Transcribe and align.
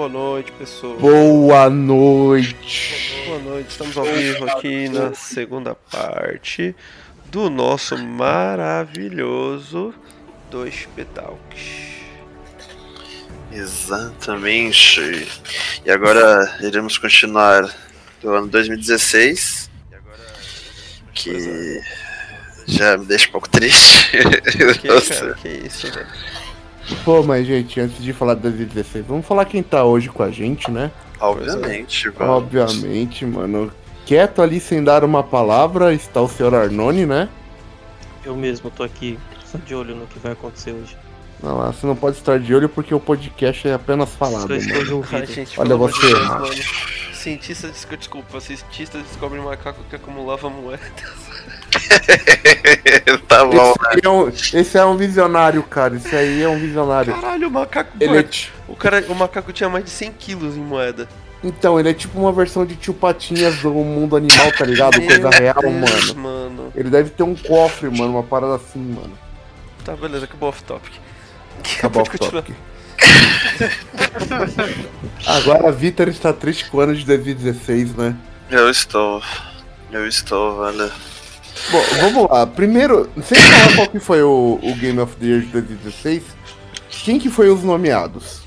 Boa 0.00 0.08
noite, 0.08 0.50
pessoal. 0.52 0.96
Boa 0.96 1.68
noite. 1.68 3.22
Boa 3.26 3.38
noite, 3.38 3.68
estamos 3.68 3.94
ao 3.98 4.06
vivo 4.06 4.46
aqui 4.46 4.88
na 4.88 5.12
segunda 5.12 5.74
parte 5.74 6.74
do 7.26 7.50
nosso 7.50 7.98
maravilhoso 7.98 9.92
Dois 10.50 10.88
Pedalks. 10.96 11.60
Exatamente. 13.52 15.28
E 15.84 15.90
agora 15.90 16.50
iremos 16.62 16.96
continuar 16.96 17.68
do 18.22 18.32
ano 18.32 18.46
2016. 18.46 19.70
Que 21.12 21.82
já 22.66 22.96
me 22.96 23.04
deixa 23.04 23.28
um 23.28 23.32
pouco 23.32 23.50
triste. 23.50 24.08
Que, 24.80 24.88
cara, 25.14 25.34
que 25.34 25.48
isso, 25.48 25.92
velho. 25.92 26.06
Pô, 27.04 27.22
mas 27.22 27.46
gente, 27.46 27.80
antes 27.80 28.02
de 28.02 28.12
falar 28.12 28.34
de 28.34 28.42
2016, 28.42 29.04
vamos 29.06 29.26
falar 29.26 29.44
quem 29.44 29.62
tá 29.62 29.84
hoje 29.84 30.08
com 30.08 30.22
a 30.22 30.30
gente, 30.30 30.70
né? 30.70 30.90
Obviamente, 31.18 32.08
vamos. 32.10 32.34
Obviamente, 32.36 33.24
mano. 33.24 33.72
Quieto 34.06 34.42
ali 34.42 34.60
sem 34.60 34.82
dar 34.82 35.04
uma 35.04 35.22
palavra 35.22 35.92
está 35.94 36.20
o 36.20 36.28
senhor 36.28 36.54
Arnone, 36.54 37.06
né? 37.06 37.28
Eu 38.24 38.36
mesmo 38.36 38.70
tô 38.70 38.82
aqui 38.82 39.18
só 39.46 39.58
de 39.58 39.74
olho 39.74 39.94
no 39.94 40.06
que 40.06 40.18
vai 40.18 40.32
acontecer 40.32 40.72
hoje. 40.72 40.96
Não, 41.42 41.56
você 41.72 41.86
não 41.86 41.96
pode 41.96 42.16
estar 42.18 42.38
de 42.38 42.54
olho 42.54 42.68
porque 42.68 42.94
o 42.94 43.00
podcast 43.00 43.66
é 43.66 43.72
apenas 43.74 44.10
falado, 44.14 44.48
mano. 44.48 44.96
ouvido. 44.96 45.26
gente, 45.26 45.58
Olha 45.58 45.74
amor 45.74 45.90
de 45.90 45.98
você. 46.00 46.06
Deus, 46.14 46.28
mano. 46.28 46.48
Cientista, 47.14 47.68
desco- 47.68 47.96
desculpa, 47.96 48.40
cientista 48.40 48.98
descobre 48.98 49.38
macaco 49.40 49.82
que 49.88 49.96
acumulava 49.96 50.48
moedas. 50.50 50.80
tá 53.28 53.44
bom. 53.44 53.74
Esse, 53.92 54.06
é 54.06 54.10
um, 54.10 54.28
esse 54.28 54.78
é 54.78 54.84
um 54.84 54.96
visionário, 54.96 55.62
cara. 55.62 55.96
Esse 55.96 56.14
aí 56.14 56.42
é 56.42 56.48
um 56.48 56.58
visionário. 56.58 57.14
Caralho, 57.14 57.48
o 57.48 57.50
macaco. 57.50 57.92
Ele 58.00 58.10
é 58.10 58.22
mano, 58.22 58.28
o, 58.68 58.76
cara, 58.76 59.04
o 59.08 59.14
macaco 59.14 59.52
tinha 59.52 59.68
mais 59.68 59.84
de 59.84 59.90
100 59.90 60.12
quilos 60.12 60.56
em 60.56 60.60
moeda. 60.60 61.08
Então, 61.42 61.80
ele 61.80 61.88
é 61.90 61.94
tipo 61.94 62.18
uma 62.18 62.32
versão 62.32 62.66
de 62.66 62.76
tio 62.76 62.92
Patinhas 62.92 63.56
do 63.60 63.70
mundo 63.70 64.14
animal, 64.14 64.52
tá 64.52 64.64
ligado? 64.64 65.00
Coisa 65.00 65.30
real, 65.30 65.60
Deus, 65.60 66.12
mano. 66.12 66.48
mano. 66.50 66.72
Ele 66.74 66.90
deve 66.90 67.10
ter 67.10 67.22
um 67.22 67.34
cofre, 67.34 67.88
mano, 67.88 68.10
uma 68.10 68.22
parada 68.22 68.56
assim, 68.56 68.78
mano. 68.78 69.18
Tá, 69.84 69.96
beleza, 69.96 70.26
acabou 70.26 70.50
off 70.50 70.62
topic. 70.64 70.92
Acabou 71.78 72.04
Pode 72.04 72.16
o 72.16 72.18
continuar. 72.18 72.42
toque. 72.42 72.54
Agora 75.26 75.68
a 75.68 75.70
Vitor 75.70 76.08
está 76.08 76.32
triste 76.32 76.68
com 76.68 76.76
o 76.76 76.80
ano 76.80 76.94
de 76.94 77.04
2016, 77.06 77.94
né? 77.94 78.14
Eu 78.50 78.68
estou. 78.68 79.22
Eu 79.90 80.06
estou, 80.06 80.64
velho. 80.64 80.92
Bom, 81.70 81.82
vamos 82.00 82.30
lá. 82.30 82.46
Primeiro, 82.46 83.10
sem 83.22 83.38
falar 83.38 83.76
qual 83.76 83.88
que 83.88 84.00
foi 84.00 84.22
o, 84.22 84.58
o 84.62 84.74
Game 84.76 84.98
of 84.98 85.16
the 85.16 85.26
Year 85.26 85.40
de 85.40 85.48
2016, 85.48 86.24
quem 87.04 87.18
que 87.18 87.28
foi 87.28 87.48
os 87.48 87.62
nomeados? 87.62 88.42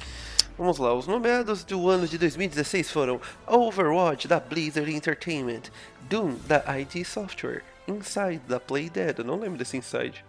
Vamos 0.58 0.78
lá, 0.78 0.94
os 0.94 1.08
nomeados 1.08 1.64
do 1.64 1.90
ano 1.90 2.08
de 2.08 2.18
2016 2.18 2.92
foram 2.92 3.20
Overwatch 3.48 4.28
da 4.28 4.40
Blizzard 4.40 4.94
Entertainment, 4.94 5.64
Doom 6.10 6.36
da 6.46 6.64
ID 6.80 7.04
Software, 7.06 7.64
Inside 7.88 8.42
da 8.48 8.60
Playdead. 8.60 9.20
Eu 9.20 9.26
não 9.26 9.40
lembro 9.40 9.58
desse 9.58 9.78
Inside. 9.78 10.24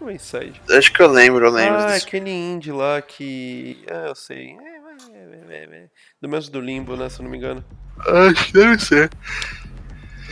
O 0.00 0.04
que 0.04 0.10
é 0.10 0.14
Inside? 0.14 0.60
Acho 0.70 0.92
que 0.92 1.02
eu 1.02 1.08
lembro, 1.08 1.46
eu 1.46 1.50
lembro. 1.50 1.78
Ah, 1.78 1.94
disso. 1.94 2.06
aquele 2.06 2.30
indie 2.30 2.72
lá 2.72 3.00
que. 3.00 3.84
Ah, 3.90 4.08
eu 4.08 4.14
sei. 4.14 4.56
É, 4.60 4.78
é, 5.16 5.54
é, 5.54 5.56
é, 5.56 5.64
é. 5.64 5.88
Do 6.20 6.28
mesmo 6.28 6.52
do 6.52 6.60
Limbo, 6.60 6.96
né? 6.96 7.08
Se 7.08 7.20
eu 7.20 7.24
não 7.24 7.30
me 7.30 7.38
engano. 7.38 7.64
Acho 8.00 8.46
que 8.46 8.52
deve 8.52 8.78
ser. 8.78 9.10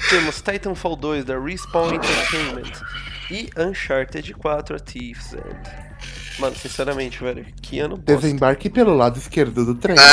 Temos 0.09 0.41
Titanfall 0.41 0.97
2 0.97 1.25
da 1.25 1.39
Respawn 1.39 1.95
Entertainment 1.95 2.73
e 3.31 3.51
Uncharted 3.57 4.35
4 4.35 4.77
A 4.77 4.79
Thief's 4.79 5.33
End. 5.33 5.87
Mano, 6.39 6.55
sinceramente, 6.55 7.19
velho, 7.23 7.47
que 7.63 7.81
ano 7.81 7.97
bosta. 7.97 8.21
Desembarque 8.21 8.69
pelo 8.69 8.95
lado 8.95 9.19
esquerdo 9.19 9.65
do 9.65 9.75
trem. 9.75 9.97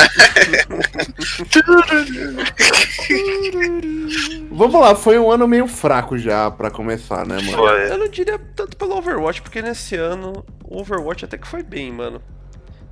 Vamos 4.50 4.80
lá, 4.80 4.96
foi 4.96 5.20
um 5.20 5.30
ano 5.30 5.48
meio 5.48 5.68
fraco 5.68 6.18
já 6.18 6.50
pra 6.50 6.72
começar, 6.72 7.26
né, 7.28 7.36
mano? 7.36 7.58
Foi. 7.58 7.92
Eu 7.92 7.98
não 7.98 8.08
diria 8.08 8.40
tanto 8.56 8.78
pelo 8.78 8.96
Overwatch, 8.98 9.42
porque 9.42 9.62
nesse 9.62 9.96
ano 9.96 10.46
o 10.64 10.80
Overwatch 10.80 11.26
até 11.26 11.38
que 11.38 11.48
foi 11.48 11.62
bem, 11.62 11.92
mano. 11.92 12.22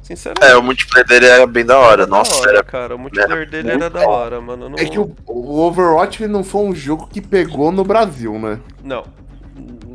Sinceramente. 0.01 0.45
É, 0.51 0.57
o 0.57 0.63
multiplayer 0.63 1.07
dele 1.07 1.25
era 1.27 1.47
bem 1.47 1.65
da 1.65 1.77
hora. 1.77 2.03
era 2.03 2.05
da 2.05 2.17
Nossa, 2.17 2.35
hora, 2.35 2.49
era. 2.49 2.63
cara. 2.63 2.95
O 2.95 2.99
multiplayer 2.99 3.49
dele 3.49 3.71
era 3.71 3.89
da 3.89 4.07
hora, 4.07 4.41
mano. 4.41 4.69
Não... 4.69 4.77
É 4.77 4.85
que 4.85 4.99
o, 4.99 5.15
o 5.27 5.59
Overwatch 5.61 6.27
não 6.27 6.43
foi 6.43 6.61
um 6.61 6.75
jogo 6.75 7.07
que 7.07 7.21
pegou 7.21 7.71
no 7.71 7.83
Brasil, 7.83 8.37
né? 8.39 8.59
Não. 8.83 9.05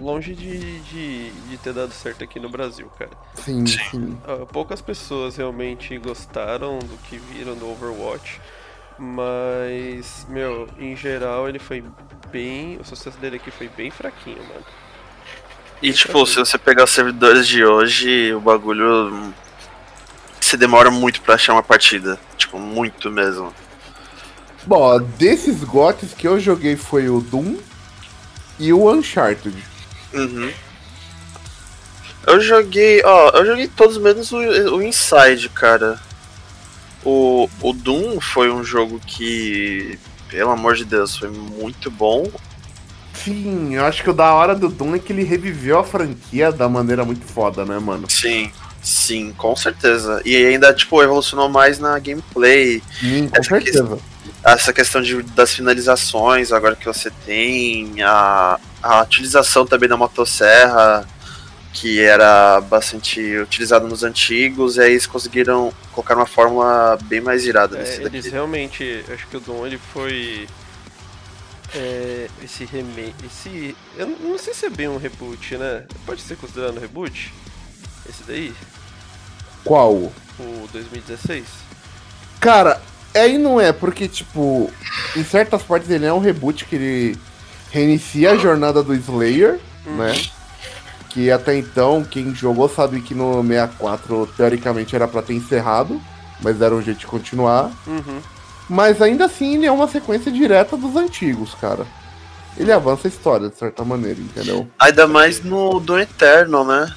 Longe 0.00 0.34
de, 0.34 0.80
de, 0.80 1.30
de 1.30 1.58
ter 1.58 1.72
dado 1.72 1.90
certo 1.92 2.22
aqui 2.22 2.38
no 2.38 2.48
Brasil, 2.48 2.88
cara. 2.96 3.10
Sim, 3.34 3.66
sim. 3.66 4.16
Ah, 4.24 4.46
poucas 4.46 4.80
pessoas 4.80 5.36
realmente 5.36 5.98
gostaram 5.98 6.78
do 6.78 6.96
que 7.08 7.18
viram 7.18 7.56
do 7.56 7.68
Overwatch, 7.68 8.40
mas, 8.98 10.24
meu, 10.28 10.68
em 10.78 10.94
geral 10.94 11.48
ele 11.48 11.58
foi 11.58 11.82
bem. 12.30 12.78
O 12.80 12.84
sucesso 12.84 13.18
dele 13.18 13.36
aqui 13.36 13.50
foi 13.50 13.68
bem 13.68 13.90
fraquinho, 13.90 14.38
mano. 14.38 14.64
E 15.82 15.92
tipo, 15.92 16.24
se 16.24 16.36
você 16.36 16.56
pegar 16.56 16.84
os 16.84 16.90
servidores 16.90 17.46
de 17.46 17.64
hoje, 17.64 18.32
o 18.32 18.40
bagulho. 18.40 19.34
Você 20.46 20.56
demora 20.56 20.92
muito 20.92 21.22
pra 21.22 21.34
achar 21.34 21.54
uma 21.54 21.62
partida. 21.62 22.20
Tipo, 22.36 22.56
muito 22.56 23.10
mesmo. 23.10 23.52
Bom, 24.64 25.00
desses 25.18 25.64
gotes 25.64 26.14
que 26.14 26.28
eu 26.28 26.38
joguei 26.38 26.76
foi 26.76 27.08
o 27.08 27.20
Doom 27.20 27.56
e 28.56 28.72
o 28.72 28.88
Uncharted. 28.88 29.56
Uhum. 30.14 30.52
Eu 32.24 32.40
joguei, 32.40 33.02
ó, 33.04 33.30
eu 33.30 33.44
joguei 33.44 33.66
todos 33.66 33.98
menos 33.98 34.30
o, 34.30 34.36
o 34.36 34.80
Inside, 34.80 35.48
cara. 35.48 36.00
O, 37.04 37.50
o 37.60 37.72
Doom 37.72 38.20
foi 38.20 38.48
um 38.48 38.62
jogo 38.62 39.00
que, 39.04 39.98
pelo 40.28 40.52
amor 40.52 40.76
de 40.76 40.84
Deus, 40.84 41.16
foi 41.16 41.28
muito 41.28 41.90
bom. 41.90 42.30
Sim, 43.14 43.74
eu 43.74 43.84
acho 43.84 44.00
que 44.00 44.10
o 44.10 44.14
da 44.14 44.32
hora 44.32 44.54
do 44.54 44.68
Doom 44.68 44.94
é 44.94 45.00
que 45.00 45.12
ele 45.12 45.24
reviveu 45.24 45.80
a 45.80 45.84
franquia 45.84 46.52
da 46.52 46.68
maneira 46.68 47.04
muito 47.04 47.24
foda, 47.24 47.64
né, 47.64 47.80
mano? 47.80 48.08
Sim, 48.08 48.52
sim, 48.86 49.32
com 49.32 49.54
certeza. 49.56 50.20
E 50.24 50.36
ainda, 50.36 50.72
tipo, 50.74 51.02
evolucionou 51.02 51.48
mais 51.48 51.78
na 51.78 51.98
gameplay. 51.98 52.82
Sim, 53.00 53.28
com 53.28 53.36
Essa 53.40 53.48
certeza. 53.48 53.98
Essa 54.44 54.72
questão 54.72 55.02
de, 55.02 55.22
das 55.22 55.52
finalizações, 55.54 56.52
agora 56.52 56.76
que 56.76 56.86
você 56.86 57.10
tem, 57.10 58.00
a, 58.02 58.60
a 58.82 59.02
utilização 59.02 59.66
também 59.66 59.88
da 59.88 59.96
motosserra, 59.96 61.08
que 61.72 62.00
era 62.00 62.60
bastante 62.60 63.20
utilizada 63.38 63.86
nos 63.88 64.04
antigos, 64.04 64.76
e 64.76 64.82
aí 64.82 64.92
eles 64.92 65.06
conseguiram 65.06 65.72
colocar 65.92 66.14
uma 66.16 66.26
fórmula 66.26 66.96
bem 67.04 67.20
mais 67.20 67.44
irada 67.44 67.76
É, 67.76 67.80
nesse 67.80 68.02
eles 68.02 68.28
daqui. 68.28 68.30
realmente. 68.30 69.04
Acho 69.12 69.26
que 69.26 69.36
o 69.36 69.40
Doom 69.40 69.66
ele 69.66 69.78
foi. 69.92 70.48
É, 71.74 72.28
esse 72.42 72.64
remake. 72.64 73.26
Esse. 73.26 73.76
Eu 73.96 74.06
não- 74.06 74.18
não 74.30 74.38
sei 74.38 74.54
se 74.54 74.66
é 74.66 74.70
bem 74.70 74.88
um 74.88 74.96
reboot, 74.98 75.56
né? 75.56 75.84
Pode 76.06 76.22
ser 76.22 76.36
considerado 76.36 76.76
um 76.76 76.80
reboot? 76.80 77.34
Esse 78.08 78.22
daí? 78.26 78.54
Qual? 79.66 79.94
O 80.38 80.68
2016? 80.72 81.44
Cara, 82.40 82.80
aí 83.14 83.36
não 83.36 83.60
é, 83.60 83.72
porque, 83.72 84.06
tipo, 84.06 84.70
em 85.16 85.24
certas 85.24 85.62
partes 85.62 85.90
ele 85.90 86.06
é 86.06 86.12
um 86.12 86.20
reboot 86.20 86.64
que 86.64 86.76
ele 86.76 87.18
reinicia 87.70 88.32
a 88.32 88.36
jornada 88.36 88.82
do 88.82 88.94
Slayer, 88.94 89.60
né? 89.84 90.14
Que 91.10 91.30
até 91.30 91.56
então, 91.56 92.04
quem 92.04 92.34
jogou 92.34 92.68
sabe 92.68 93.00
que 93.00 93.14
no 93.14 93.42
64, 93.42 94.28
teoricamente, 94.36 94.94
era 94.94 95.08
pra 95.08 95.22
ter 95.22 95.34
encerrado, 95.34 96.00
mas 96.40 96.60
era 96.60 96.74
um 96.74 96.82
jeito 96.82 97.00
de 97.00 97.06
continuar. 97.06 97.72
Uhum. 97.86 98.20
Mas 98.68 99.00
ainda 99.00 99.24
assim, 99.26 99.56
ele 99.56 99.66
é 99.66 99.72
uma 99.72 99.88
sequência 99.88 100.30
direta 100.30 100.76
dos 100.76 100.94
antigos, 100.96 101.54
cara. 101.54 101.86
Ele 102.56 102.72
avança 102.72 103.06
a 103.06 103.10
história, 103.10 103.48
de 103.48 103.56
certa 103.56 103.84
maneira, 103.84 104.18
entendeu? 104.18 104.66
Ainda 104.78 105.06
mais 105.06 105.42
no 105.42 105.78
do 105.78 105.98
Eterno, 105.98 106.64
né? 106.64 106.90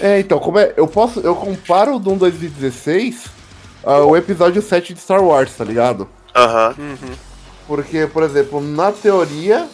É, 0.00 0.20
então, 0.20 0.38
como 0.38 0.58
é. 0.58 0.72
Eu 0.76 0.86
posso. 0.86 1.20
Eu 1.20 1.34
comparo 1.34 1.96
o 1.96 1.98
Doom 1.98 2.16
2016 2.16 3.26
ao 3.82 4.16
episódio 4.16 4.62
7 4.62 4.94
de 4.94 5.00
Star 5.00 5.22
Wars, 5.22 5.54
tá 5.56 5.64
ligado? 5.64 6.08
Aham. 6.34 6.74
Uhum. 6.78 7.14
Porque, 7.66 8.06
por 8.06 8.22
exemplo, 8.22 8.60
na 8.60 8.92
teoria, 8.92 9.68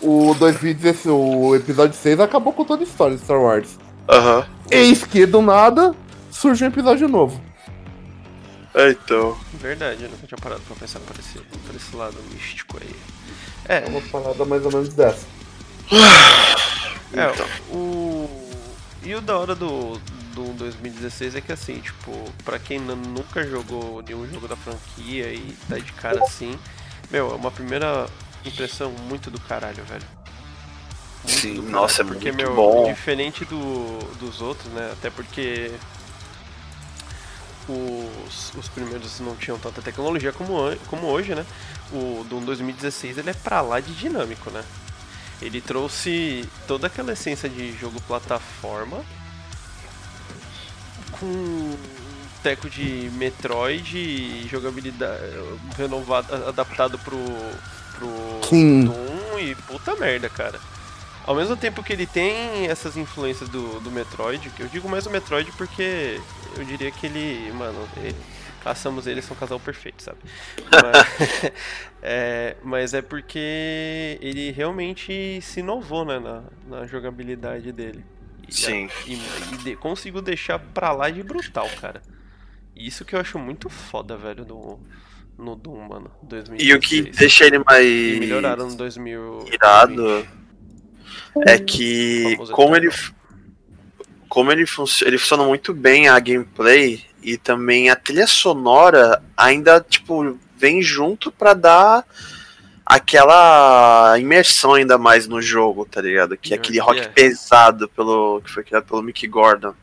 o 0.00 0.34
2016, 0.38 1.06
o 1.14 1.54
episódio 1.54 1.96
6 1.98 2.20
acabou 2.20 2.52
com 2.52 2.64
toda 2.64 2.82
a 2.82 2.86
história 2.86 3.16
de 3.16 3.22
Star 3.22 3.40
Wars. 3.40 3.78
Aham. 4.08 4.46
Eis 4.70 5.04
que 5.04 5.26
do 5.26 5.42
nada 5.42 5.94
surge 6.30 6.64
um 6.64 6.68
episódio 6.68 7.08
novo. 7.08 7.40
É, 8.74 8.90
Então. 8.90 9.36
Verdade, 9.54 10.04
eu 10.04 10.10
nunca 10.10 10.26
tinha 10.26 10.38
parado 10.38 10.60
pra 10.66 10.76
pensar 10.76 11.00
por 11.00 11.16
esse, 11.18 11.38
por 11.38 11.74
esse 11.76 11.94
lado 11.96 12.16
místico 12.32 12.76
aí. 12.80 12.94
É, 13.68 13.84
Uma 13.88 14.00
parada 14.00 14.44
mais 14.44 14.64
ou 14.64 14.70
menos 14.72 14.88
dessa. 14.90 15.26
É, 17.12 17.30
Então. 17.30 17.46
o. 17.72 18.43
E 19.04 19.14
o 19.14 19.20
da 19.20 19.36
hora 19.36 19.54
do, 19.54 19.98
do 20.34 20.54
2016 20.54 21.36
é 21.36 21.40
que 21.42 21.52
assim, 21.52 21.78
tipo, 21.78 22.10
pra 22.42 22.58
quem 22.58 22.78
nunca 22.80 23.46
jogou 23.46 24.02
nenhum 24.02 24.26
jogo 24.26 24.48
da 24.48 24.56
franquia 24.56 25.30
e 25.32 25.54
tá 25.68 25.78
de 25.78 25.92
cara 25.92 26.22
assim, 26.22 26.58
meu, 27.10 27.30
é 27.30 27.34
uma 27.34 27.50
primeira 27.50 28.06
impressão 28.46 28.90
muito 28.90 29.30
do 29.30 29.38
caralho, 29.40 29.84
velho. 29.84 30.06
Muito 31.22 31.38
Sim, 31.38 31.56
caralho, 31.56 31.70
nossa, 31.70 32.00
é 32.00 32.04
porque, 32.04 32.32
muito 32.32 32.46
meu, 32.46 32.54
bom. 32.54 32.84
Diferente 32.86 33.44
do, 33.44 33.98
dos 34.18 34.40
outros, 34.40 34.72
né? 34.72 34.90
Até 34.92 35.10
porque. 35.10 35.70
os, 37.68 38.54
os 38.54 38.68
primeiros 38.68 39.20
não 39.20 39.36
tinham 39.36 39.58
tanta 39.58 39.82
tecnologia 39.82 40.32
como, 40.32 40.74
como 40.88 41.06
hoje, 41.08 41.34
né? 41.34 41.44
O 41.92 42.24
Doom 42.24 42.42
2016 42.44 43.18
ele 43.18 43.30
é 43.30 43.34
pra 43.34 43.60
lá 43.60 43.80
de 43.80 43.94
dinâmico, 43.94 44.50
né? 44.50 44.64
Ele 45.42 45.60
trouxe 45.60 46.48
toda 46.66 46.86
aquela 46.86 47.12
essência 47.12 47.48
de 47.48 47.76
jogo 47.76 48.00
plataforma 48.02 49.04
com 51.12 51.26
um 51.26 51.76
teco 52.42 52.68
de 52.68 53.10
Metroid 53.14 53.96
e 53.96 54.46
jogabilidade 54.48 55.22
renovado, 55.76 56.34
adaptado 56.48 56.98
pro, 56.98 57.18
pro 57.96 58.48
Sim. 58.48 58.84
Doom 58.84 59.38
e 59.38 59.54
puta 59.54 59.96
merda, 59.96 60.28
cara. 60.28 60.60
Ao 61.26 61.34
mesmo 61.34 61.56
tempo 61.56 61.82
que 61.82 61.92
ele 61.92 62.06
tem 62.06 62.66
essas 62.66 62.96
influências 62.96 63.48
do, 63.48 63.80
do 63.80 63.90
Metroid, 63.90 64.50
que 64.50 64.62
eu 64.62 64.68
digo 64.68 64.88
mais 64.88 65.06
o 65.06 65.10
Metroid 65.10 65.50
porque 65.52 66.20
eu 66.56 66.64
diria 66.64 66.90
que 66.90 67.06
ele, 67.06 67.50
mano, 67.52 67.88
ele, 67.96 68.14
caçamos 68.64 69.06
eles 69.06 69.24
são 69.24 69.36
um 69.36 69.40
casal 69.40 69.60
perfeito, 69.60 70.02
sabe? 70.02 70.18
Mas 70.72 71.52
é, 72.02 72.56
mas 72.64 72.94
é 72.94 73.02
porque 73.02 74.18
ele 74.20 74.50
realmente 74.50 75.38
se 75.42 75.60
inovou, 75.60 76.04
né, 76.04 76.18
na, 76.18 76.42
na 76.66 76.86
jogabilidade 76.86 77.70
dele. 77.70 78.04
E, 78.48 78.54
Sim. 78.54 78.88
E, 79.06 79.14
e 79.52 79.56
de- 79.58 79.76
conseguiu 79.76 80.20
deixar 80.20 80.58
pra 80.58 80.92
lá 80.92 81.08
de 81.10 81.22
brutal, 81.22 81.68
cara. 81.80 82.02
Isso 82.74 83.04
que 83.04 83.14
eu 83.14 83.20
acho 83.20 83.38
muito 83.38 83.68
foda, 83.70 84.16
velho, 84.16 84.44
no, 84.44 84.80
no 85.38 85.54
Doom, 85.56 85.88
mano. 85.88 86.10
2016. 86.22 86.68
E 86.68 86.74
o 86.74 86.80
que 86.80 87.10
deixa 87.16 87.44
ele 87.44 87.58
mais 87.60 87.86
E 87.86 88.16
melhoraram 88.18 88.66
no 88.68 88.74
2000. 88.76 89.46
irado 89.52 90.26
é 91.46 91.58
que 91.58 92.32
Famoso 92.34 92.52
como 92.52 92.76
ele 92.76 92.90
como 94.28 94.50
ele, 94.50 94.66
func- 94.66 95.02
ele 95.02 95.16
funciona 95.16 95.44
muito 95.44 95.72
bem 95.72 96.08
a 96.08 96.18
gameplay 96.18 97.04
e 97.24 97.36
também 97.38 97.90
a 97.90 97.96
trilha 97.96 98.26
sonora 98.26 99.22
ainda 99.36 99.80
tipo 99.80 100.38
vem 100.56 100.82
junto 100.82 101.32
pra 101.32 101.54
dar 101.54 102.04
aquela 102.84 104.16
imersão 104.18 104.74
ainda 104.74 104.98
mais 104.98 105.26
no 105.26 105.40
jogo, 105.40 105.86
tá 105.86 106.00
ligado? 106.00 106.36
Que 106.36 106.52
é 106.52 106.56
aquele 106.56 106.78
que 106.78 106.84
rock 106.84 107.00
é. 107.00 107.08
pesado 107.08 107.88
pelo 107.88 108.40
que 108.42 108.50
foi 108.50 108.62
criado 108.62 108.84
pelo 108.84 109.02
Mick 109.02 109.26
Gordon. 109.26 109.74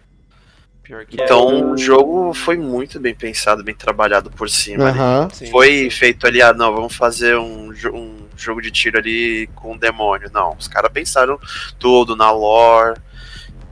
É. 0.90 1.06
Então 1.12 1.72
o 1.72 1.78
jogo 1.78 2.34
foi 2.34 2.58
muito 2.58 3.00
bem 3.00 3.16
pensado, 3.16 3.64
bem 3.64 3.74
trabalhado 3.74 4.30
por 4.30 4.50
cima. 4.50 4.90
ali. 4.90 5.00
Aham. 5.00 5.30
Sim, 5.32 5.50
Foi 5.50 5.70
sim. 5.70 5.90
feito 5.90 6.28
ali, 6.28 6.42
ah, 6.42 6.54
não, 6.54 6.74
vamos 6.74 6.96
fazer 6.96 7.38
um, 7.38 7.72
um 7.94 8.18
jogo 8.36 8.62
de 8.62 8.72
tiro 8.72 8.98
ali 8.98 9.48
com 9.56 9.74
um 9.74 9.78
demônio. 9.78 10.30
Não, 10.34 10.56
os 10.58 10.68
caras 10.68 10.92
pensaram 10.92 11.40
tudo 11.80 12.16
na 12.16 12.30
lore 12.32 13.00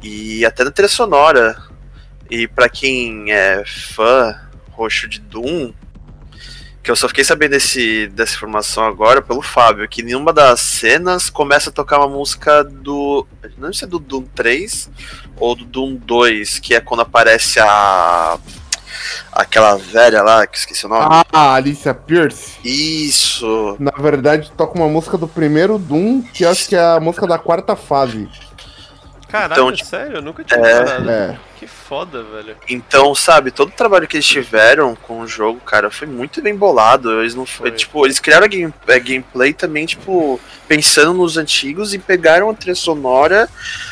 e 0.01 0.45
até 0.45 0.63
na 0.63 0.72
trilha 0.72 0.88
sonora. 0.88 1.62
E 2.30 2.48
pra 2.48 2.70
quem 2.70 3.31
é 3.31 3.64
fã 3.66 4.40
roxo 4.72 5.08
de 5.10 5.20
Doom, 5.20 5.74
que 6.81 6.92
eu 6.92 6.96
só 6.96 7.08
fiquei 7.08 7.24
sabendo 7.24 7.52
desse, 7.52 8.08
dessa 8.08 8.36
informação 8.36 8.86
agora 8.86 9.22
pelo 9.22 9.42
Fábio, 9.42 9.88
que 9.88 10.02
em 10.02 10.16
uma 10.16 10.31
das 10.31 10.62
cenas 10.62 11.30
começa 11.30 11.70
a 11.70 11.74
tocar 11.74 12.00
uma 12.00 12.08
música 12.08 12.64
do. 12.64 13.28
Não 13.58 13.74
sei 13.74 13.80
se 13.80 13.86
é 13.86 13.88
do 13.88 14.00
Doom 14.00 14.24
3 14.34 14.90
ou 15.38 15.56
do 15.56 15.66
Doom 15.66 15.96
2, 15.96 16.60
que 16.60 16.74
é 16.74 16.80
quando 16.80 17.02
aparece 17.02 17.60
a. 17.60 18.40
aquela 19.32 19.75
velha 19.75 20.22
lá, 20.22 20.48
que 20.48 20.58
esqueci 20.58 20.86
o 20.86 20.90
nome. 20.90 21.24
Ah, 21.32 21.54
Alicia 21.56 21.94
Pierce. 21.94 22.58
Isso! 22.64 23.75
Na 23.80 23.92
verdade, 23.92 24.52
toca 24.56 24.80
uma 24.80 24.88
música 24.88 25.18
do 25.18 25.28
primeiro 25.28 25.78
Doom, 25.78 26.22
que 26.22 26.46
acho 26.46 26.68
que 26.70 26.75
é 26.75 26.82
a 26.82 27.00
música 27.00 27.28
da 27.28 27.38
quarta 27.38 27.75
fase. 27.75 28.30
Caralho, 29.30 29.54
Então, 29.54 29.72
tipo, 29.72 29.88
sério? 29.90 30.16
Eu 30.18 30.22
nunca 30.22 30.44
tinha 30.44 30.60
é, 30.60 31.31
é. 31.34 31.38
Que 31.60 31.68
foda, 31.68 32.24
velho. 32.24 32.56
Então, 32.68 33.14
sabe, 33.14 33.52
todo 33.52 33.68
o 33.70 33.74
trabalho 33.74 34.08
que 34.08 34.18
eles 34.18 34.26
tiveram 34.26 34.96
com 34.96 35.20
o 35.22 35.28
jogo, 35.28 35.60
cara, 35.60 35.92
foi 35.92 36.08
muito 36.08 36.42
bem 36.42 36.56
bolado. 36.56 37.20
Eles 37.22 37.36
não 37.36 37.46
foi, 37.46 37.70
Foi. 37.70 37.78
tipo, 37.78 38.06
eles 38.06 38.20
criaram 38.20 38.46
a, 38.46 38.48
game, 38.48 38.74
a 38.88 38.98
gameplay 38.98 39.54
também, 39.54 39.86
tipo, 39.86 40.40
pensando 40.68 41.14
nos 41.14 41.38
antigos 41.38 41.94
e 41.94 42.00
pegaram 42.00 42.50
a 42.50 42.54
trilha 42.54 42.76
sonora 42.76 43.48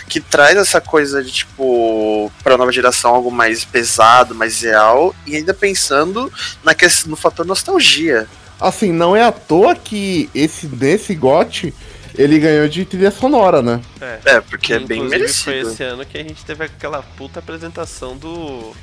que 0.09 0.19
traz 0.19 0.57
essa 0.57 0.79
coisa 0.81 1.21
de, 1.23 1.31
tipo, 1.31 2.31
pra 2.43 2.57
nova 2.57 2.71
geração 2.71 3.13
algo 3.13 3.29
mais 3.31 3.63
pesado, 3.65 4.33
mais 4.33 4.61
real, 4.61 5.13
e 5.25 5.35
ainda 5.35 5.53
pensando 5.53 6.31
na 6.63 6.73
ques- 6.73 7.05
no 7.05 7.15
fator 7.15 7.45
nostalgia. 7.45 8.27
Assim, 8.59 8.91
não 8.91 9.15
é 9.15 9.23
à 9.23 9.31
toa 9.31 9.75
que 9.75 10.29
esse 10.33 10.65
nesse 10.67 11.13
GOT 11.13 11.71
ele 12.17 12.39
ganhou 12.39 12.67
de 12.67 12.83
trilha 12.85 13.11
sonora, 13.11 13.61
né? 13.61 13.81
É. 14.01 14.19
É, 14.25 14.41
porque 14.41 14.73
é 14.73 14.79
bem 14.79 14.97
Inclusive, 15.03 15.27
Foi 15.29 15.53
merecido. 15.53 15.73
esse 15.73 15.83
ano 15.83 16.05
que 16.05 16.17
a 16.17 16.23
gente 16.23 16.43
teve 16.45 16.63
aquela 16.65 17.01
puta 17.03 17.39
apresentação 17.39 18.17
do. 18.17 18.73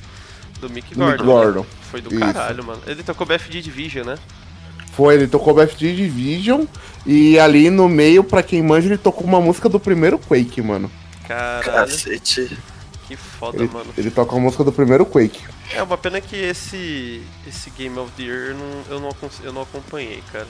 Do 0.61 0.71
Mick 0.71 0.95
Do 0.95 1.01
Gordon. 1.01 1.11
Mick 1.13 1.23
né? 1.23 1.33
Gordon. 1.33 1.67
Foi 1.91 2.01
do 2.01 2.11
Isso. 2.11 2.21
caralho, 2.21 2.65
mano. 2.65 2.81
Ele 2.87 3.03
tocou 3.03 3.27
BFG 3.27 3.61
Division, 3.61 4.07
né? 4.07 4.17
Foi, 4.93 5.15
ele 5.15 5.27
tocou 5.27 5.53
BFG 5.53 5.95
Division 5.97 6.65
e 7.05 7.39
ali 7.39 7.69
no 7.69 7.89
meio, 7.89 8.23
pra 8.23 8.43
quem 8.43 8.63
manja, 8.63 8.87
ele 8.87 8.97
tocou 8.97 9.27
uma 9.27 9.41
música 9.41 9.69
do 9.69 9.81
primeiro 9.81 10.19
Quake, 10.19 10.63
mano. 10.63 10.91
Caralho, 11.27 11.65
Cacete. 11.91 12.57
que 13.09 13.17
foda, 13.17 13.59
Ele, 13.59 13.69
mano. 13.73 13.87
ele 13.99 14.11
toca 14.11 14.37
a 14.37 14.39
música 14.39 14.63
do 14.63 14.71
primeiro 14.73 15.05
Quake. 15.05 15.41
É 15.75 15.83
uma 15.83 15.99
pena 15.99 16.21
que 16.21 16.37
esse. 16.37 17.21
Esse 17.47 17.71
Game 17.71 17.99
of 17.99 18.13
the 18.17 18.23
Year 18.23 18.51
eu 18.51 18.55
não, 18.57 18.83
eu 18.91 19.01
não, 19.01 19.17
eu 19.43 19.53
não 19.53 19.63
acompanhei, 19.63 20.23
cara. 20.33 20.47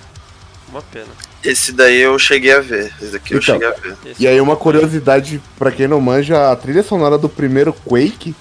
Uma 0.75 0.83
pena. 0.83 1.07
Esse 1.45 1.71
daí 1.71 2.01
eu 2.01 2.19
cheguei 2.19 2.53
a 2.53 2.59
ver. 2.61 2.93
Esse 3.01 3.13
daqui 3.13 3.35
eu 3.35 3.39
Então. 3.39 3.55
cheguei 3.55 3.69
a 3.69 3.71
ver. 3.71 3.97
E 4.19 4.27
aí 4.27 4.37
eu 4.37 4.43
uma 4.43 4.57
curiosidade 4.57 5.41
pra 5.57 5.71
quem 5.71 5.87
não 5.87 6.01
manja, 6.01 6.51
a 6.51 6.57
trilha 6.57 6.83
sonora 6.83 7.17
do 7.17 7.29
primeiro 7.29 7.73
Quake, 7.73 8.35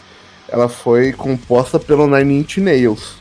ela 0.49 0.67
foi 0.67 1.13
composta 1.13 1.79
pelo 1.79 2.07
Nine 2.07 2.39
Inch 2.39 2.57
Nails. 2.57 3.17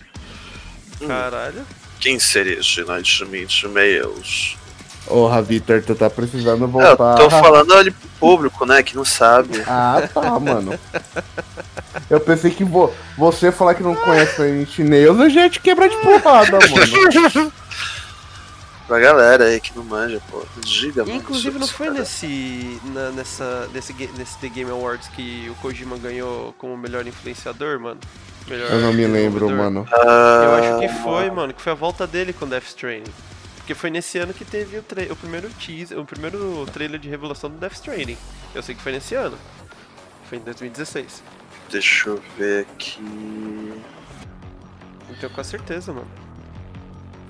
Caralho. 1.06 1.60
Quem 2.00 2.18
seria 2.18 2.58
esse 2.58 2.82
Night 2.84 3.22
Mint 3.26 3.64
Mails? 3.64 4.56
Ô, 5.06 5.28
Vitor, 5.42 5.82
tu 5.82 5.94
tá 5.94 6.08
precisando 6.08 6.64
Eu 6.64 6.68
voltar. 6.68 7.16
tô 7.16 7.28
falando 7.28 7.74
ali 7.74 7.90
pro 7.90 8.08
público, 8.18 8.64
né, 8.64 8.82
que 8.82 8.96
não 8.96 9.04
sabe. 9.04 9.62
Ah, 9.68 10.08
tá, 10.12 10.40
mano. 10.40 10.78
Eu 12.08 12.18
pensei 12.18 12.50
que 12.50 12.64
vo- 12.64 12.90
você 13.18 13.52
falar 13.52 13.74
que 13.74 13.82
não 13.82 13.94
conhece 13.94 14.40
Nine 14.40 14.62
Inch 14.62 14.78
Nails, 14.78 15.18
eu 15.18 15.28
já 15.28 15.42
ia 15.42 15.50
te 15.50 15.60
quebrar 15.60 15.88
de 15.88 15.96
porrada, 15.98 16.58
mano. 16.58 17.52
Pra 18.86 18.98
galera 18.98 19.44
aí 19.44 19.60
que 19.60 19.74
não 19.76 19.84
manja, 19.84 20.20
pô. 20.30 20.44
Mano. 21.04 21.16
Inclusive 21.16 21.58
não 21.58 21.66
foi 21.68 21.86
esse 21.88 22.26
nesse. 22.26 22.80
na- 22.86 23.10
nessa. 23.10 23.68
Nesse, 23.72 23.92
nesse 24.16 24.38
The 24.38 24.48
Game 24.48 24.70
Awards 24.70 25.08
que 25.08 25.48
o 25.50 25.54
Kojima 25.56 25.96
ganhou 25.98 26.52
como 26.58 26.76
melhor 26.76 27.06
influenciador, 27.06 27.78
mano? 27.80 28.00
Melhor 28.48 28.70
Eu 28.70 28.80
não 28.80 28.92
me 28.92 29.06
lembro, 29.06 29.48
mano. 29.50 29.86
Eu 29.90 30.08
Ah, 30.10 30.58
acho 30.58 30.80
que 30.80 31.02
foi, 31.02 31.30
mano, 31.30 31.54
que 31.54 31.62
foi 31.62 31.72
a 31.72 31.76
volta 31.76 32.06
dele 32.06 32.32
com 32.32 32.46
Death 32.46 32.64
Stranding. 32.66 33.12
Porque 33.56 33.74
foi 33.74 33.88
nesse 33.90 34.18
ano 34.18 34.34
que 34.34 34.44
teve 34.44 34.76
o, 34.78 34.84
o 35.12 35.16
primeiro 35.16 35.48
teaser, 35.50 35.96
o 35.98 36.04
primeiro 36.04 36.66
trailer 36.72 36.98
de 36.98 37.08
revelação 37.08 37.48
do 37.48 37.56
Death 37.58 37.74
Stranding. 37.74 38.18
Eu 38.52 38.62
sei 38.64 38.74
que 38.74 38.82
foi 38.82 38.90
nesse 38.90 39.14
ano. 39.14 39.38
Foi 40.28 40.38
em 40.38 40.40
2016. 40.40 41.22
Deixa 41.70 42.08
eu 42.10 42.20
ver 42.36 42.66
aqui. 42.68 43.00
Então 45.08 45.30
com 45.30 45.44
certeza, 45.44 45.92
mano. 45.92 46.08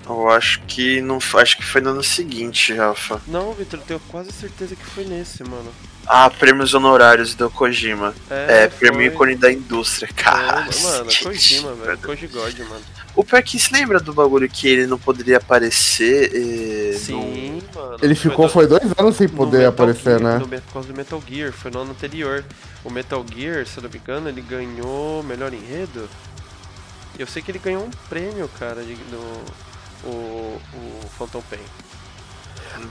Eu 0.05 0.29
acho 0.29 0.59
que 0.67 0.99
não. 1.01 1.17
Acho 1.35 1.57
que 1.57 1.63
foi 1.65 1.79
no 1.81 1.91
ano 1.91 2.03
seguinte, 2.03 2.73
Rafa. 2.73 3.21
Não, 3.27 3.53
Victor, 3.53 3.79
eu 3.79 3.85
tenho 3.85 3.99
quase 4.09 4.31
certeza 4.31 4.75
que 4.75 4.85
foi 4.85 5.05
nesse, 5.05 5.43
mano. 5.43 5.71
Ah, 6.05 6.29
prêmios 6.29 6.73
honorários 6.73 7.33
do 7.33 7.49
Kojima. 7.49 8.13
É, 8.29 8.67
prêmio 8.67 8.99
foi. 8.99 9.05
ícone 9.05 9.35
da 9.35 9.49
indústria, 9.49 10.09
cara. 10.13 10.67
É, 10.69 10.83
mano, 10.83 11.05
Kojima, 11.23 11.73
velho. 11.73 11.97
Koji 11.99 12.27
God, 12.27 12.59
mano. 12.59 12.81
O 13.15 13.23
pior 13.23 13.37
é 13.37 13.41
que 13.41 13.57
se 13.57 13.71
lembra 13.71 14.01
do 14.01 14.11
bagulho 14.13 14.49
que 14.49 14.67
ele 14.67 14.85
não 14.85 14.97
poderia 14.99 15.37
aparecer. 15.37 16.31
eh, 16.35 16.97
Sim, 16.97 17.61
mano. 17.73 17.97
Ele 18.01 18.15
ficou, 18.15 18.47
do- 18.47 18.51
foi 18.51 18.67
dois 18.67 18.83
anos 18.97 19.15
sem 19.15 19.27
no 19.27 19.33
poder 19.33 19.65
aparecer, 19.67 20.19
Gear, 20.19 20.21
né? 20.21 20.37
no 20.39 20.47
por 20.47 20.73
causa 20.73 20.87
do 20.89 20.93
Metal 20.97 21.23
Gear, 21.25 21.53
foi 21.53 21.71
no 21.71 21.79
ano 21.79 21.91
anterior. 21.91 22.43
O 22.83 22.89
Metal 22.91 23.23
Gear, 23.33 23.65
se 23.65 23.77
eu 23.77 23.83
não 23.83 23.89
me 23.89 23.97
engano, 23.97 24.27
ele 24.27 24.41
ganhou 24.41 25.23
melhor 25.23 25.53
enredo. 25.53 26.09
Eu 27.17 27.27
sei 27.27 27.41
que 27.41 27.51
ele 27.51 27.59
ganhou 27.59 27.85
um 27.85 27.91
prêmio, 28.09 28.49
cara, 28.59 28.81
de, 28.83 28.95
no 29.11 29.41
o, 30.03 30.59
o 30.75 31.09
Phantom 31.17 31.41
Pain. 31.49 31.59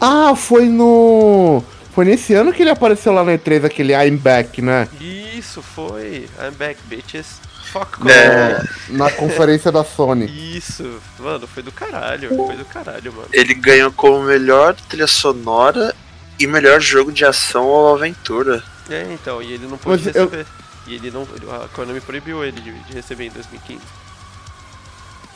Ah, 0.00 0.35
foi 0.37 0.66
no. 0.66 1.62
Foi 1.95 2.04
nesse 2.04 2.33
ano 2.35 2.52
que 2.52 2.62
ele 2.62 2.71
apareceu 2.71 3.12
lá 3.12 3.23
na 3.23 3.33
E3, 3.33 3.64
aquele 3.64 3.92
I'm 3.92 4.16
Back, 4.16 4.62
né? 4.62 4.88
Isso 5.00 5.61
foi. 5.61 6.28
I'm 6.40 6.52
back, 6.57 6.81
bitches. 6.87 7.26
Fuck 7.73 8.07
É. 8.09 8.62
Na 8.88 9.11
conferência 9.11 9.71
da 9.73 9.83
Sony. 9.85 10.26
Isso, 10.57 11.00
mano, 11.19 11.47
foi 11.47 11.62
do 11.62 11.73
caralho, 11.73 12.28
foi 12.35 12.57
do 12.57 12.64
caralho, 12.66 13.12
mano. 13.12 13.28
Ele 13.33 13.54
ganhou 13.54 13.90
como 13.92 14.23
melhor 14.25 14.75
trilha 14.88 15.07
sonora 15.07 15.95
e 16.38 16.47
melhor 16.47 16.81
jogo 16.81 17.11
de 17.12 17.25
ação 17.25 17.64
ou 17.64 17.95
aventura. 17.95 18.62
É, 18.90 19.07
então, 19.12 19.42
e 19.42 19.52
ele 19.52 19.66
não 19.66 19.78
pôde 19.78 20.04
Mas 20.04 20.14
eu- 20.14 20.25
receber. 20.25 20.47
E 20.87 20.95
ele 20.95 21.11
não. 21.11 21.23
A 21.62 21.69
Konami 21.69 22.00
proibiu 22.00 22.45
ele 22.45 22.61
de, 22.61 22.73
de 22.73 22.92
receber 22.92 23.26
em 23.26 23.31
2015. 23.31 23.81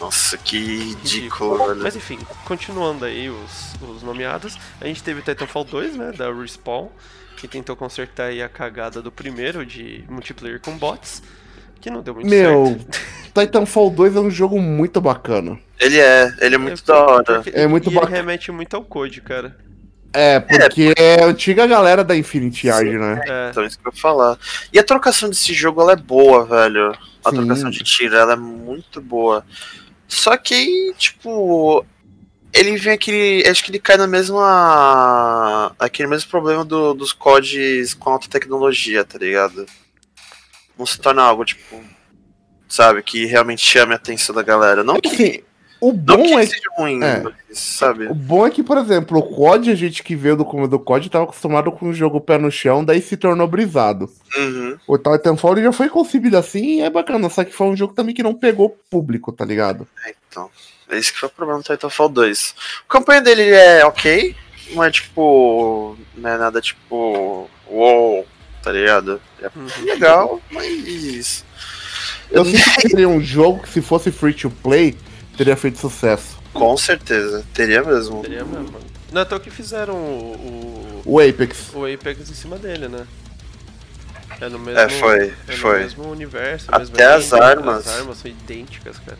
Nossa, 0.01 0.37
que 0.37 0.59
ridículo, 0.59 1.69
velho. 1.69 1.83
Mas 1.83 1.97
enfim, 1.97 2.19
continuando 2.45 3.05
aí 3.05 3.31
os, 3.31 3.75
os 3.81 4.03
nomeados, 4.03 4.57
a 4.81 4.87
gente 4.87 5.03
teve 5.03 5.23
Titanfall 5.23 5.65
2, 5.65 5.97
né, 5.97 6.13
da 6.13 6.33
Respawn, 6.33 6.89
que 7.37 7.49
tentou 7.49 7.75
consertar 7.77 8.25
aí 8.27 8.43
a 8.43 8.49
cagada 8.49 9.01
do 9.01 9.11
primeiro 9.11 9.65
de 9.65 10.05
multiplayer 10.09 10.61
com 10.61 10.77
bots, 10.77 11.23
que 11.81 11.91
não 11.91 12.03
deu 12.03 12.15
muito 12.15 12.29
Meu, 12.29 12.67
certo. 12.67 12.99
Titanfall 13.41 13.91
2 13.91 14.17
é 14.17 14.21
um 14.21 14.31
jogo 14.31 14.61
muito 14.61 15.01
bacana. 15.01 15.59
Ele 15.81 15.99
é, 15.99 16.35
ele 16.41 16.55
é 16.55 16.59
muito 16.59 16.83
É, 16.83 16.87
da 16.87 16.99
hora. 16.99 17.25
porque- 17.43 17.51
É 17.59 17.67
muito 17.67 17.87
e 17.87 17.89
ele 17.89 17.95
bacana. 17.97 18.17
remete 18.17 18.53
muito 18.53 18.75
ao 18.77 18.85
Code, 18.85 19.21
cara. 19.23 19.57
É, 20.13 20.41
porque 20.41 20.95
é 20.97 21.23
a 21.23 21.27
antiga 21.27 21.67
galera 21.67 22.03
da 22.03 22.17
Infinity 22.17 22.69
Yard, 22.69 22.91
né? 22.97 23.21
É. 23.27 23.51
Então, 23.51 23.63
isso 23.67 23.79
que 23.79 23.87
eu 23.87 23.93
ia 23.95 24.01
falar. 24.01 24.39
E 24.73 24.79
a 24.79 24.83
trocação 24.83 25.29
desse 25.29 25.53
jogo, 25.53 25.83
ela 25.83 25.93
é 25.93 25.97
boa, 25.97 26.47
velho. 26.47 26.93
A 27.23 27.29
Sim. 27.31 27.37
trocação 27.37 27.69
de 27.69 27.81
tiro, 27.81 28.17
ela 28.17 28.33
é 28.33 28.37
muito 28.37 28.99
boa. 29.03 29.45
Só 30.09 30.37
que 30.37 30.93
tipo. 30.99 31.85
Ele 32.53 32.77
vem 32.79 32.95
aquele. 32.95 33.47
Acho 33.49 33.63
que 33.65 33.71
ele 33.71 33.79
cai 33.79 33.97
na 33.97 34.07
mesma. 34.07 35.75
Aquele 35.79 36.09
mesmo 36.09 36.31
problema 36.31 36.65
do- 36.65 36.95
dos 36.95 37.13
CODs 37.13 37.93
com 37.95 38.11
alta 38.11 38.29
tecnologia, 38.29 39.05
tá 39.05 39.19
ligado? 39.19 39.67
Não 40.79 40.87
se 40.87 40.99
torna 40.99 41.23
algo, 41.23 41.45
tipo. 41.45 41.83
Sabe, 42.69 43.03
que 43.03 43.27
realmente 43.27 43.61
chame 43.65 43.93
a 43.93 43.97
atenção 43.97 44.35
da 44.35 44.43
galera. 44.43 44.83
Não 44.83 45.01
que. 45.01 45.45
O 45.81 45.93
bom 45.93 46.23
que 46.23 46.35
é 46.35 46.47
que. 46.47 46.61
ruim, 46.79 47.03
é. 47.03 47.23
sabe? 47.53 48.07
O 48.07 48.15
bom 48.15 48.47
é 48.47 48.51
que, 48.51 48.63
por 48.63 48.79
exemplo, 48.79 49.19
o 49.19 49.23
COD, 49.23 49.71
a 49.71 49.75
gente 49.75 50.03
que 50.03 50.17
veio 50.17 50.37
do 50.37 50.45
começo 50.45 50.71
do 50.71 50.79
COD, 50.79 51.11
tava 51.11 51.25
acostumado 51.25 51.71
com 51.73 51.89
o 51.89 51.95
jogo 51.95 52.21
pé 52.21 52.39
no 52.39 52.51
chão, 52.51 52.85
daí 52.85 53.03
se 53.03 53.17
tornou 53.17 53.47
brisado. 53.47 54.11
Uhum. 54.37 54.79
O 54.87 54.99
Titanfall 54.99 55.57
já 55.59 55.73
foi 55.73 55.89
concebido 55.89 56.37
assim 56.37 56.79
e 56.79 56.81
é 56.81 56.91
bacana, 56.91 57.29
só 57.29 57.45
que 57.45 57.53
foi 57.53 57.67
um 57.67 57.77
jogo 57.77 57.95
também 57.95 58.15
que 58.15 58.23
não 58.23 58.35
pegou 58.35 58.77
público, 58.91 59.33
tá 59.33 59.45
ligado? 59.45 59.87
É, 60.05 60.15
então. 60.29 60.51
É 60.89 60.99
isso 60.99 61.13
que 61.13 61.19
foi 61.19 61.29
o 61.29 61.33
problema 61.33 61.61
do 61.61 61.65
Titanfall 61.65 62.09
2. 62.09 62.55
A 62.89 62.93
campanha 62.93 63.21
dele 63.21 63.43
é 63.43 63.85
ok, 63.85 64.35
não 64.73 64.85
é 64.85 64.91
tipo. 64.91 65.97
Não 66.17 66.31
é 66.31 66.39
nada 66.39 66.61
tipo. 66.61 67.51
Uou, 67.69 68.27
tá 68.63 68.73
ligado? 68.73 69.21
É 69.43 69.51
Uhum. 69.55 69.85
legal, 69.85 70.41
mas. 70.51 71.45
Eu 72.31 72.45
que 72.45 72.57
seria 72.59 73.09
um 73.09 73.21
jogo 73.21 73.63
que, 73.63 73.69
se 73.69 73.81
fosse 73.81 74.11
free 74.11 74.35
to 74.35 74.51
play, 74.51 74.97
teria 75.37 75.57
feito 75.57 75.79
sucesso. 75.79 76.37
Com 76.53 76.77
certeza, 76.77 77.45
teria 77.53 77.83
mesmo. 77.83 78.23
Seria 78.23 78.45
mesmo. 78.45 78.79
Não 79.13 79.21
é 79.21 79.23
à 79.23 79.27
toa 79.27 79.39
que 79.39 79.51
fizeram 79.51 79.95
o, 79.95 81.03
O 81.05 81.21
Apex. 81.21 81.71
o, 81.75 81.81
o 81.81 81.93
Apex 81.95 82.29
em 82.31 82.35
cima 82.35 82.57
dele, 82.57 82.89
né? 82.89 83.07
É 84.41 84.49
no 84.49 84.59
mesmo, 84.59 84.79
É, 84.81 84.89
foi, 84.89 85.27
é 85.49 85.53
no 85.53 85.57
foi. 85.59 85.79
mesmo 85.81 86.11
universo, 86.11 86.67
Até 86.69 86.79
mesmo 86.81 87.03
as 87.03 87.25
engine, 87.27 87.41
armas. 87.41 87.87
As 87.87 87.99
armas 88.01 88.19
são 88.19 88.31
idênticas, 88.31 88.97
cara. 88.99 89.19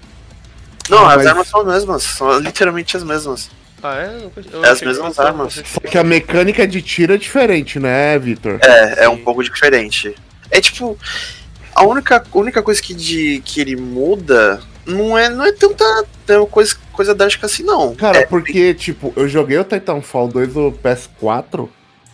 Não, 0.91 0.99
Ah, 1.07 1.11
as 1.11 1.17
mas- 1.17 1.27
armas 1.27 1.49
são 1.49 1.61
as 1.61 1.67
mesmas, 1.67 2.03
são 2.03 2.39
literalmente 2.39 2.97
as 2.97 3.03
mesmas. 3.03 3.51
Ah, 3.83 3.97
é? 3.97 4.29
Eu 4.53 4.65
É 4.65 4.69
as 4.71 4.81
mesmas 4.81 5.19
armas. 5.19 5.63
Só 5.65 5.81
que 5.81 5.97
a 5.99 6.03
mecânica 6.05 6.67
de 6.67 6.83
tiro 6.83 7.15
é 7.15 7.17
diferente, 7.17 7.79
né, 7.79 8.19
Victor? 8.19 8.59
É, 8.63 9.05
é 9.05 9.09
um 9.09 9.17
Sim. 9.17 9.25
pouco 9.25 9.45
diferente. 9.45 10.15
É 10.51 10.61
tipo. 10.61 10.99
A 11.75 11.85
única, 11.85 12.25
única 12.33 12.63
coisa 12.63 12.81
que, 12.81 12.95
de, 12.95 13.43
que 13.45 13.61
ele 13.61 13.77
muda 13.77 14.61
não 14.87 15.19
é, 15.19 15.29
não 15.29 15.45
é 15.45 15.53
tanta, 15.53 15.85
tanta 16.25 16.47
coisa, 16.47 16.77
coisa 16.93 17.15
drástica 17.15 17.47
assim, 17.47 17.63
não. 17.63 17.95
Cara, 17.95 18.19
é, 18.19 18.27
porque, 18.27 18.73
tipo, 18.75 19.13
eu 19.17 19.29
joguei 19.29 19.59
o 19.59 19.65
Titanfall 19.65 20.29
2 20.29 20.55
no 20.55 20.73
PS4 20.73 21.69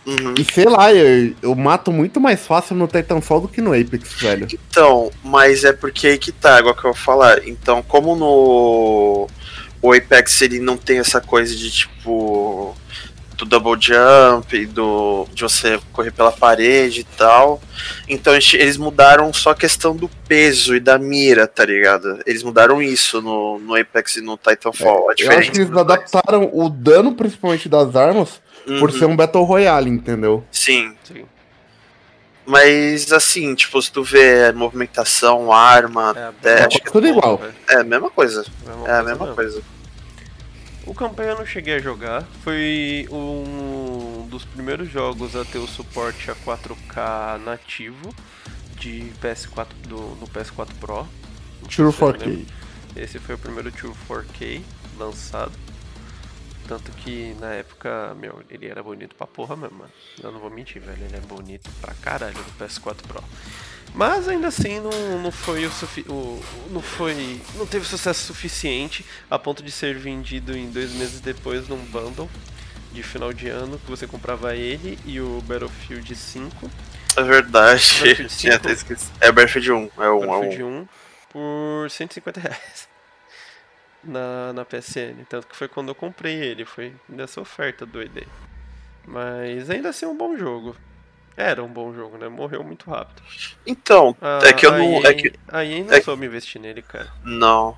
uhum. 0.05 0.33
e 0.37 0.43
sei 0.43 0.65
lá, 0.65 0.93
eu, 0.93 1.35
eu 1.41 1.55
mato 1.55 1.91
muito 1.91 2.19
mais 2.19 2.45
fácil 2.45 2.75
no 2.75 2.87
Titanfall 2.87 3.41
do 3.41 3.47
que 3.47 3.61
no 3.61 3.73
Apex, 3.73 4.13
velho. 4.13 4.47
Então, 4.51 5.11
mas 5.23 5.63
é 5.63 5.71
porque 5.71 6.07
aí 6.07 6.17
que 6.17 6.31
tá, 6.31 6.59
igual 6.59 6.75
que 6.75 6.85
eu 6.85 6.93
vou 6.93 7.01
falar. 7.01 7.47
Então, 7.47 7.81
como 7.83 8.15
no 8.15 9.27
o 9.81 9.91
Apex 9.91 10.41
ele 10.41 10.59
não 10.59 10.77
tem 10.77 10.99
essa 10.99 11.19
coisa 11.19 11.53
de 11.53 11.69
tipo 11.69 12.75
do 13.35 13.45
double 13.45 13.77
jump, 13.79 14.65
do 14.67 15.27
de 15.33 15.41
você 15.43 15.79
correr 15.91 16.11
pela 16.11 16.31
parede 16.31 17.01
e 17.01 17.03
tal. 17.03 17.61
Então 18.07 18.33
eles- 18.33 18.53
eles 18.53 18.77
mudaram 18.77 19.31
só 19.33 19.51
a 19.51 19.55
questão 19.55 19.95
do 19.95 20.07
peso 20.27 20.75
e 20.75 20.79
da 20.79 20.97
mira, 20.97 21.47
tá 21.47 21.65
ligado? 21.65 22.19
Eles 22.25 22.43
mudaram 22.43 22.81
isso 22.81 23.21
no, 23.21 23.59
no 23.59 23.75
Apex 23.75 24.17
e 24.17 24.21
no 24.21 24.37
Titanfall. 24.37 25.11
É, 25.11 25.23
Eu 25.23 25.31
acho 25.39 25.51
que 25.51 25.57
eles 25.59 25.71
adaptaram 25.75 26.49
o 26.53 26.69
dano, 26.69 27.13
principalmente 27.15 27.67
das 27.67 27.95
armas, 27.95 28.41
por 28.79 28.89
Uhum, 28.91 28.97
ser 28.99 29.05
um 29.05 29.15
Battle 29.15 29.43
Royale, 29.43 29.89
entendeu? 29.89 30.43
Sim, 30.51 30.95
Sim. 31.03 31.25
mas 32.45 33.11
assim, 33.11 33.55
tipo, 33.55 33.81
se 33.81 33.91
tu 33.91 34.03
vê 34.03 34.51
movimentação, 34.51 35.51
arma, 35.51 36.13
É, 36.43 36.49
É, 36.49 36.59
é 36.63 36.67
tudo 36.91 37.07
igual. 37.07 37.37
velho. 37.37 37.53
é 37.69 37.75
a 37.77 37.83
mesma 37.83 38.09
coisa. 38.09 38.45
Mesma 38.65 38.87
É 38.87 38.91
a 38.91 38.95
coisa 38.95 39.03
mesma 39.03 39.25
mesmo. 39.25 39.35
coisa. 39.35 39.61
O 40.85 40.93
campanha 40.93 41.31
eu 41.31 41.37
não 41.37 41.45
cheguei 41.45 41.75
a 41.75 41.79
jogar. 41.79 42.23
Foi 42.43 43.07
um 43.11 44.27
dos 44.29 44.43
primeiros 44.43 44.89
jogos 44.89 45.35
a 45.35 45.45
ter 45.45 45.59
o 45.59 45.67
suporte 45.67 46.29
a 46.29 46.35
4K 46.35 47.37
nativo 47.43 48.13
de 48.77 49.11
PS4 49.21 49.67
do, 49.87 49.97
no 50.15 50.27
PS4 50.27 50.73
Pro. 50.79 51.07
Você 51.61 51.81
4K. 51.81 52.25
lembra. 52.25 52.53
Esse 52.95 53.17
foi 53.17 53.35
o 53.35 53.37
primeiro 53.37 53.71
True 53.71 53.93
4K 54.09 54.61
lançado. 54.97 55.53
Tanto 56.67 56.91
que 56.91 57.35
na 57.39 57.53
época, 57.53 58.15
meu, 58.15 58.41
ele 58.49 58.67
era 58.67 58.81
bonito 58.83 59.15
pra 59.15 59.27
porra 59.27 59.55
mesmo, 59.55 59.79
mano. 59.79 59.91
Eu 60.21 60.31
não 60.31 60.39
vou 60.39 60.49
mentir, 60.49 60.81
velho. 60.81 61.03
Ele 61.03 61.15
é 61.15 61.19
bonito 61.19 61.69
pra 61.81 61.93
caralho 61.95 62.37
no 62.37 62.65
PS4 62.65 62.95
Pro. 63.07 63.23
Mas 63.93 64.27
ainda 64.27 64.47
assim 64.47 64.79
não, 64.79 65.19
não 65.21 65.31
foi 65.31 65.65
o, 65.67 65.71
o 66.09 66.43
não 66.71 66.81
foi 66.81 67.39
não 67.55 67.65
teve 67.67 67.85
sucesso 67.85 68.25
suficiente 68.25 69.05
a 69.29 69.37
ponto 69.37 69.61
de 69.61 69.71
ser 69.71 69.95
vendido 69.95 70.57
em 70.57 70.69
dois 70.71 70.91
meses 70.93 71.19
depois 71.21 71.67
num 71.67 71.77
bundle 71.77 72.29
de 72.91 73.03
final 73.03 73.31
de 73.31 73.49
ano 73.49 73.77
que 73.77 73.89
você 73.89 74.07
comprava 74.07 74.55
ele 74.55 74.97
e 75.05 75.19
o 75.21 75.41
Battlefield 75.41 76.15
5 76.15 76.71
É 77.15 77.23
verdade. 77.23 77.93
Battlefield 77.93 78.33
Tinha 78.35 78.53
5? 78.53 78.55
até 78.55 78.71
esquecido. 78.71 79.11
É 79.21 79.31
Battlefield 79.31 79.71
1. 79.71 79.75
É 80.03 80.09
um, 80.09 80.23
é 80.23 80.27
Battlefield 80.27 80.63
um. 80.63 80.81
1 80.81 80.87
por 81.29 81.89
150 81.89 82.39
reais 82.39 82.87
na, 84.03 84.53
na 84.53 84.65
PSN 84.65 85.23
tanto 85.29 85.47
que 85.47 85.55
foi 85.55 85.67
quando 85.67 85.89
eu 85.89 85.95
comprei 85.95 86.35
ele 86.35 86.65
foi 86.65 86.93
nessa 87.09 87.41
oferta 87.41 87.85
doida 87.85 88.19
aí 88.21 88.27
mas 89.05 89.69
ainda 89.69 89.89
assim 89.89 90.05
é 90.05 90.07
um 90.07 90.15
bom 90.17 90.37
jogo 90.37 90.75
era 91.35 91.63
um 91.63 91.67
bom 91.67 91.93
jogo 91.93 92.17
né 92.17 92.27
morreu 92.29 92.63
muito 92.63 92.89
rápido 92.89 93.21
Então, 93.65 94.15
Ah, 94.21 94.39
é 94.43 94.53
que 94.53 94.65
eu 94.65 94.73
a 94.73 94.77
não. 94.77 94.85
EA 95.01 95.09
É 95.09 95.13
que. 95.13 95.33
a 95.47 95.65
EA 95.65 95.83
não 95.83 95.93
é 95.93 95.99
que- 95.99 96.05
soube 96.05 96.25
investir 96.25 96.61
nele 96.61 96.81
cara 96.81 97.11
Não. 97.23 97.77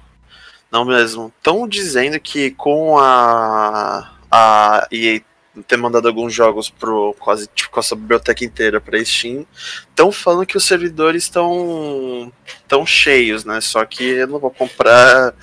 Não 0.71 0.83
mesmo. 0.83 1.31
Estão 1.37 1.67
dizendo 1.67 2.19
que 2.19 2.51
com 2.51 2.97
a. 2.99 4.11
A 4.29 4.87
EA 4.91 5.21
ter 5.67 5.77
mandado 5.77 6.07
alguns 6.07 6.33
jogos 6.33 6.69
pro. 6.69 7.15
quase 7.19 7.47
tipo, 7.55 7.69
com 7.71 7.79
essa 7.79 7.95
biblioteca 7.95 8.43
inteira 8.43 8.81
pra 8.81 9.01
Steam. 9.05 9.45
Estão 9.87 10.11
falando 10.11 10.45
que 10.45 10.57
os 10.57 10.65
servidores 10.65 11.23
estão. 11.23 12.29
tão 12.67 12.85
cheios, 12.85 13.45
né? 13.45 13.61
Só 13.61 13.85
que 13.85 14.03
eu 14.03 14.27
não 14.27 14.39
vou 14.39 14.51
comprar 14.51 15.33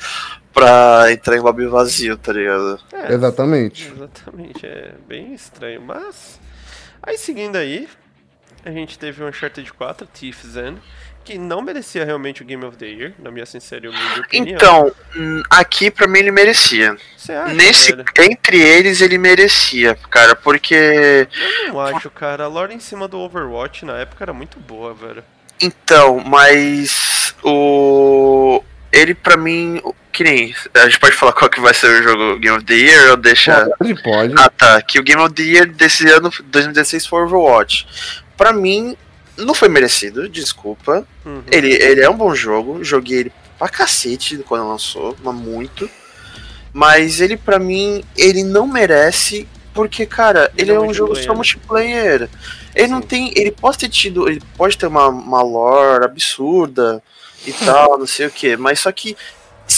pra 0.53 1.11
entrar 1.13 1.37
em 1.37 1.41
lobby 1.41 1.67
vazio, 1.67 2.19
tá 2.19 2.33
ligado? 2.33 2.79
É, 2.93 3.15
Exatamente. 3.15 3.91
Exatamente, 3.91 4.67
é 4.67 4.93
bem 5.09 5.33
estranho, 5.33 5.81
mas. 5.81 6.39
Aí 7.03 7.17
seguindo 7.17 7.57
aí, 7.57 7.89
a 8.65 8.71
gente 8.71 8.99
teve 8.99 9.23
o 9.23 9.29
Uncharted 9.29 9.73
4, 9.73 10.07
Thief's 10.07 10.57
End, 10.57 10.81
que 11.25 11.39
não 11.39 11.63
merecia 11.63 12.05
realmente 12.05 12.43
o 12.43 12.45
Game 12.45 12.65
of 12.65 12.77
the 12.77 12.87
Year, 12.87 13.15
na 13.19 13.31
minha 13.31 13.47
sincera 13.47 13.87
e 13.87 13.89
humilde 13.89 14.21
opinião. 14.21 14.57
Então, 14.57 14.93
hum, 15.17 15.43
aqui 15.49 15.91
pra 15.91 16.09
mim 16.09 16.19
ele 16.19 16.31
merecia. 16.31 16.97
Você 17.17 17.33
acha, 17.33 17.55
Nesse, 17.55 17.93
velho? 17.93 18.05
entre 18.21 18.61
eles 18.61 19.01
ele 19.01 19.19
merecia, 19.19 19.97
cara, 20.11 20.35
porque 20.35 21.29
Eu 21.67 21.73
não 21.73 21.81
acho, 21.81 22.11
cara. 22.11 22.45
A 22.45 22.49
lore 22.49 22.75
em 22.75 22.81
cima 22.81 23.07
do 23.07 23.19
Overwatch 23.19 23.85
na 23.85 23.99
época 23.99 24.25
era 24.25 24.33
muito 24.33 24.59
boa, 24.59 24.93
velho. 24.95 25.23
Então, 25.61 26.21
mas 26.27 27.35
o 27.43 28.63
ele 28.93 29.15
pra 29.15 29.37
mim, 29.37 29.81
que 30.13 30.23
nem 30.23 30.55
a 30.75 30.85
gente 30.85 30.99
pode 30.99 31.15
falar 31.17 31.33
qual 31.33 31.49
que 31.49 31.61
vai 31.61 31.73
ser 31.73 31.87
o 31.87 32.03
jogo 32.03 32.39
Game 32.39 32.57
of 32.57 32.67
the 32.67 32.75
Year 32.75 33.11
ou 33.11 33.17
deixa 33.17 33.71
Pode, 33.79 34.03
pode. 34.03 34.35
Ah, 34.37 34.51
tá, 34.51 34.83
que 34.83 34.99
o 34.99 35.03
Game 35.03 35.23
of 35.23 35.33
the 35.35 35.43
Year 35.43 35.67
desse 35.67 36.07
ano 36.11 36.31
2016 36.45 37.07
foi 37.07 37.23
Overwatch. 37.23 37.87
Pra 38.43 38.53
mim 38.53 38.97
não 39.37 39.55
foi 39.55 39.69
merecido, 39.69 40.29
desculpa. 40.29 41.07
Uhum. 41.25 41.45
Ele, 41.49 41.73
ele 41.75 42.01
é 42.01 42.11
um 42.11 42.17
bom 42.17 42.35
jogo, 42.35 42.83
joguei 42.83 43.21
ele 43.21 43.33
pra 43.57 43.69
cacete 43.69 44.37
quando 44.39 44.69
lançou, 44.69 45.17
mas 45.23 45.33
muito. 45.33 45.89
Mas 46.73 47.21
ele 47.21 47.37
pra 47.37 47.61
mim, 47.61 48.03
ele 48.17 48.43
não 48.43 48.67
merece 48.67 49.47
porque, 49.73 50.05
cara, 50.05 50.51
Ele 50.59 50.63
ele 50.63 50.73
é 50.73 50.75
é 50.75 50.81
um 50.81 50.93
jogo 50.93 51.15
só 51.15 51.33
multiplayer. 51.37 52.29
Ele 52.75 52.89
não 52.89 53.01
Sim. 53.01 53.07
tem. 53.07 53.33
Ele 53.37 53.53
pode 53.53 53.79
ter 53.79 53.89
tido. 53.89 54.29
Ele 54.29 54.43
pode 54.57 54.77
ter 54.77 54.89
uma, 54.89 55.07
uma 55.07 55.41
lore 55.41 56.05
absurda 56.05 57.01
e 57.47 57.53
tal, 57.53 57.97
não 57.97 58.09
sei 58.09 58.27
o 58.27 58.31
que. 58.31 58.57
Mas 58.57 58.81
só 58.81 58.91
que 58.91 59.17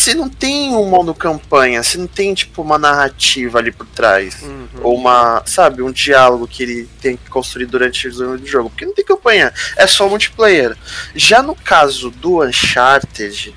você 0.04 0.14
não 0.14 0.28
tem 0.28 0.74
um 0.74 0.84
modo 0.84 1.14
campanha, 1.14 1.82
você 1.82 1.96
não 1.96 2.06
tem, 2.06 2.34
tipo, 2.34 2.60
uma 2.60 2.78
narrativa 2.78 3.58
ali 3.58 3.72
por 3.72 3.86
trás. 3.86 4.42
Uhum. 4.42 4.68
Ou 4.82 4.96
uma, 4.96 5.42
sabe, 5.46 5.80
um 5.80 5.90
diálogo 5.90 6.46
que 6.46 6.62
ele 6.62 6.88
tem 7.00 7.16
que 7.16 7.30
construir 7.30 7.64
durante 7.64 8.06
o 8.06 8.10
desenvolvimento 8.10 8.44
do 8.44 8.50
jogo. 8.50 8.68
Porque 8.68 8.84
não 8.84 8.92
tem 8.92 9.04
campanha, 9.04 9.50
é 9.76 9.86
só 9.86 10.06
multiplayer. 10.06 10.76
Já 11.14 11.42
no 11.42 11.54
caso 11.54 12.10
do 12.10 12.42
Uncharted, 12.42 13.54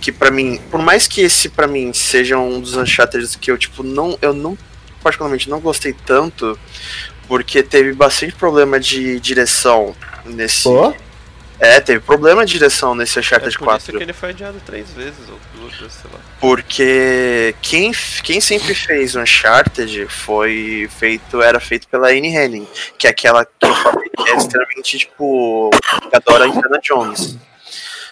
que 0.00 0.10
pra 0.10 0.32
mim, 0.32 0.60
por 0.72 0.82
mais 0.82 1.06
que 1.06 1.20
esse 1.20 1.48
pra 1.48 1.68
mim 1.68 1.92
seja 1.92 2.36
um 2.36 2.60
dos 2.60 2.74
Uncharted 2.74 3.38
que 3.38 3.50
eu, 3.50 3.56
tipo, 3.56 3.84
não. 3.84 4.18
Eu 4.20 4.34
não, 4.34 4.58
particularmente, 5.00 5.48
não 5.48 5.60
gostei 5.60 5.92
tanto, 5.92 6.58
porque 7.28 7.62
teve 7.62 7.92
bastante 7.92 8.34
problema 8.34 8.80
de 8.80 9.20
direção 9.20 9.94
nesse. 10.24 10.66
Ó, 10.66 10.92
É, 11.60 11.78
teve 11.78 12.00
problema 12.00 12.44
de 12.46 12.54
direção 12.54 12.94
nesse 12.94 13.18
É 13.18 13.20
Uncharted 13.20 13.58
por 13.58 13.64
4. 13.64 13.82
isso 13.82 13.96
que 13.98 14.02
ele 14.02 14.12
foi 14.14 14.30
adiado 14.30 14.60
três 14.64 14.90
vezes, 14.92 15.28
ou 15.28 15.38
duas 15.54 15.74
vezes, 15.74 15.92
sei 15.92 16.10
lá. 16.10 16.18
Porque 16.40 17.54
quem, 17.60 17.92
quem 18.22 18.40
sempre 18.40 18.74
fez 18.74 19.14
Uncharted 19.14 20.06
foi 20.08 20.88
feito, 20.98 21.42
era 21.42 21.60
feito 21.60 21.86
pela 21.86 22.08
Anne 22.08 22.34
Henning, 22.34 22.66
que 22.96 23.06
é 23.06 23.10
aquela 23.10 23.44
que 23.44 23.52
eu 23.60 23.74
falei 23.74 24.08
que 24.08 24.30
é 24.30 24.36
extremamente, 24.36 24.98
tipo, 24.98 25.70
que 26.08 26.16
adora 26.16 26.48
Indiana 26.48 26.80
Jones. 26.82 27.36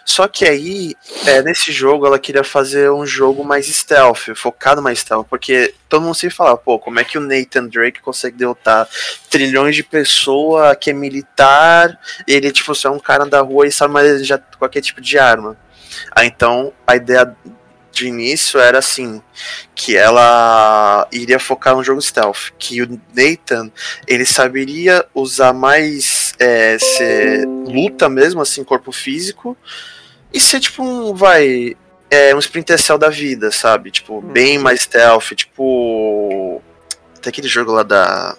Só 0.08 0.26
que 0.26 0.46
aí, 0.46 0.94
é, 1.26 1.42
nesse 1.42 1.70
jogo, 1.70 2.06
ela 2.06 2.18
queria 2.18 2.42
fazer 2.42 2.90
um 2.90 3.04
jogo 3.04 3.44
mais 3.44 3.66
stealth, 3.66 4.34
focado 4.34 4.80
mais 4.80 5.00
stealth, 5.00 5.26
porque 5.28 5.74
todo 5.86 6.00
mundo 6.00 6.14
sempre 6.14 6.34
fala, 6.34 6.56
pô, 6.56 6.78
como 6.78 6.98
é 6.98 7.04
que 7.04 7.18
o 7.18 7.20
Nathan 7.20 7.66
Drake 7.66 8.00
consegue 8.00 8.38
derrotar 8.38 8.88
trilhões 9.28 9.76
de 9.76 9.82
pessoas 9.82 10.74
que 10.80 10.88
é 10.88 10.92
militar, 10.94 12.00
ele, 12.26 12.50
tipo, 12.50 12.74
só 12.74 12.88
é 12.88 12.90
um 12.90 12.98
cara 12.98 13.26
da 13.26 13.42
rua 13.42 13.66
e 13.66 13.70
sabe 13.70 13.92
mais 13.92 14.26
já 14.26 14.38
qualquer 14.38 14.80
tipo 14.80 14.98
de 15.02 15.18
arma. 15.18 15.58
Aí 16.12 16.26
então, 16.26 16.72
a 16.86 16.96
ideia 16.96 17.36
de 17.92 18.06
início 18.06 18.58
era 18.58 18.78
assim, 18.78 19.20
que 19.74 19.94
ela 19.94 21.06
iria 21.12 21.38
focar 21.38 21.76
no 21.76 21.84
jogo 21.84 22.00
stealth, 22.00 22.50
que 22.58 22.80
o 22.80 22.98
Nathan, 23.14 23.70
ele 24.06 24.24
saberia 24.24 25.04
usar 25.14 25.52
mais 25.52 26.32
é, 26.40 26.78
luta 27.66 28.08
mesmo, 28.08 28.40
assim, 28.40 28.64
corpo 28.64 28.90
físico, 28.90 29.54
e 30.32 30.40
ser 30.40 30.60
tipo 30.60 30.82
um, 30.82 31.14
vai, 31.14 31.76
é, 32.10 32.34
um 32.34 32.38
Splinter 32.38 32.80
Cell 32.80 32.98
da 32.98 33.08
vida, 33.08 33.50
sabe? 33.50 33.90
Tipo, 33.90 34.20
bem 34.20 34.58
mais 34.58 34.82
stealth, 34.82 35.32
tipo... 35.34 36.62
Tem 37.20 37.30
aquele 37.30 37.48
jogo 37.48 37.72
lá 37.72 37.82
da... 37.82 38.36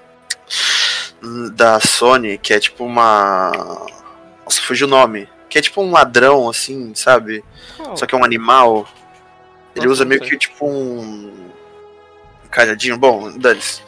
Da 1.54 1.80
Sony, 1.80 2.38
que 2.38 2.54
é 2.54 2.60
tipo 2.60 2.86
uma... 2.86 3.52
Nossa, 4.50 4.62
fugiu 4.62 4.88
o 4.88 4.90
nome. 4.90 5.30
Que 5.48 5.60
é 5.60 5.62
tipo 5.62 5.82
um 5.82 5.92
ladrão, 5.92 6.50
assim, 6.50 6.94
sabe? 6.96 7.44
Qual? 7.78 7.96
Só 7.96 8.06
que 8.06 8.16
é 8.16 8.18
um 8.18 8.24
animal. 8.24 8.88
Ele 9.76 9.86
Nossa, 9.86 10.02
usa 10.02 10.06
meio 10.06 10.22
que 10.22 10.36
tipo 10.38 10.68
um. 10.68 11.50
Cajadinho. 12.50 12.98
Bom, 12.98 13.32
dane-se. 13.38 13.82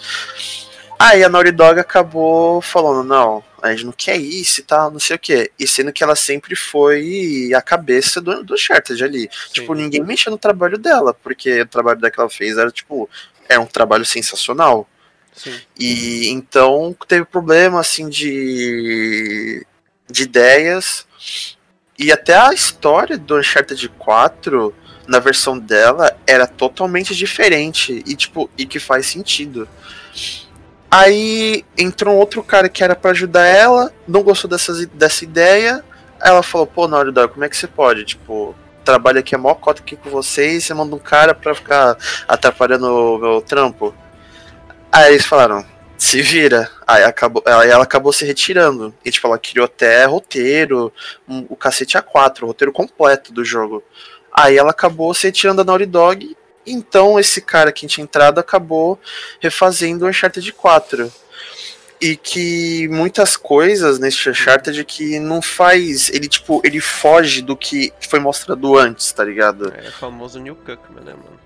Aí 1.02 1.24
a 1.24 1.30
Naughty 1.30 1.52
Dog 1.52 1.80
acabou 1.80 2.62
falando: 2.62 3.04
não, 3.04 3.44
a 3.60 3.72
gente 3.72 3.86
não 3.86 3.92
quer 3.92 4.18
isso 4.18 4.60
e 4.60 4.64
tal, 4.64 4.92
não 4.92 5.00
sei 5.00 5.16
o 5.16 5.20
que. 5.20 5.52
E 5.58 5.66
sendo 5.68 5.92
que 5.92 6.04
ela 6.04 6.16
sempre 6.16 6.56
foi 6.56 7.52
a 7.56 7.62
cabeça 7.62 8.22
do, 8.22 8.44
do 8.44 8.54
Uncharted 8.54 9.04
ali. 9.04 9.28
Tipo, 9.52 9.74
ninguém 9.74 10.04
mexia 10.04 10.30
no 10.30 10.38
trabalho 10.38 10.78
dela, 10.78 11.12
porque 11.12 11.62
o 11.62 11.66
trabalho 11.66 12.00
dela 12.00 12.12
que 12.12 12.20
ela 12.20 12.30
fez 12.30 12.56
era 12.56 12.70
tipo. 12.70 13.10
Era 13.50 13.60
um 13.60 13.66
trabalho 13.66 14.06
sensacional. 14.06 14.88
Sim. 15.34 15.60
E 15.78 16.30
então 16.30 16.96
teve 17.08 17.26
problema 17.26 17.80
assim 17.80 18.08
de, 18.08 19.66
de 20.08 20.24
ideias. 20.24 21.08
E 21.98 22.12
até 22.12 22.36
a 22.36 22.54
história 22.54 23.18
do 23.18 23.38
Uncharted 23.38 23.90
4, 23.90 24.74
na 25.08 25.20
versão 25.20 25.58
dela, 25.58 26.16
era 26.28 26.46
totalmente 26.46 27.16
diferente. 27.16 28.04
E 28.06 28.16
tipo, 28.16 28.50
e 28.56 28.68
que 28.68 28.80
faz 28.80 29.08
sentido. 29.08 29.68
Aí 30.94 31.64
entrou 31.78 32.14
um 32.16 32.18
outro 32.18 32.44
cara 32.44 32.68
que 32.68 32.84
era 32.84 32.96
pra 32.96 33.12
ajudar 33.12 33.46
ela, 33.46 33.94
não 34.06 34.22
gostou 34.22 34.50
dessas, 34.50 34.86
dessa 34.88 35.24
ideia. 35.24 35.84
Ela 36.22 36.44
falou, 36.44 36.68
pô, 36.68 36.86
Naughty 36.88 37.12
Dog, 37.12 37.32
como 37.34 37.46
é 37.46 37.50
que 37.50 37.56
você 37.56 37.66
pode? 37.66 38.04
Tipo, 38.04 38.54
trabalho 38.84 39.20
aqui 39.20 39.34
a 39.34 39.38
maior 39.38 39.56
cota 39.56 39.82
aqui 39.82 39.96
com 39.96 40.10
vocês, 40.10 40.66
você 40.66 40.74
manda 40.74 40.94
um 40.96 41.00
cara 41.00 41.34
pra 41.34 41.56
ficar 41.56 41.98
atrapalhando 42.28 42.88
o 42.88 43.18
meu 43.18 43.42
trampo. 43.42 43.96
Aí 44.92 45.14
eles 45.14 45.26
falaram, 45.26 45.66
se 45.98 46.22
vira. 46.22 46.70
Aí, 46.86 47.04
acabou, 47.04 47.42
ela 47.46 47.84
acabou 47.84 48.12
se 48.12 48.26
retirando. 48.26 48.94
E 49.06 49.12
tipo, 49.12 49.26
ela 49.28 49.40
criou 49.40 49.66
até 49.66 50.04
roteiro, 50.06 50.92
um- 51.28 51.46
o 51.48 51.56
cacete 51.56 51.98
A4, 51.98 52.44
o 52.44 52.48
roteiro 52.48 52.74
completo 52.74 53.32
do 53.32 53.46
jogo. 53.46 53.82
Aí 54.34 54.58
ela 54.58 54.72
acabou 54.72 55.14
se 55.14 55.28
retirando 55.28 55.64
da 55.64 55.72
Naughty 55.72 55.86
Dog. 55.86 56.36
Então 56.72 57.20
esse 57.20 57.42
cara 57.42 57.72
que 57.72 57.88
tinha 57.88 58.04
entrado 58.04 58.40
acabou 58.40 59.00
refazendo 59.40 60.06
o 60.06 60.08
Uncharted 60.08 60.52
4. 60.54 61.12
E 62.00 62.16
que 62.16 62.88
muitas 62.88 63.38
coisas 63.38 64.00
nesse 64.00 64.28
Uncharted 64.28 64.84
que 64.86 65.20
não 65.20 65.40
faz. 65.40 66.10
Ele, 66.10 66.28
tipo, 66.28 66.60
ele 66.64 66.80
foge 66.80 67.44
do 67.44 67.56
que 67.56 67.94
foi 68.10 68.20
mostrado 68.20 68.76
antes, 68.76 69.12
tá 69.12 69.24
ligado? 69.24 69.72
É 69.78 69.88
o 69.88 69.92
famoso 69.92 70.40
New 70.40 70.56
Cuckman, 70.56 71.04
né, 71.04 71.12
mano? 71.12 71.42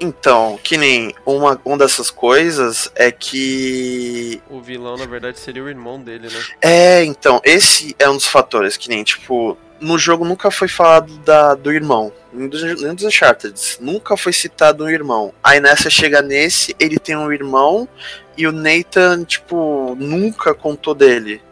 Então, 0.00 0.58
que 0.62 0.76
nem 0.76 1.12
uma, 1.26 1.60
uma 1.64 1.78
dessas 1.78 2.10
coisas 2.10 2.90
é 2.94 3.10
que. 3.10 4.40
O 4.48 4.60
vilão, 4.60 4.96
na 4.96 5.06
verdade, 5.06 5.40
seria 5.40 5.64
o 5.64 5.68
irmão 5.68 6.00
dele, 6.00 6.28
né? 6.28 6.40
É, 6.60 7.04
então, 7.04 7.40
esse 7.42 7.96
é 7.98 8.08
um 8.08 8.14
dos 8.14 8.26
fatores, 8.26 8.76
que 8.76 8.88
nem, 8.88 9.02
tipo, 9.02 9.58
no 9.80 9.98
jogo 9.98 10.24
nunca 10.24 10.50
foi 10.50 10.68
falado 10.68 11.16
da, 11.18 11.54
do 11.54 11.72
irmão. 11.72 12.12
Nenhum 12.32 12.48
dos, 12.48 12.62
dos 12.62 13.04
Uncharted. 13.04 13.54
Nunca 13.80 14.16
foi 14.16 14.32
citado 14.32 14.84
um 14.84 14.88
irmão. 14.88 15.32
Aí 15.42 15.60
nessa 15.60 15.88
chega 15.88 16.20
nesse, 16.22 16.74
ele 16.78 16.98
tem 16.98 17.16
um 17.16 17.32
irmão 17.32 17.88
e 18.36 18.46
o 18.46 18.52
Nathan, 18.52 19.24
tipo, 19.24 19.96
nunca 19.98 20.54
contou 20.54 20.94
dele. 20.94 21.42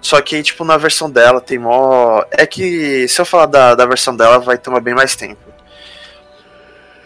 Só 0.00 0.20
que, 0.20 0.42
tipo, 0.42 0.64
na 0.64 0.76
versão 0.76 1.10
dela 1.10 1.40
tem 1.40 1.58
mó. 1.58 2.22
É 2.30 2.46
que 2.46 3.08
se 3.08 3.20
eu 3.20 3.24
falar 3.24 3.46
da, 3.46 3.74
da 3.74 3.86
versão 3.86 4.14
dela, 4.14 4.38
vai 4.38 4.58
tomar 4.58 4.80
bem 4.80 4.94
mais 4.94 5.16
tempo. 5.16 5.40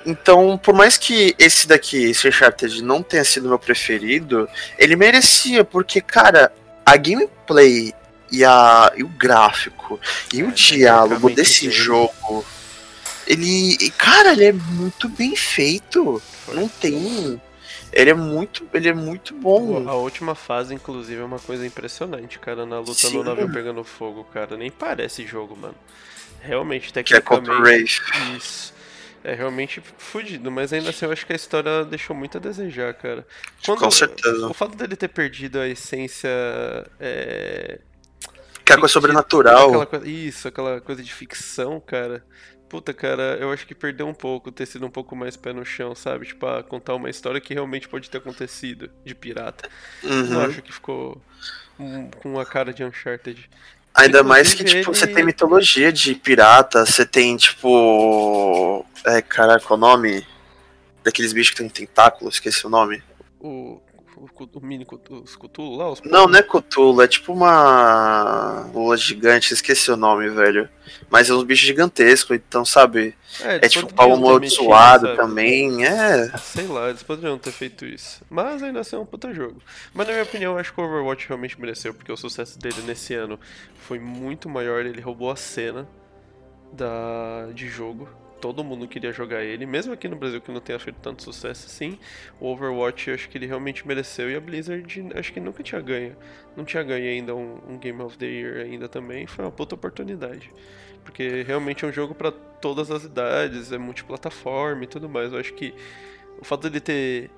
Então, 0.05 0.59
por 0.59 0.75
mais 0.75 0.97
que 0.97 1.35
esse 1.39 1.69
daqui, 1.69 2.11
esse 2.11 2.27
Uncharted, 2.27 2.83
não 2.83 3.03
tenha 3.03 3.25
sido 3.25 3.49
meu 3.49 3.59
preferido, 3.59 4.49
ele 4.79 4.97
merecia, 4.97 5.63
porque, 5.65 6.01
cara, 6.01 6.51
a 6.85 6.97
gameplay 6.97 7.93
e, 8.31 8.45
a, 8.45 8.93
e 8.97 9.03
o 9.03 9.09
gráfico 9.09 9.99
e 10.33 10.43
o 10.43 10.49
É, 10.49 10.53
diálogo 10.53 11.09
tecnicamente 11.29 11.37
desse 11.37 11.61
dele. 11.63 11.73
jogo, 11.73 12.45
ele. 13.27 13.91
Cara, 13.99 14.33
ele 14.33 14.45
é 14.47 14.53
muito 14.53 15.09
bem 15.09 15.35
feito. 15.37 16.21
Não 16.49 16.69
tem. 16.69 17.41
Ele 17.93 18.11
é 18.11 18.15
muito. 18.15 18.69
Ele 18.73 18.89
é 18.89 18.95
muito 18.95 19.35
bom. 19.35 19.89
A 19.89 19.95
última 19.95 20.35
fase, 20.35 20.75
inclusive, 20.75 21.21
é 21.21 21.25
uma 21.25 21.39
coisa 21.39 21.67
impressionante, 21.67 22.39
cara. 22.39 22.65
Na 22.67 22.79
luta 22.79 22.95
Sim. 22.95 23.17
no 23.19 23.25
navio 23.25 23.51
pegando 23.53 23.83
fogo, 23.85 24.25
cara. 24.25 24.57
Nem 24.57 24.71
parece 24.71 25.27
jogo, 25.27 25.57
mano. 25.57 25.75
Realmente, 26.41 26.87
é 26.87 26.91
o 26.91 26.93
tecnicamente. 26.93 27.51
Wraith. 27.61 28.01
Isso. 28.37 28.75
É 29.25 29.35
realmente 29.35 29.83
fudido, 29.99 30.49
mas 30.51 30.73
ainda 30.73 30.91
assim 30.91 31.05
eu 31.05 31.11
acho 31.13 31.27
que 31.27 31.33
a 31.33 31.37
história 31.37 31.85
deixou 31.85 32.15
muito 32.15 32.39
a 32.39 32.41
desejar, 32.41 32.95
cara. 32.95 33.27
Quando- 33.67 33.81
Com 33.81 33.91
certeza. 33.91 34.47
O 34.47 34.55
fato 34.55 34.77
dele 34.77 34.95
ter 34.95 35.09
perdido 35.09 35.59
a 35.59 35.67
essência. 35.67 36.29
É... 37.01 37.81
Que 38.69 38.73
é 38.75 38.77
coisa 38.77 38.93
sobrenatural. 38.93 39.69
Aquela 39.69 39.87
coisa- 39.87 40.09
isso, 40.09 40.47
aquela 40.49 40.81
coisa 40.81 41.03
de 41.03 41.13
ficção, 41.13 41.81
cara. 41.81 42.25
Puta, 42.69 42.93
cara, 42.93 43.39
eu 43.41 43.51
acho 43.51 43.67
que 43.67 43.75
perdeu 43.75 44.07
um 44.07 44.13
pouco, 44.15 44.53
ter 44.53 44.67
sido 44.67 44.85
um 44.85 44.91
pouco 44.91 45.17
mais 45.17 45.37
pé 45.37 45.53
no 45.55 45.65
chão, 45.65 45.95
sabe? 45.95 46.27
Tipo, 46.27 46.47
a 46.47 46.63
contar 46.63 46.95
uma 46.95 47.09
história 47.09 47.41
que 47.41 47.55
realmente 47.55 47.89
pode 47.89 48.11
ter 48.11 48.19
acontecido 48.19 48.91
de 49.05 49.15
pirata. 49.15 49.69
Uhum. 50.05 50.41
acho 50.43 50.61
que 50.61 50.71
ficou 50.73 51.19
com 52.23 52.39
a 52.39 52.45
cara 52.45 52.73
de 52.73 52.85
Uncharted. 52.85 53.49
Ainda 53.95 54.23
mais 54.23 54.53
que, 54.53 54.63
tipo, 54.63 54.91
ele- 54.91 54.99
você 54.99 55.07
tem 55.07 55.25
mitologia 55.25 55.91
de 55.91 56.15
pirata, 56.15 56.85
você 56.85 57.07
tem, 57.07 57.37
tipo. 57.39 58.85
É, 59.07 59.23
caraca, 59.23 59.73
o 59.73 59.77
nome 59.77 60.27
daqueles 61.03 61.33
bichos 61.33 61.51
que 61.55 61.57
tem 61.63 61.69
tentáculos, 61.69 62.35
esqueci 62.35 62.67
o 62.67 62.71
nome. 62.71 63.03
O, 63.41 63.81
o, 64.55 64.61
mini 64.61 64.85
Cthulhu- 64.85 65.23
os 65.23 65.37
Cthulhu 65.37 65.77
lá, 65.77 65.91
os 65.91 66.03
Não, 66.03 66.27
não 66.27 66.39
é 66.39 66.43
Cthulhu, 66.43 67.03
é 67.03 67.09
tipo 67.09 67.33
uma 67.33 68.69
lua 68.75 68.97
gigante, 68.97 69.55
esqueci 69.55 69.91
o 69.91 69.97
nome, 69.97 70.29
velho. 70.31 70.69
Mas 71.11 71.31
é 71.31 71.35
uns 71.35 71.45
bichos 71.45 71.67
gigantescos, 71.67 72.37
então, 72.37 72.65
sabe? 72.65 73.15
É 73.43 73.57
eles 73.57 73.73
tipo 73.73 73.87
um 73.87 73.91
pau 73.91 74.13
amaldiçoado 74.13 75.15
também, 75.17 75.87
é. 75.87 76.29
Sei 76.39 76.67
lá, 76.67 76.89
eles 76.89 77.03
poderiam 77.03 77.39
ter 77.39 77.53
feito 77.53 77.85
isso. 77.85 78.23
Mas 78.29 78.63
ainda 78.63 78.81
assim 78.81 78.97
é 78.97 78.99
um 78.99 79.07
puta 79.07 79.33
jogo. 79.33 79.61
Mas 79.95 80.07
na 80.07 80.13
minha 80.13 80.25
opinião, 80.25 80.59
acho 80.59 80.73
que 80.73 80.81
o 80.81 80.85
Overwatch 80.85 81.29
realmente 81.29 81.61
mereceu, 81.61 81.95
porque 81.95 82.11
o 82.11 82.17
sucesso 82.17 82.59
dele 82.59 82.83
nesse 82.87 83.15
ano 83.15 83.39
foi 83.87 83.99
muito 83.99 84.49
maior. 84.49 84.85
Ele 84.85 85.01
roubou 85.01 85.31
a 85.31 85.37
cena 85.37 85.87
da, 86.73 87.49
de 87.55 87.69
jogo. 87.69 88.09
Todo 88.41 88.63
mundo 88.63 88.87
queria 88.87 89.13
jogar 89.13 89.43
ele, 89.43 89.67
mesmo 89.67 89.93
aqui 89.93 90.07
no 90.07 90.17
Brasil 90.17 90.41
que 90.41 90.51
não 90.51 90.61
tenha 90.61 90.79
feito 90.79 90.97
tanto 91.03 91.23
sucesso 91.23 91.67
assim. 91.67 91.99
O 92.41 92.47
Overwatch 92.47 93.11
acho 93.11 93.29
que 93.29 93.37
ele 93.37 93.47
realmente 93.47 93.87
mereceu 93.87 94.31
e 94.31 94.37
a 94.37 94.41
Blizzard 94.41 95.09
acho 95.15 95.33
que 95.33 95.41
nunca 95.41 95.63
tinha 95.63 95.81
ganho. 95.81 96.17
Não 96.57 96.65
tinha 96.65 96.83
ganho 96.83 97.09
ainda 97.09 97.35
um, 97.35 97.59
um 97.69 97.79
Game 97.79 98.01
of 98.01 98.17
the 98.17 98.27
Year 98.27 98.65
ainda 98.65 98.89
também. 98.89 99.27
Foi 99.27 99.45
uma 99.45 99.51
puta 99.51 99.75
oportunidade. 99.75 100.51
Porque 101.05 101.43
realmente 101.43 101.85
é 101.85 101.89
um 101.89 101.93
jogo 101.93 102.15
pra 102.15 102.31
todas 102.31 102.91
as 102.91 103.05
idades, 103.05 103.73
é 103.73 103.79
multiplataforma 103.79 104.85
e 104.85 104.87
tudo 104.87 105.09
mais. 105.09 105.33
Eu 105.33 105.39
acho 105.39 105.55
que 105.55 105.75
o 106.41 106.45
fato 106.45 106.63
dele 106.63 106.81
ter. 106.81 107.31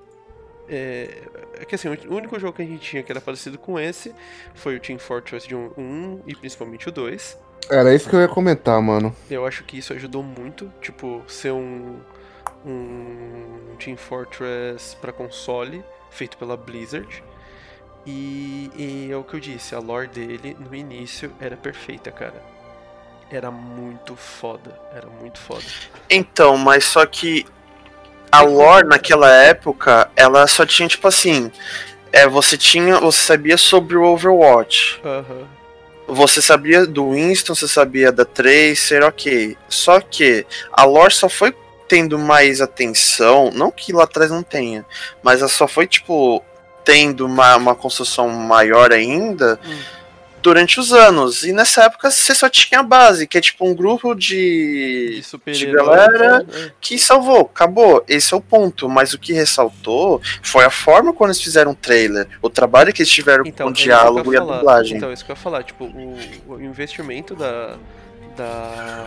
É, 0.69 1.23
é 1.55 1.65
que 1.65 1.75
assim, 1.75 1.87
o 1.87 2.15
único 2.15 2.39
jogo 2.39 2.53
que 2.53 2.61
a 2.61 2.65
gente 2.65 2.81
tinha 2.81 3.01
que 3.01 3.11
era 3.11 3.19
parecido 3.19 3.57
com 3.57 3.79
esse 3.79 4.13
foi 4.53 4.75
o 4.75 4.79
Team 4.79 4.99
Fortress 4.99 5.47
de 5.47 5.55
1 5.55 5.73
um, 5.77 6.21
e 6.27 6.35
principalmente 6.35 6.87
o 6.87 6.91
2. 6.91 7.37
Era 7.69 7.93
isso 7.93 8.09
que 8.09 8.15
eu 8.15 8.21
ia 8.21 8.27
comentar, 8.27 8.81
mano. 8.81 9.15
Eu 9.29 9.45
acho 9.45 9.63
que 9.63 9.77
isso 9.77 9.93
ajudou 9.93 10.23
muito, 10.23 10.71
tipo, 10.81 11.21
ser 11.27 11.51
um, 11.51 11.99
um 12.65 13.75
Team 13.79 13.97
Fortress 13.97 14.95
pra 14.99 15.11
console, 15.11 15.83
feito 16.09 16.37
pela 16.37 16.57
Blizzard. 16.57 17.23
E, 18.05 18.71
e 18.75 19.11
é 19.11 19.15
o 19.15 19.23
que 19.23 19.35
eu 19.35 19.39
disse, 19.39 19.75
a 19.75 19.79
lore 19.79 20.07
dele 20.07 20.57
no 20.59 20.75
início 20.75 21.31
era 21.39 21.55
perfeita, 21.55 22.11
cara. 22.11 22.41
Era 23.31 23.51
muito 23.51 24.15
foda, 24.15 24.77
era 24.93 25.07
muito 25.07 25.39
foda. 25.39 25.63
Então, 26.09 26.57
mas 26.57 26.83
só 26.83 27.05
que 27.05 27.45
a 28.31 28.41
lore 28.41 28.87
naquela 28.87 29.29
época, 29.29 30.09
ela 30.15 30.45
só 30.47 30.65
tinha 30.65 30.87
tipo 30.87 31.07
assim, 31.07 31.51
é, 32.11 32.27
você 32.27 32.57
tinha, 32.57 32.99
você 32.99 33.21
sabia 33.21 33.57
sobre 33.57 33.95
o 33.95 34.03
Overwatch. 34.03 34.99
Aham. 35.05 35.60
Você 36.13 36.41
sabia 36.41 36.85
do 36.85 37.11
Winston, 37.11 37.55
você 37.55 37.67
sabia 37.67 38.11
da 38.11 38.25
Tracer, 38.25 39.01
ok. 39.03 39.55
Só 39.69 40.01
que 40.01 40.45
a 40.73 40.83
lore 40.83 41.13
só 41.13 41.29
foi 41.29 41.55
tendo 41.87 42.19
mais 42.19 42.59
atenção, 42.59 43.49
não 43.53 43.71
que 43.71 43.93
lá 43.93 44.03
atrás 44.03 44.29
não 44.29 44.43
tenha, 44.43 44.85
mas 45.23 45.39
ela 45.39 45.49
só 45.49 45.67
foi, 45.67 45.87
tipo, 45.87 46.43
tendo 46.85 47.25
uma, 47.25 47.55
uma 47.57 47.75
construção 47.75 48.29
maior 48.29 48.91
ainda 48.91 49.59
Hum. 49.65 50.00
Durante 50.41 50.79
os 50.79 50.91
anos. 50.91 51.43
E 51.43 51.53
nessa 51.53 51.83
época 51.83 52.09
você 52.09 52.33
só 52.33 52.49
tinha 52.49 52.79
a 52.79 52.83
base, 52.83 53.27
que 53.27 53.37
é 53.37 53.41
tipo 53.41 53.65
um 53.65 53.73
grupo 53.73 54.13
de, 54.13 55.21
De 55.45 55.53
de 55.53 55.65
galera 55.67 56.39
né? 56.43 56.71
que 56.81 56.97
salvou, 56.97 57.41
acabou. 57.41 58.03
Esse 58.07 58.33
é 58.33 58.37
o 58.37 58.41
ponto. 58.41 58.89
Mas 58.89 59.13
o 59.13 59.19
que 59.19 59.33
ressaltou 59.33 60.21
foi 60.41 60.65
a 60.65 60.69
forma 60.69 61.13
como 61.13 61.27
eles 61.27 61.41
fizeram 61.41 61.71
o 61.71 61.75
trailer, 61.75 62.27
o 62.41 62.49
trabalho 62.49 62.91
que 62.91 63.01
eles 63.01 63.11
tiveram 63.11 63.43
Então, 63.45 63.67
com 63.67 63.73
o 63.73 63.75
é 63.75 63.81
eu 63.81 63.83
diálogo 63.83 64.33
e 64.33 64.37
a 64.37 64.41
dublagem. 64.41 64.97
Então, 64.97 65.13
isso 65.13 65.23
que 65.23 65.31
eu 65.31 65.35
ia 65.35 65.41
falar, 65.41 65.63
tipo, 65.63 65.85
o, 65.85 66.17
o 66.47 66.61
investimento 66.61 67.35
da, 67.35 67.77
da. 68.35 69.05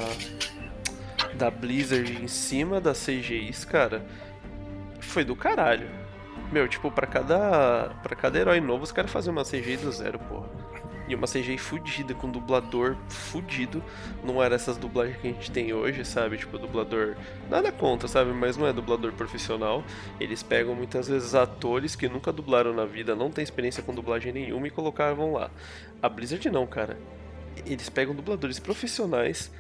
da 1.35 1.51
Blizzard 1.51 2.23
em 2.23 2.29
cima 2.29 2.81
das 2.81 2.99
CGIs, 2.99 3.65
cara, 3.65 4.05
foi 5.01 5.25
do 5.25 5.35
caralho. 5.35 5.89
Meu, 6.53 6.69
tipo, 6.69 6.91
pra 6.91 7.07
cada. 7.07 7.91
para 8.03 8.15
cada 8.15 8.39
herói 8.39 8.61
novo, 8.61 8.85
os 8.85 8.93
caras 8.93 9.11
faziam 9.11 9.33
uma 9.33 9.45
CGI 9.45 9.77
do 9.79 9.91
zero, 9.91 10.19
porra. 10.19 10.49
E 11.07 11.15
uma 11.15 11.27
CGI 11.27 11.59
fudida, 11.59 12.15
com 12.15 12.31
dublador 12.31 12.97
fudido. 13.09 13.83
Não 14.25 14.43
era 14.43 14.55
essas 14.55 14.77
dublagens 14.77 15.19
que 15.19 15.29
a 15.29 15.31
gente 15.33 15.51
tem 15.51 15.73
hoje, 15.73 16.05
sabe? 16.05 16.39
Tipo, 16.39 16.59
dublador. 16.59 17.15
Nada 17.51 17.71
contra, 17.71 18.09
sabe? 18.09 18.33
Mas 18.33 18.57
não 18.57 18.67
é 18.67 18.73
dublador 18.73 19.13
profissional. 19.13 19.85
Eles 20.19 20.43
pegam 20.43 20.75
muitas 20.75 21.09
vezes 21.09 21.35
atores 21.35 21.95
que 21.95 22.09
nunca 22.09 22.33
dublaram 22.33 22.73
na 22.73 22.87
vida, 22.87 23.15
não 23.15 23.31
tem 23.31 23.43
experiência 23.43 23.83
com 23.83 23.95
dublagem 23.95 24.33
nenhuma 24.33 24.67
e 24.67 24.71
colocavam 24.71 25.33
lá. 25.33 25.51
A 26.03 26.09
Blizzard 26.09 26.49
não, 26.51 26.67
cara. 26.67 26.99
Eles 27.67 27.89
pegam 27.89 28.15
dubladores 28.15 28.59
profissionais. 28.59 29.51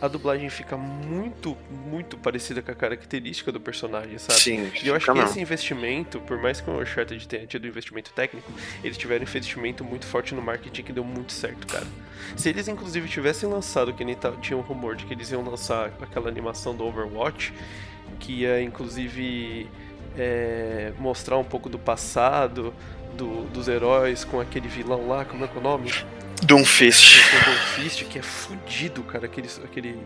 A 0.00 0.08
dublagem 0.08 0.48
fica 0.48 0.76
muito, 0.78 1.56
muito 1.86 2.16
parecida 2.16 2.62
com 2.62 2.70
a 2.70 2.74
característica 2.74 3.52
do 3.52 3.60
personagem, 3.60 4.16
sabe? 4.16 4.40
Sim, 4.40 4.70
E 4.82 4.88
eu 4.88 4.94
acho 4.94 5.04
que 5.06 5.12
mesmo. 5.12 5.28
esse 5.28 5.40
investimento, 5.40 6.18
por 6.20 6.40
mais 6.40 6.58
que 6.60 6.70
o 6.70 6.80
Uncharted 6.80 7.28
tenha 7.28 7.46
tido 7.46 7.66
investimento 7.66 8.10
técnico, 8.12 8.50
eles 8.82 8.96
tiveram 8.96 9.22
investimento 9.24 9.84
muito 9.84 10.06
forte 10.06 10.34
no 10.34 10.40
marketing 10.40 10.82
que 10.82 10.92
deu 10.92 11.04
muito 11.04 11.32
certo, 11.32 11.66
cara. 11.66 11.86
Se 12.34 12.48
eles 12.48 12.66
inclusive 12.66 13.08
tivessem 13.08 13.46
lançado, 13.48 13.92
que 13.92 14.02
nem 14.04 14.14
tá- 14.14 14.32
tinha 14.40 14.56
um 14.56 14.62
rumor 14.62 14.96
de 14.96 15.04
que 15.04 15.12
eles 15.12 15.30
iam 15.32 15.42
lançar 15.42 15.92
aquela 16.00 16.28
animação 16.28 16.74
do 16.74 16.84
Overwatch, 16.84 17.52
que 18.18 18.40
ia 18.40 18.62
inclusive 18.62 19.68
é, 20.18 20.92
mostrar 20.98 21.36
um 21.38 21.44
pouco 21.44 21.68
do 21.68 21.78
passado 21.78 22.74
do- 23.16 23.44
dos 23.50 23.68
heróis 23.68 24.24
com 24.24 24.40
aquele 24.40 24.66
vilão 24.66 25.06
lá, 25.08 25.24
como 25.24 25.44
é 25.44 25.48
que 25.48 25.56
é 25.56 25.60
o 25.60 25.62
nome? 25.62 25.90
Doomfist. 26.42 27.18
O 27.18 27.80
Fist, 27.80 28.04
que 28.04 28.18
é 28.18 28.22
fudido, 28.22 29.02
cara, 29.02 29.26
aquele, 29.26 29.48
aquele... 29.64 29.98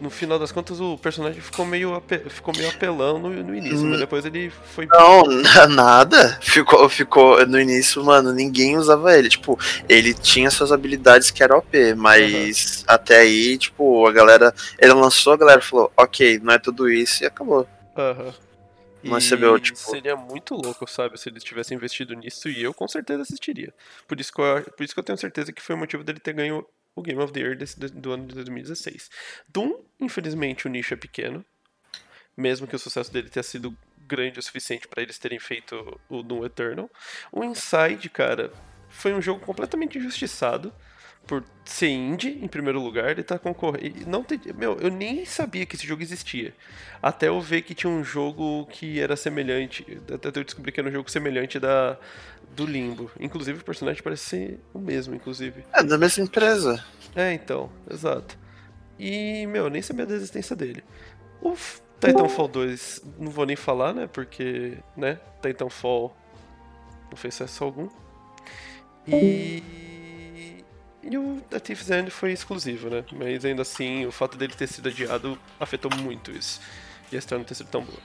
No 0.00 0.10
final 0.10 0.38
das 0.38 0.52
contas, 0.52 0.80
o 0.80 0.96
personagem 0.96 1.40
ficou 1.40 1.66
meio, 1.66 1.92
ape- 1.92 2.22
ficou 2.30 2.54
meio 2.56 2.68
apelão 2.68 3.18
no, 3.18 3.30
no 3.30 3.52
início, 3.52 3.78
Hum. 3.84 3.90
mas 3.90 3.98
depois 3.98 4.24
ele 4.24 4.52
foi 4.72 4.86
Não, 4.86 5.24
na- 5.24 5.66
nada. 5.66 6.38
Ficou, 6.40 6.88
ficou 6.88 7.44
no 7.46 7.58
início, 7.60 8.04
mano, 8.04 8.32
ninguém 8.32 8.76
usava 8.76 9.18
ele. 9.18 9.28
Tipo, 9.28 9.58
ele 9.88 10.14
tinha 10.14 10.52
suas 10.52 10.70
habilidades 10.70 11.32
que 11.32 11.42
eram 11.42 11.58
OP, 11.58 11.94
mas 11.96 12.84
até 12.86 13.18
aí, 13.18 13.58
tipo, 13.58 14.06
a 14.06 14.12
galera. 14.12 14.54
Ele 14.78 14.92
lançou, 14.92 15.32
a 15.32 15.36
galera 15.36 15.60
falou, 15.60 15.92
ok, 15.96 16.38
não 16.44 16.54
é 16.54 16.60
tudo 16.60 16.88
isso 16.88 17.24
e 17.24 17.26
acabou. 17.26 17.66
Aham. 17.96 18.26
Mas 18.26 18.47
Você 19.02 19.36
viu, 19.36 19.58
tipo- 19.58 19.78
Seria 19.78 20.16
muito 20.16 20.54
louco, 20.54 20.86
sabe, 20.90 21.18
se 21.18 21.28
eles 21.28 21.44
tivessem 21.44 21.76
investido 21.76 22.14
nisso 22.14 22.48
e 22.48 22.62
eu 22.62 22.74
com 22.74 22.86
certeza 22.88 23.22
assistiria. 23.22 23.72
Por 24.06 24.20
isso 24.20 24.32
que 24.32 24.40
eu, 24.40 24.62
por 24.76 24.82
isso 24.84 24.92
que 24.94 25.00
eu 25.00 25.04
tenho 25.04 25.18
certeza 25.18 25.52
que 25.52 25.62
foi 25.62 25.74
o 25.74 25.78
motivo 25.78 26.02
dele 26.02 26.18
ter 26.18 26.32
ganho 26.32 26.66
o 26.96 27.02
Game 27.02 27.20
of 27.22 27.32
the 27.32 27.40
Year 27.40 27.56
desse, 27.56 27.78
do 27.78 28.12
ano 28.12 28.26
de 28.26 28.34
2016. 28.34 29.08
Doom, 29.48 29.80
infelizmente, 30.00 30.66
o 30.66 30.70
nicho 30.70 30.94
é 30.94 30.96
pequeno. 30.96 31.44
Mesmo 32.36 32.66
que 32.66 32.74
o 32.74 32.78
sucesso 32.78 33.12
dele 33.12 33.28
tenha 33.28 33.42
sido 33.42 33.76
grande 34.06 34.38
o 34.38 34.42
suficiente 34.42 34.88
para 34.88 35.02
eles 35.02 35.18
terem 35.18 35.38
feito 35.38 36.00
o 36.08 36.22
Doom 36.22 36.44
Eternal. 36.44 36.90
O 37.30 37.44
Inside, 37.44 38.08
cara, 38.10 38.52
foi 38.88 39.12
um 39.12 39.20
jogo 39.22 39.44
completamente 39.44 39.98
injustiçado 39.98 40.72
por 41.28 41.44
ser 41.62 41.90
indie, 41.90 42.42
em 42.42 42.48
primeiro 42.48 42.80
lugar, 42.80 43.10
ele 43.10 43.22
tá 43.22 43.38
concorrendo. 43.38 44.06
Não 44.06 44.24
tem, 44.24 44.40
meu, 44.56 44.78
eu 44.80 44.90
nem 44.90 45.26
sabia 45.26 45.66
que 45.66 45.76
esse 45.76 45.86
jogo 45.86 46.02
existia. 46.02 46.54
Até 47.02 47.28
eu 47.28 47.38
ver 47.38 47.60
que 47.60 47.74
tinha 47.74 47.92
um 47.92 48.02
jogo 48.02 48.66
que 48.66 48.98
era 48.98 49.14
semelhante. 49.14 49.86
Até 50.12 50.28
eu 50.28 50.44
descobri 50.44 50.72
que 50.72 50.80
era 50.80 50.88
um 50.88 50.92
jogo 50.92 51.10
semelhante 51.10 51.60
da 51.60 51.98
do 52.56 52.64
Limbo. 52.64 53.10
Inclusive 53.20 53.60
o 53.60 53.64
personagem 53.64 54.02
parece 54.02 54.24
ser 54.24 54.60
o 54.72 54.78
mesmo, 54.78 55.14
inclusive. 55.14 55.62
É 55.74 55.82
da 55.84 55.98
mesma 55.98 56.24
empresa. 56.24 56.82
É, 57.14 57.34
então, 57.34 57.70
exato. 57.90 58.36
E, 58.98 59.46
meu, 59.46 59.64
eu 59.64 59.70
nem 59.70 59.82
sabia 59.82 60.06
da 60.06 60.14
existência 60.14 60.56
dele. 60.56 60.82
O 61.42 61.54
Titanfall 62.00 62.48
2, 62.48 63.02
não 63.18 63.30
vou 63.30 63.44
nem 63.44 63.54
falar, 63.54 63.92
né? 63.92 64.08
Porque, 64.10 64.78
né? 64.96 65.20
Titanfall 65.42 66.16
não 67.10 67.16
fez 67.18 67.34
sucesso 67.34 67.64
algum. 67.64 67.88
E. 69.06 69.87
E 71.10 71.16
o 71.16 71.38
A 71.54 71.58
Thief's 71.60 71.90
End 71.90 72.10
foi 72.10 72.32
exclusivo, 72.32 72.88
né? 72.90 73.02
Mas 73.12 73.44
ainda 73.44 73.62
assim, 73.62 74.04
o 74.06 74.12
fato 74.12 74.36
dele 74.36 74.52
ter 74.56 74.66
sido 74.66 74.88
adiado 74.88 75.38
afetou 75.58 75.90
muito 76.02 76.30
isso. 76.30 76.60
E 77.10 77.16
a 77.16 77.18
história 77.18 77.38
não 77.40 77.46
ter 77.46 77.54
sido 77.54 77.68
tão 77.68 77.82
boa. 77.82 77.98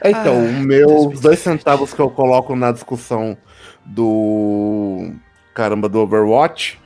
É, 0.00 0.10
Então, 0.10 0.34
Ah, 0.36 0.44
os 0.44 0.50
meus 0.64 0.86
2017. 0.92 1.22
dois 1.22 1.38
centavos 1.40 1.92
que 1.94 2.00
eu 2.00 2.10
coloco 2.10 2.54
na 2.54 2.70
discussão 2.72 3.36
do. 3.84 5.12
Caramba, 5.54 5.88
do 5.88 5.98
Overwatch. 6.00 6.80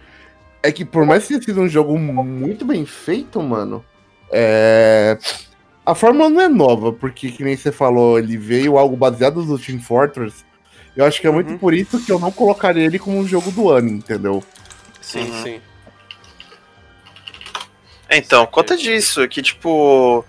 É 0.62 0.72
que 0.72 0.84
por 0.84 1.04
mais 1.06 1.22
que 1.24 1.28
tenha 1.34 1.42
sido 1.42 1.60
um 1.60 1.68
jogo 1.68 1.98
muito 1.98 2.64
bem 2.64 2.84
feito, 2.86 3.40
mano. 3.42 3.84
É. 4.32 5.18
A 5.84 5.94
fórmula 5.94 6.28
não 6.28 6.40
é 6.40 6.48
nova, 6.48 6.92
porque, 6.92 7.30
que 7.30 7.44
nem 7.44 7.56
você 7.56 7.70
falou, 7.70 8.18
ele 8.18 8.36
veio 8.36 8.76
algo 8.76 8.96
baseado 8.96 9.44
no 9.44 9.56
Team 9.56 9.78
Fortress. 9.78 10.44
Eu 10.96 11.04
acho 11.04 11.20
que 11.20 11.28
é 11.28 11.30
muito 11.30 11.52
Uhum. 11.52 11.58
por 11.58 11.72
isso 11.72 12.04
que 12.04 12.10
eu 12.10 12.18
não 12.18 12.32
colocaria 12.32 12.84
ele 12.84 12.98
como 12.98 13.18
um 13.18 13.28
jogo 13.28 13.52
do 13.52 13.70
ano, 13.70 13.88
entendeu? 13.90 14.42
Sim, 15.06 15.30
Uhum. 15.30 15.42
sim. 15.44 15.60
Então, 18.10 18.46
conta 18.46 18.76
disso, 18.76 19.26
que 19.28 19.42
tipo. 19.42 20.24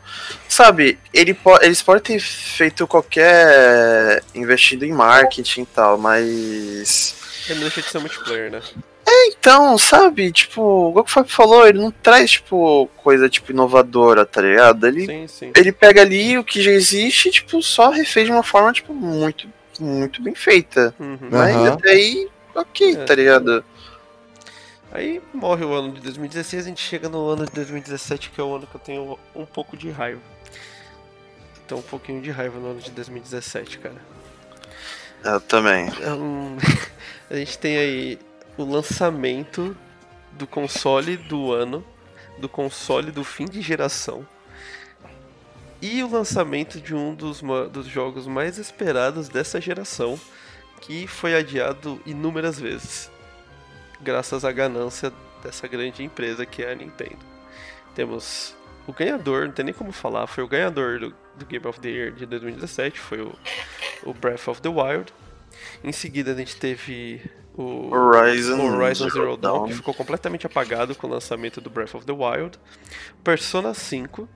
Sabe, 0.49 0.97
ele 1.13 1.33
po 1.33 1.57
eles 1.61 1.81
podem 1.81 2.01
ter 2.01 2.19
feito 2.19 2.87
qualquer. 2.87 4.23
investido 4.33 4.83
em 4.85 4.91
marketing 4.91 5.61
e 5.61 5.65
tal, 5.67 5.97
mas. 5.97 7.15
Ele 7.47 7.55
não 7.55 7.61
deixa 7.67 7.81
de 7.81 7.89
ser 7.89 7.99
multiplayer, 7.99 8.51
né? 8.51 8.61
Então, 9.29 9.77
sabe, 9.77 10.31
tipo, 10.33 10.89
igual 10.89 11.05
que 11.05 11.11
o 11.11 11.13
Fábio 11.13 11.31
falou, 11.31 11.65
ele 11.67 11.79
não 11.79 11.89
traz, 11.91 12.31
tipo, 12.31 12.89
coisa, 12.97 13.29
tipo, 13.29 13.51
inovadora, 13.51 14.25
tá 14.25 14.41
ligado? 14.41 14.85
Ele, 14.85 15.05
Sim, 15.05 15.27
sim. 15.27 15.51
ele 15.55 15.71
pega 15.71 16.01
ali 16.01 16.37
o 16.37 16.43
que 16.43 16.61
já 16.61 16.71
existe 16.71 17.29
e, 17.29 17.31
tipo, 17.31 17.61
só 17.61 17.89
refez 17.89 18.25
de 18.25 18.31
uma 18.33 18.43
forma, 18.43 18.73
tipo, 18.73 18.93
muito, 18.93 19.47
muito 19.79 20.21
bem 20.21 20.35
feita. 20.35 20.93
Uhum. 20.99 21.17
Mas 21.31 21.55
Aham. 21.55 21.73
até 21.73 21.89
aí, 21.91 22.27
ok, 22.53 22.91
É. 22.91 22.95
tá 23.05 23.15
ligado? 23.15 23.63
Aí 24.91 25.21
morre 25.34 25.65
o 25.65 25.73
ano 25.73 25.91
de 25.91 26.02
2016, 26.02 26.65
a 26.65 26.69
gente 26.69 26.82
chega 26.82 27.10
no 27.10 27.28
ano 27.28 27.45
de 27.45 27.52
2017, 27.52 28.30
que 28.30 28.39
é 28.39 28.43
o 28.43 28.56
ano 28.56 28.65
que 28.65 28.76
eu 28.76 28.80
tenho 28.80 29.19
um 29.36 29.45
pouco 29.45 29.76
de 29.76 29.89
raiva. 29.89 30.21
Então, 31.65 31.80
um 31.80 31.84
pouquinho 31.84 32.21
de 32.21 32.32
raiva 32.32 32.58
no 32.58 32.71
ano 32.71 32.80
de 32.80 32.91
2017, 32.91 33.80
cara. 33.80 34.02
Eu 35.23 35.41
também. 35.41 35.89
É 36.02 36.13
um- 36.13 36.58
a 37.30 37.36
gente 37.36 37.58
tem 37.58 37.78
aí 37.78 38.19
o 38.58 38.63
lançamento 38.63 39.76
do 40.32 40.47
console 40.47 41.17
do 41.17 41.52
ano, 41.52 41.84
do 42.39 42.47
console 42.47 43.12
do 43.12 43.23
fim 43.23 43.45
de 43.45 43.62
geração. 43.62 44.26
E 45.82 46.02
o 46.02 46.10
lançamento 46.10 46.80
de 46.80 46.95
um 46.95 47.13
dos, 47.13 47.41
dos 47.71 47.86
jogos 47.86 48.26
mais 48.26 48.58
esperados 48.58 49.28
dessa 49.30 49.60
geração, 49.60 50.19
que 50.82 51.06
foi 51.06 51.36
adiado 51.36 52.02
inúmeras 52.06 52.60
vezes, 52.60 53.12
graças 54.01 54.45
à 54.45 54.51
ganância 54.51 55.12
dessa 55.43 55.67
grande 55.67 56.03
empresa 56.03 56.45
que 56.45 56.63
é 56.63 56.71
a 56.71 56.75
Nintendo. 56.75 57.19
Temos 57.95 58.55
o 58.86 58.93
ganhador, 58.93 59.45
não 59.45 59.51
tem 59.51 59.65
nem 59.65 59.73
como 59.73 59.91
falar, 59.91 60.27
foi 60.27 60.43
o 60.43 60.47
ganhador 60.47 60.99
do, 60.99 61.13
do 61.36 61.45
Game 61.45 61.65
of 61.67 61.79
the 61.79 61.89
Year 61.89 62.12
de 62.12 62.25
2017, 62.25 62.99
foi 62.99 63.21
o, 63.21 63.33
o 64.03 64.13
Breath 64.13 64.47
of 64.47 64.62
the 64.62 64.69
Wild. 64.69 65.13
Em 65.83 65.91
seguida 65.91 66.31
a 66.31 66.36
gente 66.36 66.55
teve 66.55 67.21
o 67.53 67.93
Horizon, 67.93 68.62
Horizon 68.62 69.10
Zero 69.10 69.36
Dawn, 69.36 69.57
Dawn. 69.57 69.67
que 69.67 69.73
ficou 69.73 69.93
completamente 69.93 70.45
apagado 70.45 70.95
com 70.95 71.07
o 71.07 71.10
lançamento 71.10 71.60
do 71.60 71.69
Breath 71.69 71.95
of 71.95 72.05
the 72.05 72.13
Wild. 72.13 72.60
Persona 73.23 73.73
5, 73.73 74.29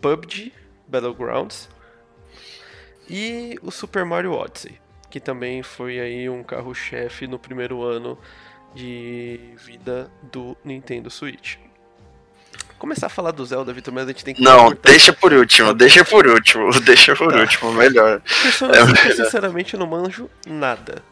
PUBG 0.00 0.52
Battlegrounds 0.88 1.68
e 3.08 3.58
o 3.62 3.70
Super 3.70 4.04
Mario 4.04 4.32
Odyssey. 4.32 4.80
Que 5.10 5.20
também 5.20 5.62
foi 5.62 5.98
aí 6.00 6.28
um 6.30 6.42
carro-chefe 6.42 7.26
no 7.26 7.38
primeiro 7.38 7.82
ano 7.82 8.16
de 8.74 9.40
vida 9.56 10.10
do 10.22 10.56
Nintendo 10.64 11.10
Switch. 11.10 11.56
Começar 12.78 13.06
a 13.06 13.10
falar 13.10 13.32
do 13.32 13.44
Zelda, 13.44 13.72
Vitor, 13.74 13.92
mas 13.92 14.04
a 14.04 14.06
gente 14.08 14.24
tem 14.24 14.34
que. 14.34 14.40
Não, 14.42 14.72
deixa 14.82 15.12
por 15.12 15.32
último, 15.34 15.74
deixa 15.74 16.02
por 16.04 16.26
último, 16.26 16.70
deixa 16.80 17.14
por 17.14 17.30
Tá. 17.30 17.40
último, 17.40 17.72
melhor. 17.74 18.20
Persona 18.20 18.72
É 18.74 18.86
5, 18.86 18.92
melhor. 19.02 19.16
sinceramente, 19.24 19.74
eu 19.74 19.80
não 19.80 19.86
manjo 19.86 20.30
nada. 20.46 21.02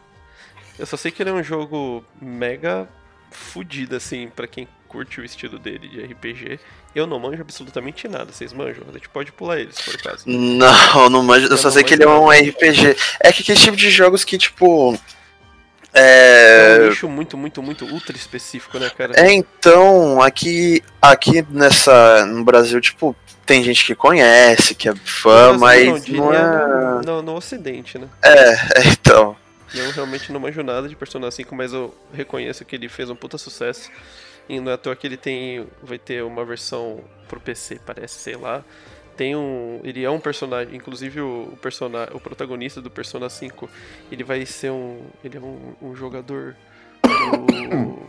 Eu 0.78 0.86
só 0.86 0.96
sei 0.96 1.10
que 1.10 1.22
ele 1.22 1.28
é 1.30 1.32
um 1.32 1.42
jogo 1.42 2.02
mega 2.22 2.88
fudido, 3.30 3.96
assim, 3.96 4.28
pra 4.34 4.46
quem 4.46 4.66
curte 4.88 5.20
o 5.20 5.24
estilo 5.24 5.58
dele 5.58 5.86
de 5.86 6.00
RPG. 6.02 6.58
Eu 6.94 7.06
não 7.06 7.18
manjo 7.20 7.42
absolutamente 7.42 8.08
nada, 8.08 8.32
vocês 8.32 8.52
manjam? 8.52 8.84
A 8.88 8.92
gente 8.92 9.08
pode 9.08 9.30
pular 9.30 9.60
eles, 9.60 9.76
se 9.76 9.82
for 9.84 9.94
o 9.94 10.02
caso. 10.02 10.24
Não, 10.26 11.08
não 11.10 11.22
manjo, 11.22 11.46
eu 11.46 11.50
Eu 11.50 11.56
só 11.58 11.70
sei 11.70 11.84
que 11.84 11.94
ele 11.94 12.04
é 12.04 12.08
um. 12.08 12.28
RPG. 12.30 12.96
É 13.20 13.30
que 13.32 13.42
aquele 13.42 13.58
tipo 13.58 13.76
de 13.76 13.90
jogos 13.90 14.24
que, 14.24 14.38
tipo. 14.38 14.98
É 15.94 16.00
um 16.80 16.84
É. 16.84 16.88
nicho 16.88 17.08
muito, 17.08 17.36
muito, 17.36 17.62
muito 17.62 17.84
ultra 17.86 18.16
específico, 18.16 18.78
né, 18.78 18.90
cara? 18.90 19.12
É, 19.16 19.32
então, 19.32 20.20
aqui, 20.20 20.82
aqui 21.00 21.44
nessa, 21.50 22.26
no 22.26 22.44
Brasil, 22.44 22.80
tipo, 22.80 23.16
tem 23.46 23.62
gente 23.64 23.84
que 23.86 23.94
conhece, 23.94 24.74
que 24.74 24.88
é 24.88 24.94
fã, 25.04 25.52
No 25.54 25.58
Brasil, 25.60 25.92
mas 25.92 26.08
não, 26.08 26.24
não 26.26 26.34
é. 26.34 26.42
no, 26.42 27.02
no, 27.02 27.22
no 27.22 27.34
ocidente, 27.36 27.98
né? 27.98 28.08
É, 28.22 28.52
é, 28.52 28.88
então. 28.92 29.36
Eu 29.74 29.90
realmente 29.90 30.32
não 30.32 30.40
manjo 30.40 30.62
nada 30.62 30.88
de 30.88 30.96
Persona 30.96 31.30
5, 31.30 31.54
mas 31.54 31.72
eu 31.72 31.94
reconheço 32.12 32.64
que 32.64 32.76
ele 32.76 32.88
fez 32.88 33.10
um 33.10 33.16
puta 33.16 33.36
sucesso. 33.38 33.90
E 34.48 34.58
não 34.60 34.70
é 34.70 34.74
à 34.74 34.78
toa 34.78 34.96
que 34.96 35.06
ele 35.06 35.16
tem. 35.16 35.66
Vai 35.82 35.98
ter 35.98 36.22
uma 36.24 36.44
versão 36.44 37.02
pro 37.28 37.38
PC, 37.40 37.80
parece, 37.84 38.18
sei 38.18 38.36
lá. 38.36 38.64
Tem 39.16 39.34
um. 39.36 39.80
Ele 39.84 40.04
é 40.04 40.10
um 40.10 40.20
personagem, 40.20 40.74
inclusive 40.76 41.20
o, 41.20 41.50
o, 41.52 41.56
persona, 41.56 42.08
o 42.12 42.20
protagonista 42.20 42.80
do 42.80 42.88
Persona 42.90 43.28
5, 43.28 43.68
ele 44.12 44.22
vai 44.24 44.46
ser 44.46 44.70
um. 44.70 45.02
Ele 45.24 45.36
é 45.36 45.40
um, 45.40 45.74
um 45.82 45.94
jogador. 45.94 46.56
do- 47.02 48.08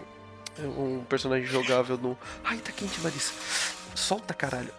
é 0.62 0.68
um 0.80 1.04
personagem 1.10 1.48
jogável 1.48 1.98
no. 1.98 2.18
Ai, 2.44 2.58
tá 2.58 2.72
quente, 2.72 3.02
Larissa. 3.04 3.34
Solta, 3.96 4.34
caralho. 4.34 4.72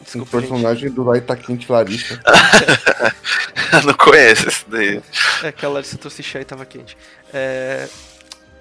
Um 0.00 0.04
Desculpa, 0.04 0.40
gente. 0.40 0.48
personagem 0.50 0.90
do 0.90 1.02
Lai 1.04 1.20
tá 1.22 1.34
quente 1.36 1.70
Larissa. 1.72 2.20
Não 3.84 3.94
conheço 3.94 4.48
isso 4.48 4.64
daí. 4.68 5.00
É 5.42 5.52
que 5.52 5.64
a 5.64 5.68
Larissa 5.68 5.96
trouxe 5.96 6.22
chá 6.22 6.40
e 6.40 6.44
tava 6.44 6.66
quente. 6.66 6.96
É, 7.32 7.88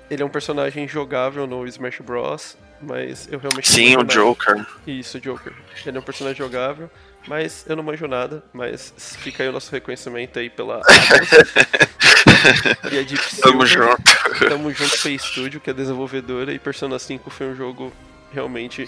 Ele 0.10 0.22
é 0.22 0.26
um 0.26 0.30
personagem 0.30 0.88
jogável 0.88 1.48
no 1.48 1.66
Smash 1.68 2.00
Bros. 2.02 2.58
Mas 2.82 3.28
eu 3.32 3.40
realmente 3.40 3.70
Sim, 3.70 3.96
o. 3.98 4.04
Joker. 4.04 4.66
Isso, 4.86 5.20
Joker. 5.20 5.54
Ele 5.86 5.98
é 5.98 6.00
um 6.00 6.04
personagem 6.04 6.38
jogável, 6.38 6.92
mas 7.26 7.66
eu 7.68 7.76
não 7.76 7.84
manjo 7.84 8.06
nada. 8.06 8.44
Mas 8.54 8.94
fica 9.20 9.44
aí 9.44 9.50
o 9.50 9.52
nosso 9.54 9.72
reconhecimento 9.72 10.38
aí 10.38 10.50
pela 10.50 10.82
e 12.92 13.00
a 13.00 13.02
Deep 13.02 13.36
Tamo 13.42 13.66
Silver. 13.66 13.68
junto. 13.68 14.50
Tamo 14.50 14.72
junto 14.74 15.00
Play 15.02 15.18
Studio, 15.18 15.62
que 15.62 15.70
é 15.70 15.74
desenvolvedora, 15.74 16.52
e 16.54 16.60
Persona 16.60 17.00
5 17.00 17.30
foi 17.30 17.48
um 17.48 17.56
jogo 17.56 17.92
realmente 18.34 18.88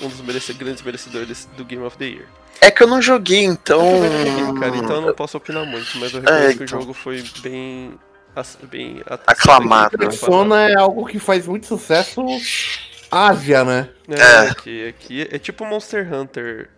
um 0.00 0.08
dos 0.08 0.20
merece- 0.22 0.54
grandes 0.54 0.82
merecedores 0.82 1.46
do 1.56 1.64
Game 1.64 1.84
of 1.84 1.96
the 1.98 2.06
Year. 2.06 2.24
É 2.60 2.70
que 2.70 2.82
eu 2.82 2.86
não 2.86 3.02
joguei, 3.02 3.44
então. 3.44 4.02
Eu 4.02 4.10
não 4.10 4.26
joguei, 4.46 4.60
cara, 4.60 4.76
então 4.78 4.96
eu 4.96 5.02
não 5.02 5.14
posso 5.14 5.36
opinar 5.36 5.66
muito, 5.66 5.86
mas 5.98 6.12
eu 6.12 6.20
reconheço 6.22 6.56
que 6.56 6.62
o 6.62 6.64
então. 6.64 6.80
jogo 6.80 6.94
foi 6.94 7.22
bem. 7.42 7.92
Ass- 8.36 8.58
bem 8.62 9.02
Aclamado. 9.26 9.96
Persona 9.98 10.68
é 10.70 10.74
algo 10.76 11.04
que 11.06 11.18
faz 11.18 11.46
muito 11.46 11.66
sucesso 11.66 12.22
Ásia, 13.10 13.64
né? 13.64 13.88
É, 14.08 14.20
É. 14.20 14.50
aqui, 14.50 14.88
aqui 14.88 15.28
é 15.30 15.38
tipo 15.38 15.64
Monster 15.64 16.12
Hunter 16.12 16.68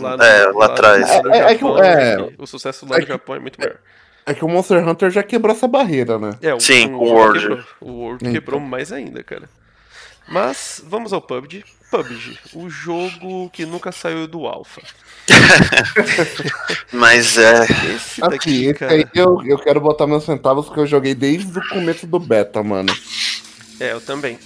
lá, 0.00 0.14
É, 0.24 0.46
lá 0.46 0.66
atrás. 0.66 1.22
no 1.22 1.32
É, 1.34 1.52
é 1.52 1.54
que 1.54 1.64
o- 1.64 1.68
Japão, 1.76 1.84
é. 1.84 2.16
que 2.16 2.34
o 2.42 2.46
sucesso 2.46 2.86
lá 2.88 2.96
É 2.96 3.00
no 3.00 3.06
Japão 3.06 3.36
é 3.36 3.38
muito 3.38 3.60
maior. 3.60 3.76
É 4.24 4.34
que 4.34 4.44
o 4.44 4.48
Monster 4.48 4.86
Hunter 4.88 5.10
já 5.10 5.22
quebrou 5.22 5.54
essa 5.54 5.68
barreira, 5.68 6.18
né? 6.18 6.30
É, 6.42 6.52
o, 6.52 6.58
Sim, 6.58 6.92
o 6.92 6.98
o 6.98 7.04
World. 7.12 7.38
Quebrou. 7.40 7.64
O 7.80 7.92
World 7.92 8.24
Então. 8.24 8.32
quebrou 8.32 8.60
mais 8.60 8.90
ainda, 8.90 9.22
cara. 9.22 9.48
Mas 10.26 10.82
vamos 10.84 11.12
ao 11.12 11.20
PUBG. 11.22 11.64
PUBG, 12.04 12.38
o 12.54 12.68
jogo 12.68 13.48
que 13.50 13.64
nunca 13.66 13.90
saiu 13.92 14.26
do 14.26 14.46
Alpha. 14.46 14.82
Mas 16.92 17.36
é. 17.38 17.64
Esse 17.64 18.20
Assim, 18.22 18.30
daqui, 18.30 18.64
esse 18.66 18.74
cara. 18.74 18.92
aí 18.92 19.06
eu, 19.14 19.42
eu 19.44 19.58
quero 19.58 19.80
botar 19.80 20.06
meus 20.06 20.24
centavos 20.24 20.66
porque 20.66 20.80
eu 20.80 20.86
joguei 20.86 21.14
desde 21.14 21.58
o 21.58 21.68
começo 21.68 22.06
do 22.06 22.18
beta, 22.18 22.62
mano. 22.62 22.94
É, 23.80 23.92
eu 23.92 24.00
também. 24.00 24.38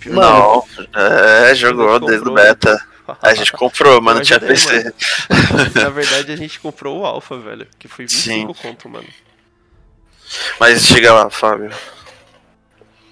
Pior 0.00 0.14
Não, 0.14 0.64
é, 0.94 1.54
jogou 1.54 1.98
desde 2.00 2.28
o 2.28 2.34
beta. 2.34 2.78
A 3.20 3.34
gente 3.34 3.52
comprou, 3.52 4.00
mas 4.00 4.14
não 4.14 4.20
Eu 4.22 4.26
tinha 4.26 4.38
ajudei, 4.38 4.56
PC. 4.56 4.84
mano. 4.84 5.70
Na 5.74 5.88
verdade, 5.90 6.32
a 6.32 6.36
gente 6.36 6.58
comprou 6.60 7.00
o 7.00 7.06
Alpha, 7.06 7.38
velho. 7.38 7.66
Que 7.78 7.86
foi 7.88 8.06
25 8.06 8.54
conto, 8.54 8.88
mano. 8.88 9.08
Mas 10.58 10.82
chega 10.86 11.12
lá, 11.12 11.28
Fábio. 11.30 11.70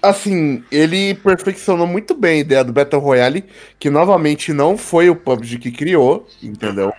Assim, 0.03 0.61
ele 0.69 1.13
perfeccionou 1.13 1.87
muito 1.87 2.13
bem 2.13 2.33
a 2.33 2.41
ideia 2.41 2.63
do 2.63 2.73
Battle 2.73 3.01
Royale, 3.01 3.45
que 3.79 3.89
novamente 3.89 4.51
não 4.51 4.77
foi 4.77 5.09
o 5.09 5.15
PUBG 5.15 5.57
que 5.59 5.71
criou, 5.71 6.27
entendeu? 6.43 6.91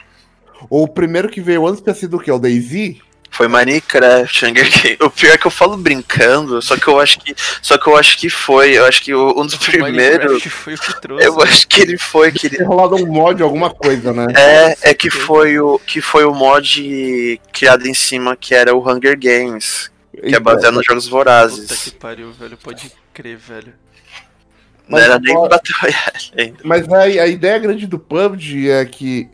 O 0.70 0.88
primeiro 0.88 1.28
que 1.28 1.38
veio 1.38 1.66
antes 1.66 1.82
tinha 1.82 1.94
sido 1.94 2.16
o 2.16 2.20
que? 2.20 2.32
O 2.32 2.38
DayZ? 2.38 2.96
Foi 3.34 3.48
Minecraft, 3.48 4.46
Hunger 4.46 4.70
Games. 4.70 4.98
O 5.02 5.10
pior 5.10 5.34
é 5.34 5.36
que 5.36 5.46
eu 5.46 5.50
falo 5.50 5.76
brincando, 5.76 6.62
só 6.62 6.76
que 6.76 6.86
eu 6.86 7.00
acho 7.00 7.18
que. 7.18 7.34
Só 7.60 7.76
que 7.76 7.88
eu 7.88 7.96
acho 7.96 8.16
que 8.16 8.30
foi. 8.30 8.78
Eu 8.78 8.86
acho 8.86 9.02
que 9.02 9.12
um 9.12 9.44
dos 9.44 9.56
primeiros. 9.56 9.96
Minecraft 9.96 10.50
foi 10.50 10.74
o 10.74 10.78
que 10.78 11.00
trouxe. 11.00 11.26
Eu 11.26 11.42
acho 11.42 11.66
que 11.66 11.82
ele 11.82 11.98
foi 11.98 12.30
que 12.30 12.46
ele 12.46 12.62
rolado 12.62 12.94
um 12.94 13.06
mod, 13.06 13.42
alguma 13.42 13.70
coisa, 13.70 14.12
né? 14.12 14.26
É, 14.36 14.90
é 14.90 14.94
que 14.94 15.10
foi 15.10 15.58
o 15.58 15.80
que 15.80 16.00
foi 16.00 16.24
o 16.24 16.32
mod 16.32 17.40
criado 17.52 17.88
em 17.88 17.92
cima 17.94 18.36
que 18.36 18.54
era 18.54 18.72
o 18.72 18.88
Hunger 18.88 19.18
Games, 19.18 19.90
que 20.22 20.35
é 20.35 20.40
baseado 20.40 20.74
nos 20.74 20.87
jogos 20.87 21.05
Puta 21.05 21.16
vorazes. 21.16 21.83
que 21.85 21.90
pariu, 21.92 22.33
velho. 22.33 22.57
Pode 22.57 22.92
crer, 23.12 23.37
velho. 23.37 23.72
Não 24.88 24.98
Mas 24.98 25.03
era 25.05 25.18
nem 25.18 25.35
agora- 25.35 25.50
Battle 25.50 25.77
Royale 25.81 26.33
ainda. 26.38 26.59
Mas 26.64 26.88
a, 26.92 26.98
a 27.00 27.27
ideia 27.27 27.59
grande 27.59 27.87
do 27.87 27.98
PUBG 27.98 28.70
é 28.70 28.85
que 28.85 29.29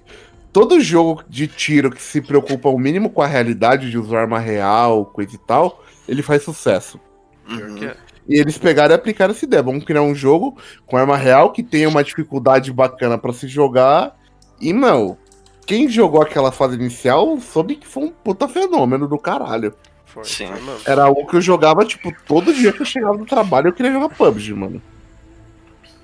todo 0.52 0.80
jogo 0.80 1.24
de 1.28 1.46
tiro 1.48 1.90
que 1.90 2.00
se 2.02 2.20
preocupa 2.20 2.68
o 2.68 2.78
mínimo 2.78 3.10
com 3.10 3.20
a 3.22 3.26
realidade 3.26 3.90
de 3.90 3.98
usar 3.98 4.20
arma 4.20 4.38
real, 4.38 5.06
coisa 5.06 5.34
e 5.34 5.38
tal, 5.38 5.84
ele 6.08 6.22
faz 6.22 6.42
sucesso. 6.44 7.00
Uhum. 7.48 7.82
é. 7.84 7.96
E 8.28 8.38
eles 8.38 8.56
pegaram 8.58 8.94
e 8.94 8.96
aplicaram 8.96 9.32
essa 9.34 9.44
ideia. 9.44 9.62
Vamos 9.62 9.82
criar 9.84 10.02
um 10.02 10.14
jogo 10.14 10.56
com 10.86 10.96
arma 10.96 11.16
real 11.16 11.50
que 11.52 11.64
tenha 11.64 11.88
uma 11.88 12.04
dificuldade 12.04 12.72
bacana 12.72 13.18
pra 13.18 13.32
se 13.32 13.48
jogar. 13.48 14.16
E, 14.60 14.72
meu, 14.72 15.18
quem 15.66 15.88
jogou 15.88 16.22
aquela 16.22 16.52
fase 16.52 16.76
inicial 16.76 17.40
soube 17.40 17.74
que 17.74 17.88
foi 17.88 18.04
um 18.04 18.10
puta 18.10 18.46
fenômeno 18.46 19.08
do 19.08 19.18
caralho. 19.18 19.74
Foi, 20.12 20.24
Sim. 20.24 20.48
foi, 20.48 20.60
mano. 20.60 20.80
Era 20.84 21.04
algo 21.04 21.26
que 21.26 21.36
eu 21.36 21.40
jogava, 21.40 21.84
tipo, 21.84 22.12
todo 22.26 22.52
dia 22.52 22.72
que 22.72 22.82
eu 22.82 22.86
chegava 22.86 23.16
do 23.16 23.24
trabalho 23.24 23.68
eu 23.68 23.72
queria 23.72 23.92
jogar 23.92 24.08
PUBG, 24.08 24.54
mano. 24.54 24.82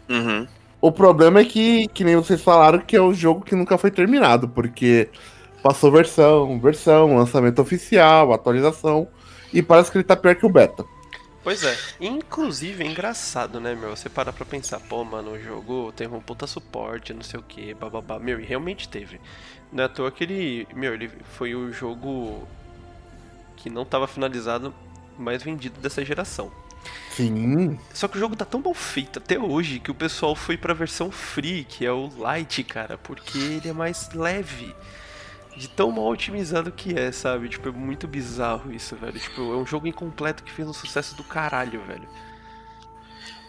Uhum. 0.09 0.47
O 0.81 0.93
problema 0.93 1.41
é 1.41 1.45
que, 1.45 1.89
que 1.89 2.05
nem 2.05 2.15
vocês 2.17 2.41
falaram, 2.41 2.79
que 2.79 2.97
é 2.97 3.03
um 3.03 3.13
jogo 3.13 3.45
que 3.45 3.57
nunca 3.57 3.77
foi 3.77 3.91
terminado, 3.91 4.49
porque 4.49 5.09
passou 5.63 5.91
versão, 5.91 6.61
versão, 6.61 7.17
lançamento 7.17 7.61
oficial, 7.61 8.33
atualização, 8.33 9.09
e 9.53 9.63
parece 9.63 9.91
que 9.91 9.99
ele 9.99 10.05
tá 10.05 10.15
pior 10.15 10.37
que 10.37 10.47
o 10.47 10.51
beta. 10.51 10.85
Pois 11.43 11.63
é. 11.65 11.77
Inclusive, 12.01 12.85
é 12.85 12.87
engraçado, 12.87 13.61
né, 13.61 13.75
meu? 13.75 13.91
Você 13.97 14.09
para 14.09 14.33
pra 14.33 14.45
pensar, 14.45 14.81
pô, 14.81 15.05
mano, 15.05 15.33
o 15.33 15.41
jogo 15.41 15.93
teve 15.95 16.15
um 16.15 16.21
puta 16.21 16.47
suporte, 16.47 17.15
não 17.15 17.23
sei 17.23 17.39
o 17.39 17.43
que, 17.43 17.73
bababá. 17.73 18.19
Meu, 18.19 18.41
e 18.41 18.45
realmente 18.45 18.89
teve. 18.89 19.21
Não 19.73 19.83
é 19.83 19.87
à 19.87 19.89
toa 19.89 20.11
que 20.11 20.25
ele. 20.25 20.69
Meu, 20.75 20.95
ele 20.95 21.09
foi 21.37 21.55
o 21.55 21.73
jogo 21.73 22.47
que 23.57 23.71
não 23.71 23.85
tava 23.85 24.07
finalizado 24.07 24.75
mais 25.19 25.43
vendido 25.43 25.81
dessa 25.81 26.05
geração. 26.05 26.53
Sim. 27.11 27.79
Só 27.93 28.07
que 28.07 28.17
o 28.17 28.21
jogo 28.21 28.37
tá 28.37 28.45
tão 28.45 28.61
mal 28.61 28.75
feito 28.75 29.19
até 29.19 29.39
hoje 29.39 29.81
que 29.81 29.91
o 29.91 29.95
pessoal 29.95 30.37
foi 30.37 30.57
pra 30.57 30.75
versão 30.75 31.11
free, 31.11 31.65
que 31.65 31.85
é 31.85 31.91
o 31.91 32.11
light, 32.19 32.63
cara, 32.63 32.99
porque 32.99 33.39
ele 33.39 33.69
é 33.69 33.73
mais 33.73 34.11
leve. 34.13 34.75
De 35.57 35.69
tão 35.69 35.91
mal 35.91 36.09
otimizado 36.09 36.71
que 36.71 36.97
é, 36.99 37.11
sabe? 37.11 37.49
Tipo, 37.49 37.71
é 37.71 37.73
muito 37.73 38.07
bizarro 38.07 38.71
isso, 38.71 38.95
velho. 38.95 39.19
Tipo, 39.19 39.41
é 39.55 39.57
um 39.57 39.65
jogo 39.65 39.87
incompleto 39.87 40.45
que 40.45 40.53
fez 40.53 40.69
um 40.69 40.73
sucesso 40.75 41.17
do 41.17 41.25
caralho, 41.25 41.81
velho. 41.85 42.07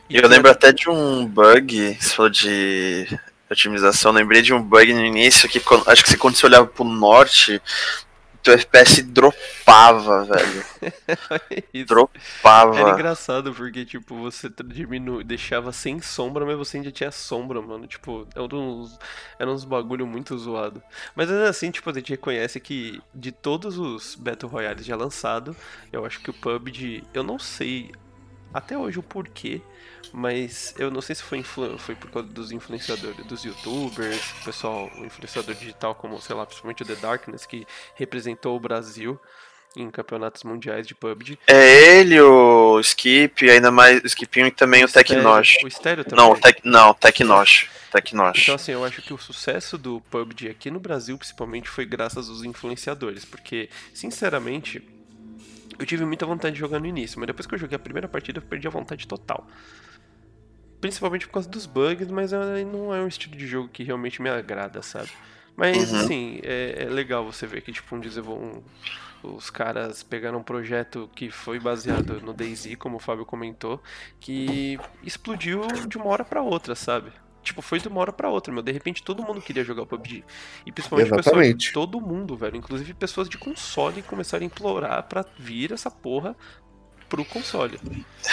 E 0.10 0.16
eu 0.16 0.26
lembro 0.26 0.50
até 0.50 0.72
de 0.72 0.90
um 0.90 1.26
bug, 1.28 1.98
você 2.00 2.16
falou 2.16 2.32
de 2.32 3.20
otimização, 3.52 4.14
lembrei 4.14 4.42
de 4.42 4.54
um 4.54 4.64
bug 4.64 4.94
no 4.94 5.04
início 5.04 5.50
que 5.50 5.60
quando- 5.60 5.90
acho 5.90 6.02
que 6.02 6.10
se- 6.10 6.18
quando 6.18 6.36
você 6.36 6.46
olhava 6.46 6.66
pro 6.66 6.86
norte, 6.86 7.62
teu 8.48 8.54
FPS 8.54 9.02
dropava, 9.02 10.24
velho. 10.24 10.66
Isso. 11.74 11.86
Dropava. 11.86 12.80
Era 12.80 12.92
engraçado 12.92 13.54
porque, 13.54 13.84
tipo, 13.84 14.16
você 14.16 14.50
diminui, 14.66 15.24
deixava 15.26 15.74
sem 15.74 16.02
sombra, 16.02 16.46
mas 16.46 16.58
você 16.58 16.78
ainda 16.78 16.92
tinha 16.92 17.12
sombra, 17.12 17.62
mano. 17.62 17.86
Tipo, 17.86 18.26
era 18.34 18.56
uns, 18.56 18.98
era 19.38 19.52
uns 19.52 19.66
bagulho 19.66 20.08
muito 20.08 20.38
zoado. 20.38 20.82
Mas 21.14 21.30
ainda 21.30 21.50
assim, 21.50 21.70
tipo, 21.72 21.90
a 21.90 21.94
gente 21.94 22.12
reconhece 22.12 22.60
que 22.60 23.02
de 23.14 23.34
todos 23.34 23.78
os 23.78 24.16
Battle 24.16 24.50
Royales 24.50 24.86
já 24.86 24.96
lançados, 24.96 25.56
eu 25.92 26.06
acho 26.06 26.22
que 26.22 26.30
o 26.30 26.34
PUBG, 26.34 27.04
eu 27.14 27.24
não 27.24 27.38
sei 27.38 27.92
até 28.54 28.78
hoje 28.78 28.98
o 28.98 29.04
porquê, 29.04 29.62
mas 30.14 30.74
eu 30.78 30.90
não 30.90 31.02
sei 31.02 31.16
se 31.16 31.24
foi, 31.24 31.44
foi 31.44 31.96
por 31.96 32.10
causa 32.12 32.28
dos 32.30 32.52
influenciadores, 32.52 33.26
dos 33.26 33.44
youtubers, 33.44 34.32
o 34.42 34.46
pessoal, 34.46 34.90
o 34.98 35.06
influenciador 35.06 35.56
digital 35.56 35.96
como, 35.96 36.22
sei 36.22 36.36
lá, 36.36 36.46
principalmente 36.46 36.84
o 36.84 36.86
The 36.86 36.96
Darkness, 36.96 37.46
que 37.46 37.66
representou 37.96 38.56
o 38.56 38.60
Brasil. 38.60 39.20
em 39.76 39.92
campeonatos 39.92 40.44
mundiais 40.44 40.88
de 40.88 40.96
PUBG. 40.96 41.38
É 41.48 42.00
ele, 42.00 42.20
o 42.20 42.80
Skip, 42.80 43.50
ainda 43.50 43.72
mais 43.72 44.02
o 44.02 44.08
Skipinho 44.08 44.48
e 44.48 44.52
também 44.52 44.84
o 44.84 44.88
Tecnosh. 44.88 45.58
O 45.64 45.68
Estéreo 45.68 46.04
também. 46.04 46.26
Não, 46.26 46.32
o 46.32 46.40
Tec, 46.40 46.60
não, 46.64 46.94
Tecnosh. 46.94 47.70
Tecnosh. 47.92 48.42
Então, 48.42 48.56
assim, 48.56 48.72
eu 48.72 48.84
acho 48.84 49.02
que 49.02 49.14
o 49.14 49.18
sucesso 49.18 49.78
do 49.78 50.02
PUBG 50.10 50.50
aqui 50.50 50.72
no 50.72 50.80
Brasil, 50.80 51.18
principalmente, 51.18 51.70
foi 51.70 51.86
graças 51.86 52.28
aos 52.30 52.44
influenciadores. 52.44 53.24
Porque, 53.24 53.70
sinceramente, 53.94 54.82
eu 55.78 55.86
tive 55.86 56.06
muita 56.06 56.26
vontade 56.26 56.56
de 56.56 56.60
jogar 56.60 56.80
no 56.80 56.88
início, 56.88 57.20
mas 57.20 57.28
depois 57.28 57.46
que 57.46 57.54
eu 57.54 57.60
joguei 57.60 57.76
a 57.76 57.80
primeira 57.80 58.08
partida, 58.08 58.40
eu 58.40 58.44
perdi 58.44 58.68
a 58.68 58.72
vontade 58.72 59.08
total. 59.08 59.48
Principalmente 60.80 61.26
por 61.28 61.34
causa 61.34 61.50
dos 61.50 61.66
bugs, 61.66 62.08
mas 62.10 62.32
é- 62.34 62.64
não 62.64 62.94
é 62.94 63.02
um 63.02 63.08
estilo 63.08 63.36
de 63.36 63.48
jogo 63.48 63.70
que 63.70 63.84
realmente 63.84 64.22
me 64.22 64.30
agrada, 64.30 64.82
sabe? 64.82 65.10
Mas, 65.56 65.92
Uhum. 65.92 66.00
assim, 66.00 66.40
é, 66.44 66.84
é 66.84 66.86
legal 66.86 67.26
você 67.26 67.48
ver 67.48 67.62
que, 67.62 67.72
tipo, 67.72 67.96
um 67.96 68.00
um, 68.32 68.62
os 69.24 69.50
caras 69.50 70.04
pegaram 70.04 70.38
um 70.40 70.44
projeto 70.44 71.10
que 71.16 71.32
foi 71.32 71.60
baseado 71.60 72.22
no 72.22 72.34
DayZ, 72.34 72.76
como 72.78 72.98
o 72.98 73.00
Fábio 73.00 73.26
comentou, 73.26 73.82
que 74.20 74.80
explodiu 75.02 75.62
de 75.88 75.98
uma 75.98 76.08
hora 76.08 76.24
pra 76.24 76.42
outra, 76.44 76.76
sabe? 76.76 77.12
Tipo, 77.42 77.62
foi 77.62 77.80
de 77.80 77.88
uma 77.88 78.02
hora 78.02 78.12
pra 78.12 78.30
outra, 78.30 78.54
meu. 78.54 78.62
De 78.62 78.72
repente 78.72 79.02
todo 79.02 79.24
mundo 79.24 79.42
queria 79.42 79.64
jogar 79.64 79.84
o 79.84 79.88
PUBG. 79.88 80.24
E 80.66 80.72
principalmente 80.72 81.10
pessoas, 81.14 81.72
todo 81.72 82.02
mundo, 82.02 82.36
velho. 82.36 82.58
Inclusive 82.58 82.94
pessoas 82.94 83.30
de 83.30 83.38
console 83.38 84.04
começaram 84.04 84.44
a 84.44 84.46
implorar 84.46 85.04
pra 85.08 85.26
vir 85.38 85.72
essa 85.72 85.90
porra 85.90 86.36
pro 87.10 87.26
console. 87.26 87.80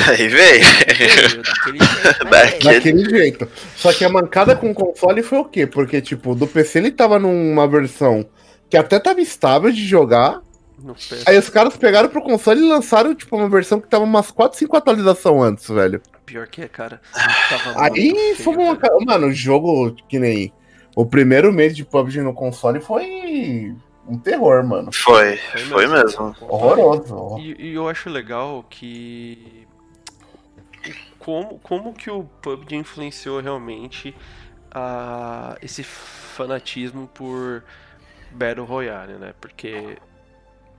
Aí 0.09 0.29
veio. 0.29 0.65
Daquele 0.65 1.79
jeito, 1.85 2.25
Daquele-. 2.25 2.75
Daquele 2.75 3.11
jeito. 3.11 3.49
Só 3.77 3.93
que 3.93 4.05
a 4.05 4.09
mancada 4.09 4.57
com 4.57 4.71
o 4.71 4.75
console 4.75 5.23
foi 5.23 5.39
o 5.39 5.45
quê? 5.45 5.67
Porque, 5.67 6.01
tipo, 6.01 6.35
do 6.35 6.47
PC 6.47 6.79
ele 6.79 6.91
tava 6.91 7.19
numa 7.19 7.67
versão 7.67 8.27
que 8.69 8.77
até 8.77 8.99
tava 8.99 9.21
estável 9.21 9.71
de 9.71 9.87
jogar. 9.87 10.41
Aí 11.27 11.39
os 11.39 11.49
caras 11.49 11.77
pegaram 11.77 12.09
pro 12.09 12.23
console 12.23 12.61
e 12.61 12.69
lançaram, 12.69 13.15
tipo, 13.15 13.37
uma 13.37 13.49
versão 13.49 13.81
que 13.81 13.89
tava 13.89 14.05
umas 14.05 14.31
4, 14.31 14.59
5 14.59 14.77
atualizações 14.77 15.43
antes, 15.43 15.69
velho. 15.69 16.03
Pior 16.27 16.47
que 16.47 16.63
é, 16.63 16.69
cara. 16.69 17.01
Aí 17.77 18.35
foi 18.37 18.57
uma. 18.57 18.79
Mano, 19.07 19.29
o 19.29 19.33
jogo 19.33 19.95
que 20.09 20.19
nem. 20.19 20.53
O 20.97 21.05
primeiro 21.05 21.53
mês 21.53 21.75
de 21.75 21.85
PUBG 21.85 22.21
no 22.21 22.35
console 22.35 22.81
foi 22.81 23.75
um 24.07 24.19
terror, 24.19 24.65
mano. 24.65 24.93
Foi, 24.93 25.37
foi 25.37 25.87
mesmo. 25.87 26.35
Horroroso. 26.41 27.39
E, 27.39 27.71
e 27.71 27.75
eu 27.75 27.89
acho 27.89 28.11
legal 28.11 28.65
que. 28.69 29.67
Como, 31.19 31.59
como 31.61 31.95
que 31.95 32.11
o 32.11 32.25
PUBG 32.43 32.77
influenciou 32.77 33.41
realmente 33.41 34.15
a, 34.71 35.57
esse 35.63 35.83
fanatismo 35.83 37.09
por 37.09 37.65
Battle 38.31 38.67
Royale, 38.67 39.15
né? 39.15 39.35
Porque. 39.41 39.97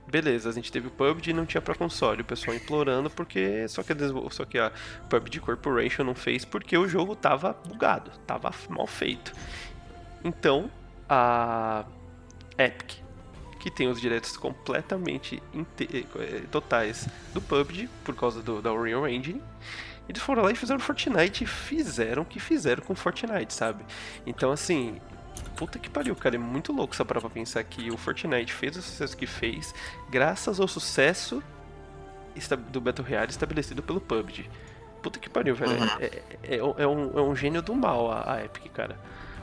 Beleza, 0.08 0.48
a 0.48 0.52
gente 0.52 0.70
teve 0.70 0.86
o 0.86 0.90
PUBG 0.92 1.30
e 1.30 1.32
não 1.32 1.44
tinha 1.44 1.60
pra 1.60 1.74
console, 1.74 2.22
o 2.22 2.24
pessoal 2.24 2.56
implorando 2.56 3.10
porque 3.10 3.66
só 3.66 3.82
que, 3.82 3.92
a, 3.92 3.96
só 4.30 4.44
que 4.44 4.56
a 4.56 4.70
PUBG 5.10 5.40
Corporation 5.40 6.04
não 6.04 6.14
fez 6.14 6.44
porque 6.44 6.78
o 6.78 6.86
jogo 6.86 7.16
tava 7.16 7.52
bugado, 7.66 8.12
tava 8.24 8.52
mal 8.68 8.86
feito. 8.86 9.32
Então, 10.22 10.70
a 11.08 11.84
Epic, 12.56 13.00
que 13.66 13.70
tem 13.72 13.88
os 13.88 14.00
direitos 14.00 14.36
completamente 14.36 15.42
inte- 15.52 16.06
eh, 16.20 16.42
totais 16.52 17.08
do 17.34 17.40
PUBG 17.42 17.88
por 18.04 18.14
causa 18.14 18.40
do, 18.40 18.62
da 18.62 18.72
Unreal 18.72 19.08
Engine. 19.08 19.42
Eles 20.08 20.22
foram 20.22 20.44
lá 20.44 20.52
e 20.52 20.54
fizeram 20.54 20.78
Fortnite 20.78 21.42
e 21.42 21.46
fizeram 21.48 22.22
o 22.22 22.24
que 22.24 22.38
fizeram 22.38 22.80
com 22.84 22.94
Fortnite, 22.94 23.52
sabe? 23.52 23.84
Então, 24.24 24.52
assim, 24.52 25.00
puta 25.56 25.80
que 25.80 25.90
pariu, 25.90 26.14
cara. 26.14 26.36
É 26.36 26.38
muito 26.38 26.72
louco 26.72 26.94
só 26.94 27.04
parar 27.04 27.20
pra 27.20 27.28
pensar 27.28 27.64
que 27.64 27.90
o 27.90 27.96
Fortnite 27.96 28.52
fez 28.52 28.76
o 28.76 28.82
sucesso 28.82 29.16
que 29.16 29.26
fez 29.26 29.74
graças 30.08 30.60
ao 30.60 30.68
sucesso 30.68 31.42
do 32.70 32.80
Battle 32.80 33.04
Royale 33.04 33.30
estabelecido 33.32 33.82
pelo 33.82 34.00
PUBG. 34.00 34.48
Puta 35.02 35.18
que 35.18 35.28
pariu, 35.28 35.56
velho. 35.56 35.72
Uhum. 35.72 35.88
É, 35.98 36.22
é- 36.44 36.56
é 36.58 36.86
um, 36.86 37.18
é 37.18 37.22
um 37.22 37.34
gênio 37.34 37.62
do 37.62 37.74
mal 37.74 38.12
a, 38.12 38.34
a 38.34 38.44
Epic, 38.44 38.70
cara. 38.72 38.96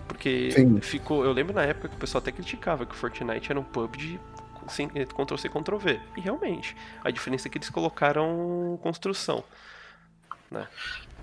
Porque 0.08 0.52
Sim. 0.52 0.80
ficou. 0.82 1.24
Eu 1.24 1.32
lembro 1.32 1.54
na 1.54 1.64
época 1.64 1.88
que 1.90 1.96
o 1.96 2.00
pessoal 2.00 2.22
até 2.22 2.32
criticava 2.32 2.86
que 2.86 2.94
o 2.94 2.98
Fortnite 2.98 3.52
era 3.52 3.60
um 3.60 3.64
PUBG 3.64 4.20
sem 4.68 4.90
eh, 4.96 5.06
Ctrl-C, 5.06 5.50
Ctrl-V. 5.50 6.00
E 6.18 6.22
realmente, 6.22 6.76
a 7.04 7.12
diferença 7.12 7.48
é 7.48 7.52
que 7.52 7.58
eles 7.58 7.70
colocaram 7.70 8.80
construção. 8.82 9.44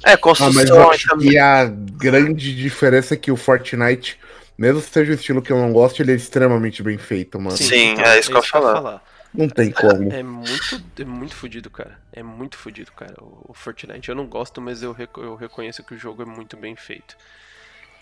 É, 0.03 0.13
Ah, 0.13 0.17
mas 0.17 0.21
construção 0.21 0.77
eu 0.77 0.93
e 0.93 0.95
acho 0.95 1.09
também. 1.09 1.31
que 1.31 1.39
a 1.39 1.65
grande 1.67 2.57
diferença 2.57 3.15
é 3.15 3.17
que 3.17 3.31
o 3.31 3.37
Fortnite, 3.37 4.19
mesmo 4.59 4.81
que 4.81 4.89
seja 4.89 5.13
o 5.13 5.15
estilo 5.15 5.43
que 5.43 5.53
eu 5.53 5.59
não 5.59 5.73
gosto, 5.73 6.01
ele 6.03 6.13
é 6.13 6.15
extremamente 6.15 6.83
bem 6.83 6.99
feito, 6.99 7.39
mano. 7.39 7.57
Sim, 7.57 7.95
é 8.01 8.19
isso 8.19 8.31
que 8.31 8.37
eu 8.37 8.41
ia 8.43 8.49
falar. 8.49 9.03
Não 9.33 9.49
tem 9.49 9.71
como. 9.71 10.13
É 10.13 10.23
muito, 10.23 10.83
é 10.99 11.05
muito 11.05 11.37
fodido, 11.37 11.71
cara. 11.71 11.99
É 12.13 12.23
muito 12.23 12.57
fodido, 12.57 12.91
cara. 12.93 13.15
O, 13.21 13.55
Fortnite 13.55 14.09
eu 14.09 14.15
não 14.15 14.27
gosto, 14.27 14.61
mas 14.61 14.83
eu, 14.83 14.93
reco- 14.93 15.21
eu 15.21 15.37
reconheço 15.37 15.85
que 15.85 15.95
o 15.95 15.99
jogo 15.99 16.23
é 16.23 16.27
muito 16.27 16.57
bem 16.57 16.75
feito. 16.75 17.17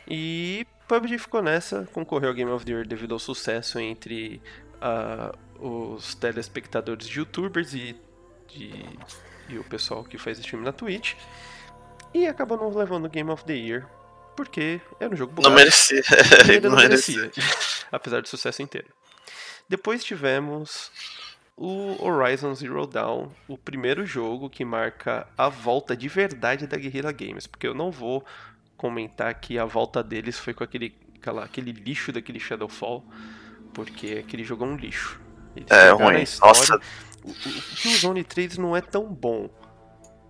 E 0.09 0.67
PUBG 0.87 1.19
ficou 1.19 1.43
nessa, 1.43 1.89
concorreu 1.93 2.31
ao 2.31 2.35
Game 2.35 2.51
of 2.51 2.65
the 2.65 2.73
Year 2.73 2.87
devido 2.87 3.13
ao 3.13 3.19
sucesso 3.19 3.79
entre 3.79 4.41
ah, 4.81 5.35
os 5.61 6.15
telespectadores 6.15 7.07
de 7.07 7.19
youtubers 7.19 7.75
e, 7.75 7.95
de- 8.49 8.99
e 9.49 9.59
o 9.59 9.65
pessoal 9.65 10.03
que 10.05 10.17
faz 10.17 10.39
stream 10.39 10.63
na 10.63 10.73
Twitch. 10.73 11.15
E 12.15 12.27
acabou 12.27 12.57
não 12.57 12.71
levando 12.75 13.05
o 13.05 13.11
Game 13.11 13.31
of 13.31 13.45
the 13.45 13.53
Year, 13.55 13.87
porque 14.35 14.81
era 14.99 15.13
um 15.13 15.17
jogo 15.17 15.33
Não 15.33 15.51
bugado. 15.51 15.57
merecia. 15.57 16.03
E 16.49 16.53
ainda 16.53 16.69
não 16.71 16.77
não 16.77 16.83
merecia. 16.83 17.21
merecia, 17.21 17.43
apesar 17.93 18.23
do 18.23 18.29
sucesso 18.29 18.63
inteiro. 18.63 18.89
Depois 19.69 20.03
tivemos 20.03 20.91
o 21.55 22.03
Horizon 22.03 22.55
Zero 22.55 22.87
Dawn, 22.87 23.29
o 23.47 23.59
primeiro 23.59 24.07
jogo 24.07 24.49
que 24.49 24.65
marca 24.65 25.27
a 25.37 25.51
volta 25.51 25.95
de 25.95 26.09
verdade 26.09 26.67
da 26.67 26.79
Guerrilla 26.79 27.13
Games, 27.13 27.47
porque 27.47 27.67
eu 27.67 27.75
não 27.75 27.91
vou 27.91 28.25
comentar 28.79 29.35
que 29.35 29.59
a 29.59 29.67
volta 29.67 30.03
deles 30.03 30.39
foi 30.39 30.55
com 30.55 30.65
aquele, 30.65 30.97
aquela- 31.21 31.45
aquele 31.45 31.73
lixo 31.73 32.11
daquele 32.13 32.41
Shadowfall, 32.41 33.05
porque 33.75 34.23
aquele 34.25 34.43
jogo 34.45 34.65
é 34.65 34.69
um 34.69 34.77
lixo. 34.77 35.21
Eles 35.55 35.71
É 35.71 35.91
ruim. 35.91 36.25
Nossa, 36.41 36.81
o, 37.23 37.29
o, 37.29 37.33
o 37.33 37.63
Killzone 37.77 38.25
3 38.25 38.57
não 38.57 38.75
é 38.75 38.81
tão 38.81 39.05
bom 39.13 39.51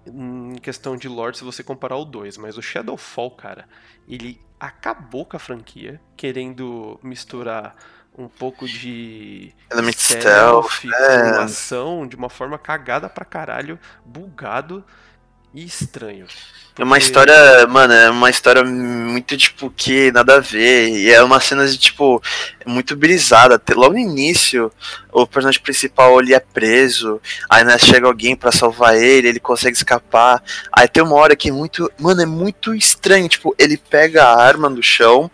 em 0.07 0.55
questão 0.57 0.97
de 0.97 1.09
lore 1.09 1.37
se 1.37 1.45
você 1.45 1.63
comparar 1.63 1.97
o 1.97 2.05
2, 2.05 2.39
mas 2.39 2.57
o 2.57 2.63
Shadowfall, 2.63 3.31
cara, 3.33 3.69
ele 4.09 4.41
acabou 4.59 5.25
com 5.25 5.37
a 5.37 5.41
franquia, 5.41 6.01
querendo 6.17 6.99
misturar 7.03 7.77
um 8.17 8.27
pouco 8.27 8.67
de 8.67 9.55
Element 9.71 9.93
stealth, 9.97 10.83
com 10.83 10.95
é. 10.95 11.43
ação 11.43 12.07
de 12.07 12.17
uma 12.17 12.29
forma 12.29 12.59
cagada 12.59 13.09
pra 13.09 13.25
caralho, 13.25 13.79
bugado 14.05 14.85
e 15.55 15.65
estranho. 15.65 16.27
É 16.79 16.85
uma 16.85 16.95
Porque- 16.95 17.07
história, 17.07 17.67
mano, 17.67 17.93
é 17.93 18.09
uma 18.09 18.31
história 18.31 18.63
muito, 18.63 19.37
tipo, 19.37 19.69
que 19.69 20.13
nada 20.13 20.37
a 20.37 20.41
ver. 20.41 20.91
E 20.91 21.11
é 21.11 21.21
uma 21.21 21.41
cena 21.41 21.67
de, 21.67 21.77
tipo, 21.77 22.23
muito 22.65 22.95
brisada. 22.95 23.61
Logo 23.75 23.95
no 23.95 23.99
início, 23.99 24.71
o 25.11 25.27
personagem 25.27 25.61
principal 25.61 26.21
ele 26.21 26.35
é 26.35 26.39
preso. 26.39 27.21
Aí 27.51 27.65
né, 27.65 27.77
chega 27.79 28.07
alguém 28.07 28.37
pra 28.37 28.53
salvar 28.53 28.95
ele, 28.97 29.27
ele 29.27 29.41
consegue 29.41 29.77
escapar. 29.77 30.41
Aí 30.73 30.87
tem 30.87 31.03
uma 31.03 31.17
hora 31.17 31.35
que 31.35 31.49
é 31.49 31.53
muito. 31.53 31.91
Mano, 31.99 32.23
é 32.23 32.27
muito 32.27 32.73
estranho. 32.73 33.29
Tipo, 33.29 33.53
ele 33.59 33.77
pega 33.77 34.23
a 34.23 34.41
arma 34.41 34.71
do 34.71 34.83
chão. 34.83 35.29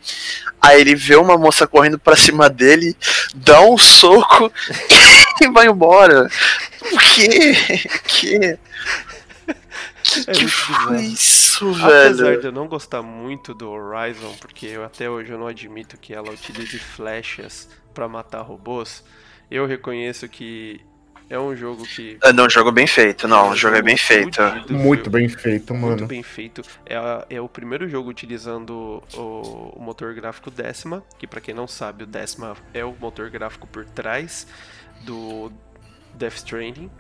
Aí 0.62 0.80
ele 0.80 0.94
vê 0.94 1.14
uma 1.16 1.36
moça 1.36 1.66
correndo 1.66 1.98
pra 1.98 2.16
cima 2.16 2.48
dele, 2.48 2.96
dá 3.34 3.60
um 3.60 3.76
soco 3.76 4.50
e 5.42 5.48
vai 5.50 5.66
embora. 5.66 6.26
O 6.90 6.98
quê? 6.98 7.54
Que? 8.06 8.58
Que, 10.24 10.30
É 10.30 10.34
que 10.34 10.40
muito 10.42 10.50
foi 10.50 10.96
bizarro. 10.96 11.00
isso, 11.12 11.70
Apesar 11.82 12.24
velho? 12.24 12.40
de 12.40 12.46
eu 12.46 12.52
não 12.52 12.68
gostar 12.68 13.02
muito 13.02 13.54
do 13.54 13.70
Horizon, 13.70 14.34
porque 14.40 14.66
eu, 14.66 14.84
até 14.84 15.08
hoje 15.10 15.32
eu 15.32 15.38
não 15.38 15.46
admito 15.46 15.96
que 15.96 16.12
ela 16.14 16.30
utilize 16.30 16.78
flechas 16.78 17.68
pra 17.92 18.08
matar 18.08 18.42
robôs, 18.42 19.04
eu 19.50 19.66
reconheço 19.66 20.28
que 20.28 20.80
é 21.30 21.38
um 21.38 21.56
jogo 21.56 21.84
que. 21.86 22.18
Ah, 22.22 22.32
Não, 22.34 22.50
jogo 22.50 22.70
bem 22.70 22.86
feito. 22.86 23.26
Não, 23.26 23.48
um 23.48 23.50
o 23.52 23.56
jogo 23.56 23.76
é 23.76 23.82
bem 23.82 23.96
feito. 23.96 24.42
fudido, 24.42 24.74
Muito 24.74 25.08
bem 25.08 25.26
feito, 25.28 25.74
Muito 25.74 25.86
mano. 25.96 26.06
bem 26.06 26.22
feito. 26.22 26.60
É, 26.84 26.96
a- 26.96 27.24
é 27.30 27.40
o 27.40 27.48
primeiro 27.48 27.88
jogo 27.88 28.10
utilizando 28.10 29.02
o, 29.14 29.72
o 29.74 29.80
motor 29.80 30.12
gráfico 30.14 30.50
Décima, 30.50 31.02
que 31.18 31.26
pra 31.26 31.40
quem 31.40 31.54
não 31.54 31.66
sabe, 31.66 32.04
o 32.04 32.06
Décima 32.06 32.54
é 32.74 32.84
o 32.84 32.94
motor 33.00 33.30
gráfico 33.30 33.66
por 33.66 33.86
trás 33.86 34.46
do 35.02 35.50
Death 36.14 36.34
Stranding. 36.36 36.90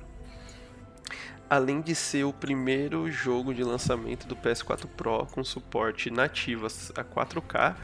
Além 1.48 1.80
de 1.80 1.94
ser 1.94 2.24
o 2.24 2.32
primeiro 2.32 3.10
jogo 3.10 3.52
de 3.54 3.62
lançamento 3.62 4.26
do 4.26 4.34
PS4 4.34 4.86
Pro 4.86 5.26
com 5.26 5.44
suporte 5.44 6.10
nativo 6.10 6.66
a 6.66 7.04
4K 7.04 7.76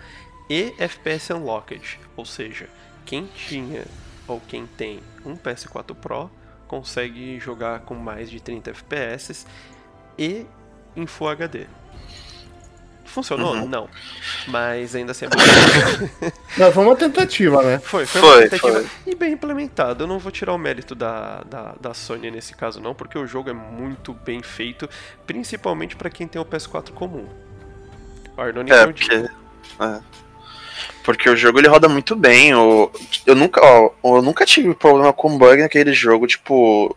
e 0.48 0.74
FPS 0.78 1.32
Unlocked, 1.32 2.00
ou 2.16 2.24
seja, 2.24 2.68
quem 3.04 3.26
tinha 3.26 3.84
ou 4.26 4.40
quem 4.40 4.66
tem 4.66 5.00
um 5.24 5.36
PS4 5.36 5.94
Pro 5.94 6.30
consegue 6.66 7.38
jogar 7.38 7.80
com 7.80 7.94
mais 7.94 8.30
de 8.30 8.40
30 8.40 8.70
FPS 8.70 9.46
e 10.18 10.46
em 10.96 11.06
Full 11.06 11.28
HD. 11.28 11.66
Funcionou? 13.10 13.54
Uhum. 13.54 13.68
Não. 13.68 13.88
Mas 14.46 14.94
ainda 14.94 15.12
assim 15.12 15.26
é 15.26 15.28
bom. 15.28 15.36
Não, 16.56 16.72
foi 16.72 16.84
uma 16.84 16.96
tentativa, 16.96 17.62
né? 17.62 17.78
Foi, 17.78 18.06
foi, 18.06 18.20
Foi, 18.20 18.30
uma 18.30 18.42
tentativa 18.42 18.80
foi. 18.80 19.12
e 19.12 19.14
bem 19.14 19.32
implementado. 19.32 20.04
Eu 20.04 20.08
não 20.08 20.18
vou 20.18 20.30
tirar 20.30 20.52
o 20.52 20.58
mérito 20.58 20.94
da, 20.94 21.42
da, 21.42 21.74
da 21.80 21.94
Sony 21.94 22.30
nesse 22.30 22.54
caso, 22.54 22.80
não, 22.80 22.94
porque 22.94 23.18
o 23.18 23.26
jogo 23.26 23.50
é 23.50 23.52
muito 23.52 24.12
bem 24.12 24.42
feito, 24.42 24.88
principalmente 25.26 25.96
pra 25.96 26.08
quem 26.08 26.26
tem 26.26 26.40
o 26.40 26.44
PS4 26.44 26.90
comum. 26.90 27.26
O 28.36 28.40
Arnone 28.40 28.70
É, 28.70 28.86
porque. 28.86 29.12
é. 29.12 30.00
Porque 31.02 31.28
o 31.28 31.36
jogo 31.36 31.58
ele 31.58 31.68
roda 31.68 31.88
muito 31.88 32.14
bem. 32.14 32.54
O, 32.54 32.90
eu, 33.26 33.34
nunca, 33.34 33.60
ó, 33.62 33.90
eu 34.16 34.22
nunca 34.22 34.46
tive 34.46 34.74
problema 34.74 35.12
com 35.12 35.36
bug 35.36 35.60
naquele 35.62 35.92
jogo, 35.92 36.26
tipo, 36.26 36.96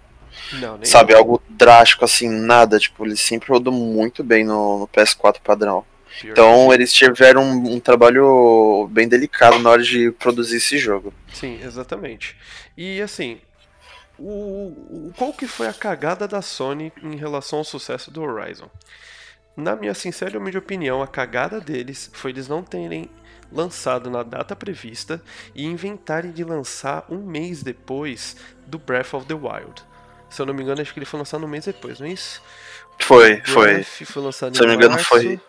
Não, 0.53 0.77
sabe, 0.83 1.13
algo 1.13 1.41
drástico 1.49 2.05
assim, 2.05 2.29
nada. 2.29 2.77
Tipo, 2.79 3.05
ele 3.05 3.17
sempre 3.17 3.49
rodou 3.49 3.73
muito 3.73 4.23
bem 4.23 4.43
no, 4.43 4.79
no 4.79 4.87
PS4 4.87 5.37
padrão. 5.43 5.83
Então 6.23 6.73
eles 6.73 6.93
tiveram 6.93 7.43
um, 7.43 7.73
um 7.75 7.79
trabalho 7.79 8.87
bem 8.91 9.07
delicado 9.07 9.59
na 9.59 9.69
hora 9.69 9.81
de 9.83 10.11
produzir 10.11 10.57
esse 10.57 10.77
jogo. 10.77 11.13
Sim, 11.33 11.59
exatamente. 11.63 12.35
E 12.77 13.01
assim, 13.01 13.39
o, 14.17 14.29
o- 14.29 15.13
qual 15.17 15.33
que 15.33 15.47
foi 15.47 15.67
a 15.67 15.73
cagada 15.73 16.27
da 16.27 16.41
Sony 16.41 16.91
em 17.01 17.15
relação 17.15 17.59
ao 17.59 17.65
sucesso 17.65 18.11
do 18.11 18.21
Horizon? 18.21 18.69
Na 19.55 19.75
minha 19.75 19.93
sincera 19.93 20.33
e 20.33 20.37
humilde 20.37 20.57
opinião, 20.57 21.01
a 21.01 21.07
cagada 21.07 21.59
deles 21.59 22.09
foi 22.13 22.31
eles 22.31 22.47
não 22.47 22.63
terem 22.63 23.09
lançado 23.51 24.09
na 24.09 24.23
data 24.23 24.55
prevista 24.55 25.21
e 25.53 25.63
inventarem 25.65 26.31
de 26.31 26.43
lançar 26.43 27.05
um 27.07 27.19
mês 27.19 27.61
depois 27.61 28.35
do 28.65 28.79
Breath 28.79 29.13
of 29.13 29.27
the 29.27 29.33
Wild. 29.35 29.83
Se 30.29 30.41
eu 30.41 30.45
não 30.47 30.53
me 30.55 30.63
engano, 30.63 30.81
acho 30.81 30.91
que 30.91 30.97
ele 30.97 31.05
foi 31.05 31.19
lançado 31.19 31.45
um 31.45 31.47
mês 31.47 31.65
depois, 31.65 31.99
não 31.99 32.07
é 32.07 32.11
isso? 32.11 32.41
Foi, 32.99 33.41
foi. 33.45 33.83
Foi 33.83 34.23
lançado 34.23 34.55
Se 34.55 34.63
eu 34.63 34.67
não 34.67 34.75
me 34.75 34.83
engano, 34.83 34.97
foi- 35.03 35.39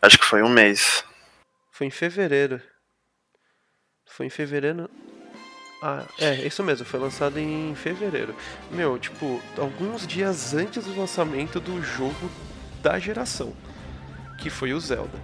Acho 0.00 0.18
que 0.18 0.24
foi 0.24 0.42
um 0.42 0.48
mês. 0.48 1.04
Foi 1.72 1.86
em 1.86 1.90
fevereiro. 1.90 2.60
Foi 4.06 4.26
em 4.26 4.30
fevereiro. 4.30 4.88
Ah, 5.82 6.04
é, 6.18 6.46
isso 6.46 6.62
mesmo, 6.62 6.84
foi 6.84 6.98
lançado 6.98 7.38
em 7.38 7.74
fevereiro. 7.74 8.34
Meu, 8.70 8.98
tipo, 8.98 9.40
alguns 9.56 10.06
dias 10.06 10.54
antes 10.54 10.84
do 10.84 10.98
lançamento 10.98 11.60
do 11.60 11.82
jogo 11.82 12.30
da 12.82 12.98
geração, 12.98 13.54
que 14.38 14.50
foi 14.50 14.72
o 14.72 14.80
Zelda. 14.80 15.18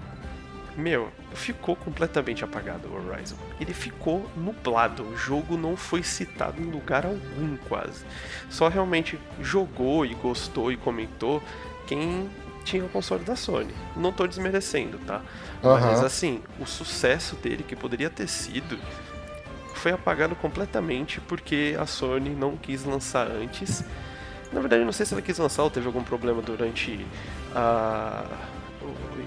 Meu, 0.76 1.12
ficou 1.34 1.76
completamente 1.76 2.44
apagado 2.44 2.88
o 2.88 2.94
Horizon. 2.94 3.36
Ele 3.60 3.72
ficou 3.72 4.28
nublado, 4.36 5.04
o 5.04 5.16
jogo 5.16 5.56
não 5.56 5.76
foi 5.76 6.02
citado 6.02 6.60
em 6.60 6.70
lugar 6.70 7.06
algum 7.06 7.56
quase. 7.68 8.04
Só 8.50 8.68
realmente 8.68 9.18
jogou 9.40 10.04
e 10.04 10.14
gostou 10.14 10.72
e 10.72 10.76
comentou 10.76 11.40
quem 11.86 12.28
tinha 12.64 12.84
o 12.84 12.88
console 12.88 13.22
da 13.24 13.36
Sony. 13.36 13.72
Não 13.96 14.12
tô 14.12 14.26
desmerecendo, 14.26 14.98
tá? 15.06 15.20
Mas 15.62 15.98
Aham. 15.98 16.06
assim, 16.06 16.42
o 16.58 16.66
sucesso 16.66 17.36
dele, 17.36 17.62
que 17.62 17.76
poderia 17.76 18.10
ter 18.10 18.26
sido, 18.28 18.78
foi 19.74 19.92
apagado 19.92 20.34
completamente 20.34 21.20
porque 21.20 21.76
a 21.78 21.86
Sony 21.86 22.30
não 22.30 22.56
quis 22.56 22.84
lançar 22.84 23.26
antes. 23.30 23.84
Na 24.52 24.60
verdade, 24.60 24.84
não 24.84 24.92
sei 24.92 25.04
se 25.04 25.12
ela 25.14 25.22
quis 25.22 25.38
lançar 25.38 25.62
ou 25.64 25.70
teve 25.70 25.86
algum 25.86 26.02
problema 26.02 26.40
durante 26.40 27.04
a. 27.54 28.24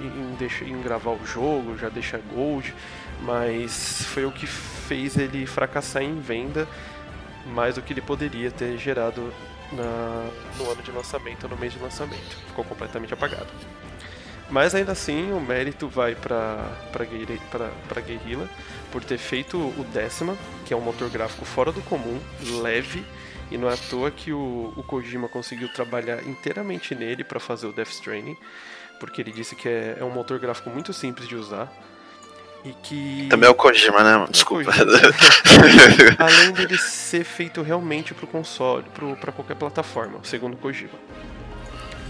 Em, 0.02 0.36
deixa- 0.36 0.64
em 0.66 0.80
gravar 0.82 1.12
o 1.12 1.26
jogo, 1.26 1.78
já 1.78 1.90
deixa 1.90 2.20
Gold, 2.34 2.74
mas 3.24 4.04
foi 4.06 4.26
o 4.26 4.32
que 4.32 4.46
fez 4.46 5.18
ele 5.18 5.46
fracassar 5.48 6.04
em 6.04 6.20
venda 6.20 6.68
mais 7.54 7.76
do 7.76 7.82
que 7.82 7.94
ele 7.94 8.02
poderia 8.02 8.52
ter 8.52 8.78
gerado 8.78 9.34
na- 9.72 10.30
no 10.58 10.72
ano 10.72 10.82
de 10.82 10.92
lançamento, 10.92 11.48
no 11.48 11.58
mês 11.58 11.74
de 11.74 11.80
lançamento. 11.80 12.36
Ficou 12.48 12.64
completamente 12.66 13.14
apagado. 13.14 13.48
Mas 14.50 14.74
ainda 14.74 14.94
assim, 14.94 15.32
o 15.34 15.42
mérito 15.42 15.90
vai 15.90 16.16
para 16.16 16.72
Guerrilla 18.02 18.50
por 18.92 19.04
ter 19.04 19.18
feito 19.18 19.58
o 19.58 19.86
décima, 19.94 20.38
que 20.66 20.74
é 20.74 20.78
um 20.78 20.82
motor 20.82 21.10
gráfico 21.10 21.44
fora 21.44 21.72
do 21.72 21.82
comum, 21.82 22.18
leve, 22.62 23.04
e 23.52 23.58
não 23.58 23.70
é 23.70 23.74
à 23.74 23.78
toa 23.78 24.10
que 24.10 24.32
o, 24.32 24.74
o 24.76 24.84
Kojima 24.84 25.28
conseguiu 25.28 25.68
trabalhar 25.74 26.26
inteiramente 26.26 26.96
nele 26.96 27.24
para 27.26 27.40
fazer 27.40 27.68
o 27.68 27.74
Death 27.74 27.90
Stranding, 27.90 28.38
porque 29.02 29.22
ele 29.22 29.32
disse 29.32 29.56
que 29.56 29.68
é, 29.68 29.98
é 30.00 30.04
um 30.04 30.12
motor 30.12 30.40
gráfico 30.40 30.70
muito 30.70 30.94
simples 30.94 31.28
de 31.28 31.36
usar 31.36 31.72
e 32.66 32.70
que 32.84 33.28
Também 33.30 33.48
é 33.48 33.52
o 33.52 33.56
Kojima, 33.56 34.04
né? 34.04 34.26
Desculpa. 34.30 34.72
Kojima. 34.72 36.16
além 36.20 36.52
dele 36.54 36.78
ser 36.78 37.24
feito 37.24 37.62
realmente 37.62 38.14
pro 38.14 38.28
console, 38.28 38.84
pro, 38.94 39.16
pra 39.16 39.32
qualquer 39.32 39.56
plataforma, 39.56 40.20
segundo 40.24 40.54
o 40.54 40.58
Kojima. 40.58 40.92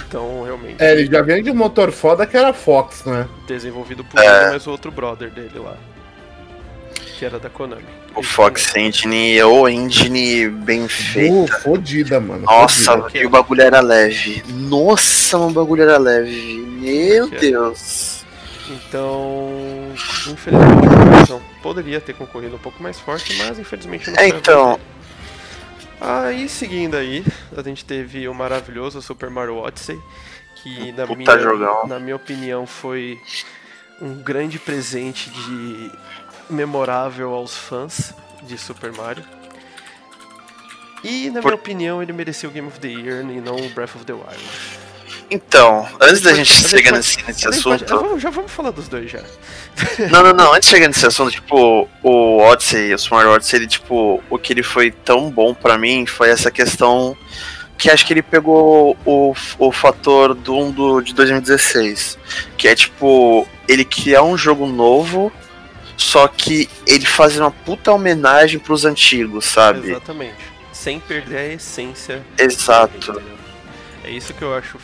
Então, 0.07 0.43
realmente, 0.43 0.81
É, 0.81 0.93
ele 0.93 1.05
já 1.11 1.21
vem 1.21 1.43
de 1.43 1.51
um 1.51 1.55
motor 1.55 1.91
foda 1.91 2.25
que 2.25 2.37
era 2.37 2.53
Fox, 2.53 3.03
né? 3.05 3.27
desenvolvido 3.47 4.03
por 4.05 4.19
É. 4.19 4.43
ele, 4.43 4.51
mas 4.53 4.65
o 4.65 4.71
outro 4.71 4.89
brother 4.89 5.29
dele 5.29 5.59
lá, 5.59 5.75
que 7.17 7.25
era 7.25 7.37
da 7.37 7.49
Konami. 7.49 7.83
o 8.15 8.23
Fox 8.23 8.73
Engine, 8.75 9.41
ou 9.43 9.67
engine 9.69 10.47
bem 10.49 10.87
feita. 10.87 11.33
Uh, 11.33 11.61
fodida, 11.61 12.19
mano. 12.21 12.43
Nossa, 12.45 12.97
fodida. 12.97 13.19
e 13.19 13.25
o 13.25 13.29
bagulho 13.29 13.61
era 13.61 13.81
leve. 13.81 14.43
Nossa, 14.47 15.37
o 15.37 15.49
bagulho 15.51 15.83
era 15.83 15.97
leve. 15.97 16.55
Meu 16.79 17.27
Que 17.29 17.35
é? 17.35 17.39
Deus. 17.39 18.16
Então, 18.69 19.93
infelizmente, 20.27 20.87
o 20.87 21.15
Horizon 21.15 21.41
poderia 21.63 22.01
ter 22.01 22.13
concorrido 22.13 22.55
um 22.57 22.59
pouco 22.59 22.83
mais 22.83 22.99
forte, 22.99 23.33
mas 23.37 23.57
infelizmente 23.57 24.09
não 24.09 24.15
foi 24.17 24.27
então. 24.27 24.79
Aí, 26.01 26.47
seguindo 26.49 26.95
aí, 26.95 27.25
a 27.55 27.61
gente 27.61 27.83
teve 27.85 28.27
o 28.27 28.33
maravilhoso 28.33 29.01
Super 29.01 29.29
Mario 29.29 29.57
Odyssey, 29.57 29.99
que 30.61 30.91
na 30.91 31.07
Puta 31.07 31.15
minha, 31.17 31.39
jogão. 31.39 31.87
na 31.87 31.97
minha 31.99 32.15
opinião 32.15 32.67
foi 32.67 33.19
um 34.01 34.15
grande 34.15 34.59
presente 34.59 35.29
de 35.29 35.91
memorável 36.49 37.33
aos 37.33 37.55
fãs 37.57 38.13
de 38.43 38.57
Super 38.57 38.91
Mario. 38.93 39.23
E, 41.03 41.29
na 41.29 41.41
Por- 41.41 41.51
minha 41.51 41.55
opinião, 41.55 42.03
ele 42.03 42.11
mereceu 42.13 42.49
o 42.49 42.53
Game 42.53 42.67
of 42.67 42.79
the 42.79 42.87
Year 42.89 43.21
e 43.21 43.39
não 43.39 43.55
o 43.55 43.69
Breath 43.69 43.95
of 43.95 44.03
the 44.05 44.13
Wild. 44.13 44.79
Então, 45.29 45.85
antes 45.99 46.21
da 46.21 46.31
A 46.31 46.33
gente 46.33 46.53
gente 46.53 46.69
chegar 46.69 46.91
pode- 46.91 46.97
nesse, 46.97 47.17
nesse 47.25 47.47
A 47.47 47.51
gente 47.51 47.63
pode- 47.63 47.83
assunto. 47.83 48.01
vamos- 48.01 48.21
já 48.21 48.29
vamos 48.29 48.51
falar 48.51 48.71
dos 48.71 48.87
dois 48.87 49.11
já. 49.11 49.21
Não, 50.09 50.23
não, 50.23 50.33
não. 50.33 50.53
Antes 50.53 50.69
de 50.69 50.75
chegar 50.75 50.87
nesse 50.87 51.05
assunto, 51.07 51.31
tipo, 51.31 51.87
o 52.01 52.37
Odyssey, 52.39 52.93
o 52.93 52.95
Smart 52.95 53.27
Odyssey, 53.27 53.59
ele, 53.59 53.67
tipo, 53.67 54.23
o 54.29 54.37
que 54.37 54.53
ele 54.53 54.63
foi 54.63 54.89
tão 54.91 55.29
bom 55.29 55.53
pra 55.53 55.77
mim 55.77 56.05
foi 56.05 56.29
essa 56.29 56.49
questão 56.49 57.15
que 57.77 57.91
acho 57.91 58.05
que 58.07 58.13
ele 58.13 58.21
pegou 58.23 58.97
o, 59.05 59.35
o 59.59 59.71
fator 59.71 60.33
do 60.33 60.57
1 60.57 60.71
do, 60.71 61.01
de 61.01 61.13
2016. 61.13 62.17
Que 62.57 62.69
é, 62.69 62.75
tipo, 62.75 63.45
ele 63.67 63.83
criar 63.83 64.23
um 64.23 64.37
jogo 64.37 64.65
novo, 64.65 65.31
só 65.97 66.27
que 66.27 66.69
ele 66.87 67.05
fazer 67.05 67.41
uma 67.41 67.51
puta 67.51 67.91
homenagem 67.91 68.59
pros 68.59 68.85
antigos, 68.85 69.45
sabe? 69.45 69.89
Exatamente. 69.91 70.35
Sem 70.71 70.99
perder 71.01 71.37
a 71.37 71.53
essência. 71.53 72.23
Exato. 72.37 73.21
É 74.03 74.09
isso 74.09 74.33
que 74.33 74.41
eu 74.41 74.55
acho 74.55 74.77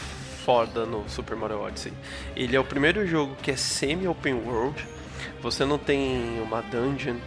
foda 0.46 0.86
no 0.86 1.08
Super 1.10 1.36
Mario 1.36 1.62
Odyssey. 1.62 1.94
Ele 2.36 2.56
é 2.56 2.60
o 2.60 2.64
primeiro 2.64 3.06
jogo 3.08 3.36
que 3.42 3.52
é 3.52 3.56
semi-open 3.56 4.34
world. 4.34 4.86
Você 5.42 5.66
não 5.66 5.78
tem 5.78 6.42
uma 6.42 6.62
dungeon 6.62 7.18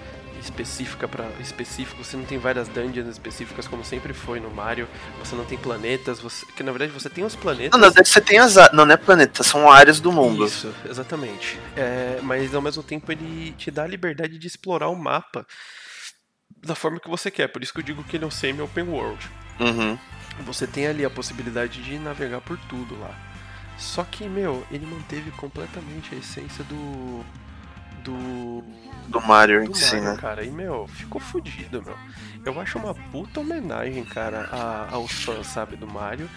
específica 0.41 1.09
para 1.09 1.29
específico, 1.41 2.05
você 2.05 2.17
não 2.17 2.25
tem 2.25 2.39
várias 2.39 2.69
dungeons 2.69 3.09
específicas 3.09 3.67
como 3.67 3.85
sempre 3.85 4.13
foi 4.13 4.39
no 4.39 4.51
Mario. 4.51 4.89
Você 5.19 5.35
não 5.35 5.45
tem 5.45 5.59
planetas, 5.59 6.21
você 6.21 6.45
que 6.47 6.63
na 6.63 6.73
verdade 6.73 6.93
você 6.93 7.09
tem 7.09 7.25
os 7.25 7.35
planetas. 7.35 7.73
Não, 7.73 7.79
na 7.79 7.87
verdade 7.89 8.09
você 8.09 8.21
tem 8.21 8.39
as. 8.39 8.55
Não, 8.73 8.85
não 8.85 8.93
é 8.93 8.97
planeta, 8.97 9.43
são 9.43 9.71
áreas 9.71 10.01
do 10.01 10.13
mundo. 10.13 10.45
Isso, 10.45 10.73
exatamente. 10.89 11.59
É, 11.77 12.21
mas 12.23 12.55
ao 12.55 12.63
mesmo 12.63 12.83
tempo 12.83 13.11
ele 13.11 13.53
te 13.53 13.71
dá 13.71 13.85
a 13.85 13.89
liberdade 13.89 14.39
de 14.39 14.47
explorar 14.47 14.89
o 14.89 14.97
mapa 14.97 15.47
da 16.65 16.75
forma 16.75 17.01
que 17.01 17.09
você 17.09 17.31
quer. 17.31 17.49
Por 17.49 17.63
isso 17.63 17.73
que 17.73 17.81
eu 17.81 17.85
digo 17.85 18.05
que 18.05 18.17
ele 18.17 18.25
é 18.25 18.27
um 18.27 18.31
semi-open 18.31 18.85
world. 18.85 19.31
Uhum. 19.59 19.99
Você 20.45 20.67
tem 20.67 20.87
ali 20.87 21.05
a 21.05 21.11
possibilidade 21.11 21.83
de 21.83 21.99
navegar 21.99 22.41
por 22.41 22.59
tudo 22.69 22.99
lá. 22.99 23.15
Só 23.79 24.05
que, 24.05 24.27
meu, 24.29 24.67
ele 24.71 24.87
manteve 24.87 25.31
completamente 25.33 26.15
a 26.15 26.19
essência 26.19 26.65
do. 26.65 27.25
Do. 28.03 28.63
Do 29.09 29.21
Mario 29.21 29.63
em 29.63 29.73
si, 29.75 30.01
né? 30.01 30.17
cara. 30.21 30.45
E, 30.45 30.51
meu, 30.51 30.87
ficou 30.89 31.21
fodido, 31.21 31.83
meu. 31.83 31.97
Eu 32.45 32.61
acho 32.61 32.79
uma 32.79 32.95
puta 32.95 33.41
homenagem, 33.41 34.05
cara, 34.05 34.49
a- 34.51 34.89
aos 34.93 35.13
fãs, 35.25 35.47
sabe, 35.47 35.77
do 35.77 35.87
Mario. 35.87 36.29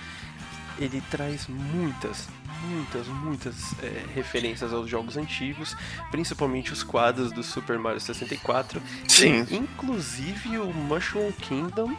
Ele 0.77 1.01
traz 1.09 1.47
muitas, 1.47 2.27
muitas, 2.63 3.07
muitas 3.07 3.73
é, 3.83 4.05
referências 4.13 4.71
aos 4.71 4.89
jogos 4.89 5.17
antigos, 5.17 5.75
principalmente 6.11 6.71
os 6.71 6.83
quadros 6.83 7.31
do 7.31 7.43
Super 7.43 7.77
Mario 7.79 7.99
64. 7.99 8.81
Sim. 9.07 9.45
E, 9.49 9.55
inclusive 9.57 10.57
o 10.57 10.71
Mushroom 10.73 11.31
Kingdom, 11.33 11.95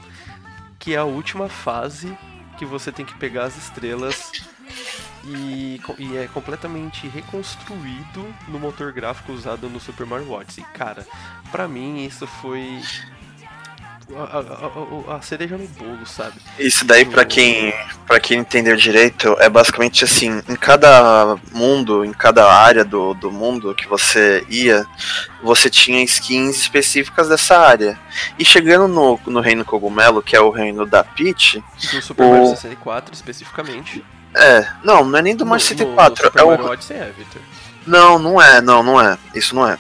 que 0.81 0.95
é 0.95 0.97
a 0.97 1.05
última 1.05 1.49
fase 1.49 2.17
que 2.59 2.65
você 2.65 2.91
tem 2.91 3.05
que 3.05 3.15
pegar 3.15 3.45
as 3.45 3.57
estrelas 3.57 4.33
e, 5.25 5.81
e 5.99 6.17
é 6.17 6.27
completamente 6.27 7.07
reconstruído 7.07 8.35
no 8.49 8.59
motor 8.59 8.91
gráfico 8.91 9.33
usado 9.33 9.69
no 9.69 9.79
Super 9.79 10.07
Mario 10.07 10.33
Odyssey. 10.33 10.65
Cara, 10.75 11.07
pra 11.53 11.69
mim 11.69 12.05
isso 12.05 12.27
foi 12.27 12.81
a, 14.17 15.13
a, 15.13 15.17
a, 15.17 15.23
cereja 15.23 15.57
no 15.57 15.67
bolo, 15.69 16.07
sabe? 16.07 16.35
Isso 16.59 16.85
daí, 16.85 17.05
pra 17.05 17.25
quem, 17.25 17.73
pra 18.07 18.19
quem 18.19 18.39
entendeu 18.39 18.77
direito, 18.77 19.37
é 19.39 19.49
basicamente 19.49 20.05
assim: 20.05 20.43
em 20.49 20.57
cada 20.57 21.37
mundo, 21.53 22.05
em 22.05 22.13
cada 22.13 22.51
área 22.53 22.85
do, 22.85 23.15
do 23.15 23.31
mundo 23.31 23.75
que 23.75 23.89
você 23.89 24.45
ia, 24.49 24.87
você 25.43 25.71
tinha 25.71 26.03
skins 26.05 26.57
específicas 26.57 27.29
dessa 27.29 27.59
área. 27.59 27.99
E 28.39 28.45
chegando 28.45 28.89
no, 28.89 29.21
no 29.27 29.41
Reino 29.41 29.65
Cogumelo, 29.65 30.23
que 30.23 30.37
é 30.37 30.41
o 30.41 30.51
reino 30.51 30.87
da 30.87 31.05
Peach. 31.05 31.63
Do 31.93 32.03
Super 32.03 32.27
Mario 32.27 32.49
64, 32.49 33.15
especificamente. 33.15 34.05
É, 34.35 34.67
não, 34.85 35.05
não 35.05 35.19
é 35.19 35.23
nem 35.23 35.37
do 35.37 35.47
Mario 35.47 35.65
64. 35.65 35.95
No, 35.97 36.11
no 36.11 36.17
Super 36.17 36.43
é 36.43 36.45
Mario 36.45 36.65
o... 36.65 36.71
Odyssey 36.71 36.97
é, 36.97 37.13
Victor. 37.17 37.43
Não, 37.87 38.19
não 38.19 38.41
é, 38.41 38.61
não, 38.61 38.83
não 38.83 39.01
é. 39.01 39.19
Isso 39.35 39.55
não 39.55 39.67
é. 39.67 39.79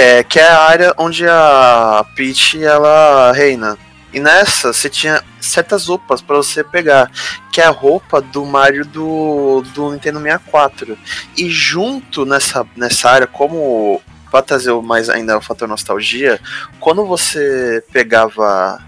É 0.00 0.22
que 0.22 0.38
é 0.38 0.46
a 0.46 0.60
área 0.60 0.94
onde 0.96 1.26
a 1.28 2.06
Peach 2.14 2.62
ela 2.62 3.32
reina. 3.32 3.76
E 4.12 4.20
nessa 4.20 4.72
você 4.72 4.88
tinha 4.88 5.24
certas 5.40 5.88
roupas 5.88 6.22
para 6.22 6.36
você 6.36 6.62
pegar, 6.62 7.10
que 7.50 7.60
é 7.60 7.64
a 7.64 7.70
roupa 7.70 8.20
do 8.20 8.46
Mario 8.46 8.84
do, 8.84 9.60
do 9.74 9.90
Nintendo 9.90 10.20
64. 10.20 10.96
E 11.36 11.50
junto 11.50 12.24
nessa, 12.24 12.64
nessa 12.76 13.10
área, 13.10 13.26
como 13.26 14.00
para 14.30 14.40
trazer 14.40 14.72
mais 14.74 15.10
ainda 15.10 15.36
o 15.36 15.42
fator 15.42 15.66
nostalgia, 15.66 16.38
quando 16.78 17.04
você 17.04 17.82
pegava 17.90 18.80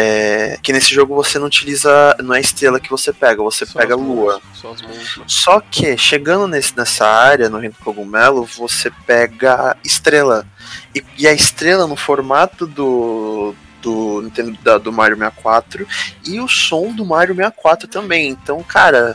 é, 0.00 0.58
que 0.62 0.72
nesse 0.72 0.94
jogo 0.94 1.14
você 1.14 1.38
não 1.38 1.46
utiliza. 1.46 2.16
Não 2.22 2.34
é 2.34 2.40
estrela 2.40 2.78
que 2.78 2.88
você 2.90 3.12
pega, 3.12 3.42
você 3.42 3.66
Só 3.66 3.78
pega 3.78 3.96
mãos, 3.96 4.06
lua. 4.06 4.40
Só 4.54 4.72
né? 4.74 4.88
Só 5.26 5.60
que 5.60 5.96
chegando 5.96 6.46
nesse, 6.46 6.76
nessa 6.76 7.06
área, 7.06 7.48
no 7.50 7.58
Reino 7.58 7.74
do 7.76 7.84
Cogumelo, 7.84 8.44
você 8.44 8.90
pega 9.06 9.76
estrela. 9.82 10.46
E, 10.94 11.02
e 11.18 11.26
a 11.26 11.32
estrela 11.32 11.86
no 11.86 11.96
formato 11.96 12.66
do. 12.66 13.54
Do 13.80 14.22
Nintendo 14.22 14.58
da- 14.60 14.76
do 14.76 14.92
Mario 14.92 15.16
64 15.16 15.86
e 16.26 16.40
o 16.40 16.48
som 16.48 16.92
do 16.92 17.04
Mario 17.06 17.32
64 17.36 17.86
também. 17.86 18.28
Então, 18.28 18.60
cara, 18.64 19.14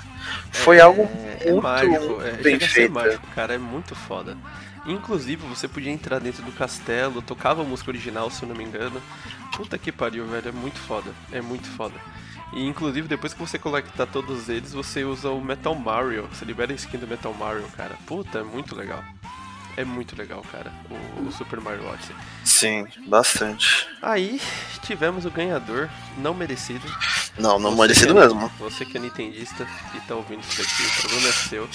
foi 0.53 0.77
É- 0.77 0.81
algo 0.81 1.01
é 1.41 1.51
muito 1.51 1.61
mágico, 1.61 2.21
é, 2.23 2.31
bem 2.41 2.55
a 2.55 2.59
ser 2.61 2.67
feito. 2.69 2.93
mágico, 2.93 3.27
cara, 3.35 3.53
é 3.55 3.57
muito 3.57 3.93
foda. 3.93 4.37
Inclusive, 4.85 5.47
você 5.47 5.67
podia 5.67 5.91
entrar 5.91 6.19
dentro 6.19 6.43
do 6.43 6.51
castelo, 6.51 7.21
tocava 7.21 7.61
a 7.61 7.65
música 7.65 7.89
original, 7.89 8.29
se 8.29 8.43
eu 8.43 8.49
não 8.49 8.55
me 8.55 8.63
engano. 8.63 9.01
Puta 9.55 9.77
que 9.77 9.91
pariu, 9.91 10.27
velho, 10.27 10.49
é 10.49 10.51
muito 10.51 10.79
foda, 10.79 11.11
é 11.31 11.41
muito 11.41 11.67
foda. 11.69 11.95
E 12.53 12.65
inclusive, 12.65 13.07
depois 13.07 13.33
que 13.33 13.39
você 13.39 13.57
coletar 13.57 14.05
todos 14.05 14.49
eles, 14.49 14.73
você 14.73 15.03
usa 15.03 15.29
o 15.29 15.41
Metal 15.41 15.73
Mario, 15.73 16.27
você 16.27 16.45
libera 16.45 16.71
a 16.71 16.75
skin 16.75 16.97
do 16.97 17.07
Metal 17.07 17.33
Mario, 17.33 17.67
cara. 17.75 17.97
Puta, 18.05 18.39
é 18.39 18.43
muito 18.43 18.75
legal. 18.75 19.03
É 19.75 19.83
muito 19.83 20.15
legal, 20.15 20.43
cara, 20.51 20.71
o, 20.89 21.27
o 21.27 21.31
Super 21.31 21.59
Mario 21.59 21.87
Odyssey. 21.87 22.15
Sim, 22.45 22.85
bastante. 23.07 23.87
Aí, 24.01 24.39
tivemos 24.83 25.25
o 25.25 25.31
ganhador, 25.31 25.89
não 26.17 26.33
merecido, 26.33 26.85
Não, 27.39 27.57
não 27.57 27.71
Você 27.71 27.81
merecido 27.81 28.17
é- 28.17 28.21
mesmo. 28.21 28.47
Você 28.59 28.85
que 28.85 28.97
é 28.97 28.99
nintendista 28.99 29.67
e 29.95 29.99
tá 30.01 30.13
ouvindo 30.15 30.41
isso 30.41 30.61
daqui, 30.61 30.83
o 30.83 31.01
problema 31.01 31.27
é 31.27 31.31
seu. 31.31 31.69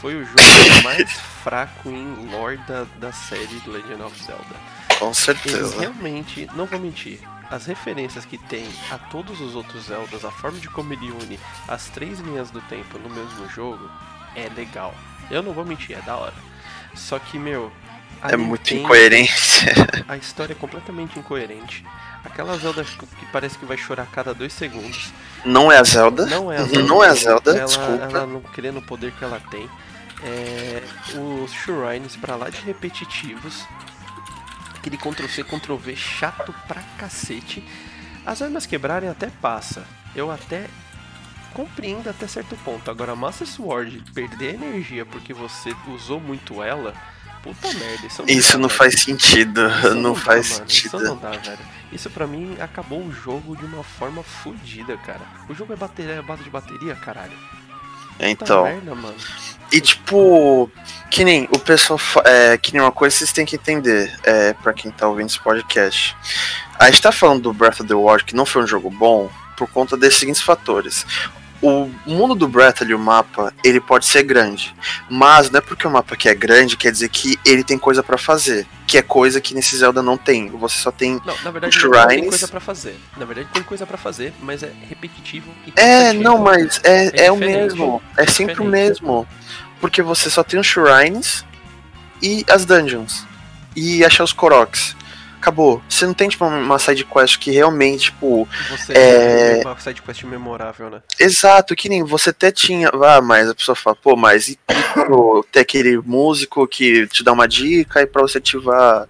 Foi 0.00 0.14
o 0.14 0.24
jogo 0.24 0.38
mais 0.84 1.10
fraco 1.42 1.88
em 1.90 2.30
lore 2.30 2.58
da, 2.68 2.84
da 2.98 3.12
série 3.12 3.58
do 3.64 3.72
Legend 3.72 4.02
of 4.02 4.22
Zelda. 4.22 4.72
Com 4.98 5.12
certeza. 5.12 5.80
realmente, 5.80 6.48
não 6.54 6.64
vou 6.64 6.78
mentir, 6.78 7.18
as 7.50 7.66
referências 7.66 8.24
que 8.24 8.38
tem 8.38 8.64
a 8.90 8.96
todos 8.96 9.40
os 9.40 9.56
outros 9.56 9.86
Zeldas, 9.86 10.24
a 10.24 10.30
forma 10.30 10.60
de 10.60 10.68
como 10.68 10.92
ele 10.92 11.10
une 11.10 11.40
as 11.66 11.88
três 11.88 12.20
linhas 12.20 12.50
do 12.52 12.60
tempo 12.62 12.98
no 12.98 13.10
mesmo 13.10 13.48
jogo, 13.48 13.90
é 14.36 14.48
legal. 14.48 14.94
Eu 15.30 15.42
não 15.42 15.52
vou 15.52 15.64
mentir, 15.64 15.96
é 15.96 16.02
da 16.02 16.16
hora. 16.16 16.51
Só 16.94 17.18
que, 17.18 17.38
meu. 17.38 17.72
É 18.24 18.36
muito 18.36 18.60
Nintendo- 18.62 18.82
incoerente. 18.82 19.66
a 20.06 20.16
história 20.16 20.52
é 20.52 20.56
completamente 20.56 21.18
incoerente. 21.18 21.84
Aquela 22.24 22.56
Zelda 22.56 22.84
que 22.84 23.26
parece 23.32 23.58
que 23.58 23.64
vai 23.66 23.76
chorar 23.76 24.04
a 24.04 24.06
cada 24.06 24.32
dois 24.32 24.52
segundos. 24.52 25.12
Não 25.44 25.72
é 25.72 25.78
a 25.78 25.82
Zelda. 25.82 26.24
Não 26.26 26.52
é 26.52 26.58
a 26.58 26.60
Uhum, 26.60 26.66
Zelda. 26.68 26.88
não 26.88 27.02
é 27.04 27.08
a 27.08 27.14
Zelda, 27.14 27.50
ela, 27.56 27.66
desculpa. 27.66 28.04
Ela 28.04 28.26
não 28.26 28.40
querendo 28.40 28.78
o 28.78 28.82
poder 28.82 29.10
que 29.12 29.24
ela 29.24 29.40
tem. 29.50 29.68
É, 30.22 30.82
os 31.18 31.50
shrines 31.52 32.14
pra 32.14 32.36
lá 32.36 32.48
de 32.48 32.60
repetitivos. 32.60 33.64
Aquele 34.76 34.96
Ctrl-C, 34.96 35.42
Ctrl-V 35.42 35.96
chato 35.96 36.54
pra 36.68 36.80
cacete. 36.98 37.64
As 38.24 38.40
armas 38.40 38.66
quebrarem 38.66 39.08
até 39.08 39.28
passa. 39.40 39.84
Eu 40.14 40.30
até 40.30 40.66
compreendo 41.52 42.08
até 42.08 42.26
certo 42.26 42.56
ponto. 42.64 42.90
Agora, 42.90 43.14
Master 43.14 43.46
Sword 43.46 44.02
perder 44.14 44.54
energia 44.54 45.04
porque 45.04 45.32
você 45.32 45.74
usou 45.88 46.20
muito 46.20 46.62
ela. 46.62 46.94
Puta 47.42 47.72
merda, 47.74 48.06
isso 48.06 48.22
não, 48.22 48.28
Isso 48.28 48.52
dá, 48.52 48.58
não 48.58 48.68
faz 48.68 49.00
sentido. 49.00 49.68
Isso 49.68 49.94
Não 49.96 50.12
dá, 50.12 50.20
faz 50.20 50.46
Isso 50.46 50.56
sentido. 50.58 50.98
não 51.00 51.16
dá, 51.16 51.30
velho. 51.30 51.58
Isso 51.90 52.08
pra 52.08 52.26
mim 52.26 52.56
acabou 52.60 53.00
o 53.04 53.12
jogo 53.12 53.56
de 53.56 53.64
uma 53.64 53.82
forma 53.82 54.22
fodida, 54.22 54.96
cara. 54.98 55.20
O 55.48 55.54
jogo 55.54 55.72
é 55.72 55.76
bateria, 55.76 56.12
é 56.12 56.22
base 56.22 56.44
de 56.44 56.50
bateria, 56.50 56.94
caralho. 56.94 57.36
Então. 58.20 58.64
merda. 58.64 59.14
E 59.72 59.80
tipo, 59.80 60.70
que 61.10 61.24
nem 61.24 61.48
o 61.50 61.58
pessoal. 61.58 61.98
É, 62.24 62.56
que 62.58 62.72
nem 62.72 62.80
uma 62.80 62.92
coisa 62.92 63.16
vocês 63.16 63.32
têm 63.32 63.44
que 63.44 63.56
entender, 63.56 64.14
é, 64.22 64.52
pra 64.52 64.72
quem 64.72 64.90
tá 64.90 65.08
ouvindo 65.08 65.28
esse 65.28 65.40
podcast. 65.40 66.16
A 66.78 66.90
gente 66.90 67.02
tá 67.02 67.10
falando 67.10 67.42
do 67.42 67.52
Breath 67.52 67.80
of 67.80 67.88
the 67.88 67.94
Wild, 67.94 68.24
que 68.24 68.36
não 68.36 68.46
foi 68.46 68.62
um 68.62 68.66
jogo 68.66 68.90
bom, 68.90 69.30
por 69.56 69.68
conta 69.68 69.96
desses 69.96 70.20
seguintes 70.20 70.42
fatores. 70.42 71.06
O 71.62 71.88
mundo 72.04 72.34
do 72.34 72.48
Breath 72.48 72.82
ali, 72.82 72.92
o 72.92 72.98
mapa, 72.98 73.54
ele 73.62 73.80
pode 73.80 74.04
ser 74.04 74.24
grande. 74.24 74.74
Mas 75.08 75.48
não 75.48 75.58
é 75.58 75.60
porque 75.60 75.86
o 75.86 75.90
mapa 75.90 76.14
aqui 76.14 76.28
é 76.28 76.34
grande, 76.34 76.76
quer 76.76 76.90
dizer 76.90 77.08
que 77.08 77.38
ele 77.46 77.62
tem 77.62 77.78
coisa 77.78 78.02
pra 78.02 78.18
fazer. 78.18 78.66
Que 78.86 78.98
é 78.98 79.02
coisa 79.02 79.40
que 79.40 79.54
nesse 79.54 79.76
Zelda 79.76 80.02
não 80.02 80.16
tem. 80.16 80.48
Você 80.50 80.78
só 80.80 80.90
tem. 80.90 81.20
Não, 81.24 81.34
na 81.44 81.50
verdade 81.52 81.76
Os 81.78 81.82
não 81.84 81.90
tem 81.92 82.00
shrines- 82.08 82.28
coisa 82.30 82.48
pra 82.48 82.58
fazer. 82.60 82.96
Na 83.16 83.24
verdade 83.24 83.48
tem 83.52 83.62
coisa 83.62 83.86
pra 83.86 83.96
fazer, 83.96 84.34
mas 84.42 84.62
é 84.64 84.72
repetitivo 84.88 85.50
e 85.66 85.72
É, 85.80 86.12
não, 86.12 86.36
mas 86.38 86.80
é, 86.82 87.22
É 87.22 87.26
é, 87.26 87.32
o 87.32 87.36
mesmo. 87.36 88.02
É 88.16 88.26
sempre 88.26 88.60
o 88.60 88.64
mesmo. 88.64 89.26
Porque 89.80 90.02
você 90.02 90.28
só 90.28 90.42
tem 90.42 90.58
os 90.58 90.66
shrines 90.66 91.44
e 92.20 92.44
as 92.50 92.64
dungeons. 92.64 93.24
E 93.76 94.04
achar 94.04 94.24
os 94.24 94.32
Koroks. 94.32 94.96
Acabou. 95.42 95.82
Você 95.88 96.06
não 96.06 96.14
tem, 96.14 96.28
tipo, 96.28 96.44
uma 96.46 96.78
side 96.78 97.04
quest 97.04 97.36
que 97.36 97.50
realmente, 97.50 98.04
tipo. 98.12 98.48
Você 98.70 98.92
É- 98.92 99.60
uma 99.64 99.76
sidequest 99.76 100.22
memorável, 100.22 100.88
né? 100.88 101.02
Exato, 101.18 101.74
que 101.74 101.88
nem 101.88 102.04
você 102.04 102.30
até 102.30 102.52
tinha. 102.52 102.88
Ah, 102.94 103.20
mas 103.20 103.50
a 103.50 103.54
pessoa 103.54 103.74
fala, 103.74 103.96
pô, 103.96 104.14
mas 104.14 104.50
e 104.50 104.58
ter 105.50 105.58
aquele 105.58 105.98
músico 105.98 106.64
que 106.68 107.08
te 107.08 107.24
dá 107.24 107.32
uma 107.32 107.48
dica 107.48 108.00
e 108.00 108.06
pra 108.06 108.22
você 108.22 108.38
ativar 108.38 109.08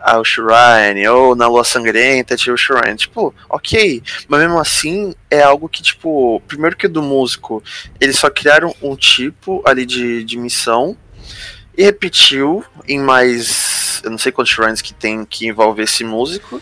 ah, 0.00 0.18
o 0.18 0.24
Shrine, 0.24 1.06
ou 1.06 1.36
na 1.36 1.46
Lua 1.46 1.62
Sangrenta, 1.62 2.34
ativa 2.34 2.56
o 2.56 2.58
Shrine. 2.58 2.96
Tipo, 2.96 3.32
ok. 3.48 4.02
Mas 4.26 4.40
mesmo 4.40 4.58
assim, 4.58 5.14
é 5.30 5.42
algo 5.42 5.68
que, 5.68 5.80
tipo, 5.80 6.42
primeiro 6.48 6.76
que 6.76 6.86
o 6.86 6.90
do 6.90 7.02
músico, 7.02 7.62
eles 8.00 8.18
só 8.18 8.28
criaram 8.28 8.74
um 8.82 8.96
tipo 8.96 9.62
ali 9.64 9.86
de, 9.86 10.24
de 10.24 10.36
missão 10.36 10.96
e 11.76 11.84
repetiu 11.84 12.64
em 12.88 12.98
mais. 12.98 13.77
Eu 14.02 14.10
não 14.10 14.18
sei 14.18 14.32
quantos 14.32 14.52
shrines 14.52 14.82
que 14.82 14.94
tem 14.94 15.24
que 15.24 15.46
envolve 15.46 15.82
esse 15.82 16.04
músico. 16.04 16.60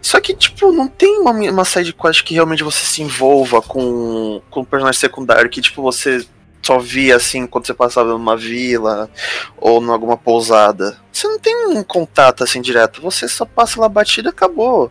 Só 0.00 0.20
que, 0.20 0.34
tipo, 0.34 0.70
não 0.70 0.86
tem 0.86 1.18
uma, 1.18 1.32
uma 1.32 1.64
side 1.64 1.92
quest 1.92 2.22
que 2.22 2.34
realmente 2.34 2.62
você 2.62 2.84
se 2.84 3.02
envolva 3.02 3.60
com, 3.60 4.40
com 4.50 4.60
o 4.60 4.64
personagem 4.66 5.00
secundário 5.00 5.50
que, 5.50 5.60
tipo, 5.60 5.82
você 5.82 6.24
só 6.62 6.78
via 6.78 7.16
assim 7.16 7.46
quando 7.46 7.66
você 7.66 7.74
passava 7.74 8.10
numa 8.10 8.36
vila 8.36 9.08
ou 9.56 9.82
em 9.82 9.88
alguma 9.88 10.16
pousada. 10.16 10.98
Você 11.12 11.28
não 11.28 11.38
tem 11.38 11.66
um 11.68 11.82
contato 11.82 12.42
assim 12.42 12.60
direto, 12.60 13.00
você 13.00 13.28
só 13.28 13.44
passa 13.44 13.80
lá 13.80 13.88
batida 13.88 14.28
e 14.28 14.30
acabou. 14.30 14.90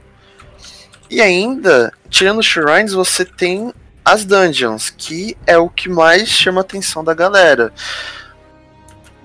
E 1.09 1.21
ainda, 1.21 1.93
tirando 2.09 2.39
os 2.39 2.45
shrines, 2.45 2.93
você 2.93 3.23
tem 3.23 3.73
as 4.03 4.23
dungeons, 4.23 4.89
que 4.89 5.37
é 5.45 5.57
o 5.57 5.69
que 5.69 5.89
mais 5.89 6.29
chama 6.29 6.61
a 6.61 6.63
atenção 6.63 7.03
da 7.03 7.13
galera. 7.13 7.73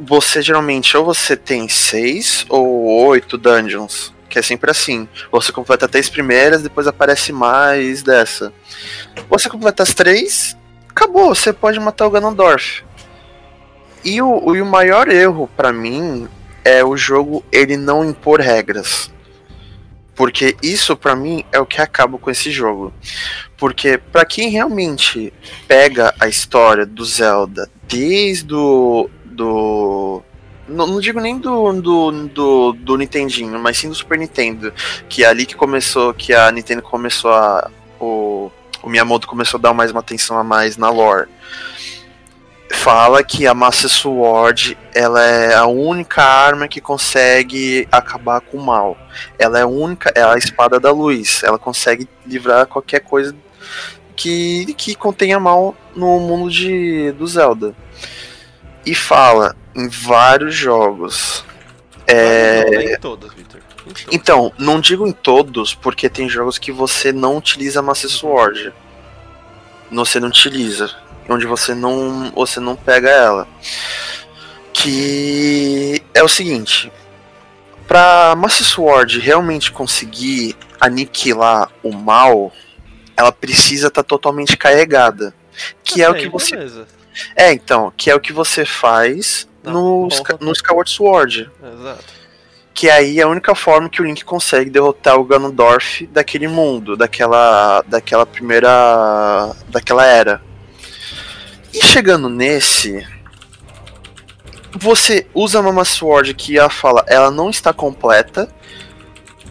Você 0.03 0.41
geralmente 0.41 0.97
ou 0.97 1.05
você 1.05 1.37
tem 1.37 1.69
seis 1.69 2.47
ou 2.49 3.07
oito 3.07 3.37
dungeons, 3.37 4.15
que 4.31 4.39
é 4.39 4.43
sempre 4.43 4.71
assim. 4.71 5.07
Você 5.31 5.53
completa 5.53 5.87
três 5.87 6.09
primeiras, 6.09 6.63
depois 6.63 6.87
aparece 6.87 7.33
mais 7.33 8.03
dessa. 8.03 8.53
Você 9.29 9.51
completa 9.51 9.83
as 9.83 9.93
três, 9.93 10.57
acabou, 10.89 11.35
você 11.35 11.53
pode 11.53 11.79
matar 11.79 12.07
o 12.07 12.11
Ganondorf. 12.11 12.83
E 14.03 14.23
o, 14.23 14.55
e 14.57 14.63
o 14.63 14.67
maior 14.67 15.09
erro 15.09 15.51
pra 15.55 15.73
mim 15.73 16.27
é 16.65 16.83
o 16.83 16.97
jogo 16.97 17.45
ele 17.53 17.77
não 17.77 18.05
impor 18.05 18.41
regras. 18.41 19.11
Porque 20.15 20.57
isso 20.63 20.97
pra 20.97 21.17
mim 21.17 21.45
é 21.53 21.59
o 21.59 21.67
que 21.67 21.81
acaba 21.81 22.19
com 22.19 22.31
esse 22.31 22.51
jogo. 22.51 22.93
Porque 23.57 23.99
pra 23.99 24.25
quem 24.25 24.49
realmente 24.49 25.33
pega 25.67 26.15
a 26.19 26.29
história 26.29 26.87
do 26.87 27.05
Zelda 27.05 27.71
desde 27.89 28.55
o 28.55 29.11
do 29.41 30.23
não, 30.69 30.87
não 30.87 31.01
digo 31.01 31.21
nem 31.21 31.39
do, 31.39 31.73
do, 31.73 32.29
do, 32.29 32.73
do 32.73 32.97
Nintendinho, 32.97 33.59
mas 33.59 33.79
sim 33.79 33.89
do 33.89 33.95
Super 33.95 34.19
Nintendo. 34.19 34.73
Que 35.09 35.25
é 35.25 35.27
ali 35.27 35.45
que 35.45 35.57
começou, 35.57 36.15
que 36.15 36.33
a 36.33 36.51
Nintendo 36.51 36.83
começou 36.83 37.33
a. 37.33 37.71
O, 37.99 38.51
o 38.83 38.89
Miyamoto 38.89 39.27
começou 39.27 39.59
a 39.59 39.61
dar 39.61 39.75
mais 39.75 39.91
uma 39.91 40.01
atenção 40.01 40.39
a 40.39 40.45
mais 40.45 40.77
na 40.77 40.89
lore. 40.89 41.29
fala 42.71 43.23
que 43.23 43.47
a 43.47 43.53
Master 43.53 43.91
Sword 43.91 44.79
ela 44.95 45.23
é 45.23 45.55
a 45.55 45.67
única 45.67 46.23
arma 46.23 46.69
que 46.69 46.81
consegue 46.81 47.87
acabar 47.91 48.41
com 48.41 48.57
o 48.57 48.65
mal. 48.65 48.97
Ela 49.39 49.59
é 49.59 49.63
a 49.63 49.67
única, 49.67 50.13
é 50.15 50.23
a 50.23 50.39
espada 50.39 50.79
da 50.79 50.93
luz. 50.93 51.43
Ela 51.43 51.59
consegue 51.59 52.09
livrar 52.25 52.67
qualquer 52.67 53.01
coisa 53.01 53.35
que, 54.17 54.73
que 54.75 54.95
contenha 54.95 55.41
mal 55.41 55.75
no 55.97 56.21
mundo 56.21 56.51
de, 56.51 57.13
do 57.13 57.27
Zelda. 57.27 57.75
E 58.85 58.95
fala 58.95 59.55
em 59.75 59.89
vários 59.89 60.55
jogos. 60.55 61.45
É... 62.07 62.65
Não, 62.65 62.73
não 62.73 62.81
em 62.81 62.99
todos, 62.99 63.35
Victor. 63.35 63.61
Em 63.61 63.93
todos. 63.93 64.07
Então, 64.11 64.53
não 64.59 64.81
digo 64.81 65.07
em 65.07 65.13
todos, 65.13 65.75
porque 65.75 66.09
tem 66.09 66.29
jogos 66.29 66.59
que 66.59 66.73
você 66.73 67.13
não 67.13 67.37
utiliza 67.37 67.83
Master 67.83 68.11
Sword. 68.11 68.73
Você 69.91 70.21
não 70.21 70.29
utiliza. 70.29 70.91
Onde 71.29 71.47
você 71.47 71.75
não. 71.75 72.33
Você 72.35 72.59
não 72.59 72.75
pega 72.75 73.09
ela. 73.11 73.49
Que 74.73 76.03
é 76.15 76.23
o 76.23 76.29
seguinte. 76.29 76.91
Pra 77.87 78.35
Master 78.37 78.67
Sword 78.67 79.19
realmente 79.19 79.71
conseguir 79.71 80.57
aniquilar 80.81 81.71
o 81.83 81.93
mal, 81.93 82.53
ela 83.17 83.33
precisa 83.33 83.89
estar 83.89 84.03
totalmente 84.03 84.57
carregada. 84.57 85.35
Que 85.85 86.03
é 86.03 86.09
o 86.09 86.15
que 86.15 86.29
você. 86.29 86.57
beleza. 86.57 87.00
É, 87.37 87.53
então, 87.53 87.93
que 87.97 88.11
é 88.11 88.15
o 88.15 88.21
que 88.21 88.33
você 88.33 88.65
faz 88.65 89.49
Na 89.63 89.73
no, 89.73 90.09
no. 90.41 90.53
Skyward 90.53 90.91
Sword. 90.91 91.51
Exato. 91.63 92.21
Que 92.73 92.89
aí 92.89 93.19
é 93.21 93.23
a 93.23 93.29
única 93.29 93.55
forma 93.55 93.89
que 93.89 94.01
o 94.01 94.05
Link 94.05 94.25
consegue 94.25 94.71
derrotar 94.71 95.17
o 95.19 95.25
Ganondorf 95.25 96.07
daquele 96.07 96.49
mundo, 96.49 96.97
daquela, 96.97 97.83
daquela 97.87 98.25
primeira. 98.25 98.71
daquela 99.69 100.07
era. 100.07 100.41
E 101.75 101.85
chegando 101.85 102.29
nesse. 102.29 103.07
Você 104.73 105.27
usa 105.35 105.59
a 105.59 105.63
Mama 105.63 105.85
Sword 105.85 106.33
que 106.35 106.57
ela 106.57 106.71
fala, 106.71 107.05
ela 107.09 107.31
não 107.31 107.51
está 107.51 107.73
completa. 107.73 108.49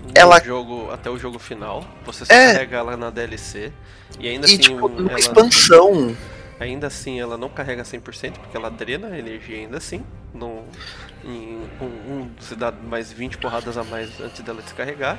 No 0.06 0.12
Ela- 0.16 0.40
jogo, 0.44 0.90
até 0.92 1.10
o 1.10 1.18
jogo 1.20 1.38
final, 1.38 1.86
você 2.06 2.26
só 2.26 2.34
É. 2.34 2.54
carrega 2.54 2.78
ela 2.78 2.98
na 2.98 3.10
DLC. 3.10 3.72
E 4.20 4.28
ainda 4.28 4.48
E 4.48 4.54
assim, 4.54 4.58
tipo, 4.58 4.88
numa 4.90 5.12
ela, 5.12 5.20
expansão. 5.20 6.16
Ainda 6.60 6.88
assim 6.88 7.20
ela 7.20 7.38
não 7.38 7.50
carrega 7.50 7.84
100%, 7.84 8.34
porque 8.34 8.56
ela 8.58 8.70
drena 8.70 9.08
a 9.08 9.18
energia 9.20 9.58
ainda 9.58 9.78
assim. 9.78 10.04
No, 10.34 10.64
em, 11.26 11.58
um, 11.82 11.86
um, 11.86 12.30
você 12.40 12.56
dá 12.56 12.72
mais 12.72 13.12
20 13.12 13.40
porradas 13.40 13.78
a 13.78 13.84
mais 13.84 14.20
antes 14.22 14.42
dela 14.42 14.62
descarregar. 14.62 15.18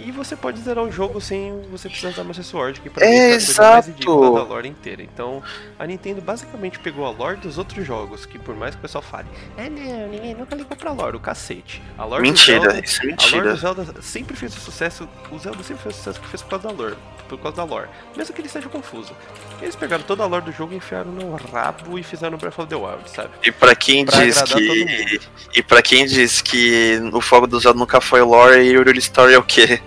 E 0.00 0.12
você 0.12 0.36
pode 0.36 0.60
zerar 0.60 0.84
o 0.84 0.92
jogo 0.92 1.20
sem 1.20 1.60
você 1.72 1.88
precisar 1.88 2.10
da 2.12 2.22
Master 2.22 2.44
Sword, 2.44 2.80
que 2.80 2.88
pra 2.88 3.04
mim 3.04 3.12
é 3.12 3.26
a 3.26 3.30
coisa 3.30 3.62
mais 3.72 3.86
ridícula 3.88 4.38
da 4.38 4.44
lore 4.44 4.68
inteira. 4.68 5.02
Então, 5.02 5.42
a 5.76 5.84
Nintendo 5.86 6.20
basicamente 6.20 6.78
pegou 6.78 7.04
a 7.04 7.10
lore 7.10 7.36
dos 7.38 7.58
outros 7.58 7.84
jogos, 7.84 8.24
que 8.24 8.38
por 8.38 8.54
mais 8.54 8.74
que 8.76 8.78
o 8.78 8.82
pessoal 8.82 9.02
fale, 9.02 9.26
é 9.56 9.68
não, 9.68 10.08
ninguém 10.08 10.34
nunca 10.34 10.54
ligou 10.54 10.76
pra 10.76 10.92
lore, 10.92 11.16
o 11.16 11.20
cacete. 11.20 11.82
A 11.96 12.04
lore 12.04 12.22
do 12.22 12.28
Mentira, 12.28 12.60
Zelda- 12.60 12.80
isso 12.80 13.00
é 13.00 13.04
a 13.04 13.06
lore 13.06 13.10
mentira. 13.10 13.52
do 13.52 13.56
Zelda 13.56 14.02
sempre 14.02 14.36
fez 14.36 14.56
o 14.56 14.60
sucesso. 14.60 15.08
O 15.32 15.38
Zelda 15.38 15.62
sempre 15.64 15.82
fez 15.82 15.94
o 15.94 15.98
sucesso 15.98 16.20
que 16.20 16.28
fez 16.28 16.42
por 16.42 16.50
causa 16.50 16.68
da 16.68 16.74
lore. 16.74 16.96
Por 17.28 17.38
causa 17.38 17.58
da 17.58 17.64
lore. 17.64 17.88
Mesmo 18.16 18.34
que 18.34 18.40
ele 18.40 18.48
seja 18.48 18.68
confuso. 18.68 19.14
Eles 19.60 19.76
pegaram 19.76 20.02
toda 20.04 20.22
a 20.22 20.26
lore 20.26 20.44
do 20.46 20.52
jogo, 20.52 20.74
enfiaram 20.74 21.12
no 21.12 21.34
rabo 21.36 21.98
e 21.98 22.02
fizeram 22.02 22.38
Breath 22.38 22.58
of 22.58 22.68
the 22.68 22.76
Wild, 22.76 23.10
sabe? 23.10 23.30
E 23.44 23.52
pra 23.52 23.74
quem 23.74 24.04
Pra 24.06 24.24
diz 24.24 24.42
que. 24.42 25.20
E 25.54 25.62
pra 25.62 25.82
quem 25.82 26.06
diz 26.06 26.40
que 26.40 26.98
o 27.12 27.20
fogo 27.20 27.46
do 27.46 27.60
Zelda 27.60 27.78
nunca 27.78 28.00
foi 28.00 28.22
lore 28.22 28.60
e 28.62 28.72
Hyrule 28.72 28.98
Story 28.98 29.34
é 29.34 29.38
o 29.38 29.42
quê? 29.42 29.80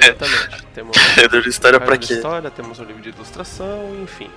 Exatamente. 0.00 0.66
temos 0.74 0.96
Hyrule 1.16 1.48
Story 1.48 1.76
é 1.76 1.96
de 1.96 2.06
quê? 2.06 2.14
história, 2.14 2.50
temos 2.50 2.78
um 2.80 2.84
livro 2.84 3.02
de 3.02 3.10
ilustração, 3.10 3.96
enfim. 4.02 4.30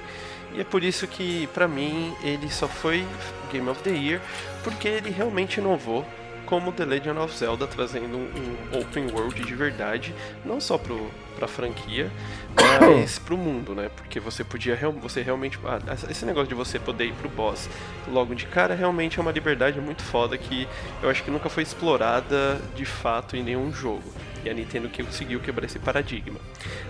E 0.53 0.61
é 0.61 0.63
por 0.63 0.83
isso 0.83 1.07
que, 1.07 1.47
pra 1.53 1.67
mim, 1.67 2.13
ele 2.23 2.49
só 2.49 2.67
foi 2.67 3.05
Game 3.51 3.69
of 3.69 3.81
the 3.83 3.91
Year, 3.91 4.21
porque 4.63 4.87
ele 4.87 5.09
realmente 5.09 5.59
inovou 5.59 6.05
como 6.51 6.73
The 6.73 6.83
Legend 6.83 7.17
of 7.17 7.37
Zelda, 7.37 7.65
trazendo 7.65 8.17
um, 8.17 8.81
open 8.81 9.09
world 9.13 9.41
de 9.41 9.55
verdade, 9.55 10.13
não 10.43 10.59
só 10.59 10.77
pro, 10.77 11.09
pra 11.37 11.47
franquia, 11.47 12.11
mas 12.53 13.17
pro 13.17 13.37
mundo, 13.37 13.73
né? 13.73 13.89
Porque 13.95 14.19
você 14.19 14.43
podia 14.43 14.77
você 14.99 15.21
realmente. 15.21 15.57
ah, 15.63 15.79
esse 16.09 16.25
negócio 16.25 16.49
de 16.49 16.53
você 16.53 16.77
poder 16.77 17.05
ir 17.05 17.13
pro 17.13 17.29
boss 17.29 17.69
logo 18.05 18.35
de 18.35 18.45
cara 18.47 18.75
realmente 18.75 19.17
é 19.17 19.21
uma 19.21 19.31
liberdade 19.31 19.79
muito 19.79 20.03
foda 20.03 20.37
que 20.37 20.67
eu 21.01 21.09
acho 21.09 21.23
que 21.23 21.31
nunca 21.31 21.47
foi 21.47 21.63
explorada 21.63 22.59
de 22.75 22.83
fato 22.83 23.37
em 23.37 23.43
nenhum 23.43 23.71
jogo. 23.71 24.11
E 24.43 24.49
a 24.49 24.53
Nintendo 24.53 24.89
que 24.89 25.01
conseguiu 25.01 25.39
quebrar 25.39 25.67
esse 25.67 25.79
paradigma. 25.79 26.41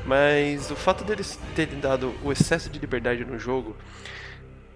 Mas 0.07 0.72
o 0.72 0.76
fato 0.76 1.03
deles 1.03 1.39
terem 1.55 1.80
dado 1.80 2.16
o 2.24 2.32
excesso 2.32 2.68
de 2.68 2.80
liberdade 2.80 3.24
no 3.24 3.38
jogo, 3.38 3.78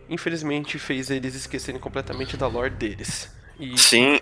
infelizmente 0.08 0.78
fez 0.78 1.10
eles 1.10 1.34
esquecerem 1.34 1.82
completamente 1.82 2.38
da 2.38 2.46
lore 2.46 2.70
deles. 2.70 3.34
E, 3.60 3.78
Sim, 3.78 4.20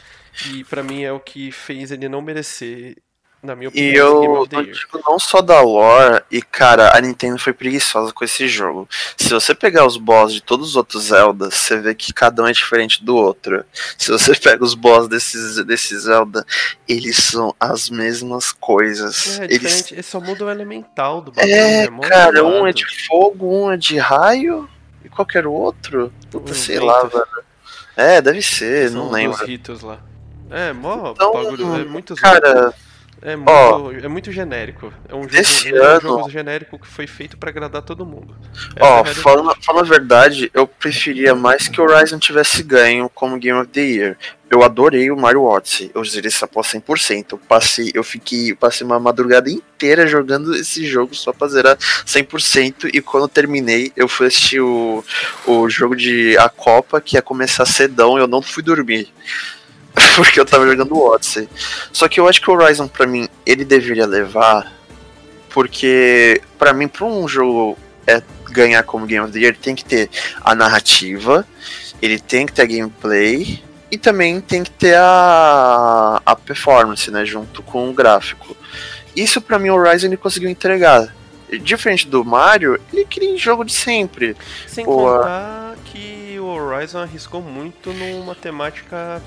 e 0.51 0.63
para 0.65 0.83
mim 0.83 1.03
é 1.03 1.11
o 1.11 1.19
que 1.19 1.51
fez 1.51 1.91
ele 1.91 2.07
não 2.09 2.21
merecer, 2.21 2.97
na 3.41 3.55
minha 3.55 3.69
e 3.73 3.99
opinião, 3.99 4.43
esse 4.43 4.55
eu 4.55 4.61
Year. 4.61 4.73
digo 4.73 5.01
não 5.05 5.19
só 5.19 5.41
da 5.41 5.59
lore, 5.61 6.23
e 6.31 6.41
cara, 6.41 6.95
a 6.97 7.01
Nintendo 7.01 7.37
foi 7.37 7.51
preguiçosa 7.51 8.13
com 8.13 8.23
esse 8.23 8.47
jogo. 8.47 8.87
Se 9.17 9.29
você 9.33 9.53
pegar 9.53 9.85
os 9.85 9.97
boss 9.97 10.33
de 10.33 10.41
todos 10.41 10.69
os 10.69 10.75
outros 10.77 11.05
Zeldas, 11.05 11.53
você 11.55 11.77
vê 11.79 11.93
que 11.93 12.13
cada 12.13 12.41
um 12.41 12.47
é 12.47 12.51
diferente 12.53 13.03
do 13.03 13.15
outro. 13.15 13.65
Se 13.97 14.11
você 14.11 14.33
pega 14.39 14.63
os 14.63 14.73
boss 14.75 15.07
desses, 15.09 15.63
desses 15.65 16.03
Zelda, 16.03 16.45
eles 16.87 17.17
são 17.17 17.53
as 17.59 17.89
mesmas 17.89 18.51
coisas. 18.53 19.39
É, 19.39 19.45
eles 19.45 19.59
diferente, 19.59 19.95
esse 19.95 20.09
só 20.09 20.21
muda 20.21 20.45
o 20.45 20.49
elemental 20.49 21.21
do 21.21 21.31
bagulho. 21.31 21.53
É, 21.53 21.89
mó 21.89 22.01
cara, 22.01 22.45
um 22.45 22.65
é 22.65 22.71
de 22.71 22.85
fogo, 23.07 23.45
um 23.65 23.71
é 23.71 23.77
de 23.77 23.97
raio 23.97 24.69
e 25.03 25.09
qualquer 25.09 25.45
outro. 25.45 26.13
Puta, 26.31 26.51
Um 26.51 26.55
sei 26.55 26.75
vento. 26.75 26.85
lá, 26.85 27.03
velho. 27.03 27.27
É, 27.95 28.21
deve 28.21 28.41
ser, 28.41 28.89
São 28.89 28.99
não 29.01 29.07
os 29.07 29.13
lembro. 29.13 29.45
ritos 29.45 29.81
lá. 29.81 29.99
É, 30.49 30.73
mó 30.73 31.11
Então, 31.11 31.33
bagulho, 31.33 31.75
é 31.75 31.85
muito 31.85 32.15
zoado. 32.15 32.73
É 33.25 33.37
muito, 33.37 33.49
Ó, 33.49 33.91
é 33.91 34.07
muito 34.09 34.33
genérico. 34.33 34.93
É 35.07 35.15
um 35.15 35.23
jogo, 35.23 35.77
é 35.77 35.97
um 35.97 36.01
jogo 36.01 36.29
genérico 36.29 36.77
que 36.77 36.87
foi 36.87 37.07
feito 37.07 37.37
pra 37.37 37.49
agradar 37.49 37.81
todo 37.81 38.05
mundo. 38.05 38.35
É 38.75 38.83
ó, 38.83 39.05
falando, 39.05 39.55
falando 39.63 39.85
a 39.85 39.89
verdade, 39.89 40.51
eu 40.53 40.67
preferia 40.67 41.33
mais 41.33 41.69
que 41.69 41.79
o 41.79 41.85
Horizon 41.85 42.19
tivesse 42.19 42.61
ganho 42.61 43.09
como 43.09 43.39
Game 43.39 43.57
of 43.57 43.69
the 43.69 43.81
Year. 43.81 44.17
Eu 44.51 44.61
adorei 44.61 45.09
o 45.09 45.15
Mario 45.15 45.43
Odyssey. 45.43 45.89
Eu 45.95 46.03
zerei 46.03 46.27
essa 46.27 46.45
porra 46.45 46.67
100%. 46.67 47.27
Eu 47.31 47.37
passei, 47.37 47.91
eu 47.93 48.03
fiquei, 48.03 48.53
passei 48.53 48.85
uma 48.85 48.99
madrugada 48.99 49.49
inteira 49.49 50.05
jogando 50.05 50.53
esse 50.53 50.85
jogo 50.85 51.15
só 51.15 51.31
pra 51.31 51.47
zerar 51.47 51.77
100%. 51.77 52.89
E 52.93 53.01
quando 53.01 53.23
eu 53.23 53.29
terminei, 53.29 53.93
eu 53.95 54.09
fui 54.09 54.27
assistir 54.27 54.59
o, 54.59 55.01
o 55.47 55.69
jogo 55.69 55.95
de 55.95 56.37
a 56.37 56.49
Copa, 56.49 56.99
que 56.99 57.15
ia 57.15 57.21
começar 57.21 57.65
cedão, 57.65 58.17
eu 58.17 58.27
não 58.27 58.41
fui 58.41 58.61
dormir. 58.61 59.07
Porque 60.15 60.39
eu 60.39 60.45
tava 60.45 60.67
jogando 60.67 60.95
o 60.95 61.13
Odyssey. 61.13 61.47
Só 61.91 62.07
que 62.07 62.19
eu 62.19 62.27
acho 62.27 62.41
que 62.41 62.49
o 62.49 62.53
Horizon, 62.53 62.87
pra 62.87 63.05
mim, 63.05 63.27
ele 63.45 63.63
deveria 63.63 64.05
levar. 64.05 64.71
Porque, 65.49 66.41
pra 66.57 66.73
mim, 66.73 66.87
pra 66.87 67.05
um 67.05 67.27
jogo 67.27 67.77
é, 68.07 68.21
ganhar 68.49 68.83
como 68.83 69.05
Game 69.05 69.23
of 69.23 69.33
the 69.33 69.39
Year, 69.39 69.55
tem 69.55 69.75
que 69.75 69.85
ter 69.85 70.09
a 70.41 70.55
narrativa, 70.55 71.45
ele 72.01 72.19
tem 72.19 72.45
que 72.45 72.53
ter 72.53 72.63
a 72.63 72.65
gameplay 72.65 73.63
e 73.91 73.97
também 73.97 74.41
tem 74.41 74.63
que 74.63 74.71
ter 74.71 74.95
a, 74.97 76.21
a 76.25 76.35
performance, 76.35 77.11
né? 77.11 77.23
Junto 77.23 77.61
com 77.61 77.89
o 77.89 77.93
gráfico. 77.93 78.57
Isso 79.15 79.39
pra 79.39 79.59
mim 79.59 79.69
o 79.69 79.75
Horizon 79.75 80.07
ele 80.07 80.17
conseguiu 80.17 80.49
entregar. 80.49 81.13
Diferente 81.61 82.07
do 82.07 82.25
Mario, 82.25 82.79
ele 82.91 83.05
cria 83.05 83.37
jogo 83.37 83.63
de 83.63 83.73
sempre. 83.73 84.35
Sem 84.67 84.83
Boa. 84.83 85.17
contar 85.19 85.75
que 85.85 86.39
o 86.39 86.45
Horizon 86.45 86.99
arriscou 86.99 87.43
muito 87.43 87.93
numa 87.93 88.33
temática 88.33 89.21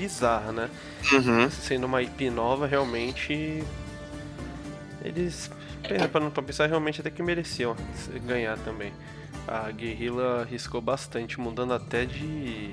bizarra, 0.00 0.50
né? 0.52 0.70
Uhum. 1.12 1.50
Sendo 1.50 1.84
uma 1.86 2.00
IP 2.02 2.30
nova, 2.30 2.66
realmente. 2.66 3.62
Eles. 5.04 5.50
Para 6.12 6.30
pra 6.30 6.42
pensar, 6.42 6.66
realmente 6.66 7.00
até 7.00 7.10
que 7.10 7.22
mereciam 7.22 7.74
ganhar 8.26 8.56
também. 8.58 8.92
A 9.48 9.70
Guerrilla 9.70 10.42
arriscou 10.42 10.80
bastante, 10.80 11.38
mudando 11.40 11.72
até 11.74 12.04
de. 12.04 12.70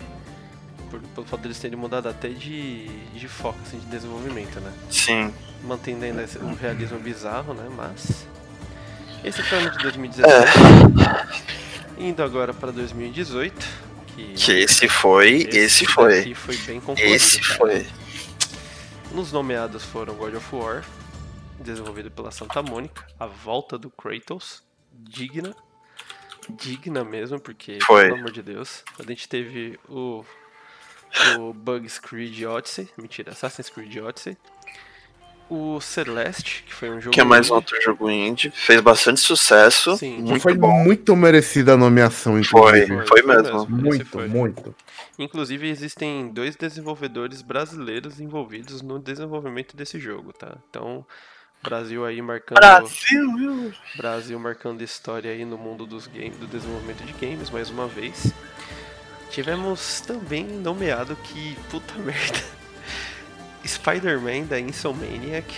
Por, 0.89 1.01
pelo 1.01 1.25
fato 1.27 1.41
deles 1.41 1.59
terem 1.59 1.77
mudado 1.77 2.07
até 2.07 2.29
de, 2.29 2.87
de 3.13 3.27
foco 3.27 3.57
assim, 3.65 3.77
de 3.79 3.85
desenvolvimento, 3.87 4.59
né? 4.61 4.71
Sim. 4.89 5.33
Mantendo 5.63 6.05
ainda 6.05 6.23
esse- 6.23 6.37
um 6.39 6.53
realismo 6.53 6.99
bizarro, 6.99 7.53
né? 7.53 7.67
Mas. 7.75 8.25
Esse 9.23 9.41
foi 9.43 9.57
o 9.57 9.61
ano 9.61 9.71
de 9.71 9.77
2017. 9.79 10.51
Indo 11.97 12.21
agora 12.23 12.53
para 12.53 12.71
2018. 12.71 13.86
Que, 14.17 14.33
Que 14.33 14.51
esse 14.53 14.87
foi, 14.89 15.47
esse, 15.51 15.85
foi. 15.85 16.17
daqui 16.17 16.33
foi 16.33 16.57
bem 16.57 16.81
Esse 16.97 17.39
cara. 17.39 17.57
foi. 17.57 17.87
Nos 19.11 19.31
nomeados 19.31 19.83
foram 19.85 20.15
God 20.15 20.33
of 20.35 20.55
War, 20.55 20.83
desenvolvido 21.59 22.09
pela 22.09 22.31
Santa 22.31 22.61
Mônica, 22.63 23.05
A 23.19 23.27
Volta 23.27 23.77
do 23.77 23.89
Kratos, 23.91 24.63
digna, 24.91 25.55
digna 26.49 27.03
mesmo, 27.03 27.39
porque, 27.39 27.77
Foi. 27.83 28.05
pelo 28.05 28.15
amor 28.15 28.31
de 28.31 28.41
Deus, 28.41 28.83
a 28.99 29.03
gente 29.03 29.29
teve 29.29 29.79
o, 29.87 30.25
o 31.39 31.53
Bugs 31.53 31.99
Creed 31.99 32.43
Odyssey, 32.43 32.89
mentira, 32.97 33.31
Assassin's 33.31 33.69
Creed 33.69 33.95
Odyssey, 33.97 34.35
O 35.49 35.79
Celeste, 35.79 36.63
que 36.67 36.73
foi 36.73 36.89
um 36.89 36.99
jogo. 36.99 37.13
Que 37.13 37.21
é 37.21 37.23
mais 37.23 37.49
um 37.49 37.55
indie. 37.55 37.55
outro 37.55 37.81
jogo 37.81 38.09
indie. 38.09 38.51
Fez 38.51 38.81
bastante 38.81 39.19
sucesso. 39.21 39.95
Sim. 39.97 40.17
muito 40.19 40.41
foi 40.41 40.55
bom. 40.55 40.71
muito 40.83 41.15
merecida 41.15 41.73
a 41.73 41.77
nomeação, 41.77 42.33
Foi, 42.43 42.81
inclusive. 42.81 43.07
foi 43.07 43.21
mesmo. 43.21 43.59
mesmo. 43.59 43.69
Muito, 43.69 44.05
foi. 44.05 44.27
muito. 44.27 44.75
Inclusive, 45.17 45.69
existem 45.69 46.27
dois 46.29 46.55
desenvolvedores 46.55 47.41
brasileiros 47.41 48.19
envolvidos 48.19 48.81
no 48.81 48.99
desenvolvimento 48.99 49.75
desse 49.75 49.99
jogo, 49.99 50.33
tá? 50.33 50.57
Então, 50.69 51.05
Brasil 51.63 52.05
aí 52.05 52.21
marcando. 52.21 52.57
Brasil, 52.59 53.35
viu? 53.37 53.73
Brasil 53.95 54.39
marcando 54.39 54.81
história 54.81 55.31
aí 55.31 55.43
no 55.43 55.57
mundo 55.57 55.85
dos 55.85 56.07
games, 56.07 56.37
do 56.37 56.45
desenvolvimento 56.47 57.03
de 57.03 57.13
games, 57.13 57.49
mais 57.49 57.69
uma 57.69 57.87
vez. 57.87 58.31
Tivemos 59.29 60.01
também 60.01 60.45
nomeado 60.45 61.15
que, 61.23 61.55
puta 61.69 61.93
merda, 61.99 62.39
Spider-Man 63.67 64.45
da 64.45 64.59
Insomniac. 64.59 65.53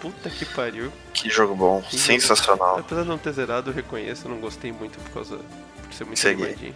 Puta 0.00 0.28
que 0.28 0.44
pariu. 0.44 0.92
Que 1.12 1.30
jogo 1.30 1.54
bom. 1.54 1.82
Que 1.82 1.98
Sensacional. 1.98 2.78
Apesar 2.78 3.02
de 3.02 3.08
não 3.08 3.18
ter 3.18 3.32
zerado, 3.32 3.70
eu 3.70 3.74
reconheço, 3.74 4.26
eu 4.26 4.30
não 4.30 4.38
gostei 4.38 4.70
muito 4.72 4.98
por 4.98 5.10
causa 5.10 5.38
por 5.82 5.92
ser 5.94 6.04
muito 6.04 6.18
Segui. 6.18 6.42
animadinho. 6.42 6.74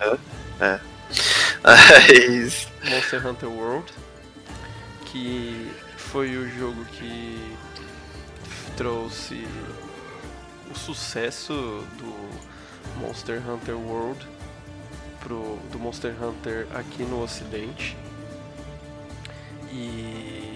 É. 0.60 0.80
Mas, 1.62 2.68
Monster 2.88 3.26
Hunter 3.26 3.50
World, 3.50 3.92
que 5.06 5.70
foi 5.96 6.36
o 6.36 6.48
jogo 6.48 6.84
que 6.86 7.56
trouxe 8.76 9.46
o 10.70 10.74
sucesso 10.74 11.52
do 11.98 12.28
Monster 13.00 13.42
Hunter 13.46 13.76
World 13.76 14.26
pro 15.20 15.58
do 15.72 15.78
Monster 15.78 16.14
Hunter 16.22 16.66
aqui 16.74 17.02
no 17.02 17.22
Ocidente. 17.22 17.96
E 19.70 20.47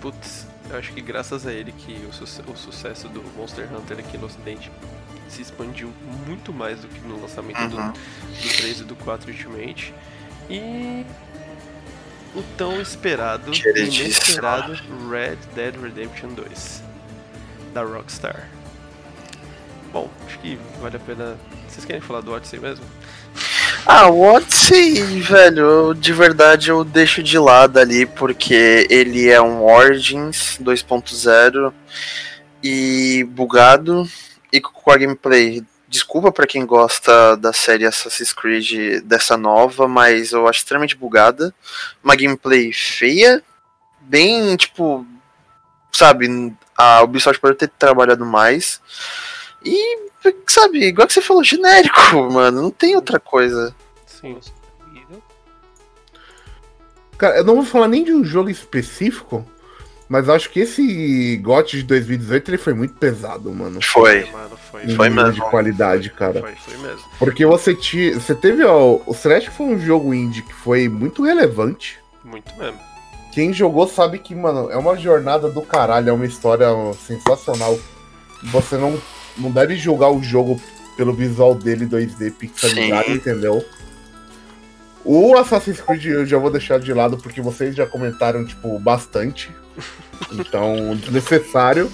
putz, 0.00 0.46
eu 0.70 0.78
acho 0.78 0.92
que 0.92 1.00
graças 1.00 1.46
a 1.46 1.52
ele 1.52 1.72
que 1.72 1.92
o, 2.08 2.12
suce- 2.12 2.42
o 2.46 2.56
sucesso 2.56 3.08
do 3.08 3.22
Monster 3.36 3.68
Hunter 3.72 3.98
aqui 3.98 4.16
no 4.18 4.26
Ocidente 4.26 4.70
se 5.28 5.42
expandiu 5.42 5.92
muito 6.26 6.52
mais 6.52 6.80
do 6.80 6.88
que 6.88 7.00
no 7.00 7.20
lançamento 7.20 7.68
do, 7.68 7.76
Uhum. 7.76 7.92
do 7.92 8.56
3 8.56 8.80
e 8.80 8.84
do 8.84 8.94
4 8.96 9.30
Ultimate. 9.30 9.92
E 10.48 11.04
o 12.34 12.42
tão 12.56 12.80
esperado 12.80 13.52
e 13.52 13.58
inesperado 13.80 14.72
Red 15.10 15.36
Dead 15.54 15.74
Redemption 15.80 16.28
2 16.28 16.82
da 17.74 17.82
Rockstar. 17.82 18.48
Bom, 19.92 20.10
acho 20.26 20.38
que 20.40 20.58
vale 20.80 20.96
a 20.96 21.00
pena. 21.00 21.36
Vocês 21.68 21.84
querem 21.84 22.00
falar 22.00 22.20
do 22.20 22.32
Odyssey 22.32 22.60
mesmo? 22.60 22.84
Ah, 23.86 24.08
o 24.08 24.20
Odyssey, 24.20 25.00
velho, 25.20 25.60
eu- 25.60 25.94
de 25.94 26.12
verdade 26.12 26.70
eu 26.70 26.82
deixo 26.84 27.22
de 27.22 27.38
lado 27.38 27.78
ali 27.78 28.04
porque 28.04 28.86
ele 28.90 29.28
é 29.30 29.40
um 29.40 29.64
Origins 29.64 30.58
2.0 30.60 31.72
e 32.62 33.24
bugado 33.30 34.08
e 34.52 34.60
com 34.60 34.90
a 34.90 34.96
gameplay. 34.96 35.62
Desculpa 35.88 36.32
pra 36.32 36.46
quem 36.48 36.66
gosta 36.66 37.36
da 37.36 37.52
série 37.52 37.86
Assassin's 37.86 38.32
Creed 38.32 39.02
dessa 39.04 39.36
nova, 39.36 39.86
mas 39.86 40.32
eu 40.32 40.48
acho 40.48 40.58
extremamente 40.58 40.96
bugada. 40.96 41.54
Uma 42.02 42.16
gameplay 42.16 42.72
feia, 42.72 43.40
bem 44.00 44.56
tipo, 44.56 45.06
sabe, 45.92 46.52
a 46.76 47.02
Ubisoft 47.02 47.40
pode 47.40 47.56
ter 47.56 47.68
trabalhado 47.68 48.26
mais. 48.26 48.80
E, 49.64 50.06
sabe, 50.46 50.84
igual 50.86 51.06
que 51.06 51.12
você 51.14 51.20
falou, 51.22 51.44
genérico, 51.44 52.00
mano, 52.30 52.62
não 52.62 52.70
tem 52.70 52.96
outra 52.96 53.20
coisa. 53.20 53.74
Sim. 54.06 54.38
Cara, 57.18 57.38
eu 57.38 57.44
não 57.44 57.56
vou 57.56 57.64
falar 57.64 57.88
nem 57.88 58.04
de 58.04 58.12
um 58.12 58.24
jogo 58.24 58.50
específico, 58.50 59.44
mas 60.08 60.28
acho 60.28 60.50
que 60.50 60.60
esse 60.60 61.36
GOT 61.38 61.78
de 61.78 61.82
2018 61.84 62.50
ele 62.50 62.58
foi 62.58 62.74
muito 62.74 62.94
pesado, 62.94 63.50
mano. 63.52 63.80
Foi. 63.82 64.24
mano, 64.30 64.56
foi. 64.70 64.84
Em 64.84 64.94
Foi 64.94 65.08
nível 65.08 65.24
mesmo. 65.24 65.44
de 65.44 65.50
qualidade, 65.50 66.10
cara. 66.10 66.40
Foi, 66.40 66.54
foi 66.54 66.76
mesmo. 66.76 67.04
Porque 67.18 67.46
você, 67.46 67.74
ti, 67.74 68.10
você 68.12 68.34
teve, 68.34 68.62
ó, 68.64 69.00
o 69.06 69.14
Celeste 69.14 69.50
foi 69.50 69.66
um 69.66 69.78
jogo 69.78 70.12
indie 70.12 70.42
que 70.42 70.52
foi 70.52 70.88
muito 70.88 71.24
relevante. 71.24 71.98
Muito 72.22 72.54
mesmo. 72.56 72.78
Quem 73.32 73.52
jogou 73.52 73.86
sabe 73.88 74.18
que, 74.18 74.34
mano, 74.34 74.70
é 74.70 74.76
uma 74.76 74.96
jornada 74.96 75.48
do 75.50 75.62
caralho, 75.62 76.10
é 76.10 76.12
uma 76.12 76.26
história 76.26 76.68
sensacional. 77.06 77.78
Você 78.44 78.76
não, 78.76 78.98
não 79.38 79.50
deve 79.50 79.76
julgar 79.76 80.10
o 80.10 80.22
jogo 80.22 80.60
pelo 80.96 81.12
visual 81.12 81.54
dele 81.54 81.86
2D 81.86 82.32
pixelizado, 82.32 83.10
entendeu? 83.10 83.64
O 85.04 85.36
Assassin's 85.36 85.80
Creed 85.80 86.04
eu 86.06 86.26
já 86.26 86.36
vou 86.38 86.50
deixar 86.50 86.80
de 86.80 86.92
lado 86.92 87.16
porque 87.16 87.40
vocês 87.40 87.74
já 87.76 87.86
comentaram, 87.86 88.44
tipo, 88.44 88.78
bastante. 88.78 89.50
Então, 90.32 90.96
desnecessário. 91.00 91.90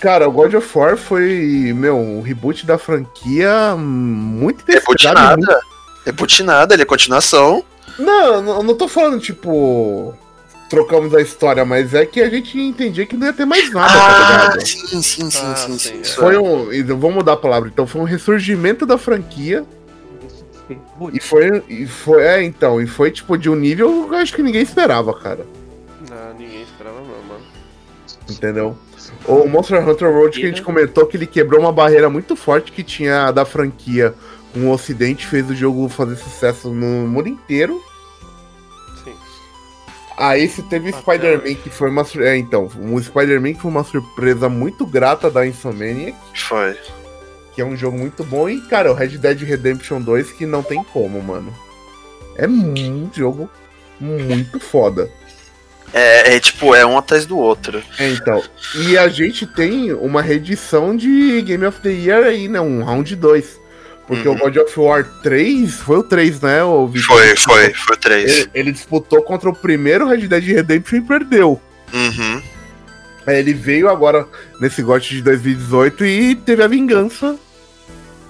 Cara, 0.00 0.28
o 0.28 0.32
God 0.32 0.54
of 0.54 0.78
War 0.78 0.96
foi, 0.96 1.72
meu, 1.74 1.96
um 1.96 2.20
reboot 2.22 2.64
da 2.64 2.78
franquia 2.78 3.74
muito 3.76 4.64
Reboot 4.66 5.02
e 5.04 5.06
muito- 5.08 5.14
nada. 5.14 5.60
Reboot 6.06 6.42
nada, 6.42 6.74
ele 6.74 6.82
é 6.82 6.86
continuação. 6.86 7.64
Não, 7.98 8.40
não, 8.42 8.62
não 8.62 8.74
tô 8.76 8.86
falando, 8.88 9.20
tipo, 9.20 10.14
trocamos 10.74 11.14
a 11.14 11.20
história, 11.20 11.64
mas 11.64 11.94
é 11.94 12.04
que 12.04 12.20
a 12.20 12.28
gente 12.28 12.58
entendia 12.58 13.06
que 13.06 13.16
não 13.16 13.26
ia 13.26 13.32
ter 13.32 13.44
mais 13.44 13.70
nada, 13.72 13.92
tá 13.92 14.06
Ah, 14.06 14.42
ligado? 14.54 14.66
sim, 14.66 15.02
sim, 15.02 15.30
sim, 15.30 15.40
Ah, 15.44 15.54
sim, 15.56 15.78
sim, 15.78 16.04
sim. 16.04 16.14
Foi 16.14 16.36
um. 16.36 16.72
e 16.72 16.82
Vamos 16.82 17.14
mudar 17.14 17.34
a 17.34 17.36
palavra, 17.36 17.68
então 17.72 17.86
foi 17.86 18.00
um 18.00 18.04
ressurgimento 18.04 18.84
da 18.84 18.98
franquia. 18.98 19.64
E 21.12 21.20
foi. 21.20 21.62
E 21.68 21.86
foi 21.86 22.22
é, 22.22 22.42
então, 22.42 22.80
e 22.80 22.86
foi 22.86 23.10
tipo 23.10 23.36
de 23.36 23.50
um 23.50 23.54
nível 23.54 24.06
que 24.08 24.14
eu 24.14 24.18
acho 24.18 24.34
que 24.34 24.42
ninguém 24.42 24.62
esperava, 24.62 25.12
cara. 25.12 25.46
Não, 26.08 26.38
ninguém 26.38 26.62
esperava 26.62 26.96
não, 27.00 27.28
mano. 27.28 27.44
Entendeu? 28.30 28.76
O 29.26 29.46
Monster 29.46 29.86
Hunter 29.86 30.08
World 30.08 30.38
que 30.40 30.46
a 30.46 30.48
gente 30.48 30.62
comentou 30.62 31.06
que 31.06 31.16
ele 31.16 31.26
quebrou 31.26 31.60
uma 31.60 31.72
barreira 31.72 32.08
muito 32.08 32.34
forte 32.34 32.72
que 32.72 32.82
tinha 32.82 33.30
da 33.30 33.44
franquia 33.44 34.14
com 34.52 34.60
o 34.60 34.70
Ocidente, 34.70 35.26
fez 35.26 35.48
o 35.50 35.54
jogo 35.54 35.88
fazer 35.88 36.16
sucesso 36.16 36.70
no 36.70 37.06
mundo 37.06 37.28
inteiro. 37.28 37.82
Aí 40.16 40.48
você 40.48 40.62
teve 40.62 40.90
Até 40.90 40.98
Spider-Man 41.00 41.54
que 41.54 41.70
foi 41.70 41.90
uma 41.90 42.04
sur- 42.04 42.22
é, 42.22 42.36
então, 42.36 42.70
o 42.78 43.02
Spider-Man 43.02 43.54
que 43.54 43.60
foi 43.60 43.70
uma 43.70 43.82
surpresa 43.84 44.48
muito 44.48 44.86
grata 44.86 45.28
da 45.30 45.44
Insomniac, 45.46 46.16
Foi. 46.34 46.76
que 47.54 47.60
é 47.60 47.64
um 47.64 47.76
jogo 47.76 47.98
muito 47.98 48.22
bom 48.22 48.48
e 48.48 48.60
cara, 48.62 48.92
o 48.92 48.94
Red 48.94 49.18
Dead 49.18 49.40
Redemption 49.42 50.00
2 50.00 50.30
que 50.32 50.46
não 50.46 50.62
tem 50.62 50.84
como, 50.84 51.20
mano. 51.22 51.52
É 52.36 52.46
um 52.46 53.10
jogo 53.12 53.50
muito 54.00 54.60
foda. 54.60 55.10
É, 55.92 56.34
é 56.34 56.40
tipo, 56.40 56.74
é 56.74 56.84
um 56.84 56.98
atrás 56.98 57.24
do 57.26 57.38
outro. 57.38 57.80
É, 57.98 58.08
então, 58.10 58.42
e 58.86 58.98
a 58.98 59.08
gente 59.08 59.46
tem 59.46 59.92
uma 59.92 60.20
reedição 60.22 60.96
de 60.96 61.40
Game 61.42 61.64
of 61.64 61.80
the 61.80 61.90
Year 61.90 62.24
aí, 62.24 62.48
né, 62.48 62.60
um 62.60 62.82
round 62.82 63.14
2. 63.14 63.60
Porque 64.06 64.28
Uhum. 64.28 64.34
o 64.34 64.38
God 64.38 64.56
of 64.58 64.80
War 64.80 65.04
3, 65.22 65.74
foi 65.74 65.98
o 65.98 66.02
3, 66.02 66.40
né, 66.42 66.62
o? 66.62 66.90
Foi, 67.06 67.36
foi, 67.36 67.72
foi 67.72 67.96
três. 67.96 68.30
Ele, 68.30 68.50
ele 68.54 68.72
disputou 68.72 69.22
contra 69.22 69.48
o 69.48 69.54
primeiro 69.54 70.06
Red 70.06 70.28
Dead 70.28 70.44
Redemption 70.44 70.98
e 70.98 71.00
perdeu. 71.00 71.60
Uhum. 71.92 72.42
Aí 73.26 73.38
ele 73.38 73.54
veio 73.54 73.88
agora 73.88 74.26
nesse 74.60 74.82
GOT 74.82 75.08
de 75.14 75.22
2018 75.22 76.04
e 76.04 76.34
teve 76.36 76.62
a 76.62 76.66
vingança. 76.66 77.36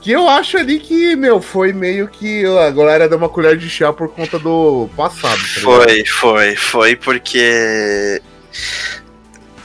Que 0.01 0.13
eu 0.13 0.29
acho 0.29 0.57
ali 0.59 0.79
que, 0.79 1.17
meu, 1.17 1.41
foi 1.41 1.73
meio 1.73 2.07
que 2.07 2.45
a 2.45 2.71
galera 2.71 3.09
deu 3.09 3.17
uma 3.19 3.29
colher 3.29 3.57
de 3.57 3.69
chá 3.69 3.93
por 3.93 4.09
conta 4.11 4.39
do 4.39 4.89
passado. 4.95 5.39
tá? 5.41 5.61
Foi, 5.61 6.05
foi, 6.05 6.55
foi 6.57 6.95
porque. 6.97 8.21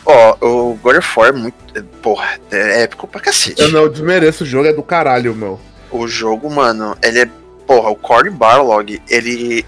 Ó, 0.05 0.37
o 0.41 0.73
God 0.81 0.95
of 0.97 1.07
War 1.19 1.29
é 1.29 1.31
muito. 1.33 1.55
Porra, 2.01 2.39
é 2.49 2.83
épico 2.83 3.05
pra 3.07 3.21
cacete. 3.21 3.61
Eu 3.61 3.69
não 3.69 3.89
desmereço 3.89 4.43
o 4.43 4.47
jogo, 4.47 4.67
é 4.67 4.73
do 4.73 4.81
caralho, 4.81 5.35
meu. 5.35 5.59
O 5.91 6.07
jogo, 6.07 6.49
mano, 6.49 6.97
ele 7.03 7.19
é. 7.19 7.29
Porra, 7.65 7.89
o 7.89 7.95
Cory 7.95 8.29
Barlog, 8.29 9.01
ele. 9.07 9.65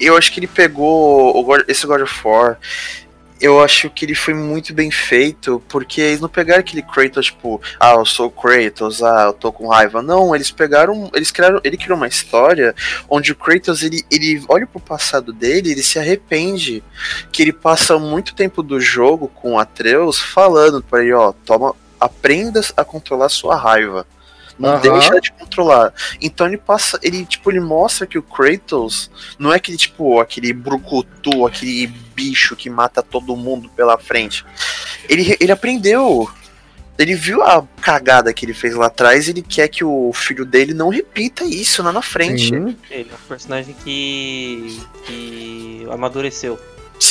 Eu 0.00 0.16
acho 0.16 0.32
que 0.32 0.40
ele 0.40 0.46
pegou 0.46 1.36
o 1.36 1.56
esse 1.68 1.86
God 1.86 2.02
of 2.02 2.20
War. 2.26 2.58
Eu 3.40 3.60
acho 3.60 3.90
que 3.90 4.04
ele 4.04 4.14
foi 4.14 4.32
muito 4.32 4.72
bem 4.72 4.90
feito, 4.90 5.62
porque 5.68 6.00
eles 6.00 6.20
não 6.20 6.28
pegaram 6.28 6.60
aquele 6.60 6.82
Kratos, 6.82 7.26
tipo, 7.26 7.60
ah, 7.78 7.92
eu 7.92 8.06
sou 8.06 8.30
Kratos, 8.30 9.02
ah, 9.02 9.24
eu 9.26 9.32
tô 9.32 9.52
com 9.52 9.68
raiva. 9.68 10.00
Não, 10.00 10.34
eles 10.34 10.50
pegaram. 10.50 11.10
Eles 11.14 11.30
criaram. 11.30 11.60
Ele 11.62 11.76
criou 11.76 11.96
uma 11.96 12.08
história 12.08 12.74
onde 13.08 13.32
o 13.32 13.36
Kratos 13.36 13.82
ele, 13.82 14.02
ele 14.10 14.42
olha 14.48 14.66
pro 14.66 14.80
passado 14.80 15.32
dele, 15.32 15.72
ele 15.72 15.82
se 15.82 15.98
arrepende. 15.98 16.82
Que 17.30 17.42
ele 17.42 17.52
passa 17.52 17.98
muito 17.98 18.34
tempo 18.34 18.62
do 18.62 18.80
jogo 18.80 19.28
com 19.28 19.58
Atreus 19.58 20.18
falando 20.20 20.82
pra 20.82 21.02
ele, 21.02 21.12
ó, 21.12 21.32
toma. 21.32 21.74
Aprenda 22.00 22.60
a 22.76 22.84
controlar 22.84 23.28
sua 23.30 23.56
raiva. 23.56 24.06
Não 24.58 24.70
Aham. 24.70 24.80
deixa 24.80 25.20
de 25.20 25.32
controlar. 25.32 25.92
Então 26.20 26.46
ele 26.46 26.56
passa, 26.56 26.98
ele 27.02 27.24
tipo, 27.24 27.50
ele 27.50 27.60
mostra 27.60 28.06
que 28.06 28.18
o 28.18 28.22
Kratos 28.22 29.10
não 29.38 29.52
é 29.52 29.56
aquele 29.56 29.76
tipo, 29.76 30.20
aquele 30.20 30.52
brucutu, 30.52 31.46
aquele 31.46 31.86
bicho 31.86 32.54
que 32.54 32.70
mata 32.70 33.02
todo 33.02 33.36
mundo 33.36 33.68
pela 33.70 33.98
frente. 33.98 34.44
Ele, 35.08 35.36
ele 35.40 35.52
aprendeu. 35.52 36.28
Ele 36.96 37.16
viu 37.16 37.42
a 37.42 37.66
cagada 37.80 38.32
que 38.32 38.46
ele 38.46 38.54
fez 38.54 38.72
lá 38.76 38.86
atrás 38.86 39.26
e 39.26 39.32
ele 39.32 39.42
quer 39.42 39.66
que 39.66 39.84
o 39.84 40.12
filho 40.12 40.44
dele 40.44 40.72
não 40.72 40.90
repita 40.90 41.42
isso 41.44 41.82
lá 41.82 41.92
na 41.92 42.00
frente. 42.02 42.50
Sim. 42.50 42.76
Ele 42.88 43.10
é 43.10 43.14
um 43.14 43.28
personagem 43.28 43.74
que. 43.82 44.80
que 45.04 45.86
amadureceu. 45.90 46.56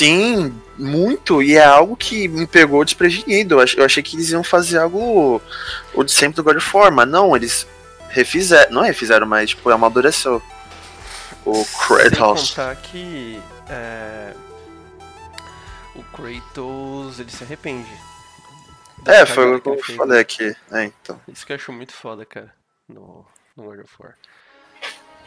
Sim, 0.03 0.61
muito. 0.77 1.41
E 1.41 1.55
é 1.55 1.63
algo 1.63 1.95
que 1.95 2.27
me 2.27 2.45
pegou 2.45 2.83
desprevenido. 2.83 3.55
Eu 3.55 3.59
ach- 3.61 3.75
eu 3.77 3.85
achei 3.85 4.03
que 4.03 4.15
eles 4.15 4.29
iam 4.31 4.43
fazer 4.43 4.77
algo 4.79 5.41
o 5.93 6.03
de 6.03 6.11
sempre 6.11 6.35
do 6.37 6.43
God 6.43 6.57
of 6.57 6.75
War, 6.77 6.91
mas 6.91 7.07
não, 7.07 7.35
eles 7.35 7.65
refizeram. 8.09 8.71
Não 8.71 8.81
refizeram, 8.81 9.25
mas 9.25 9.51
tipo, 9.51 9.69
amadureceu. 9.69 10.41
O 11.45 11.55
Sem 11.55 11.65
Kratos. 11.87 12.49
contar 12.51 12.75
que 12.77 13.39
é, 13.69 14.33
o 15.95 16.03
Kratos 16.03 17.19
ele 17.19 17.31
se 17.31 17.43
arrepende. 17.43 17.89
É, 19.05 19.25
foi 19.25 19.55
o 19.55 19.59
que 19.61 19.69
eu 19.69 19.83
fez. 19.83 19.97
falei 19.97 20.19
aqui. 20.21 20.55
É, 20.71 20.85
então. 20.85 21.19
Isso 21.27 21.45
que 21.45 21.51
eu 21.51 21.55
acho 21.57 21.73
muito 21.73 21.91
foda, 21.93 22.25
cara, 22.25 22.53
no, 22.87 23.25
no 23.57 23.63
God 23.63 23.79
of 23.79 23.93
War. 23.99 24.15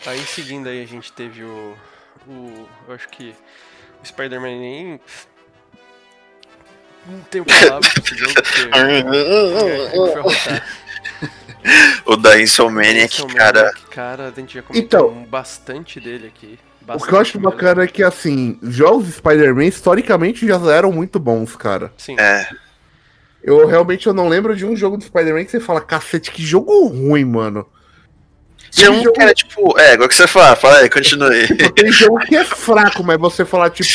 Aí 0.06 0.24
seguindo 0.26 0.68
aí 0.68 0.82
a 0.82 0.86
gente 0.86 1.12
teve 1.12 1.42
o. 1.42 1.76
o 2.26 2.68
eu 2.88 2.94
acho 2.94 3.08
que 3.10 3.34
Spider-Man 4.04 4.58
nem. 4.58 5.00
Não 7.06 7.20
tenho 7.30 7.44
palavras 7.44 7.92
pra 7.92 8.02
esse 8.02 8.16
jogo, 8.16 8.34
porque. 8.42 8.60
é, 8.78 10.18
arrotado. 10.18 10.62
O 12.04 12.16
da 12.16 12.40
Insomniac, 12.40 13.22
é 13.22 13.26
cara. 13.34 13.72
Cara, 13.90 14.28
a 14.28 14.30
gente 14.30 14.54
já 14.54 14.62
comentou 14.62 15.10
Então- 15.10 15.24
bastante 15.24 15.98
dele 16.00 16.28
aqui. 16.28 16.58
O 16.82 16.98
que 17.04 17.12
eu 17.12 17.18
acho 17.18 17.36
bastante 17.36 17.38
bacana 17.38 17.82
é 17.82 17.86
que, 17.88 18.00
assim, 18.04 18.58
jogos 18.62 19.06
de 19.06 19.12
Spider-Man 19.14 19.64
historicamente 19.64 20.46
já 20.46 20.56
eram 20.72 20.92
muito 20.92 21.18
bons, 21.18 21.56
cara. 21.56 21.86
mesmo. 21.86 21.94
Sim. 21.98 22.16
É. 22.20 22.48
Eu 23.42 23.66
realmente 23.66 24.06
eu 24.06 24.14
não 24.14 24.28
lembro 24.28 24.54
de 24.54 24.64
um 24.64 24.76
jogo 24.76 24.96
de 24.96 25.04
Spider-Man 25.04 25.44
que 25.44 25.50
você 25.50 25.58
fala, 25.60 25.80
cacete, 25.80 26.30
que 26.30 26.42
jogo 26.44 26.86
ruim, 26.86 27.24
mano. 27.24 27.66
Tinha 28.70 28.90
Tem 28.90 28.98
um 28.98 29.02
jogo- 29.02 29.12
que 29.14 29.22
era 29.22 29.34
tipo. 29.34 29.78
É, 29.78 29.94
igual 29.94 30.08
que 30.08 30.14
você 30.14 30.26
fala, 30.26 30.56
fala 30.56 30.78
aí, 30.78 30.90
continue. 30.90 31.46
Tem 31.74 31.90
jogo 31.92 32.18
que 32.20 32.36
é 32.36 32.44
fraco, 32.44 33.02
mas 33.04 33.18
você 33.18 33.44
falar, 33.44 33.70
tipo, 33.70 33.90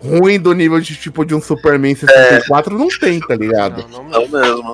ruim 0.00 0.38
do 0.40 0.52
nível 0.52 0.80
de 0.80 0.96
tipo 0.96 1.24
de 1.24 1.34
um 1.34 1.40
Superman 1.40 1.94
64 1.94 2.76
não 2.76 2.88
tem, 2.88 3.20
tá 3.20 3.34
ligado? 3.36 3.86
Não, 3.90 4.04
não 4.04 4.10
Não 4.10 4.20
mesmo. 4.28 4.38
mesmo. 4.40 4.70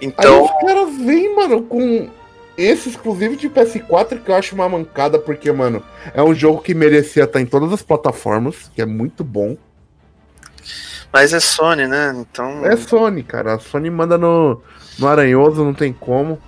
Aí 0.00 0.06
Então, 0.06 0.44
os 0.44 0.50
caras 0.66 0.96
vêm, 0.96 1.34
mano, 1.34 1.62
com 1.62 2.08
esse 2.56 2.88
exclusivo 2.88 3.36
de 3.36 3.48
PS4 3.48 4.20
que 4.22 4.30
eu 4.30 4.34
acho 4.34 4.54
uma 4.54 4.68
mancada, 4.68 5.18
porque, 5.18 5.50
mano, 5.52 5.82
é 6.14 6.22
um 6.22 6.34
jogo 6.34 6.60
que 6.62 6.74
merecia 6.74 7.24
estar 7.24 7.40
em 7.40 7.46
todas 7.46 7.72
as 7.72 7.82
plataformas, 7.82 8.70
que 8.74 8.80
é 8.82 8.86
muito 8.86 9.22
bom. 9.24 9.56
mas 11.12 11.32
é 11.32 11.40
Sony, 11.40 11.86
né? 11.86 12.14
Então. 12.16 12.64
É 12.66 12.76
Sony, 12.76 13.22
cara. 13.22 13.54
A 13.54 13.58
Sony 13.58 13.90
manda 13.90 14.18
no, 14.18 14.60
no 14.98 15.08
Aranhoso, 15.08 15.64
não 15.64 15.74
tem 15.74 15.92
como. 15.92 16.38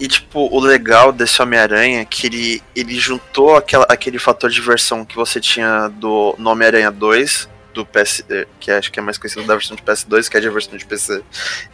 E, 0.00 0.08
tipo, 0.08 0.48
o 0.50 0.58
legal 0.58 1.12
desse 1.12 1.42
Homem-Aranha 1.42 2.00
é 2.00 2.04
que 2.06 2.26
ele, 2.26 2.62
ele 2.74 2.98
juntou 2.98 3.54
aquela, 3.54 3.84
aquele 3.86 4.18
fator 4.18 4.48
de 4.48 4.56
diversão 4.56 5.04
que 5.04 5.14
você 5.14 5.38
tinha 5.38 5.88
do 5.88 6.34
Homem-Aranha 6.42 6.90
2, 6.90 7.48
do 7.74 7.84
PS, 7.84 8.24
eh, 8.30 8.46
que 8.58 8.70
acho 8.70 8.90
que 8.90 8.98
é 8.98 9.02
mais 9.02 9.18
conhecido 9.18 9.46
da 9.46 9.54
versão 9.54 9.76
de 9.76 9.82
PS2, 9.82 10.28
que 10.30 10.38
é 10.38 10.40
a 10.40 10.50
versão 10.50 10.78
de 10.78 10.86
PC. 10.86 11.22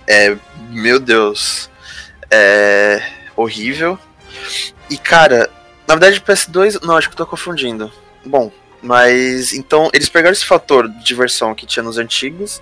É, 0.08 0.36
meu 0.70 0.98
Deus, 0.98 1.70
é 2.28 3.00
horrível. 3.36 3.96
E, 4.90 4.98
cara, 4.98 5.48
na 5.86 5.94
verdade, 5.94 6.20
PS2, 6.20 6.82
não, 6.82 6.96
acho 6.96 7.08
que 7.08 7.14
eu 7.14 7.18
tô 7.18 7.26
confundindo. 7.26 7.92
Bom, 8.24 8.50
mas 8.82 9.52
então 9.52 9.88
eles 9.92 10.08
pegaram 10.08 10.32
esse 10.32 10.44
fator 10.44 10.88
de 10.88 11.04
diversão 11.04 11.54
que 11.54 11.64
tinha 11.64 11.82
nos 11.82 11.96
antigos 11.96 12.60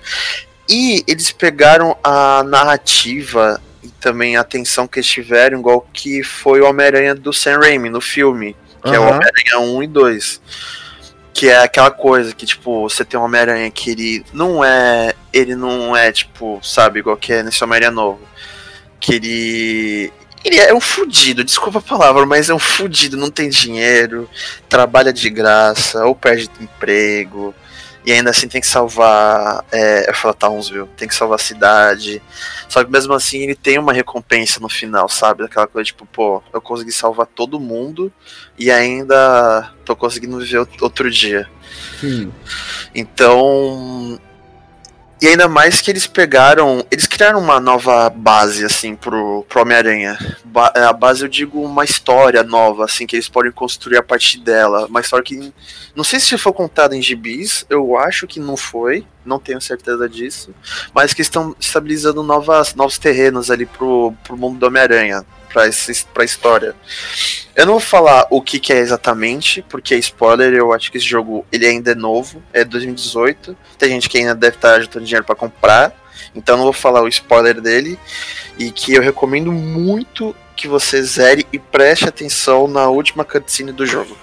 e 0.69 1.03
eles 1.07 1.33
pegaram 1.33 1.97
a 2.05 2.43
narrativa 2.45 3.61
e 3.85 3.89
também 4.01 4.37
a 4.37 4.41
atenção 4.41 4.89
que 4.89 4.99
eles 4.99 5.09
tiveram, 5.09 5.59
igual 5.59 5.87
que 5.93 6.23
foi 6.23 6.61
o 6.61 6.67
Homem-Aranha 6.67 7.15
do 7.15 7.33
Sam 7.33 7.59
Raimi 7.59 7.91
no 7.91 8.01
filme, 8.01 8.57
que 8.83 8.95
é 8.95 8.99
o. 8.99 9.03
Homem-Aranha 9.03 9.59
1 9.61 9.83
e 9.83 9.87
2. 9.87 10.41
Que 11.35 11.49
é 11.49 11.59
aquela 11.59 11.91
coisa 11.91 12.35
que, 12.35 12.47
tipo, 12.47 12.89
você 12.89 13.05
tem 13.05 13.21
um 13.21 13.25
Homem-Aranha 13.25 13.71
que 13.71 13.91
ele 13.91 14.25
não 14.33 14.65
é. 14.65 15.15
Ele 15.33 15.55
não 15.55 15.95
é, 15.95 16.11
tipo, 16.11 16.61
sabe, 16.63 17.01
igual 17.01 17.17
que 17.17 17.33
é 17.33 17.43
nesse 17.43 17.63
Homem-Aranha 17.63 17.91
novo. 17.91 18.21
Que 18.99 19.15
ele. 19.17 20.13
Ele 20.45 20.61
é 20.61 20.75
um 20.75 20.81
fudido, 20.81 21.43
desculpa 21.43 21.79
a 21.79 21.83
palavra, 21.83 22.27
mas 22.27 22.51
é 22.51 22.55
um 22.55 22.59
fudido, 22.59 23.17
não 23.17 23.31
tem 23.31 23.49
dinheiro, 23.49 24.29
trabalha 24.69 25.11
de 25.11 25.31
graça, 25.31 26.05
ou 26.05 26.15
perde 26.15 26.51
emprego, 26.61 27.55
e 28.05 28.13
ainda 28.13 28.31
assim 28.31 28.47
tem 28.49 28.61
que 28.61 28.67
salvar. 28.67 29.65
É, 29.73 30.09
eu 30.11 30.15
falo 30.15 30.35
Townsville, 30.35 30.89
tem 30.97 31.09
que 31.09 31.15
salvar 31.15 31.37
a 31.37 31.43
cidade. 31.43 32.23
Só 32.69 32.85
que 32.85 32.91
mesmo 32.91 33.13
assim 33.15 33.39
ele 33.43 33.55
tem 33.55 33.79
uma 33.79 33.93
recompensa 33.93 34.61
no 34.61 34.69
final, 34.69 35.09
sabe? 35.09 35.45
Aquela 35.45 35.67
coisa 35.67 35.87
tipo, 35.87 36.05
pô, 36.07 36.43
eu 36.53 36.61
consegui 36.61 36.93
salvar 36.93 37.27
todo 37.27 37.59
mundo 37.61 38.13
e 38.59 38.71
ainda 38.71 39.73
tô 39.85 39.97
conseguindo 39.97 40.39
viver 40.39 40.59
out- 40.59 40.83
outro 40.85 41.11
dia. 41.11 41.49
Sim. 42.01 42.33
Então. 42.95 44.19
E 45.25 45.29
ainda 45.29 45.49
mais 45.49 45.81
que 45.81 45.91
eles 45.91 46.07
pegaram. 46.07 46.85
Eles 46.91 47.07
criaram 47.07 47.39
uma 47.41 47.59
nova 47.59 48.11
base, 48.11 48.63
assim, 48.63 48.95
pro, 48.95 49.43
pro 49.49 49.63
Homem-Aranha. 49.63 50.19
Ba- 50.45 50.71
A 50.77 50.93
base, 50.93 51.23
eu 51.23 51.29
digo, 51.29 51.63
uma 51.63 51.83
história 51.83 52.43
nova, 52.43 52.85
assim, 52.85 53.07
que 53.07 53.17
eles 53.17 53.27
podem 53.27 53.51
construir 53.51 53.97
a 53.97 54.03
partir 54.03 54.39
dela. 54.41 54.85
Uma 54.85 55.01
história 55.01 55.25
que. 55.25 55.51
Não 55.97 56.05
sei 56.05 56.21
se 56.21 56.37
foi 56.37 56.53
contada 56.53 56.95
em 56.95 57.01
gibis, 57.01 57.65
eu 57.71 57.97
acho 57.97 58.27
que 58.27 58.39
não 58.39 58.55
foi, 58.55 59.07
não 59.25 59.39
tenho 59.39 59.63
certeza 59.63 60.07
disso. 60.07 60.55
Mas 60.95 61.15
que 61.15 61.23
estão 61.23 61.57
estabilizando 61.59 62.23
novas, 62.23 62.75
novos 62.75 62.99
terrenos 62.99 63.51
ali 63.51 63.65
pro, 63.65 64.13
pro 64.25 64.37
mundo 64.37 64.59
do 64.59 64.67
Homem-Aranha, 64.67 65.25
pra, 65.55 65.69
esse- 65.69 66.05
pra 66.07 66.25
história. 66.25 66.75
Eu 67.55 67.65
não 67.67 67.75
vou 67.75 67.81
falar 67.81 68.27
o 68.29 68.43
que, 68.43 68.59
que 68.59 68.73
é 68.73 68.79
exatamente, 68.79 69.63
porque 69.71 69.95
é 69.95 69.99
spoiler, 69.99 70.53
eu 70.53 70.73
acho 70.73 70.91
que 70.91 70.99
esse 70.99 71.07
jogo 71.07 71.47
ele 71.53 71.65
ainda 71.65 71.93
é 71.93 71.95
novo, 71.95 72.43
é 72.53 72.65
2018. 72.65 73.57
Tem 73.79 73.91
gente 73.91 74.09
que 74.09 74.19
ainda 74.19 74.35
deve 74.35 74.57
estar 74.57 74.81
juntando 74.81 75.05
dinheiro 75.07 75.25
pra 75.25 75.37
comprar, 75.37 75.95
então 76.35 76.57
não 76.57 76.65
vou 76.65 76.73
falar 76.73 77.01
o 77.03 77.09
spoiler 77.09 77.61
dele. 77.61 77.97
E 78.59 78.71
que 78.73 78.93
eu 78.95 79.01
recomendo 79.03 79.53
muito 79.53 80.35
que 80.57 80.67
você 80.69 81.03
zere 81.03 81.47
e 81.53 81.59
preste 81.59 82.09
atenção 82.09 82.67
na 82.67 82.89
última 82.89 83.25
cutscene 83.25 83.71
do 83.73 83.87
jogo. 83.87 84.17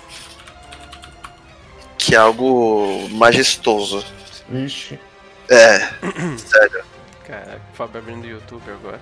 Que 1.98 2.14
é 2.16 2.18
algo 2.18 3.08
majestoso. 3.12 4.04
Vixe. 4.50 5.00
É, 5.50 5.80
sério. 6.38 6.84
Caraca, 7.26 7.62
o 7.74 7.76
Fábio 7.78 8.00
abrindo 8.00 8.24
o 8.26 8.28
YouTube 8.28 8.64
agora. 8.72 9.00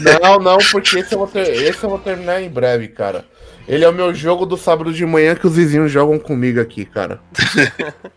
Não, 0.00 0.38
não, 0.38 0.58
porque 0.70 0.98
esse 0.98 1.12
eu, 1.14 1.18
vou 1.18 1.28
ter- 1.28 1.48
esse 1.48 1.82
eu 1.84 1.90
vou 1.90 1.98
terminar 1.98 2.40
em 2.42 2.48
breve, 2.48 2.88
cara. 2.88 3.26
Ele 3.68 3.84
é 3.84 3.88
o 3.88 3.92
meu 3.92 4.12
jogo 4.14 4.46
do 4.46 4.56
sábado 4.56 4.92
de 4.92 5.04
manhã 5.06 5.34
que 5.36 5.46
os 5.46 5.54
vizinhos 5.56 5.90
jogam 5.92 6.18
comigo 6.18 6.60
aqui, 6.60 6.84
cara. 6.84 7.20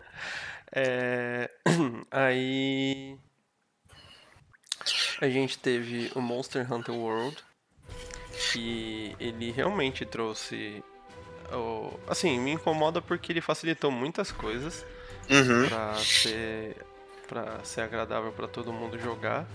É, 0.76 1.51
Aí. 2.10 3.16
A 5.22 5.30
gente 5.30 5.60
teve 5.60 6.12
o 6.16 6.20
Monster 6.20 6.72
Hunter 6.74 6.95
World. 6.95 7.38
Que 8.51 9.16
ele 9.20 9.51
realmente 9.51 10.04
trouxe. 10.04 10.84
o- 11.51 11.93
Assim, 12.08 12.39
me 12.39 12.54
incomoda 12.54 12.99
porque 13.04 13.32
ele 13.32 13.39
facilitou 13.41 13.91
muitas 13.91 14.32
coisas 14.32 14.84
Uhum. 15.30 15.68
pra 15.70 15.93
ser. 15.93 16.76
Para 17.34 17.64
ser 17.64 17.82
agradável 17.82 18.32
pra 18.32 18.48
todo 18.48 18.72
mundo 18.72 19.00
jogar. 19.00 19.46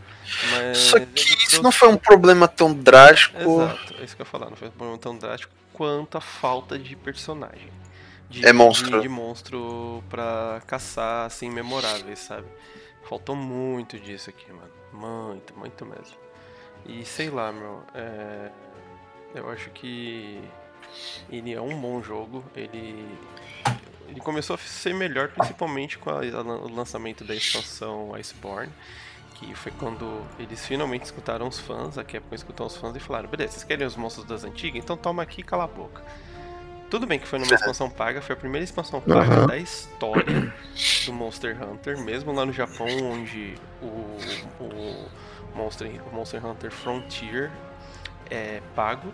Mas. 0.51 0.79
Só 0.79 0.99
que 0.99 1.21
isso 1.47 1.63
não 1.63 1.71
foi 1.71 1.89
um 1.89 1.97
problema 1.97 2.49
tão 2.49 2.75
drástico. 2.75 3.39
Exato, 3.39 3.95
é 4.01 4.05
isso 4.05 4.17
que 4.17 4.23
eu 4.23 4.25
ia 4.25 4.31
falar, 4.31 4.51
não 4.51 4.57
foi 4.57 4.67
um 4.67 4.73
problema 4.73 4.99
tão 4.99 5.17
drástico 5.17 5.53
quanto 5.73 6.19
a 6.19 6.21
falta 6.21 6.77
de 6.77 6.97
personagem. 6.97 7.71
De, 8.29 8.45
É 8.45 8.53
monstro. 8.53 8.97
De, 8.97 9.03
de 9.03 9.09
monstro 9.09 10.03
pra 10.11 10.61
caçar, 10.67 11.27
assim, 11.27 11.49
memoráveis, 11.49 12.19
sabe? 12.19 12.49
Faltou 13.09 13.37
muito 13.37 13.99
disso 13.99 14.29
aqui, 14.29 14.53
mano. 14.53 14.71
Muito, 14.93 15.57
muito 15.57 15.87
mesmo. 15.87 16.17
E 16.85 17.05
sei 17.05 17.31
lá, 17.31 17.53
meu, 17.53 17.83
é... 17.95 18.51
eu 19.35 19.49
acho 19.51 19.71
que 19.71 20.43
ele 21.31 21.55
é 21.55 21.61
um 21.61 21.81
bom 21.81 22.03
jogo. 22.03 22.45
Ele, 22.57 23.07
ele 24.09 24.21
começou 24.21 24.55
a 24.55 24.59
ser 24.59 24.95
melhor, 24.95 25.29
principalmente 25.29 25.99
com 25.99 26.11
a- 26.11 26.21
a 26.21 26.43
o 26.43 26.75
lançamento 26.75 27.25
da 27.25 27.35
expansão 27.35 28.15
Iceborne 28.15 28.73
que 29.35 29.55
foi 29.55 29.71
quando 29.71 30.27
eles 30.37 30.67
finalmente 30.67 31.05
escutaram 31.05 31.47
os 31.47 31.61
fãs, 31.61 31.97
a 31.97 32.03
Capcom 32.03 32.35
escutou 32.35 32.67
os 32.67 32.77
fãs 32.77 32.97
e 32.97 32.99
falaram, 32.99 33.29
beleza, 33.29 33.53
vocês 33.53 33.63
querem 33.65 33.87
os 33.87 33.95
monstros 33.95 34.27
das 34.27 34.43
antigas? 34.43 34.83
Então 34.83 34.97
toma 34.97 35.23
aqui 35.23 35.43
e 35.43 35.45
cala 35.45 35.63
a 35.63 35.69
boca. 35.69 36.03
Tudo 36.91 37.07
bem 37.07 37.21
que 37.21 37.27
foi 37.29 37.39
numa 37.39 37.55
expansão 37.55 37.89
paga, 37.89 38.21
foi 38.21 38.35
a 38.35 38.37
primeira 38.37 38.65
expansão 38.65 39.01
paga 39.01 39.21
Aham. 39.35 39.47
da 39.47 39.57
história 39.57 40.53
do 41.07 41.13
Monster 41.13 41.57
Hunter, 41.63 41.97
mesmo 41.99 42.33
lá 42.33 42.45
no 42.45 42.53
Japão, 42.53 42.89
onde 43.13 43.55
o, 43.81 44.19
o, 44.61 45.09
Monster, 45.55 45.89
o 46.11 46.15
Monster 46.15 46.45
Hunter 46.45 46.73
Frontier 46.73 47.49
é 48.29 48.61
pago, 48.75 49.13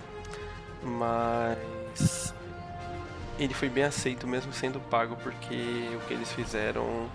mas 0.82 2.34
ele 3.38 3.54
foi 3.54 3.68
bem 3.68 3.84
aceito 3.84 4.26
mesmo 4.26 4.52
sendo 4.52 4.78
pago, 4.80 5.16
porque 5.16 5.88
o 5.96 6.00
que 6.06 6.14
eles 6.14 6.32
fizeram 6.32 7.08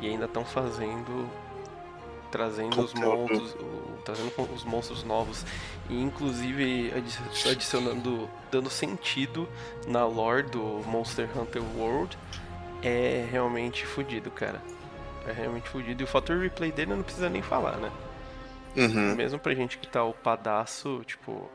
e 0.00 0.08
ainda 0.08 0.24
estão 0.26 0.44
fazendo 0.44 1.28
trazendo 2.30 2.80
os 2.82 2.92
Conteúdo. 2.92 3.16
monstros, 3.16 3.54
o- 3.60 3.98
trazendo 4.04 4.32
os 4.52 4.64
monstros 4.64 5.04
novos 5.04 5.44
e 5.88 6.02
inclusive 6.02 6.92
adi- 6.96 7.48
adicionando, 7.50 8.28
dando 8.50 8.68
sentido 8.68 9.48
na 9.86 10.04
lore 10.04 10.42
do 10.42 10.82
Monster 10.84 11.28
Hunter 11.38 11.62
World, 11.76 12.18
é 12.82 13.24
realmente 13.30 13.86
fodido, 13.86 14.32
cara. 14.32 14.60
É 15.28 15.32
realmente 15.32 15.68
fodido. 15.68 16.02
E 16.02 16.04
o 16.04 16.08
fator 16.08 16.38
replay 16.40 16.72
dele 16.72 16.94
não 16.96 17.02
precisa 17.04 17.30
nem 17.30 17.40
falar, 17.40 17.76
né? 17.76 17.90
Uhum. 18.76 19.14
Mesmo 19.14 19.38
pra 19.38 19.54
gente 19.54 19.78
que 19.78 19.86
tá 19.86 20.02
upadaço, 20.04 21.02
tipo, 21.06 21.48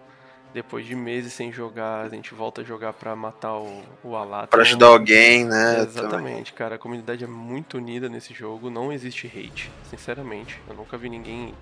depois 0.54 0.86
de 0.86 0.96
meses 0.96 1.34
sem 1.34 1.52
jogar, 1.52 2.06
a 2.06 2.10
gente 2.10 2.34
volta 2.34 2.62
a 2.62 2.64
jogar 2.64 2.94
pra 2.94 3.16
matar 3.16 3.56
o, 3.56 3.84
o 4.04 4.16
Alata. 4.16 4.48
Pra 4.48 4.62
ajudar 4.62 4.88
alguém, 4.88 5.46
né? 5.46 5.82
Exatamente, 5.82 6.54
cara. 6.54 6.76
A 6.76 6.80
comunidade 6.80 7.24
é 7.24 7.28
muito 7.28 7.78
unida 7.78 8.10
nesse 8.10 8.34
jogo. 8.34 8.70
Não 8.70 8.92
existe 8.92 9.28
hate, 9.28 9.72
sinceramente. 9.90 10.60
Eu 10.68 10.76
nunca 10.76 10.98
vi 10.98 11.10
ninguém 11.10 11.54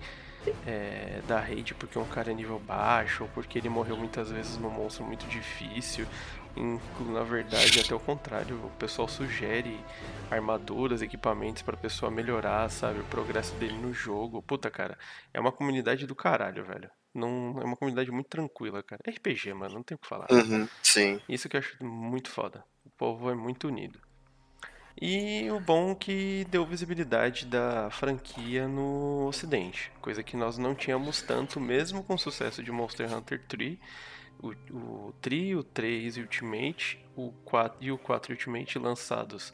é, 0.66 1.22
dar 1.28 1.44
hate 1.44 1.74
porque 1.74 2.00
um 2.00 2.06
cara 2.06 2.32
é 2.32 2.34
nível 2.34 2.60
baixo 2.60 3.24
ou 3.24 3.30
porque 3.30 3.58
ele 3.58 3.70
morreu 3.70 3.98
muitas 3.98 4.32
vezes 4.32 4.58
num 4.58 4.70
monstro 4.70 5.04
muito 5.04 5.26
difícil. 5.28 6.06
Na 7.00 7.22
verdade, 7.24 7.80
até 7.80 7.94
o 7.94 8.00
contrário, 8.00 8.56
o 8.56 8.70
pessoal 8.80 9.08
sugere 9.08 9.80
armaduras, 10.32 11.04
equipamentos 11.04 11.62
pra 11.62 11.78
pessoa 11.78 12.10
melhorar, 12.10 12.68
sabe? 12.72 13.00
O 13.00 13.04
progresso 13.04 13.54
dele 13.56 13.78
no 13.78 13.94
jogo. 13.94 14.42
Puta, 14.42 14.72
cara, 14.72 14.98
é 15.34 15.40
uma 15.40 15.52
comunidade 15.52 16.08
do 16.08 16.16
caralho, 16.16 16.64
velho. 16.64 16.90
Não, 17.18 17.60
é 17.60 17.66
uma 17.66 17.76
comunidade 17.76 18.12
muito 18.12 18.28
tranquila, 18.28 18.84
cara. 18.84 19.02
É 19.06 19.12
RPG, 19.12 19.54
mano, 19.54 19.76
não 19.76 19.84
tem 19.84 19.96
o 19.96 20.00
que 20.00 20.08
falar. 20.08 20.28
Uhum, 20.32 20.68
sim. 20.84 21.20
Isso 21.28 21.50
que 21.50 21.56
eu 21.56 21.60
acho 21.60 21.84
muito 21.84 22.30
foda. 22.30 22.64
O 22.86 22.90
povo 22.92 23.30
é 23.30 23.36
muito 23.36 23.68
unido. 23.68 24.00
E 25.00 25.50
o 25.52 25.60
bom 25.60 25.94
que 25.94 26.46
deu 26.50 26.66
visibilidade 26.66 27.46
da 27.46 27.90
franquia 27.92 28.68
no 28.68 29.28
ocidente, 29.28 29.92
coisa 30.02 30.24
que 30.24 30.36
nós 30.36 30.58
não 30.58 30.74
tínhamos 30.74 31.22
tanto, 31.22 31.60
mesmo 31.60 32.04
com 32.04 32.16
o 32.16 32.18
sucesso 32.18 32.64
de 32.64 32.72
Monster 32.72 33.14
Hunter 33.14 33.44
3, 33.48 33.78
o, 34.40 34.50
o 34.72 35.14
3, 35.22 35.58
o 35.58 35.64
3 35.64 36.18
Ultimate, 36.18 37.00
o 37.16 37.32
4 37.46 37.78
e 37.80 37.92
o 37.92 37.98
4 37.98 38.34
Ultimate 38.34 38.80
lançados 38.80 39.54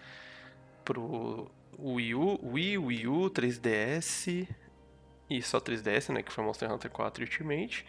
pro 0.86 1.52
Wii 1.78 2.16
U, 2.16 2.40
Wii, 2.42 2.78
Wii 2.78 3.08
U, 3.08 3.30
3DS 3.30 4.48
e 5.30 5.42
só 5.42 5.60
3DS, 5.60 6.14
né, 6.14 6.22
que 6.22 6.32
foi 6.32 6.44
Monster 6.44 6.72
Hunter 6.72 6.92
4 6.92 7.24
Ultimate. 7.24 7.86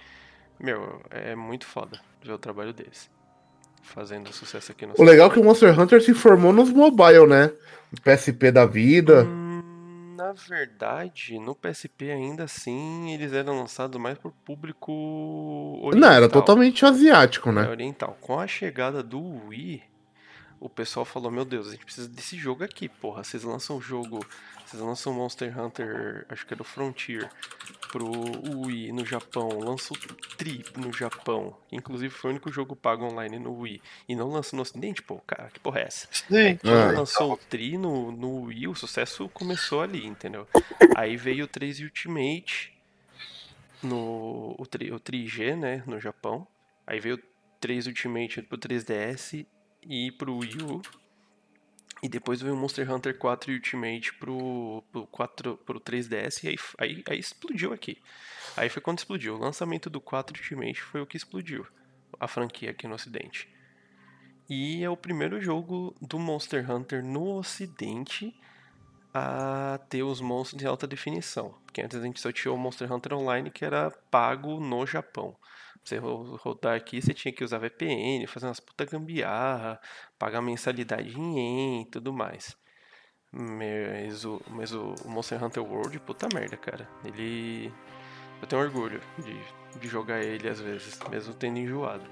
Meu, 0.58 1.00
é 1.10 1.34
muito 1.34 1.66
foda 1.66 2.00
ver 2.22 2.32
o 2.32 2.38
trabalho 2.38 2.72
deles. 2.72 3.10
Fazendo 3.82 4.32
sucesso 4.32 4.72
aqui 4.72 4.86
no 4.86 4.94
O 4.96 5.02
legal 5.04 5.28
é 5.28 5.32
que 5.32 5.38
o 5.38 5.44
Monster 5.44 5.78
Hunter 5.78 6.00
se 6.02 6.14
formou 6.14 6.52
nos 6.52 6.70
mobile, 6.70 7.26
né? 7.26 7.52
O 7.92 8.00
PSP 8.00 8.50
da 8.50 8.64
vida. 8.64 9.24
Hum, 9.24 10.14
na 10.16 10.32
verdade, 10.32 11.38
no 11.38 11.54
PSP 11.54 12.10
ainda 12.10 12.44
assim, 12.44 13.12
eles 13.12 13.32
eram 13.34 13.58
lançados 13.58 14.00
mais 14.00 14.16
por 14.16 14.32
público 14.44 14.90
oriental. 15.82 16.00
Não, 16.00 16.16
era 16.16 16.28
totalmente 16.28 16.86
asiático, 16.86 17.50
É 17.50 17.52
né? 17.52 17.68
oriental. 17.68 18.16
Com 18.20 18.38
a 18.40 18.46
chegada 18.46 19.02
do 19.02 19.20
Wii, 19.48 19.82
o 20.60 20.68
pessoal 20.68 21.04
falou: 21.04 21.30
Meu 21.30 21.44
Deus, 21.44 21.68
a 21.68 21.70
gente 21.72 21.84
precisa 21.84 22.08
desse 22.08 22.36
jogo 22.36 22.64
aqui, 22.64 22.88
porra. 22.88 23.22
Vocês 23.22 23.42
lançam 23.42 23.76
o 23.76 23.80
jogo, 23.80 24.24
vocês 24.64 24.82
lançam 24.82 25.12
Monster 25.12 25.58
Hunter, 25.58 26.26
acho 26.28 26.46
que 26.46 26.54
era 26.54 26.62
o 26.62 26.64
Frontier, 26.64 27.30
pro 27.90 28.10
Wii 28.66 28.92
no 28.92 29.04
Japão, 29.04 29.48
lançam 29.58 29.96
o 29.96 30.14
Tri 30.36 30.64
no 30.76 30.92
Japão, 30.92 31.56
que 31.68 31.76
inclusive 31.76 32.12
foi 32.12 32.30
o 32.30 32.32
único 32.32 32.50
jogo 32.50 32.74
pago 32.74 33.04
online 33.04 33.38
no 33.38 33.52
Wii, 33.60 33.80
e 34.08 34.16
não 34.16 34.30
lança 34.30 34.56
no 34.56 34.62
Ocidente, 34.62 35.02
pô, 35.02 35.18
cara, 35.26 35.50
que 35.50 35.60
porra 35.60 35.80
é 35.80 35.84
essa? 35.84 36.08
Sim. 36.10 36.58
Ah. 36.64 36.92
lançou 36.92 37.32
o 37.32 37.36
Tri 37.36 37.76
no, 37.78 38.10
no 38.10 38.42
Wii, 38.44 38.68
o 38.68 38.74
sucesso 38.74 39.28
começou 39.28 39.80
ali, 39.82 40.06
entendeu? 40.06 40.48
Aí 40.96 41.16
veio 41.16 41.44
o 41.44 41.48
3 41.48 41.80
Ultimate, 41.80 42.72
no, 43.82 44.56
o, 44.58 44.66
3, 44.66 44.92
o 44.92 44.98
3G, 44.98 45.56
né, 45.56 45.82
no 45.86 46.00
Japão. 46.00 46.46
Aí 46.86 46.98
veio 46.98 47.16
o 47.16 47.20
3 47.60 47.86
Ultimate 47.86 48.42
pro 48.42 48.58
3DS 48.58 49.46
e 49.86 50.10
pro 50.12 50.38
Wii 50.38 50.62
U. 50.62 50.82
E 52.02 52.08
depois 52.08 52.42
veio 52.42 52.54
o 52.54 52.56
Monster 52.56 52.90
Hunter 52.90 53.16
4 53.16 53.52
Ultimate 53.52 54.12
pro, 54.14 54.84
pro, 54.92 55.06
4, 55.06 55.56
pro 55.58 55.80
3DS 55.80 56.44
e 56.44 56.48
aí, 56.48 56.56
aí, 56.78 57.04
aí 57.08 57.18
explodiu 57.18 57.72
aqui. 57.72 57.96
Aí 58.56 58.68
foi 58.68 58.82
quando 58.82 58.98
explodiu. 58.98 59.36
O 59.36 59.38
lançamento 59.38 59.88
do 59.88 60.00
4 60.00 60.36
Ultimate 60.36 60.82
foi 60.82 61.00
o 61.00 61.06
que 61.06 61.16
explodiu 61.16 61.66
a 62.20 62.28
franquia 62.28 62.70
aqui 62.70 62.86
no 62.86 62.94
ocidente. 62.94 63.48
E 64.48 64.84
é 64.84 64.90
o 64.90 64.96
primeiro 64.96 65.40
jogo 65.40 65.94
do 66.00 66.18
Monster 66.18 66.70
Hunter 66.70 67.02
no 67.02 67.38
ocidente 67.38 68.34
a 69.14 69.78
ter 69.88 70.02
os 70.02 70.20
monstros 70.20 70.62
em 70.62 70.66
alta 70.66 70.86
definição. 70.86 71.54
Porque 71.64 71.80
antes 71.80 71.96
a 71.96 72.02
gente 72.02 72.20
só 72.20 72.30
tinha 72.30 72.52
o 72.52 72.58
Monster 72.58 72.92
Hunter 72.92 73.14
Online 73.14 73.50
que 73.50 73.64
era 73.64 73.90
pago 74.10 74.60
no 74.60 74.84
Japão. 74.86 75.34
Você 75.84 75.98
ro- 75.98 76.36
rodar 76.36 76.76
aqui, 76.76 77.00
você 77.02 77.12
tinha 77.14 77.32
que 77.32 77.44
usar 77.44 77.58
VPN, 77.58 78.26
fazer 78.26 78.46
umas 78.46 78.60
puta 78.60 78.84
gambiarra, 78.86 79.78
pagar 80.18 80.40
mensalidade 80.40 81.10
em 81.18 81.36
yen 81.36 81.82
e 81.82 81.90
tudo 81.90 82.12
mais. 82.12 82.56
Mas 83.32 84.24
o, 84.24 84.40
mas 84.48 84.72
o 84.72 84.94
Monster 85.06 85.42
Hunter 85.42 85.62
World, 85.64 85.98
puta 86.00 86.28
merda, 86.32 86.56
cara. 86.56 86.88
Ele. 87.04 87.72
Eu 88.40 88.46
tenho 88.48 88.62
orgulho 88.62 89.00
de, 89.18 89.78
de 89.80 89.88
jogar 89.88 90.22
ele 90.22 90.48
às 90.48 90.60
vezes, 90.60 90.98
mesmo 91.10 91.34
tendo 91.34 91.58
enjoado. 91.58 92.04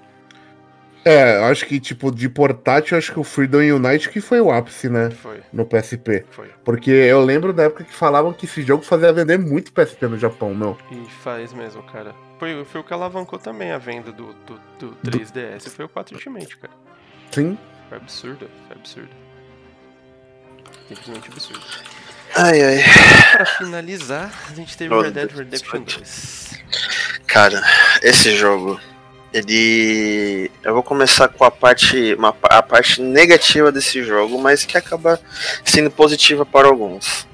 É, 1.05 1.37
eu 1.37 1.45
acho 1.45 1.65
que, 1.65 1.79
tipo, 1.79 2.09
de 2.11 2.29
portátil, 2.29 2.95
eu 2.95 2.97
acho 2.97 3.11
que 3.11 3.19
o 3.19 3.23
Freedom 3.23 3.57
Unite 3.75 4.09
que 4.09 4.21
foi 4.21 4.39
o 4.39 4.49
ápice, 4.51 4.87
né? 4.89 5.09
Foi, 5.09 5.41
No 5.51 5.65
PSP. 5.65 6.23
foi. 6.31 6.49
Porque 6.63 6.89
eu 6.91 7.23
lembro 7.23 7.51
da 7.51 7.63
época 7.63 7.83
que 7.83 7.93
falavam 7.93 8.31
que 8.31 8.45
esse 8.45 8.61
jogo 8.61 8.83
fazia 8.83 9.11
vender 9.11 9.37
muito 9.37 9.73
PSP 9.73 10.07
no 10.07 10.17
Japão, 10.17 10.55
meu. 10.55 10.77
E 10.91 11.05
faz 11.21 11.51
mesmo, 11.51 11.83
cara. 11.83 12.15
Foi, 12.39 12.63
foi 12.65 12.81
o 12.81 12.83
que 12.83 12.93
alavancou 12.93 13.37
também 13.37 13.71
a 13.71 13.77
venda 13.77 14.11
do, 14.11 14.33
do, 14.45 14.59
do 14.79 14.97
3DS. 15.11 15.69
Foi 15.69 15.85
o 15.85 15.89
4 15.89 16.15
Ultimate, 16.15 16.57
cara. 16.57 16.73
Sim. 17.31 17.57
Foi 17.89 17.97
absurdo, 17.97 18.49
foi 18.67 18.77
absurdo. 18.77 19.09
Simplesmente 20.87 21.29
absurdo. 21.29 21.65
Ai, 22.35 22.61
ai. 22.61 22.83
Pra 23.33 23.45
finalizar, 23.45 24.31
a 24.49 24.53
gente 24.53 24.75
teve 24.77 24.93
Oh, 24.93 25.01
Red 25.01 25.11
Dead 25.11 25.31
Redemption 25.31 25.81
Deus. 25.83 25.95
2. 25.97 26.63
Cara, 27.27 27.61
esse 28.01 28.35
jogo, 28.35 28.79
ele. 29.33 30.51
Eu 30.63 30.73
vou 30.73 30.83
começar 30.83 31.27
com 31.27 31.43
a 31.43 31.51
parte, 31.51 32.13
uma, 32.13 32.35
a 32.43 32.61
parte 32.61 33.01
negativa 33.01 33.71
desse 33.71 34.03
jogo, 34.03 34.39
mas 34.39 34.63
que 34.63 34.77
acaba 34.77 35.19
sendo 35.65 35.89
positiva 35.89 36.45
para 36.45 36.67
alguns. 36.67 37.27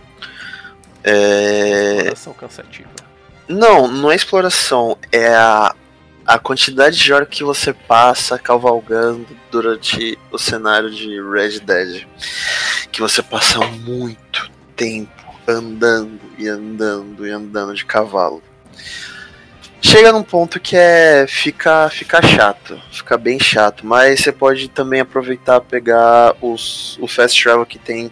É... 1.04 1.98
Exploração 1.98 2.34
cansativa. 2.34 2.90
Não, 3.48 3.88
não 3.88 4.12
é 4.12 4.16
exploração, 4.16 4.98
é 5.12 5.34
a, 5.34 5.76
a 6.26 6.38
quantidade 6.38 7.00
de 7.00 7.12
hora 7.12 7.26
que 7.26 7.44
você 7.44 7.74
passa 7.74 8.38
cavalgando 8.38 9.26
durante 9.50 10.20
o 10.32 10.38
cenário 10.38 10.92
de 10.92 11.20
Red 11.22 11.60
Dead. 11.60 12.08
Que 12.92 13.02
você 13.02 13.24
passa 13.24 13.60
muito 13.60 14.52
tempo 14.76 15.12
andando 15.48 16.20
e 16.38 16.48
andando 16.48 17.26
e 17.26 17.32
andando 17.32 17.74
de 17.74 17.86
cavalo. 17.86 18.44
Chega 19.82 20.12
num 20.12 20.24
ponto 20.24 20.60
que 20.60 20.76
é 20.76 21.26
fica, 21.28 21.90
fica 21.90 22.22
chato, 22.22 22.82
fica 22.92 23.18
bem 23.18 23.40
chato, 23.40 23.86
mas 23.86 24.20
você 24.20 24.32
pode 24.32 24.68
também 24.68 25.00
aproveitar 25.00 25.62
pegar 25.62 26.36
os, 26.42 26.98
o 27.00 27.08
fast 27.08 27.42
travel 27.42 27.66
que 27.66 27.80
tem 27.80 28.12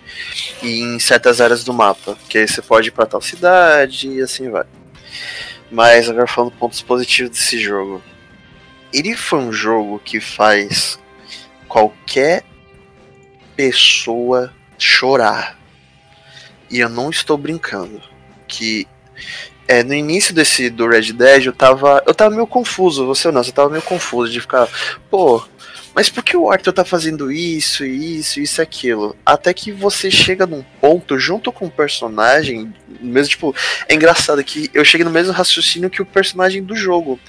em 0.63 0.97
certas 0.97 1.41
áreas 1.41 1.65
do 1.65 1.74
mapa, 1.74 2.18
que 2.30 2.38
aí 2.38 2.47
você 2.47 2.61
pode 2.61 2.88
ir 2.88 2.91
pra 2.91 3.05
tal 3.05 3.22
cidade 3.22 4.07
e 4.09 4.22
assim 4.22 4.49
vai. 4.49 4.65
Mas 5.70 6.09
agora 6.09 6.26
falando 6.26 6.53
pontos 6.53 6.82
positivos 6.82 7.32
desse 7.32 7.59
jogo. 7.59 8.01
Ele 8.93 9.15
foi 9.15 9.39
um 9.39 9.51
jogo 9.51 9.99
que 9.99 10.22
faz 10.22 10.97
qualquer 11.68 12.43
pessoa 13.57 14.53
chorar. 14.78 15.57
E 16.72 16.80
eu 16.80 16.89
não 16.89 17.09
estou 17.09 17.38
brincando. 17.38 18.01
Que 18.47 18.88
é, 19.68 19.84
no 19.84 19.93
início 19.93 20.34
desse 20.34 20.70
do 20.70 20.88
Red 20.88 21.13
Dead 21.13 21.45
eu 21.45 21.53
tava. 21.53 22.01
Eu 22.05 22.15
tava 22.15 22.34
meio 22.34 22.47
confuso, 22.47 23.05
você 23.05 23.32
não, 23.32 23.41
eu 23.41 23.51
tava 23.51 23.70
meio 23.70 23.82
confuso 23.82 24.32
de 24.32 24.39
ficar, 24.39 24.68
pô, 25.09 25.43
mas 25.97 26.09
por 26.09 26.24
que 26.24 26.38
o 26.38 26.51
Arthur 26.51 26.74
tá 26.74 26.86
fazendo 26.86 27.32
isso, 27.32 27.84
isso, 27.84 28.39
isso 28.39 28.61
e 28.61 28.63
aquilo? 28.63 29.15
Até 29.26 29.51
que 29.53 29.72
você 29.72 30.11
chega 30.11 30.45
num 30.45 30.63
ponto 30.80 31.18
junto 31.18 31.51
com 31.51 31.65
o 31.65 31.72
personagem, 31.72 32.72
mesmo 33.01 33.30
tipo, 33.30 33.55
é 33.89 33.95
engraçado 33.95 34.43
que 34.43 34.70
eu 34.74 34.86
cheguei 34.86 35.03
no 35.03 35.09
mesmo 35.09 35.34
raciocínio 35.34 35.89
que 35.89 36.01
o 36.01 36.05
personagem 36.05 36.63
do 36.63 36.76
jogo. 36.76 37.20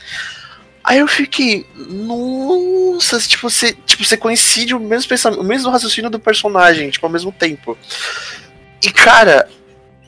Aí 0.85 0.99
eu 0.99 1.09
fiquei, 1.09 1.67
nossa, 1.75 3.19
tipo, 3.21 3.49
você, 3.49 3.73
tipo, 3.73 4.05
você 4.05 4.17
coincide 4.17 4.75
o 4.75 4.81
mesmo 4.81 5.09
pensamento, 5.09 5.41
o 5.41 5.45
mesmo 5.45 5.71
raciocínio 5.71 6.11
do 6.11 6.19
personagem, 6.19 6.91
tipo, 6.91 7.05
ao 7.05 7.13
mesmo 7.13 7.33
tempo. 7.33 7.77
E 8.85 8.91
cara, 8.91 9.49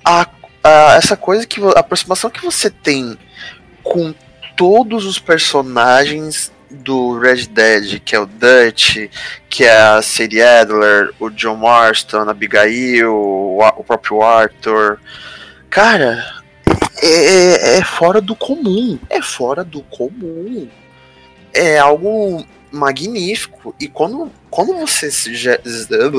a, 0.05 0.29
a- 0.63 0.95
essa 0.97 1.17
coisa 1.17 1.47
que 1.47 1.61
a 1.63 1.81
aproximação 1.81 2.31
que 2.31 2.43
você 2.43 2.71
tem 2.71 3.19
com 3.83 4.15
todos 4.57 5.07
os 5.07 5.19
personagens 5.19 6.53
do 6.71 7.19
Red 7.19 7.47
Dead, 7.47 8.01
que 8.01 8.15
é 8.15 8.21
o 8.21 8.27
Dutch, 8.27 9.09
que 9.49 9.65
é 9.65 9.77
a 9.77 10.03
Sadie 10.03 10.43
Adler, 10.43 11.13
o 11.19 11.29
John 11.31 11.57
Marston, 11.57 12.19
a 12.29 12.31
Abigail, 12.31 13.13
o, 13.13 13.59
o 13.59 13.85
próprio 13.85 14.23
Arthur. 14.23 15.01
Cara, 15.69 16.25
é, 17.03 17.79
é 17.79 17.85
fora 17.85 18.21
do 18.21 18.37
comum. 18.37 18.99
É 19.09 19.21
fora 19.21 19.65
do 19.65 19.83
comum. 19.83 20.69
É 21.53 21.79
algo 21.79 22.47
magnífico. 22.71 23.75
E 23.81 23.89
quando, 23.89 24.31
quando 24.49 24.75
você 24.77 25.11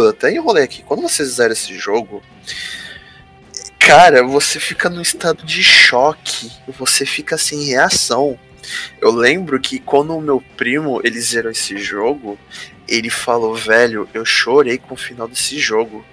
até 0.10 0.34
enrolei 0.34 0.64
aqui, 0.64 0.84
quando 0.84 1.02
você 1.02 1.24
zera 1.24 1.54
esse 1.54 1.78
jogo, 1.78 2.22
cara, 3.82 4.24
você 4.24 4.60
fica 4.60 4.90
num 4.90 5.02
estado 5.02 5.44
de 5.44 5.64
choque, 5.64 6.52
você 6.78 7.06
fica 7.06 7.38
sem 7.38 7.66
reação. 7.66 8.40
Eu 9.02 9.12
lembro 9.12 9.60
que 9.60 9.80
quando 9.80 10.16
o 10.16 10.22
meu 10.22 10.42
primo 10.56 11.02
ele 11.04 11.20
zerou 11.20 11.52
esse 11.52 11.78
jogo, 11.78 12.38
ele 12.88 13.10
falou, 13.10 13.56
velho, 13.56 14.08
eu 14.14 14.24
chorei 14.24 14.78
com 14.78 14.94
o 14.94 14.98
final 14.98 15.28
desse 15.28 15.58
jogo. 15.58 16.06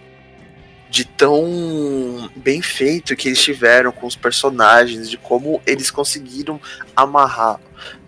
De 0.88 1.04
tão 1.04 2.30
bem 2.34 2.62
feito 2.62 3.14
que 3.14 3.28
eles 3.28 3.42
tiveram 3.42 3.92
com 3.92 4.06
os 4.06 4.16
personagens, 4.16 5.10
de 5.10 5.18
como 5.18 5.60
eles 5.66 5.90
conseguiram 5.90 6.58
amarrar, 6.96 7.60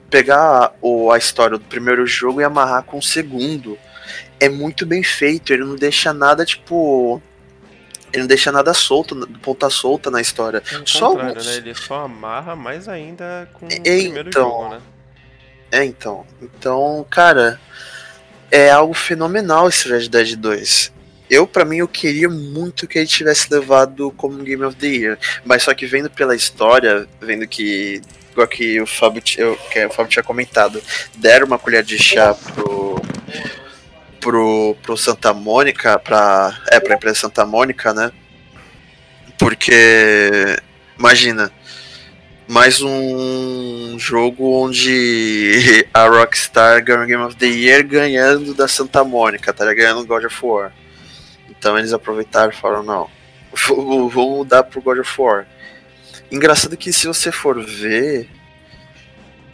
pegar 0.08 0.72
o, 0.80 1.12
a 1.12 1.18
história 1.18 1.58
do 1.58 1.64
primeiro 1.64 2.06
jogo 2.06 2.40
e 2.40 2.44
amarrar 2.44 2.84
com 2.84 2.96
o 2.96 3.02
segundo. 3.02 3.78
É 4.40 4.48
muito 4.48 4.86
bem 4.86 5.02
feito, 5.02 5.52
ele 5.52 5.64
não 5.64 5.76
deixa 5.76 6.14
nada 6.14 6.46
tipo. 6.46 7.22
Ele 8.12 8.22
não 8.22 8.26
deixa 8.26 8.50
nada 8.50 8.74
solto, 8.74 9.14
ponta 9.42 9.70
solta 9.70 10.10
na 10.10 10.20
história. 10.20 10.62
Só 10.84 11.06
alguns. 11.06 11.46
né? 11.46 11.54
Ele 11.56 11.74
só 11.74 12.04
amarra 12.04 12.56
mais 12.56 12.88
ainda 12.88 13.48
com 13.54 13.66
o 13.66 13.68
É, 13.72 13.78
primeiro 13.80 14.28
então. 14.28 14.48
jogo, 14.48 14.68
né? 14.70 14.80
É, 15.72 15.84
então. 15.84 16.26
Então, 16.42 17.06
cara, 17.08 17.60
é 18.50 18.70
algo 18.70 18.92
fenomenal 18.94 19.68
esse 19.68 19.88
Red 19.88 20.08
Dead 20.08 20.34
2. 20.36 20.92
Eu, 21.30 21.46
pra 21.46 21.64
mim, 21.64 21.76
eu 21.76 21.86
queria 21.86 22.28
muito 22.28 22.88
que 22.88 22.98
ele 22.98 23.06
tivesse 23.06 23.46
levado 23.52 24.10
como 24.16 24.42
Game 24.42 24.64
of 24.64 24.74
the 24.76 24.86
Year. 24.88 25.18
Mas 25.44 25.62
só 25.62 25.72
que 25.72 25.86
vendo 25.86 26.10
pela 26.10 26.34
história, 26.34 27.06
vendo 27.20 27.46
que, 27.46 28.02
igual 28.32 28.48
que 28.48 28.80
o 28.80 28.86
Fábio, 28.86 29.22
eu, 29.38 29.56
que 29.70 29.86
o 29.86 29.90
Fábio 29.90 30.10
tinha 30.10 30.24
comentado, 30.24 30.82
deram 31.18 31.46
uma 31.46 31.56
colher 31.56 31.84
de 31.84 31.96
chá 32.02 32.34
pro, 32.34 33.00
pro, 34.20 34.76
pro 34.82 34.96
Santa 34.96 35.32
Mônica, 35.32 35.98
pra, 35.98 36.56
é, 36.70 36.78
pra 36.78 36.94
empresa 36.94 37.20
Santa 37.20 37.44
Mônica, 37.44 37.92
né? 37.94 38.12
Porque, 39.38 40.56
imagina, 40.98 41.50
mais 42.46 42.82
um 42.82 43.96
jogo 43.98 44.64
onde 44.64 45.86
a 45.94 46.06
Rockstar 46.06 46.84
ganha 46.84 47.02
o 47.02 47.06
Game 47.06 47.22
of 47.22 47.36
the 47.36 47.46
Year 47.46 47.82
ganhando 47.86 48.54
da 48.54 48.68
Santa 48.68 49.02
Mônica, 49.02 49.52
tá 49.52 49.72
ganhando 49.72 50.06
God 50.06 50.24
of 50.24 50.36
War. 50.44 50.72
Então 51.48 51.78
eles 51.78 51.92
aproveitaram 51.92 52.50
e 52.50 52.56
falaram, 52.56 52.82
não, 52.82 53.04
v- 53.52 53.74
vamos 53.74 54.14
mudar 54.14 54.64
pro 54.64 54.82
God 54.82 54.98
of 54.98 55.20
War. 55.20 55.46
Engraçado 56.30 56.76
que 56.76 56.92
se 56.92 57.06
você 57.06 57.32
for 57.32 57.62
ver, 57.64 58.28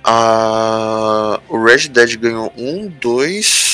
a... 0.05 1.41
o 1.49 1.63
Red 1.63 1.89
Dead 1.89 2.17
ganhou 2.17 2.53
um, 2.57 2.87
dois, 2.89 3.66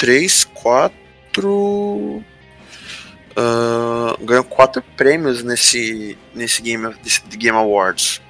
três, 0.00 0.44
quatro. 0.44 2.24
ah, 3.36 4.16
ganhou 4.22 4.44
quatro 4.44 4.82
prêmios 4.96 5.44
nesse, 5.44 6.18
nesse 6.34 6.62
Game, 6.62 6.92
desse 7.02 7.20
Game 7.36 7.56
Awards 7.56 8.20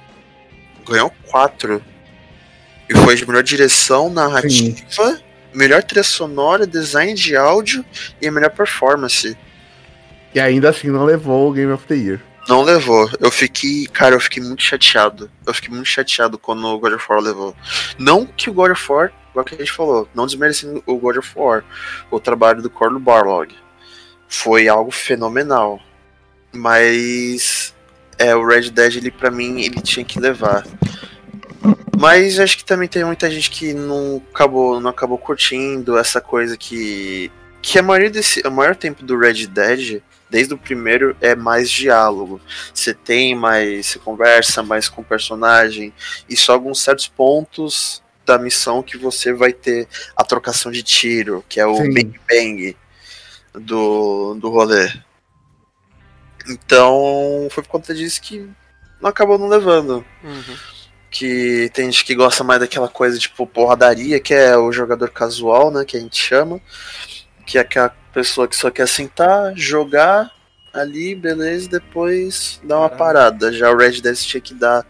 ganhou 0.91 1.11
quatro. 1.29 1.81
E 2.89 2.95
foi 2.95 3.15
de 3.15 3.25
melhor 3.25 3.43
direção, 3.43 4.09
narrativa, 4.09 5.19
melhor 5.53 5.81
trilha 5.81 6.03
sonora, 6.03 6.67
design 6.67 7.13
de 7.13 7.35
áudio 7.35 7.85
e 8.21 8.27
a 8.27 8.31
melhor 8.31 8.51
performance. 8.51 9.37
E 10.35 10.39
ainda 10.39 10.69
assim 10.69 10.89
não 10.89 11.05
levou 11.05 11.49
o 11.49 11.53
Game 11.53 11.71
of 11.71 11.85
the 11.87 11.95
Year. 11.95 12.21
Não 12.49 12.63
levou. 12.63 13.09
Eu 13.19 13.31
fiquei, 13.31 13.87
cara, 13.87 14.15
eu 14.15 14.19
fiquei 14.19 14.43
muito 14.43 14.61
chateado. 14.61 15.31
Eu 15.45 15.53
fiquei 15.53 15.69
muito 15.69 15.87
chateado 15.87 16.37
quando 16.37 16.65
o 16.65 16.79
God 16.79 16.93
of 16.93 17.05
War 17.07 17.21
levou. 17.21 17.55
Não 17.97 18.25
que 18.25 18.49
o 18.49 18.53
God 18.53 18.71
of 18.71 18.91
War, 18.91 19.11
igual 19.31 19.45
que 19.45 19.55
a 19.55 19.57
gente 19.57 19.71
falou, 19.71 20.07
não 20.13 20.25
desmerecendo 20.25 20.83
o 20.85 20.97
God 20.97 21.17
of 21.17 21.31
War, 21.35 21.63
o 22.11 22.19
trabalho 22.19 22.61
do 22.61 22.69
Corlo 22.69 22.99
Barlog. 22.99 23.55
Foi 24.27 24.67
algo 24.67 24.91
fenomenal. 24.91 25.79
Mas 26.53 27.73
é, 28.17 28.35
o 28.35 28.45
Red 28.45 28.69
Dead, 28.69 28.97
ele 28.97 29.09
pra 29.09 29.31
mim, 29.31 29.61
ele 29.61 29.81
tinha 29.81 30.05
que 30.05 30.19
levar. 30.19 30.65
Mas 31.97 32.39
acho 32.39 32.57
que 32.57 32.65
também 32.65 32.87
tem 32.87 33.03
muita 33.03 33.29
gente 33.29 33.49
que 33.49 33.73
não 33.73 34.21
acabou, 34.33 34.79
não 34.79 34.89
acabou 34.89 35.17
curtindo 35.17 35.97
essa 35.97 36.19
coisa 36.19 36.57
que. 36.57 37.31
Que 37.61 37.77
a 37.77 37.83
maioria 37.83 38.09
desse. 38.09 38.41
O 38.45 38.51
maior 38.51 38.75
tempo 38.75 39.03
do 39.03 39.17
Red 39.17 39.45
Dead, 39.47 40.01
desde 40.29 40.53
o 40.53 40.57
primeiro, 40.57 41.15
é 41.21 41.35
mais 41.35 41.69
diálogo. 41.69 42.41
Você 42.73 42.93
tem 42.93 43.35
mais. 43.35 43.87
Você 43.87 43.99
conversa 43.99 44.63
mais 44.63 44.89
com 44.89 45.01
o 45.01 45.05
personagem. 45.05 45.93
E 46.27 46.35
só 46.35 46.53
alguns 46.53 46.81
certos 46.81 47.07
pontos 47.07 48.01
da 48.31 48.37
missão 48.37 48.81
que 48.81 48.97
você 48.97 49.33
vai 49.33 49.51
ter 49.51 49.87
a 50.15 50.23
trocação 50.23 50.71
de 50.71 50.81
tiro, 50.81 51.43
que 51.49 51.59
é 51.59 51.65
o 51.65 51.75
Sim. 51.75 51.93
bang 51.93 52.19
bang 52.29 52.77
do, 53.53 54.35
do 54.35 54.49
rolê. 54.49 54.89
Então 56.47 57.47
foi 57.51 57.63
por 57.63 57.69
conta 57.69 57.93
disso 57.93 58.21
que 58.21 58.49
não 59.01 59.09
acabou 59.09 59.37
não 59.37 59.47
levando. 59.47 60.05
Uhum. 60.23 60.55
Que 61.09 61.69
tem 61.73 61.91
gente 61.91 62.05
que 62.05 62.15
gosta 62.15 62.43
mais 62.43 62.61
daquela 62.61 62.87
coisa 62.87 63.19
tipo 63.19 63.45
porradaria, 63.45 64.19
que 64.19 64.33
é 64.33 64.57
o 64.57 64.71
jogador 64.71 65.09
casual, 65.09 65.69
né? 65.69 65.83
Que 65.83 65.97
a 65.97 65.99
gente 65.99 66.17
chama. 66.17 66.61
Que 67.45 67.57
é 67.57 67.61
aquela 67.61 67.89
pessoa 68.13 68.47
que 68.47 68.55
só 68.55 68.71
quer 68.71 68.87
sentar, 68.87 69.53
jogar 69.57 70.31
ali, 70.73 71.13
beleza, 71.13 71.65
e 71.65 71.69
depois 71.69 72.61
dar 72.63 72.79
uma 72.79 72.89
Parada. 72.89 73.37
parada. 73.37 73.53
Já 73.53 73.69
o 73.69 73.77
Red 73.77 73.99
Dead 73.99 74.15
tinha 74.15 74.39
que 74.39 74.53
dar, 74.53 74.85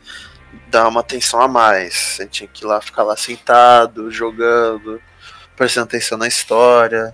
dar 0.72 0.88
uma 0.88 1.02
atenção 1.02 1.42
a 1.42 1.48
mais. 1.48 1.94
Você 1.94 2.26
tinha 2.26 2.48
que 2.48 2.64
ir 2.64 2.68
lá 2.68 2.82
ficar 2.82 3.04
lá 3.04 3.16
sentado, 3.16 4.10
jogando, 4.10 5.02
prestando 5.56 5.86
atenção 5.86 6.18
na 6.18 6.28
história. 6.28 7.14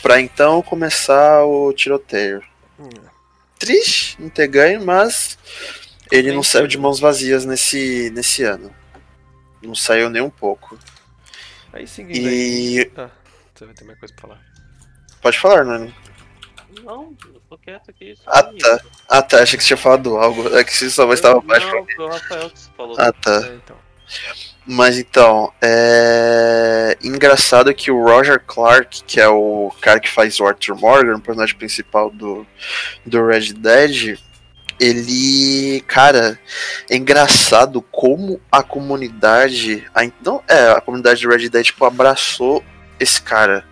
Pra 0.00 0.20
então 0.20 0.62
começar 0.62 1.44
o 1.44 1.72
tiroteio. 1.72 2.42
Hum. 2.78 2.88
Triste 3.58 4.20
não 4.20 4.28
ter 4.28 4.46
ganho, 4.46 4.84
mas 4.84 5.38
ele 6.10 6.28
não 6.28 6.40
Bem 6.40 6.44
saiu 6.44 6.66
de 6.66 6.78
mãos 6.78 7.00
vazias 7.00 7.44
nesse, 7.44 8.10
nesse 8.10 8.42
ano. 8.42 8.74
Não 9.62 9.74
saiu 9.74 10.08
nem 10.08 10.22
um 10.22 10.30
pouco. 10.30 10.78
Aí 11.72 11.86
seguindo 11.86 12.28
aí. 12.28 12.80
E. 12.80 12.92
Ah, 12.96 13.10
você 13.54 13.64
vai 13.64 13.74
ter 13.74 13.84
mais 13.84 13.98
coisa 13.98 14.14
pra 14.14 14.28
falar. 14.28 14.40
Pode 15.20 15.38
falar, 15.38 15.64
Nani. 15.64 15.94
Não, 16.82 17.14
eu 17.26 17.40
tô 17.48 17.58
quieto 17.58 17.90
aqui. 17.90 18.14
Ah, 18.26 18.46
aí. 18.46 18.58
tá. 18.58 18.80
Ah 19.08 19.22
tá, 19.22 19.42
achei 19.42 19.56
que 19.56 19.62
você 19.62 19.68
tinha 19.68 19.76
falado 19.76 20.16
algo. 20.16 20.56
É 20.56 20.64
que 20.64 20.74
você 20.74 20.90
só 20.90 21.10
estava 21.12 21.40
baixo 21.40 21.68
pra 21.68 21.80
Não, 21.80 21.86
foi 21.86 22.04
o 22.04 22.08
Rafael 22.08 22.50
que 22.50 22.60
falou. 22.76 22.96
Ah 22.98 23.12
tá. 23.12 23.46
É, 23.46 23.54
então. 23.54 23.76
Mas 24.66 24.98
então, 24.98 25.52
é. 25.60 26.96
Engraçado 27.02 27.74
que 27.74 27.90
o 27.90 28.02
Roger 28.02 28.42
Clark, 28.46 29.04
que 29.04 29.20
é 29.20 29.28
o 29.28 29.70
cara 29.80 30.00
que 30.00 30.10
faz 30.10 30.40
o 30.40 30.46
Arthur 30.46 30.76
Morgan, 30.76 31.16
o 31.16 31.20
personagem 31.20 31.56
principal 31.56 32.10
do, 32.10 32.46
do 33.04 33.26
Red 33.26 33.52
Dead, 33.52 34.18
ele. 34.80 35.82
Cara, 35.86 36.38
é 36.90 36.96
engraçado 36.96 37.82
como 37.82 38.40
a 38.50 38.62
comunidade. 38.62 39.86
A, 39.94 40.02
não, 40.24 40.42
é, 40.48 40.70
a 40.70 40.80
comunidade 40.80 41.22
do 41.22 41.28
Red 41.28 41.48
Dead 41.48 41.66
tipo, 41.66 41.84
abraçou 41.84 42.64
esse 42.98 43.20
cara. 43.20 43.66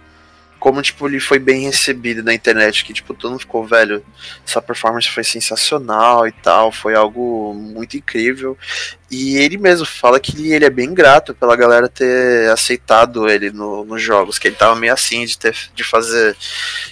Como, 0.62 0.80
tipo, 0.80 1.08
ele 1.08 1.18
foi 1.18 1.40
bem 1.40 1.62
recebido 1.64 2.22
na 2.22 2.32
internet, 2.32 2.84
que, 2.84 2.92
tipo, 2.92 3.12
todo 3.12 3.32
mundo 3.32 3.40
ficou, 3.40 3.66
velho, 3.66 4.00
essa 4.46 4.62
performance 4.62 5.10
foi 5.10 5.24
sensacional 5.24 6.24
e 6.24 6.30
tal, 6.30 6.70
foi 6.70 6.94
algo 6.94 7.52
muito 7.52 7.96
incrível. 7.96 8.56
E 9.10 9.38
ele 9.38 9.58
mesmo 9.58 9.84
fala 9.84 10.20
que 10.20 10.52
ele 10.52 10.64
é 10.64 10.70
bem 10.70 10.94
grato 10.94 11.34
pela 11.34 11.56
galera 11.56 11.88
ter 11.88 12.48
aceitado 12.48 13.28
ele 13.28 13.50
no- 13.50 13.84
nos 13.84 14.00
jogos, 14.00 14.38
que 14.38 14.46
ele 14.46 14.54
tava 14.54 14.76
meio 14.76 14.92
assim 14.92 15.24
de 15.24 15.36
ter 15.36 15.56
de 15.74 15.82
fazer 15.82 16.36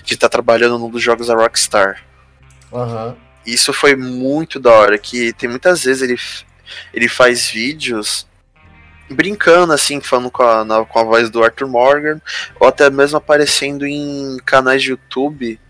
de 0.03 0.15
estar 0.15 0.29
trabalhando 0.29 0.77
num 0.77 0.91
dos 0.91 1.01
jogos 1.01 1.29
da 1.29 1.37
Rockstar. 1.37 2.03
Aham. 2.73 3.17
Isso 3.47 3.73
foi 3.73 3.95
muito 3.95 4.59
da 4.59 4.73
hora, 4.73 4.99
que 4.99 5.33
tem 5.35 5.49
muitas 5.49 5.85
vezes 5.85 6.03
ele 6.03 6.19
ele 6.93 7.09
faz 7.09 7.49
vídeos 7.49 8.27
brincando 9.11 9.73
assim, 9.73 10.01
falando 10.01 10.31
com 10.31 10.43
a, 10.43 10.65
na- 10.65 10.85
com 10.85 10.99
a 10.99 11.05
voz 11.05 11.31
do 11.31 11.43
Arthur 11.43 11.69
Morgan, 11.69 12.21
ou 12.61 12.69
até 12.69 12.91
mesmo 12.91 13.19
aparecendo 13.19 13.87
em 13.87 14.39
canais 14.47 14.83
de 14.83 14.91
YouTube 14.91 15.61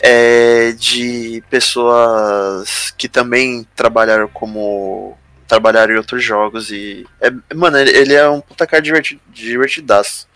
é, 0.00 0.72
de 0.72 1.42
pessoas 1.50 2.92
que 2.96 3.08
também 3.08 3.66
trabalharam 3.74 4.28
como 4.28 5.16
trabalharam 5.46 5.94
em 5.94 5.96
outros 5.96 6.22
jogos 6.22 6.70
e 6.70 7.06
é, 7.20 7.30
mano, 7.54 7.78
ele, 7.78 7.90
ele 7.96 8.14
é 8.14 8.28
um 8.28 8.40
puta 8.40 8.66
cara 8.66 8.82
diverti, 8.82 9.20
divertidaço. 9.28 10.28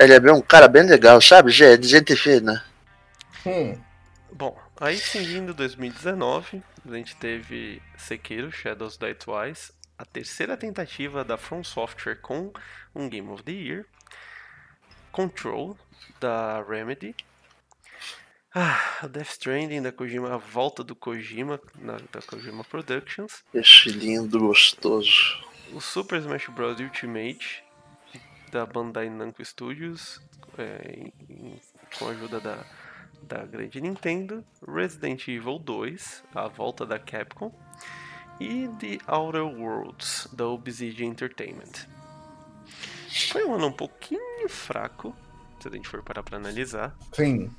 Ele 0.00 0.14
é 0.14 0.18
bem, 0.20 0.32
um 0.32 0.40
cara 0.40 0.66
bem 0.66 0.82
legal, 0.82 1.20
sabe? 1.20 1.50
Gente, 1.52 1.86
gente 1.86 2.16
fina. 2.16 2.64
Hum. 3.44 3.82
Bom, 4.30 4.58
aí 4.78 5.00
seguindo 5.00 5.54
2019, 5.54 6.62
a 6.86 6.94
gente 6.96 7.16
teve 7.16 7.82
Sekiro 7.96 8.50
Shadows 8.52 8.96
Die 8.96 9.14
Twice, 9.14 9.72
a 10.00 10.04
terceira 10.06 10.56
tentativa 10.56 11.22
da 11.22 11.36
From 11.36 11.62
Software 11.62 12.16
com 12.22 12.50
um 12.94 13.06
Game 13.06 13.28
of 13.30 13.42
the 13.42 13.52
Year, 13.52 13.84
Control 15.12 15.76
da 16.18 16.62
Remedy, 16.62 17.14
ah, 18.54 19.06
Death 19.10 19.30
Stranding 19.32 19.82
da 19.82 19.92
Kojima, 19.92 20.32
a 20.34 20.38
volta 20.38 20.82
do 20.82 20.94
Kojima 20.96 21.60
na, 21.78 21.98
da 22.12 22.22
Kojima 22.22 22.64
Productions, 22.64 23.44
Esse 23.52 23.90
lindo, 23.90 24.38
gostoso. 24.38 25.44
o 25.72 25.80
Super 25.80 26.18
Smash 26.20 26.48
Bros. 26.48 26.80
Ultimate 26.80 27.62
da 28.50 28.64
Bandai 28.64 29.10
Namco 29.10 29.44
Studios, 29.44 30.20
é, 30.56 30.94
em- 30.96 31.12
em- 31.28 31.60
com 31.98 32.08
a 32.08 32.10
ajuda 32.12 32.40
da, 32.40 32.64
da 33.22 33.44
grande 33.44 33.80
Nintendo, 33.82 34.42
Resident 34.66 35.28
Evil 35.28 35.58
2, 35.58 36.24
a 36.34 36.48
volta 36.48 36.86
da 36.86 36.98
Capcom, 36.98 37.52
e 38.40 38.68
The 38.78 38.98
Outer 39.06 39.44
Worlds, 39.44 40.28
da 40.32 40.46
Obsidian 40.46 41.08
Entertainment. 41.08 41.86
Foi 43.30 43.44
um 43.44 43.54
ano 43.54 43.66
um 43.66 43.72
pouquinho 43.72 44.48
fraco, 44.48 45.14
se 45.60 45.68
a 45.68 45.70
gente 45.70 45.88
for 45.88 46.02
parar 46.02 46.22
pra 46.22 46.38
analisar, 46.38 46.96
Sim. 47.12 47.50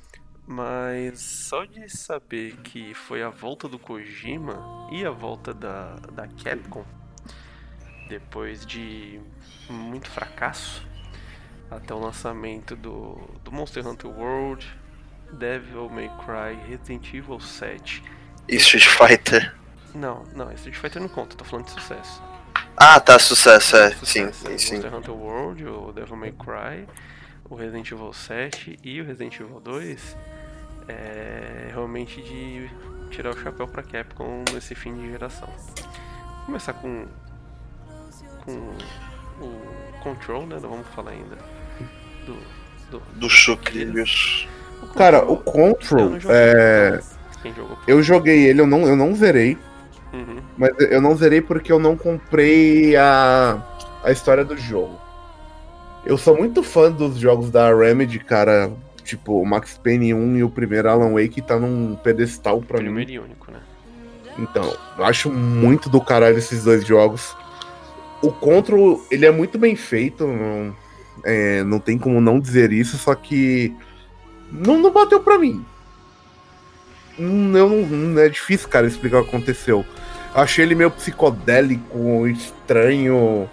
mas 0.46 1.20
só 1.20 1.64
de 1.64 1.88
saber 1.88 2.56
que 2.58 2.92
foi 2.94 3.22
a 3.22 3.28
volta 3.28 3.68
do 3.68 3.78
Kojima 3.78 4.88
e 4.90 5.06
a 5.06 5.10
volta 5.10 5.54
da, 5.54 5.94
da 6.12 6.26
Capcom, 6.26 6.84
depois 8.08 8.66
de 8.66 9.20
muito 9.70 10.10
fracasso, 10.10 10.86
até 11.70 11.94
o 11.94 11.98
lançamento 11.98 12.74
do, 12.74 13.16
do 13.44 13.52
Monster 13.52 13.86
Hunter 13.86 14.10
World, 14.10 14.66
Devil 15.32 15.88
May 15.88 16.10
Cry, 16.24 16.54
Resident 16.68 17.14
Evil 17.14 17.40
7. 17.40 18.02
E 18.48 18.56
Street 18.56 18.84
Fighter. 18.84 19.61
Não, 19.94 20.24
não, 20.34 20.50
Street 20.52 20.76
Fighter 20.76 21.00
não 21.02 21.08
conta, 21.08 21.36
tô 21.36 21.44
falando 21.44 21.66
de 21.66 21.72
sucesso. 21.72 22.22
Ah, 22.76 22.98
tá, 22.98 23.18
sucesso, 23.18 23.76
é. 23.76 23.90
Sim, 23.90 23.96
Sucesso, 24.32 24.46
sim, 24.48 24.58
sim. 24.58 24.74
Monster 24.74 24.94
Hunter 24.94 25.14
World, 25.14 25.66
o 25.66 25.92
Devil 25.92 26.16
May 26.16 26.32
Cry, 26.32 26.86
o 27.48 27.54
Resident 27.54 27.90
Evil 27.90 28.12
7 28.12 28.78
e 28.82 29.00
o 29.00 29.04
Resident 29.04 29.38
Evil 29.40 29.60
2 29.60 30.16
é 30.88 31.68
realmente 31.70 32.20
de 32.22 32.70
tirar 33.10 33.30
o 33.30 33.38
chapéu 33.38 33.68
pra 33.68 33.82
Capcom 33.82 34.42
nesse 34.52 34.74
fim 34.74 34.94
de 34.94 35.10
geração. 35.10 35.48
Vou 35.48 36.46
começar 36.46 36.72
com 36.72 37.06
com 38.44 38.74
o 39.44 40.02
Control, 40.02 40.46
né? 40.46 40.58
Não 40.60 40.70
vamos 40.70 40.86
falar 40.88 41.12
ainda 41.12 41.36
do 42.26 42.36
do, 42.90 43.00
Do 43.14 43.28
Chucrilhos. 43.30 44.48
o 44.82 44.86
Cara, 44.88 45.24
o 45.24 45.34
eu 45.34 45.36
Control, 45.38 46.18
joguei, 46.20 46.36
é... 46.36 47.00
quem 47.42 47.54
jogou? 47.54 47.78
eu 47.86 48.02
joguei 48.02 48.46
ele, 48.46 48.60
eu 48.60 48.66
não, 48.66 48.86
eu 48.86 48.96
não 48.96 49.14
zerei. 49.14 49.56
Uhum. 50.12 50.36
Mas 50.58 50.72
eu 50.78 51.00
não 51.00 51.16
zerei 51.16 51.40
porque 51.40 51.72
eu 51.72 51.78
não 51.78 51.96
comprei 51.96 52.94
a, 52.96 53.62
a 54.04 54.12
história 54.12 54.44
do 54.44 54.56
jogo. 54.56 55.00
Eu 56.04 56.18
sou 56.18 56.36
muito 56.36 56.62
fã 56.62 56.90
dos 56.90 57.16
jogos 57.18 57.50
da 57.50 57.74
Remedy, 57.74 58.18
cara. 58.18 58.72
Tipo, 59.04 59.40
o 59.40 59.46
Max 59.46 59.78
Payne 59.82 60.12
1 60.14 60.36
e 60.38 60.44
o 60.44 60.50
primeiro 60.50 60.88
Alan 60.90 61.12
Wake 61.12 61.40
tá 61.42 61.58
num 61.58 61.96
pedestal 61.96 62.60
pra 62.60 62.78
mim. 62.78 62.84
Primeiro 62.84 63.10
e 63.12 63.18
único, 63.18 63.50
né? 63.50 63.60
Então, 64.38 64.76
eu 64.98 65.04
acho 65.04 65.30
muito 65.30 65.88
do 65.90 66.00
caralho 66.00 66.38
esses 66.38 66.64
dois 66.64 66.86
jogos. 66.86 67.36
O 68.22 68.30
Control, 68.30 69.04
ele 69.10 69.26
é 69.26 69.30
muito 69.30 69.58
bem 69.58 69.74
feito. 69.76 70.26
Não, 70.26 70.74
é, 71.24 71.62
não 71.64 71.78
tem 71.78 71.98
como 71.98 72.20
não 72.20 72.38
dizer 72.40 72.72
isso, 72.72 72.96
só 72.98 73.14
que. 73.14 73.74
Não, 74.50 74.78
não 74.78 74.92
bateu 74.92 75.20
pra 75.20 75.38
mim. 75.38 75.64
Hum, 77.18 77.56
Eu 77.56 77.68
não, 77.68 77.82
não- 77.86 78.20
é 78.22 78.28
difícil, 78.28 78.68
cara, 78.68 78.86
explicar 78.86 79.20
o 79.20 79.24
que 79.24 79.28
aconteceu. 79.30 79.84
Achei 80.34 80.64
ele 80.64 80.74
meio 80.74 80.90
psicodélico, 80.90 82.26
estranho. 82.26 83.48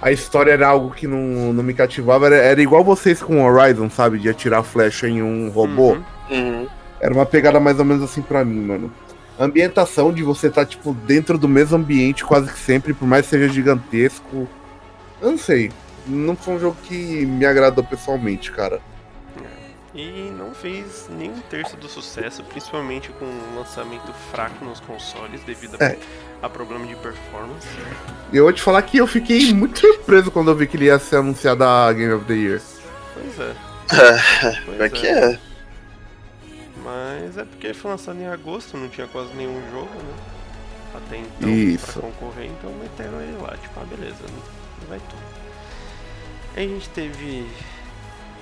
A 0.00 0.12
história 0.12 0.52
era 0.52 0.68
algo 0.68 0.90
que 0.90 1.06
não, 1.06 1.52
não 1.52 1.62
me 1.62 1.74
cativava. 1.74 2.26
Era, 2.26 2.36
era 2.36 2.62
igual 2.62 2.84
vocês 2.84 3.22
com 3.22 3.44
Horizon, 3.44 3.90
sabe? 3.90 4.18
De 4.18 4.28
atirar 4.28 4.62
flecha 4.62 5.08
em 5.08 5.22
um 5.22 5.48
robô. 5.48 5.92
Uhum. 5.92 6.04
Uhum. 6.30 6.68
Era 7.00 7.12
uma 7.12 7.26
pegada 7.26 7.58
mais 7.58 7.78
ou 7.78 7.84
menos 7.84 8.02
assim 8.02 8.22
pra 8.22 8.44
mim, 8.44 8.60
mano. 8.60 8.92
A 9.38 9.44
ambientação 9.44 10.12
de 10.12 10.22
você 10.22 10.46
estar, 10.46 10.64
tipo, 10.64 10.94
dentro 10.94 11.36
do 11.36 11.48
mesmo 11.48 11.76
ambiente 11.76 12.24
quase 12.24 12.50
que 12.50 12.58
sempre, 12.58 12.94
por 12.94 13.06
mais 13.06 13.26
que 13.26 13.30
seja 13.30 13.52
gigantesco. 13.52 14.48
Eu 15.20 15.30
não 15.30 15.38
sei. 15.38 15.70
Não 16.06 16.36
foi 16.36 16.54
um 16.54 16.60
jogo 16.60 16.76
que 16.84 17.26
me 17.26 17.44
agradou 17.44 17.82
pessoalmente, 17.82 18.52
cara. 18.52 18.80
E 19.96 20.30
não 20.36 20.54
fez 20.54 21.06
nem 21.08 21.30
um 21.30 21.40
terço 21.40 21.74
do 21.76 21.88
sucesso, 21.88 22.44
principalmente 22.44 23.08
com 23.12 23.24
um 23.24 23.56
lançamento 23.56 24.12
fraco 24.30 24.62
nos 24.62 24.78
consoles 24.78 25.42
devido 25.42 25.76
a, 25.80 25.84
É. 25.84 25.98
a 26.42 26.50
problema 26.50 26.86
de 26.86 26.94
performance. 26.96 27.66
E 28.30 28.36
eu 28.36 28.44
vou 28.44 28.52
te 28.52 28.60
falar 28.60 28.82
que 28.82 28.98
eu 28.98 29.06
fiquei 29.06 29.54
muito 29.54 29.80
surpreso 29.80 30.30
quando 30.30 30.50
eu 30.50 30.54
vi 30.54 30.66
que 30.66 30.76
ele 30.76 30.84
ia 30.86 30.98
ser 30.98 31.16
anunciado 31.16 31.64
a 31.64 31.90
Game 31.94 32.12
of 32.12 32.26
the 32.26 32.34
Year. 32.34 32.60
Pois 33.14 33.40
é. 33.40 33.54
É, 33.92 34.60
como 34.66 34.82
é 34.82 34.88
que 34.90 35.06
é? 35.06 35.38
Mas 36.84 37.38
é 37.38 37.44
porque 37.44 37.72
foi 37.72 37.90
lançado 37.90 38.18
em 38.20 38.26
agosto, 38.26 38.76
não 38.76 38.88
tinha 38.88 39.06
quase 39.06 39.32
nenhum 39.34 39.62
jogo, 39.70 39.94
né? 39.94 40.14
Até 40.94 41.18
então, 41.18 41.48
Isso. 41.48 41.92
pra 41.92 42.02
concorrer, 42.02 42.46
então 42.46 42.70
meteram 42.74 43.20
ele 43.20 43.36
lá, 43.40 43.56
tipo, 43.56 43.80
ah, 43.80 43.84
beleza, 43.84 44.16
não 44.82 44.88
vai 44.88 44.98
tudo. 44.98 45.22
Aí 46.56 46.64
a 46.64 46.68
gente 46.68 46.88
teve 46.90 47.46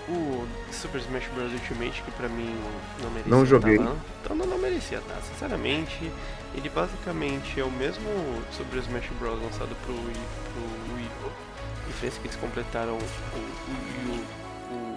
o 0.09 0.47
Super 0.73 1.01
Smash 1.01 1.27
Bros. 1.35 1.53
Ultimate, 1.53 2.03
que 2.03 2.11
pra 2.13 2.29
mim 2.29 2.55
não 3.03 3.11
merecia 3.11 3.31
Não 3.37 3.47
joguei. 3.47 3.79
tá 3.79 3.85
lá. 3.85 3.97
Então 4.23 4.37
não, 4.37 4.47
não 4.47 4.59
merecia 4.59 4.99
estar, 4.99 5.21
sinceramente. 5.23 6.11
Ele 6.55 6.69
basicamente 6.69 7.59
é 7.61 7.65
o 7.65 7.71
mesmo 7.71 8.05
Super 8.53 8.79
Smash 8.81 9.09
Bros. 9.19 9.41
lançado 9.43 9.75
pro 9.85 9.93
Wii, 9.95 10.17
pro 10.53 10.95
Wii 10.97 11.07
U. 11.25 11.31
A 11.85 11.87
diferença 11.89 12.19
é 12.19 12.21
que 12.23 12.27
eles 12.29 12.37
completaram 12.37 12.95
o, 12.99 12.99
o 13.39 14.45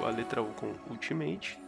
o- 0.02 0.06
a 0.06 0.10
letra 0.10 0.42
U 0.42 0.46
com 0.56 0.74
Ultimate. 0.90 1.60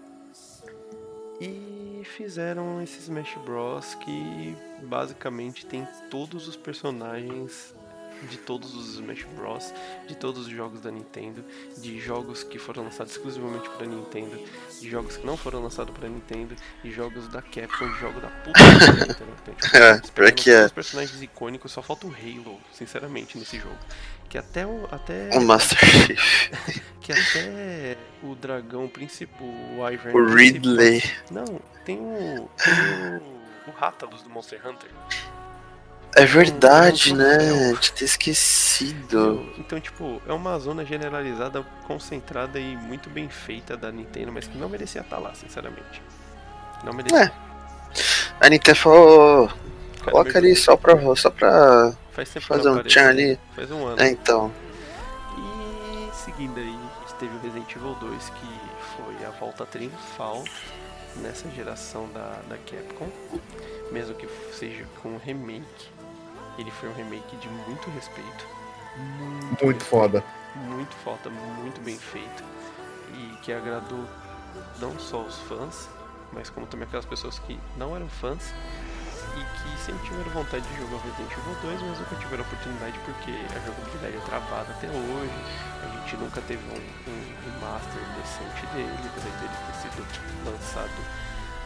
E 1.41 2.01
fizeram 2.17 2.81
esse 2.81 2.99
Smash 2.99 3.37
Bros. 3.45 3.95
que 3.95 4.55
basicamente 4.83 5.65
tem 5.65 5.87
todos 6.09 6.47
os 6.47 6.55
personagens 6.57 7.73
de 8.23 8.37
todos 8.37 8.75
os 8.75 8.95
Smash 8.95 9.23
Bros. 9.35 9.73
de 10.07 10.15
todos 10.15 10.47
os 10.47 10.51
jogos 10.51 10.81
da 10.81 10.91
Nintendo, 10.91 11.43
de 11.77 11.99
jogos 11.99 12.43
que 12.43 12.57
foram 12.59 12.83
lançados 12.83 13.13
exclusivamente 13.13 13.69
para 13.69 13.85
Nintendo, 13.85 14.39
de 14.81 14.89
jogos 14.89 15.17
que 15.17 15.25
não 15.25 15.37
foram 15.37 15.61
lançados 15.63 15.95
para 15.97 16.09
Nintendo, 16.09 16.55
de 16.83 16.91
jogos 16.91 17.27
da 17.29 17.41
Capcom, 17.41 17.89
de 17.91 17.99
jogo 17.99 18.19
da 18.19 18.27
puta 18.27 18.59
tipo, 19.61 19.77
É, 19.77 19.99
pior 20.13 20.31
que 20.31 20.49
é. 20.51 20.65
os 20.65 20.71
personagens 20.71 21.21
icônicos, 21.21 21.71
só 21.71 21.81
falta 21.81 22.07
o 22.07 22.11
Halo, 22.13 22.59
sinceramente, 22.73 23.37
nesse 23.37 23.57
jogo. 23.57 23.77
Que 24.29 24.37
até 24.37 24.65
o. 24.65 24.87
Até, 24.91 25.29
O 25.37 25.41
Master 25.41 25.79
Chief. 26.05 26.51
que 27.01 27.11
até 27.11 27.97
o 28.21 28.35
dragão 28.35 28.87
principal, 28.87 29.47
o 29.47 29.89
Ivern 29.89 30.15
O 30.19 30.35
Ridley. 30.35 31.01
não, 31.31 31.45
tem 31.83 31.97
o. 31.99 32.47
Tem 32.63 32.73
o. 33.17 33.39
O 33.67 33.71
Rátalos 33.71 34.23
do 34.23 34.29
Monster 34.29 34.59
Hunter. 34.65 34.89
É 36.15 36.25
verdade, 36.25 37.13
Não, 37.13 37.23
não, 37.23 37.71
né? 37.71 37.77
Tinha 37.79 37.95
ter 37.95 38.05
esquecido. 38.05 39.47
Então, 39.57 39.79
tipo, 39.79 40.21
é 40.27 40.33
uma 40.33 40.57
zona 40.59 40.83
generalizada, 40.83 41.63
concentrada 41.85 42.59
e 42.59 42.75
muito 42.75 43.09
bem 43.09 43.29
feita 43.29 43.77
da 43.77 43.91
Nintendo, 43.91 44.31
mas 44.31 44.47
que 44.47 44.57
não 44.57 44.67
merecia 44.67 45.01
estar 45.01 45.19
lá, 45.19 45.33
sinceramente. 45.33 46.01
Não 46.83 46.93
merecia. 46.93 47.25
É. 47.25 47.31
A 48.39 48.49
Nintendo 48.49 48.77
falou. 48.77 49.49
Coloca 50.03 50.37
ali 50.37 50.55
só 50.55 50.75
pra, 50.77 50.95
só 51.15 51.29
pra 51.29 51.93
Faz 52.11 52.29
fazer 52.43 52.69
um 52.69 52.83
tchan 52.83 53.03
né? 53.03 53.09
ali. 53.09 53.39
Faz 53.55 53.71
um 53.71 53.85
ano. 53.85 54.01
É, 54.01 54.09
então. 54.09 54.51
E 55.37 56.15
seguindo 56.15 56.57
aí, 56.57 56.79
teve 57.19 57.35
o 57.35 57.39
Resident 57.39 57.75
Evil 57.75 57.95
2, 57.95 58.29
que 58.29 58.95
foi 58.95 59.25
a 59.25 59.29
volta 59.31 59.65
triunfal 59.65 60.43
nessa 61.17 61.49
geração 61.51 62.09
da, 62.13 62.39
da 62.47 62.57
Capcom. 62.57 63.09
Mesmo 63.91 64.15
que 64.15 64.27
seja 64.53 64.85
com 65.01 65.09
um 65.09 65.17
remake. 65.17 65.89
Ele 66.59 66.69
foi 66.71 66.89
um 66.89 66.93
remake 66.93 67.37
de 67.37 67.47
muito 67.47 67.89
respeito. 67.91 68.45
Muito, 68.97 69.63
Muito 69.65 69.83
foda. 69.85 70.23
muito 70.55 70.93
foda, 70.97 71.29
muito 71.29 71.79
bem 71.81 71.97
feito. 71.97 72.43
E 73.13 73.37
que 73.37 73.53
agradou 73.53 74.05
não 74.79 74.99
só 74.99 75.21
os 75.21 75.39
fãs, 75.39 75.87
mas 76.33 76.49
como 76.49 76.67
também 76.67 76.85
aquelas 76.85 77.05
pessoas 77.05 77.39
que 77.39 77.57
não 77.77 77.95
eram 77.95 78.09
fãs 78.09 78.53
e 79.37 79.41
que 79.41 79.83
sempre 79.85 80.03
tiveram 80.05 80.29
vontade 80.31 80.67
de 80.67 80.77
jogar 80.77 80.95
o 80.95 80.99
Resident 80.99 81.31
Evil 81.31 81.55
2, 81.61 81.81
mas 81.81 81.99
nunca 81.99 82.15
tiveram 82.17 82.43
oportunidade 82.43 82.99
porque 83.05 83.31
a 83.31 83.59
jogabilidade 83.65 84.17
é 84.17 84.19
travada 84.25 84.71
até 84.73 84.87
hoje. 84.87 85.39
A 85.83 85.87
gente 86.01 86.17
nunca 86.17 86.41
teve 86.41 86.63
um, 86.67 86.75
um 87.09 87.21
remaster 87.45 88.01
decente 88.19 88.65
dele, 88.73 88.99
apesar 88.99 89.31
dele 89.39 89.55
ter 89.65 89.75
sido 89.79 90.05
lançado, 90.45 90.99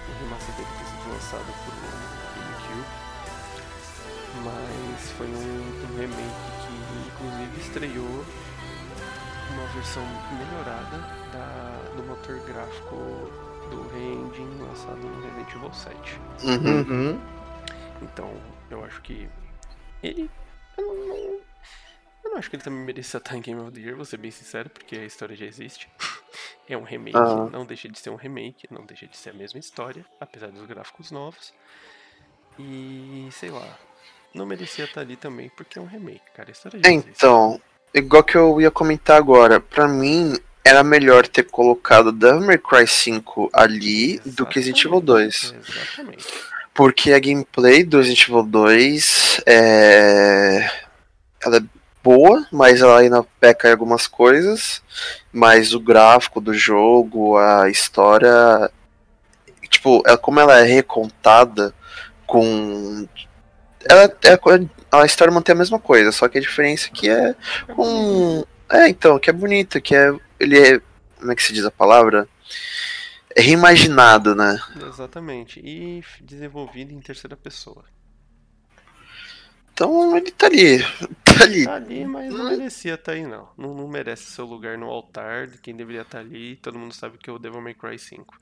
o 0.08 0.24
remaster 0.24 0.54
dele 0.56 0.68
ter 0.78 0.86
sido 0.86 1.14
lançado 1.14 1.50
por 1.66 1.74
um 1.74 1.82
GameCube. 2.38 3.03
Mas 4.44 5.12
foi 5.12 5.28
um, 5.28 5.84
um 5.94 5.98
remake 5.98 6.18
que 6.62 7.08
inclusive 7.08 7.60
estreou 7.62 8.26
uma 9.54 9.68
versão 9.74 10.04
melhorada 10.38 10.98
da- 11.32 11.92
do 11.96 12.04
motor 12.04 12.40
gráfico 12.40 12.96
do 13.70 13.88
Re-Engine 13.94 14.62
lançado 14.64 14.98
no 14.98 15.22
Resident 15.22 15.50
Evil 15.56 15.74
7. 15.74 16.20
Uhum. 16.44 16.82
Uhum. 16.82 17.22
Então, 18.02 18.34
eu 18.70 18.84
acho 18.84 19.02
que 19.02 19.30
ele. 20.02 20.30
Eu 20.78 20.86
não, 20.88 20.96
não- 21.08 21.42
eu 22.24 22.30
não 22.32 22.38
acho 22.38 22.50
que 22.50 22.56
ele 22.56 22.64
também 22.64 22.80
merecia 22.80 23.18
estar 23.20 23.38
em 23.38 23.42
Game 23.42 23.62
of 23.62 23.72
the 23.72 23.80
Year, 23.82 23.96
vou 23.96 24.06
ser 24.06 24.18
bem 24.18 24.32
sincero, 24.32 24.70
porque 24.70 24.96
a 24.98 25.06
história 25.06 25.36
já 25.36 25.46
existe. 25.46 25.88
É 26.66 26.78
um 26.78 26.84
remake, 26.84 27.18
Ah. 27.18 27.50
não 27.52 27.66
deixa 27.66 27.90
de 27.90 28.00
ser 28.00 28.10
um 28.10 28.16
remake, 28.16 28.68
não 28.72 28.86
deixa 28.86 29.06
de 29.06 29.18
ser 29.18 29.32
a 29.32 29.34
mesma 29.34 29.60
história, 29.60 30.06
apesar 30.18 30.50
dos 30.50 30.66
gráficos 30.66 31.12
novos. 31.12 31.54
E 32.58 33.28
sei 33.32 33.50
lá, 33.50 33.78
não 34.34 34.46
merecia 34.46 34.86
estar 34.86 35.02
ali 35.02 35.16
também, 35.16 35.52
porque 35.56 35.78
é 35.78 35.82
um 35.82 35.86
remake, 35.86 36.22
cara. 36.36 36.50
A 36.50 36.52
história 36.52 36.80
já 36.84 36.90
existe. 36.90 37.12
Então, 37.16 37.62
igual 37.94 38.24
que 38.24 38.36
eu 38.36 38.60
ia 38.60 38.72
comentar 38.72 39.18
agora, 39.18 39.60
pra 39.60 39.88
mim 39.88 40.36
era 40.64 40.84
melhor 40.84 41.28
ter 41.28 41.44
colocado 41.44 42.12
Devil 42.12 42.42
May 42.42 42.58
Cry 42.58 42.88
5 42.88 43.50
ali 43.52 44.20
do 44.26 44.46
que 44.46 44.60
Resident 44.60 44.86
Evil 44.86 45.02
2. 45.02 45.54
Exatamente. 45.68 46.26
Porque 46.74 47.12
a 47.12 47.20
gameplay 47.20 47.84
do 47.84 47.98
Resident 47.98 48.28
Evil 48.28 48.44
2 48.44 49.42
é. 49.46 50.70
Ela 51.46 51.58
é 51.58 51.64
boa, 52.02 52.48
mas 52.52 52.82
ela 52.82 53.00
ainda 53.00 53.24
peca 53.40 53.68
em 53.68 53.72
algumas 53.72 54.08
coisas. 54.08 54.82
Mas 55.32 55.74
o 55.74 55.80
gráfico 55.80 56.40
do 56.40 56.54
jogo, 56.54 57.38
a 57.38 57.70
história. 57.70 58.72
Tipo, 59.70 60.02
é 60.08 60.16
como 60.16 60.40
ela 60.40 60.60
é 60.60 60.64
recontada 60.64 61.74
com. 62.26 63.08
Ela 63.90 64.04
é, 64.04 64.40
a 64.92 65.06
história 65.06 65.34
mantém 65.34 65.54
a 65.54 65.58
mesma 65.58 65.80
coisa, 65.80 66.12
só 66.12 66.28
que 66.28 66.38
a 66.38 66.42
diferença 66.42 66.88
aqui 66.88 67.10
é 67.10 67.36
com. 67.76 68.46
É, 68.70 68.88
então, 68.88 69.20
que 69.20 69.30
é 69.30 69.34
bonito, 69.34 69.82
que 69.82 69.96
é. 69.96 70.14
Ele 70.40 70.60
é. 70.60 70.82
Como 71.20 71.32
é 71.32 71.36
que 71.36 71.44
se 71.44 71.54
diz 71.54 71.66
a 71.66 71.72
palavra? 71.72 72.28
É 73.36 73.42
reimaginado, 73.42 74.36
né? 74.36 74.60
Exatamente. 74.88 75.60
E 75.60 76.04
desenvolvido 76.22 76.94
em 76.94 77.00
terceira 77.00 77.36
pessoa. 77.36 77.84
Então 79.74 80.16
ele 80.16 80.32
tá 80.32 80.48
ali. 80.48 80.80
Tá 81.34 81.46
ali. 81.46 81.66
Tá 81.66 81.74
ali, 81.74 82.06
mas 82.06 82.32
não 82.32 82.46
merecia 82.52 82.94
estar 82.94 83.14
aí, 83.14 83.26
não. 83.26 83.50
não. 83.58 83.74
Não 83.74 83.88
merece 83.88 84.26
seu 84.26 84.46
lugar 84.46 84.78
no 84.78 84.86
altar 84.86 85.48
de 85.48 85.58
quem 85.58 85.76
deveria 85.76 86.04
estar 86.04 86.20
ali. 86.20 86.58
Todo 86.58 86.78
mundo 86.78 86.94
sabe 86.94 87.18
que 87.18 87.28
é 87.28 87.34
o 87.34 87.40
Devil 87.40 87.60
May 87.60 87.74
Cry 87.74 87.98
5. 87.98 88.38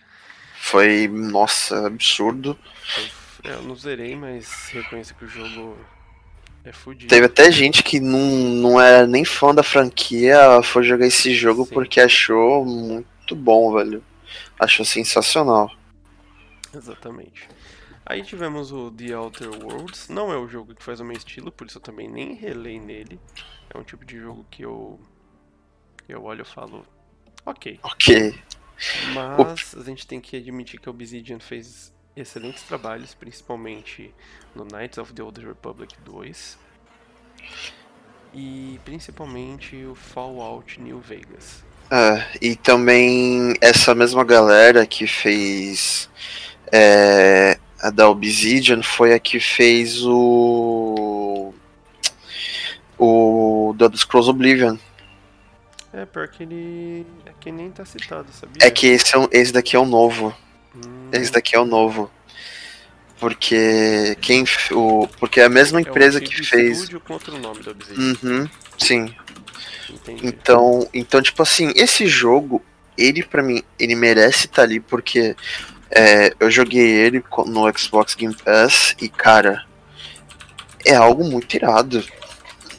Foi, 0.59 1.07
nossa, 1.07 1.87
absurdo. 1.87 2.59
Foi- 2.93 3.11
é, 3.43 3.53
Eu 3.53 3.63
não 3.63 3.75
zerei, 3.75 4.15
mas 4.15 4.69
reconheço 4.71 5.15
que 5.15 5.25
o 5.25 5.27
jogo 5.27 5.77
é 6.63 6.71
fudido. 6.71 7.09
Teve 7.09 7.25
até 7.25 7.51
gente 7.51 7.83
que 7.83 7.99
não, 7.99 8.19
não 8.19 8.81
era 8.81 9.07
nem 9.07 9.25
fã 9.25 9.53
da 9.53 9.63
franquia, 9.63 10.61
foi 10.63 10.83
jogar 10.83 11.05
esse 11.07 11.33
jogo 11.33 11.65
Sim. 11.65 11.73
porque 11.73 11.99
achou 11.99 12.65
muito 12.65 13.35
bom, 13.35 13.73
velho. 13.73 14.03
Achou 14.59 14.85
sensacional. 14.85 15.71
Exatamente. 16.73 17.49
Aí 18.05 18.23
tivemos 18.23 18.71
o 18.71 18.91
The 18.91 19.17
Outer 19.17 19.49
Worlds. 19.49 20.09
Não 20.09 20.31
é 20.31 20.37
o 20.37 20.47
jogo 20.47 20.75
que 20.75 20.83
faz 20.83 20.99
o 20.99 21.05
meu 21.05 21.15
estilo, 21.15 21.51
por 21.51 21.67
isso 21.67 21.77
eu 21.77 21.81
também 21.81 22.09
nem 22.09 22.33
relei 22.33 22.79
nele. 22.79 23.19
É 23.69 23.77
um 23.77 23.83
tipo 23.83 24.05
de 24.05 24.19
jogo 24.19 24.45
que 24.49 24.63
eu. 24.63 24.99
Eu 26.07 26.23
olho 26.23 26.41
e 26.41 26.45
falo. 26.45 26.85
Ok. 27.45 27.79
Ok. 27.83 28.35
Mas 29.13 29.75
a 29.75 29.83
gente 29.83 30.05
tem 30.05 30.19
que 30.19 30.35
admitir 30.35 30.79
que 30.79 30.89
a 30.89 30.91
Obsidian 30.91 31.39
fez 31.39 31.93
excelentes 32.15 32.63
trabalhos, 32.63 33.13
principalmente 33.13 34.13
no 34.55 34.65
Knights 34.65 34.97
of 34.97 35.13
the 35.13 35.23
Old 35.23 35.45
Republic 35.45 35.95
2. 36.03 36.57
E 38.33 38.79
principalmente 38.85 39.75
o 39.85 39.95
Fallout 39.95 40.79
New 40.79 40.99
Vegas. 40.99 41.63
É, 41.89 42.25
e 42.41 42.55
também 42.55 43.53
essa 43.59 43.93
mesma 43.93 44.23
galera 44.23 44.85
que 44.85 45.05
fez 45.05 46.09
é, 46.71 47.59
a 47.81 47.89
da 47.89 48.09
Obsidian 48.09 48.81
foi 48.81 49.13
a 49.13 49.19
que 49.19 49.39
fez 49.39 50.05
o. 50.05 51.53
O 52.97 53.75
Elder 53.79 53.97
Scrolls 53.97 54.29
Oblivion. 54.29 54.77
É, 55.91 56.05
pior 56.05 56.27
que 56.29 56.43
ele. 56.43 57.05
É 57.25 57.31
que 57.39 57.51
nem 57.51 57.69
tá 57.71 57.83
citado, 57.83 58.31
sabia? 58.31 58.65
É 58.65 58.71
que 58.71 58.87
esse, 58.87 59.13
é 59.15 59.19
um- 59.19 59.27
esse 59.31 59.51
daqui 59.51 59.75
é 59.75 59.79
o 59.79 59.85
novo. 59.85 60.33
Hum, 60.75 61.09
Esse 61.11 61.31
daqui 61.31 61.55
é 61.55 61.59
o 61.59 61.65
novo. 61.65 62.09
Porque 63.19 64.17
quem 64.19 64.43
o 64.71 65.07
porque 65.19 65.39
é 65.41 65.45
a 65.45 65.49
mesma 65.49 65.79
é 65.79 65.83
o 65.83 65.87
empresa 65.87 66.17
antigo 66.17 66.41
que 66.41 66.47
fez. 66.47 66.89
com 66.89 67.13
outro 67.13 67.37
nome 67.37 67.59
Obsidian. 67.67 68.17
Uhum, 68.23 68.49
sim. 68.77 69.15
Entendi. 69.89 70.25
Então, 70.25 70.87
então 70.93 71.21
tipo 71.21 71.43
assim, 71.43 71.71
esse 71.75 72.07
jogo, 72.07 72.63
ele 72.97 73.23
pra 73.23 73.43
mim, 73.43 73.61
ele 73.77 73.95
merece 73.95 74.47
estar 74.47 74.63
ali 74.63 74.79
porque 74.79 75.35
é, 75.91 76.33
eu 76.39 76.49
joguei 76.49 76.87
ele 76.87 77.23
no 77.45 77.77
Xbox 77.77 78.15
Game 78.15 78.35
Pass 78.35 78.95
e 78.99 79.07
cara, 79.07 79.65
é 80.85 80.95
algo 80.95 81.23
muito 81.23 81.53
irado. 81.53 82.03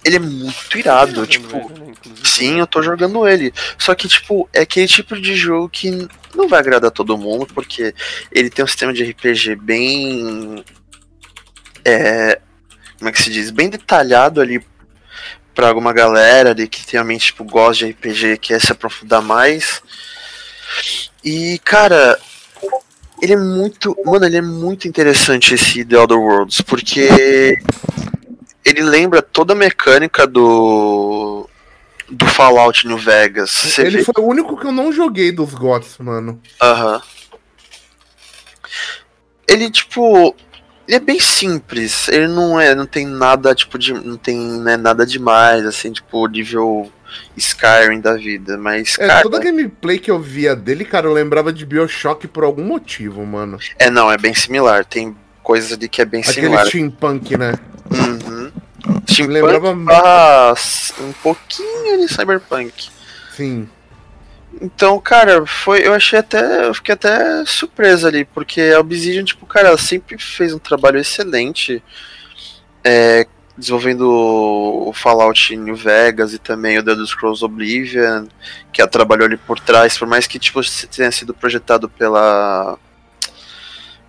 Ele 0.04 0.16
é 0.16 0.18
muito 0.18 0.78
irado, 0.78 1.10
Jogando 1.10 1.26
tipo, 1.28 1.56
ele, 1.56 1.84
né, 1.86 1.92
Sim, 2.24 2.58
eu 2.58 2.66
tô 2.66 2.82
jogando 2.82 3.26
ele. 3.26 3.52
Só 3.78 3.94
que, 3.94 4.08
tipo, 4.08 4.48
é 4.52 4.62
aquele 4.62 4.88
tipo 4.88 5.20
de 5.20 5.34
jogo 5.34 5.68
que 5.68 6.08
não 6.34 6.48
vai 6.48 6.60
agradar 6.60 6.90
todo 6.90 7.18
mundo, 7.18 7.46
porque 7.46 7.94
ele 8.30 8.50
tem 8.50 8.64
um 8.64 8.68
sistema 8.68 8.92
de 8.92 9.04
RPG 9.04 9.56
bem. 9.56 10.64
É. 11.84 12.40
Como 12.98 13.08
é 13.08 13.12
que 13.12 13.22
se 13.22 13.30
diz? 13.30 13.50
Bem 13.50 13.68
detalhado 13.68 14.40
ali 14.40 14.64
pra 15.54 15.68
alguma 15.68 15.92
galera 15.92 16.50
ali 16.50 16.66
que 16.66 16.82
realmente, 16.90 17.26
tipo, 17.26 17.44
gosta 17.44 17.86
de 17.86 17.92
RPG 17.92 18.26
e 18.32 18.38
quer 18.38 18.60
se 18.60 18.72
aprofundar 18.72 19.22
mais. 19.22 19.82
E, 21.24 21.60
cara. 21.64 22.18
Ele 23.20 23.34
é 23.34 23.36
muito. 23.36 23.96
Mano, 24.04 24.26
ele 24.26 24.38
é 24.38 24.42
muito 24.42 24.88
interessante 24.88 25.54
esse 25.54 25.84
The 25.84 25.96
Other 25.96 26.18
Worlds, 26.18 26.60
porque. 26.62 27.56
Ele 28.64 28.82
lembra 28.82 29.20
toda 29.22 29.52
a 29.52 29.56
mecânica 29.56 30.26
do 30.26 31.48
do 32.08 32.26
Fallout 32.26 32.86
New 32.86 32.98
Vegas. 32.98 33.50
Você 33.50 33.82
Ele 33.82 33.98
vê- 33.98 34.04
foi 34.04 34.22
o 34.22 34.26
único 34.26 34.56
que 34.56 34.66
eu 34.66 34.72
não 34.72 34.92
joguei 34.92 35.32
dos 35.32 35.54
GOTS, 35.54 35.96
mano. 35.98 36.40
Aham. 36.60 37.00
Ele, 39.48 39.70
tipo. 39.70 40.34
Ele 40.86 40.96
é 40.96 41.00
bem 41.00 41.18
simples. 41.20 42.08
Ele 42.08 42.26
não 42.28 42.60
é. 42.60 42.74
Não 42.74 42.86
tem 42.86 43.06
nada, 43.06 43.54
tipo, 43.54 43.78
de. 43.78 43.92
Não 43.94 44.16
tem 44.16 44.36
né, 44.38 44.76
nada 44.76 45.06
demais, 45.06 45.64
assim, 45.66 45.92
tipo, 45.92 46.26
nível 46.26 46.90
Skyrim 47.36 48.00
da 48.00 48.14
vida. 48.14 48.56
Mas, 48.58 48.96
É, 48.98 49.06
cara. 49.06 49.22
toda 49.22 49.38
a 49.38 49.40
gameplay 49.40 49.98
que 49.98 50.10
eu 50.10 50.20
via 50.20 50.54
dele, 50.54 50.84
cara, 50.84 51.06
eu 51.06 51.12
lembrava 51.12 51.52
de 51.52 51.64
Bioshock 51.64 52.26
por 52.28 52.44
algum 52.44 52.64
motivo, 52.64 53.24
mano. 53.24 53.58
É, 53.78 53.90
não, 53.90 54.10
é 54.10 54.18
bem 54.18 54.34
similar. 54.34 54.84
Tem 54.84 55.16
coisas 55.42 55.72
ali 55.72 55.88
que 55.88 56.02
é 56.02 56.04
bem 56.04 56.20
Aquele 56.20 56.34
similar. 56.34 56.66
steampunk, 56.66 57.36
né? 57.36 57.54
Uhum. 58.86 58.94
Me 58.94 59.00
Steampunk 59.08 59.32
lembrava. 59.32 59.74
barra 59.74 60.54
um 61.00 61.12
pouquinho 61.22 61.98
de 61.98 62.12
cyberpunk. 62.12 62.90
Sim. 63.36 63.68
Então, 64.60 65.00
cara, 65.00 65.46
foi. 65.46 65.86
Eu 65.86 65.94
achei 65.94 66.18
até. 66.18 66.66
Eu 66.66 66.74
fiquei 66.74 66.94
até 66.94 67.44
surpresa 67.46 68.08
ali, 68.08 68.24
porque 68.24 68.60
a 68.74 68.80
Obsidian, 68.80 69.24
tipo, 69.24 69.46
cara, 69.46 69.76
sempre 69.78 70.18
fez 70.18 70.52
um 70.52 70.58
trabalho 70.58 70.98
excelente 70.98 71.82
é, 72.84 73.26
desenvolvendo 73.56 74.08
o 74.08 74.92
Fallout 74.92 75.56
New 75.56 75.76
Vegas 75.76 76.32
e 76.32 76.38
também 76.38 76.78
o 76.78 76.82
The 76.82 76.90
Elder 76.92 77.06
Scrolls 77.06 77.44
Oblivion, 77.44 78.26
que 78.72 78.80
ela 78.80 78.90
trabalhou 78.90 79.26
ali 79.26 79.36
por 79.36 79.58
trás, 79.58 79.96
por 79.96 80.08
mais 80.08 80.26
que 80.26 80.38
tipo, 80.38 80.60
tenha 80.94 81.10
sido 81.10 81.32
projetado 81.32 81.88
pela. 81.88 82.78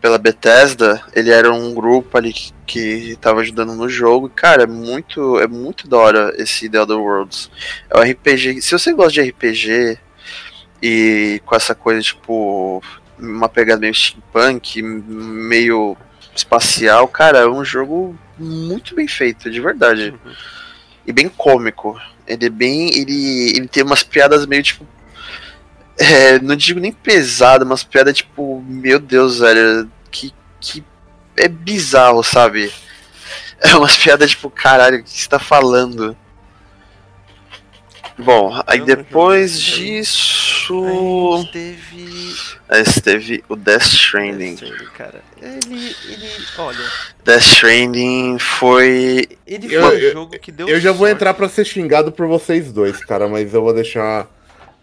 Pela 0.04 0.18
Bethesda, 0.18 1.02
ele 1.14 1.32
era 1.32 1.50
um 1.54 1.74
grupo 1.74 2.18
ali 2.18 2.34
que, 2.34 2.52
que 2.66 3.16
tava 3.22 3.40
ajudando 3.40 3.74
no 3.74 3.88
jogo. 3.88 4.28
E, 4.28 4.30
cara, 4.30 4.64
é 4.64 4.68
muito, 4.68 5.40
é 5.40 5.48
muito 5.48 5.88
da 5.88 5.98
hora 5.98 6.34
esse 6.36 6.68
The 6.68 6.80
Elder 6.80 6.98
Worlds. 6.98 7.50
É 7.90 7.98
um 7.98 8.04
RPG. 8.04 8.62
Se 8.62 8.74
você 8.74 8.92
gosta 8.92 9.14
de 9.14 9.30
RPG, 9.30 9.98
e 10.82 11.42
com 11.46 11.56
essa 11.56 11.74
coisa, 11.74 12.02
tipo, 12.02 12.84
uma 13.18 13.48
pegada 13.48 13.80
meio 13.80 13.96
steampunk, 13.96 14.82
meio 14.82 15.96
espacial, 16.36 17.08
cara, 17.08 17.40
é 17.40 17.48
um 17.48 17.64
jogo 17.64 18.20
muito 18.38 18.94
bem 18.94 19.08
feito, 19.08 19.50
de 19.50 19.62
verdade. 19.62 20.10
Uhum. 20.10 20.34
E 21.08 21.14
bem 21.14 21.30
cômico. 21.30 21.98
Ele 22.28 22.48
é 22.48 22.50
bem. 22.50 22.90
Ele, 22.94 23.52
ele 23.56 23.68
tem 23.70 23.84
umas 23.84 24.04
piadas 24.04 24.46
meio 24.46 24.64
tipo. 24.64 24.86
É, 25.98 26.40
não 26.40 26.56
digo 26.56 26.80
nem 26.80 26.92
pesada, 26.92 27.64
umas 27.66 27.84
piadas 27.84 28.16
tipo, 28.18 28.62
meu 28.68 29.00
Deus, 29.00 29.40
velho, 29.40 29.90
que, 30.12 30.34
que 30.60 30.84
é 31.38 31.48
bizarro, 31.48 32.24
sabe? 32.24 32.72
É 33.66 33.76
umas 33.78 33.96
piadas 33.96 34.32
tipo, 34.32 34.50
caralho, 34.50 35.00
o 35.00 35.04
que 35.04 35.10
você 35.10 35.30
tá 35.30 35.40
falando? 35.40 36.18
Bom, 38.18 38.62
aí 38.68 38.80
depois 38.82 39.60
disso. 39.60 40.86
Aí 40.86 41.48
teve. 41.52 42.36
Aí 42.70 42.84
teve 43.02 43.44
o 43.50 43.56
Death 43.56 43.86
Stranding. 43.86 44.56
Death 44.56 44.64
Stranding, 44.64 44.90
cara. 44.96 45.22
Ele. 45.42 45.96
ele 46.08 46.30
olha, 46.58 46.78
Death 47.26 47.42
Stranding 47.42 48.38
foi. 48.38 49.28
ele 49.48 49.74
Eu- 49.74 49.82
foi 49.82 49.96
um 49.96 50.00
eu- 50.00 50.14
jogo 50.14 50.40
que 50.40 50.52
deu 50.52 50.68
Eu 50.70 50.80
já 50.80 50.92
vou 50.92 51.00
sorte. 51.08 51.14
entrar 51.16 51.34
pra 51.34 51.50
ser 51.50 51.66
xingado 51.66 52.12
por 52.12 52.28
vocês 52.28 52.72
dois, 52.72 53.04
cara, 53.04 53.28
mas 53.28 53.52
eu 53.54 53.64
vou 53.64 53.74
deixar 53.74 54.28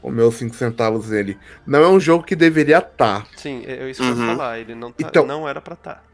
os 0.02 0.12
meus 0.12 0.34
5 0.36 0.54
centavos 0.54 1.10
nele. 1.10 1.38
Não 1.66 1.80
é 1.82 1.88
um 1.88 2.00
jogo 2.00 2.24
que 2.24 2.34
deveria 2.36 2.78
estar. 2.78 3.26
Sim, 3.36 3.62
é 3.66 3.84
é 3.86 3.90
isso 3.90 4.02
que 4.02 4.08
eu 4.08 4.14
Uhum. 4.14 4.20
ia 4.30 4.36
falar. 4.36 4.58
Ele 4.58 4.74
não, 4.74 4.90
tá, 4.92 5.06
Então- 5.08 5.26
não 5.26 5.48
era 5.48 5.60
pra 5.60 5.74
estar. 5.74 6.04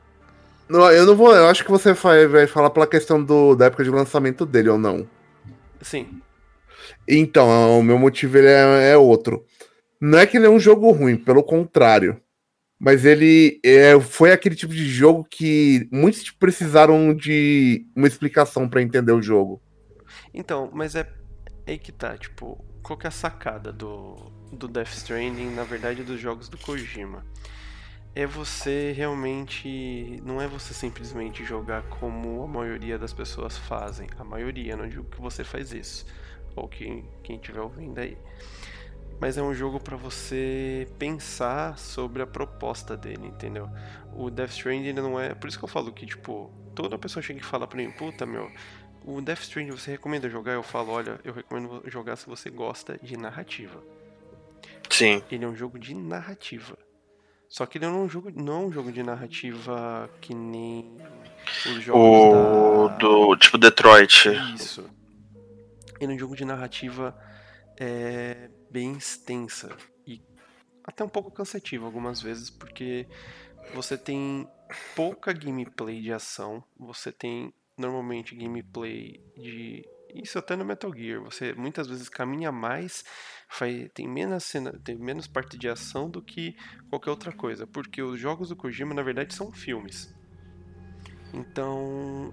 Não, 0.69 0.91
eu 0.91 1.07
não 1.07 1.15
vou. 1.15 1.35
Eu 1.35 1.47
acho 1.47 1.65
que 1.65 1.71
você 1.71 1.93
vai, 1.93 2.27
vai 2.27 2.47
falar 2.47 2.71
pela 2.71 2.87
questão 2.87 3.23
do, 3.23 3.55
da 3.55 3.67
época 3.67 3.85
de 3.85 3.91
lançamento 3.91 4.45
dele 4.45 4.69
ou 4.69 4.79
não. 4.79 5.07
Sim. 5.81 6.21
Então, 7.09 7.79
o 7.79 7.83
meu 7.83 7.99
motivo 7.99 8.37
ele 8.39 8.49
é, 8.49 8.91
é 8.93 8.97
outro. 8.97 9.45
Não 10.01 10.19
é 10.19 10.27
que 10.27 10.37
ele 10.37 10.47
é 10.47 10.51
um 10.51 10.59
jogo 10.59 10.91
ruim, 10.91 11.17
pelo 11.17 11.43
contrário. 11.43 12.21
Mas 12.79 13.05
ele 13.07 13.59
é, 13.65 13.99
foi 14.01 14.33
aquele 14.33 14.55
tipo 14.55 14.73
de 14.75 14.87
jogo 14.87 15.25
que 15.31 15.89
muitos 15.91 16.31
precisaram 16.31 17.15
de 17.15 17.87
uma 17.97 18.07
explicação 18.07 18.69
pra 18.69 18.83
entender 18.83 19.13
o 19.13 19.23
jogo. 19.23 19.63
Então, 20.35 20.69
mas 20.75 20.95
é. 20.95 21.09
é 21.65 21.73
aí 21.73 21.79
que 21.79 21.91
tá, 21.91 22.19
tipo, 22.19 22.63
qual 22.87 22.97
que 22.97 23.05
é 23.05 23.09
a 23.09 23.11
sacada 23.11 23.73
do, 23.73 24.15
do 24.53 24.69
Death 24.69 24.93
Stranding, 24.93 25.51
na 25.51 25.65
verdade, 25.65 26.05
dos 26.05 26.21
jogos 26.21 26.49
do 26.49 26.57
Kojima? 26.57 27.27
É 28.15 28.25
você 28.25 28.93
realmente. 28.93 30.23
Não 30.25 30.41
é 30.41 30.47
você 30.47 30.73
simplesmente 30.73 31.45
jogar 31.45 31.83
como 31.89 32.45
a 32.45 32.47
maioria 32.47 32.97
das 32.97 33.13
pessoas 33.13 33.59
fazem. 33.59 34.09
A 34.17 34.23
maioria, 34.23 34.77
não 34.77 34.89
digo 34.89 35.03
que 35.03 35.21
você 35.21 35.43
faz 35.43 35.73
isso. 35.73 36.07
Ou 36.55 36.69
quem, 36.69 37.11
quem 37.25 37.37
estiver 37.37 37.61
ouvindo 37.61 37.99
aí. 37.99 38.17
Mas 39.21 39.37
é 39.37 39.43
um 39.43 39.53
jogo 39.53 39.81
para 39.81 39.97
você 39.97 40.87
pensar 40.97 41.77
sobre 41.79 42.23
a 42.23 42.27
proposta 42.27 42.97
dele, 42.97 43.27
entendeu? 43.27 43.69
O 44.15 44.31
Death 44.31 44.51
Stranding 44.51 44.93
não 44.93 45.19
é. 45.19 45.35
Por 45.35 45.49
isso 45.49 45.59
que 45.59 45.65
eu 45.65 45.69
falo 45.69 45.93
que, 45.93 46.07
tipo, 46.07 46.53
toda 46.73 46.97
pessoa 46.97 47.21
chega 47.21 47.41
e 47.41 47.43
fala 47.43 47.67
pra 47.67 47.79
mim, 47.79 47.91
puta 47.91 48.25
meu, 48.25 48.49
o 49.07 49.21
Death 49.21 49.43
Stranding 49.43 49.71
você 49.71 49.93
recomenda 49.93 50.29
jogar? 50.29 50.55
Eu 50.55 50.63
falo, 50.65 50.91
olha, 50.91 51.21
eu 51.25 51.33
recomendo 51.33 51.83
jogar 51.87 52.17
se 52.17 52.27
você 52.27 52.51
gosta 52.51 52.99
de 53.01 53.17
narrativa. 53.17 53.81
Sim. 54.91 55.23
Ele 55.31 55.45
é 55.45 55.49
um 55.49 55.55
jogo 55.55 55.79
de 55.79 55.95
narrativa. 55.95 56.77
Só 57.49 57.65
que 57.65 57.79
ele 57.79 57.87
não 57.87 58.01
é 58.01 58.03
um 58.03 58.09
jogo, 58.09 58.33
não 58.35 58.53
é 58.55 58.67
um 58.67 58.73
jogo 58.73 58.91
de 58.91 59.05
narrativa 59.05 60.11
que 60.21 60.35
nem 60.35 60.99
os 61.65 61.83
jogos 61.85 62.03
O 62.03 62.89
da... 62.89 62.97
do 62.97 63.37
tipo 63.37 63.57
Detroit. 63.57 64.29
Isso. 64.55 64.91
Ele 66.01 66.13
é 66.13 66.15
um 66.17 66.19
jogo 66.19 66.35
de 66.35 66.45
narrativa 66.45 67.17
é, 67.79 68.51
bem 68.69 68.93
extensa 68.95 69.71
e 70.05 70.21
até 70.83 71.05
um 71.05 71.09
pouco 71.09 71.31
cansativa 71.31 71.87
algumas 71.87 72.21
vezes, 72.21 72.51
porque 72.51 73.07
você 73.73 73.97
tem 73.97 74.49
pouca 74.97 75.33
gameplay 75.33 76.03
de 76.03 76.13
ação, 76.13 76.63
você 76.77 77.13
tem 77.13 77.55
normalmente 77.77 78.35
gameplay 78.35 79.21
de 79.37 79.85
isso 80.15 80.39
até 80.39 80.57
no 80.57 80.65
Metal 80.65 80.93
Gear, 80.95 81.21
você 81.21 81.53
muitas 81.53 81.87
vezes 81.87 82.09
caminha 82.09 82.51
mais, 82.51 83.05
faz, 83.49 83.89
tem 83.93 84.09
menos 84.09 84.45
cena, 84.45 84.73
tem 84.83 84.97
menos 84.97 85.27
parte 85.27 85.59
de 85.59 85.69
ação 85.69 86.09
do 86.09 86.23
que 86.23 86.57
qualquer 86.89 87.11
outra 87.11 87.33
coisa, 87.33 87.67
porque 87.67 88.01
os 88.01 88.19
jogos 88.19 88.49
do 88.49 88.57
Kojima 88.57 88.95
na 88.95 89.03
verdade 89.03 89.35
são 89.35 89.53
filmes. 89.53 90.15
Então, 91.35 92.33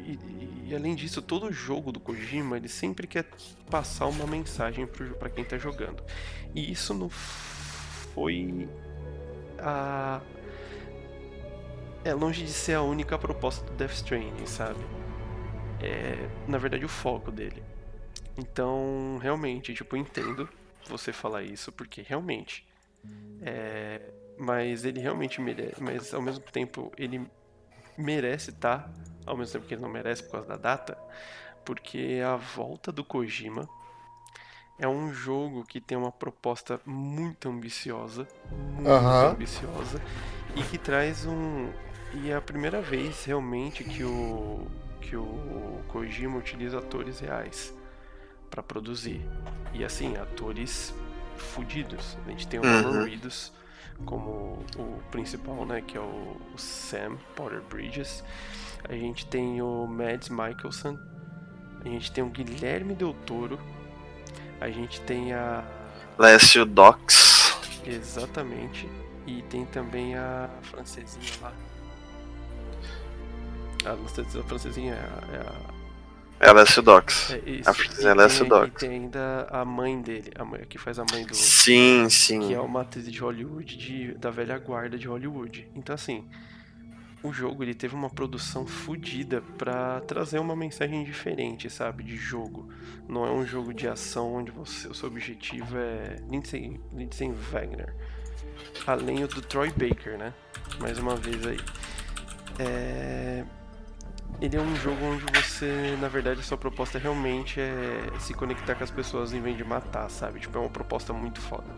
e, 0.00 0.70
e- 0.70 0.74
além 0.74 0.94
disso, 0.94 1.20
todo 1.20 1.52
jogo 1.52 1.92
do 1.92 2.00
Kojima 2.00 2.56
ele 2.56 2.68
sempre 2.68 3.06
quer 3.06 3.28
passar 3.70 4.06
uma 4.06 4.26
mensagem 4.26 4.86
para 4.86 5.28
quem 5.28 5.44
tá 5.44 5.58
jogando. 5.58 6.02
E 6.54 6.72
isso 6.72 6.94
não 6.94 7.10
foi 7.10 8.68
a 9.58 10.20
é 12.04 12.12
longe 12.12 12.44
de 12.44 12.52
ser 12.52 12.74
a 12.74 12.82
única 12.82 13.18
proposta 13.18 13.64
do 13.64 13.72
Death 13.72 13.92
Stranding, 13.92 14.46
sabe? 14.46 14.84
É, 15.80 16.28
na 16.46 16.58
verdade, 16.58 16.84
o 16.84 16.88
foco 16.88 17.30
dele. 17.30 17.62
Então, 18.36 19.18
realmente, 19.20 19.72
tipo, 19.74 19.96
eu 19.96 20.00
entendo 20.00 20.48
você 20.88 21.12
falar 21.12 21.42
isso, 21.42 21.72
porque 21.72 22.02
realmente. 22.02 22.66
É, 23.42 24.00
mas 24.38 24.84
ele 24.84 25.00
realmente 25.00 25.40
merece. 25.40 25.82
Mas 25.82 26.12
ao 26.12 26.22
mesmo 26.22 26.44
tempo, 26.44 26.92
ele 26.96 27.26
merece 27.96 28.50
estar. 28.50 28.92
ao 29.26 29.36
mesmo 29.36 29.52
tempo 29.54 29.66
que 29.66 29.74
ele 29.74 29.82
não 29.82 29.88
merece 29.90 30.22
por 30.22 30.32
causa 30.32 30.48
da 30.48 30.56
data. 30.56 30.98
Porque 31.64 32.20
a 32.24 32.36
volta 32.36 32.92
do 32.92 33.02
Kojima 33.02 33.68
é 34.78 34.88
um 34.88 35.12
jogo 35.12 35.64
que 35.64 35.80
tem 35.80 35.96
uma 35.96 36.12
proposta 36.12 36.80
muito 36.84 37.48
ambiciosa. 37.48 38.26
Muito 38.50 38.88
ambiciosa. 38.88 40.00
E 40.56 40.62
que 40.62 40.78
traz 40.78 41.24
um. 41.24 41.72
E 42.14 42.30
é 42.30 42.36
a 42.36 42.40
primeira 42.40 42.80
vez 42.80 43.24
realmente 43.24 43.82
que 43.84 44.04
o. 44.04 44.66
que 45.00 45.16
o 45.16 45.80
Kojima 45.88 46.38
utiliza 46.38 46.78
atores 46.78 47.20
reais 47.20 47.74
para 48.50 48.62
produzir. 48.62 49.20
E 49.72 49.84
assim, 49.84 50.16
atores 50.16 50.94
fudidos. 51.36 52.16
A 52.26 52.30
gente 52.30 52.46
tem 52.46 52.60
o 52.60 52.62
Uhum. 52.64 53.04
Reedus 53.04 53.52
como 54.06 54.64
o 54.76 55.02
principal, 55.10 55.64
né? 55.66 55.80
Que 55.80 55.96
é 55.96 56.00
o, 56.00 56.36
o 56.54 56.58
Sam 56.58 57.16
Potter 57.34 57.60
Bridges. 57.68 58.24
A 58.88 58.92
gente 58.94 59.26
tem 59.26 59.60
o 59.60 59.86
Mads 59.86 60.28
Mikkelsen. 60.28 60.98
A 61.84 61.88
gente 61.88 62.12
tem 62.12 62.24
o 62.24 62.28
Guilherme 62.28 62.94
Del 62.94 63.12
Toro. 63.26 63.58
A 64.60 64.70
gente 64.70 65.00
tem 65.02 65.32
a. 65.32 65.64
Lécio 66.18 66.64
Docs. 66.64 67.58
Exatamente. 67.84 68.88
E 69.26 69.42
tem 69.42 69.64
também 69.66 70.14
a 70.16 70.48
francesinha 70.62 71.32
lá. 71.42 71.52
A, 73.84 73.94
não 73.94 74.08
sei 74.08 74.24
se 74.24 74.38
a 74.38 74.42
francesinha 74.42 74.94
é 74.94 74.96
a. 74.98 76.46
É 76.46 76.50
a 76.50 76.50
É 76.50 76.82
Docs. 76.82 77.32
é 77.32 77.50
isso. 77.50 77.70
A 77.70 77.74
francesinha 77.74 78.10
é 78.10 78.14
E 78.14 78.16
Lécio 78.16 78.40
tem- 78.40 78.48
Docs. 78.48 78.82
E 78.82 78.86
tem 78.86 78.90
ainda 78.98 79.46
a 79.50 79.64
mãe 79.64 80.00
dele, 80.02 80.30
a 80.36 80.44
mãe 80.44 80.64
que 80.68 80.78
faz 80.78 80.98
a 80.98 81.04
mãe 81.10 81.24
do. 81.24 81.34
Sim, 81.34 82.04
Que 82.04 82.10
sim. 82.10 82.54
é 82.54 82.60
uma 82.60 82.82
atriz 82.82 83.10
de 83.10 83.18
Hollywood, 83.20 83.76
de, 83.76 84.14
da 84.14 84.30
velha 84.30 84.58
guarda 84.58 84.98
de 84.98 85.06
Hollywood. 85.06 85.68
Então, 85.74 85.94
assim, 85.94 86.26
o 87.22 87.32
jogo 87.32 87.62
ele 87.62 87.72
teve 87.74 87.94
uma 87.94 88.10
produção 88.10 88.66
fodida 88.66 89.42
pra 89.56 90.00
trazer 90.00 90.38
uma 90.38 90.54
mensagem 90.56 91.02
diferente, 91.04 91.70
sabe? 91.70 92.02
De 92.02 92.16
jogo. 92.16 92.68
Não 93.08 93.24
é 93.26 93.30
um 93.30 93.46
jogo 93.46 93.72
de 93.72 93.86
ação 93.88 94.34
onde 94.34 94.50
você, 94.50 94.88
o 94.88 94.94
seu 94.94 95.08
objetivo 95.08 95.76
é 95.78 96.16
Lindsay, 96.30 96.78
Lindsay 96.92 97.30
Wagner. 97.32 97.94
Além 98.86 99.24
do 99.26 99.40
Troy 99.40 99.70
Baker, 99.70 100.18
né? 100.18 100.34
Mais 100.80 100.98
uma 100.98 101.16
vez 101.16 101.46
aí. 101.46 101.58
É... 102.58 103.44
Ele 104.40 104.56
é 104.56 104.60
um 104.60 104.76
jogo 104.76 105.04
onde 105.04 105.24
você, 105.32 105.96
na 106.00 106.08
verdade, 106.08 106.40
a 106.40 106.42
sua 106.42 106.58
proposta 106.58 106.98
realmente 106.98 107.60
é 107.60 108.10
se 108.18 108.34
conectar 108.34 108.74
com 108.74 108.84
as 108.84 108.90
pessoas 108.90 109.32
em 109.32 109.40
vez 109.40 109.56
de 109.56 109.64
matar, 109.64 110.10
sabe? 110.10 110.40
Tipo, 110.40 110.58
é 110.58 110.60
uma 110.60 110.70
proposta 110.70 111.12
muito 111.12 111.40
foda. 111.40 111.74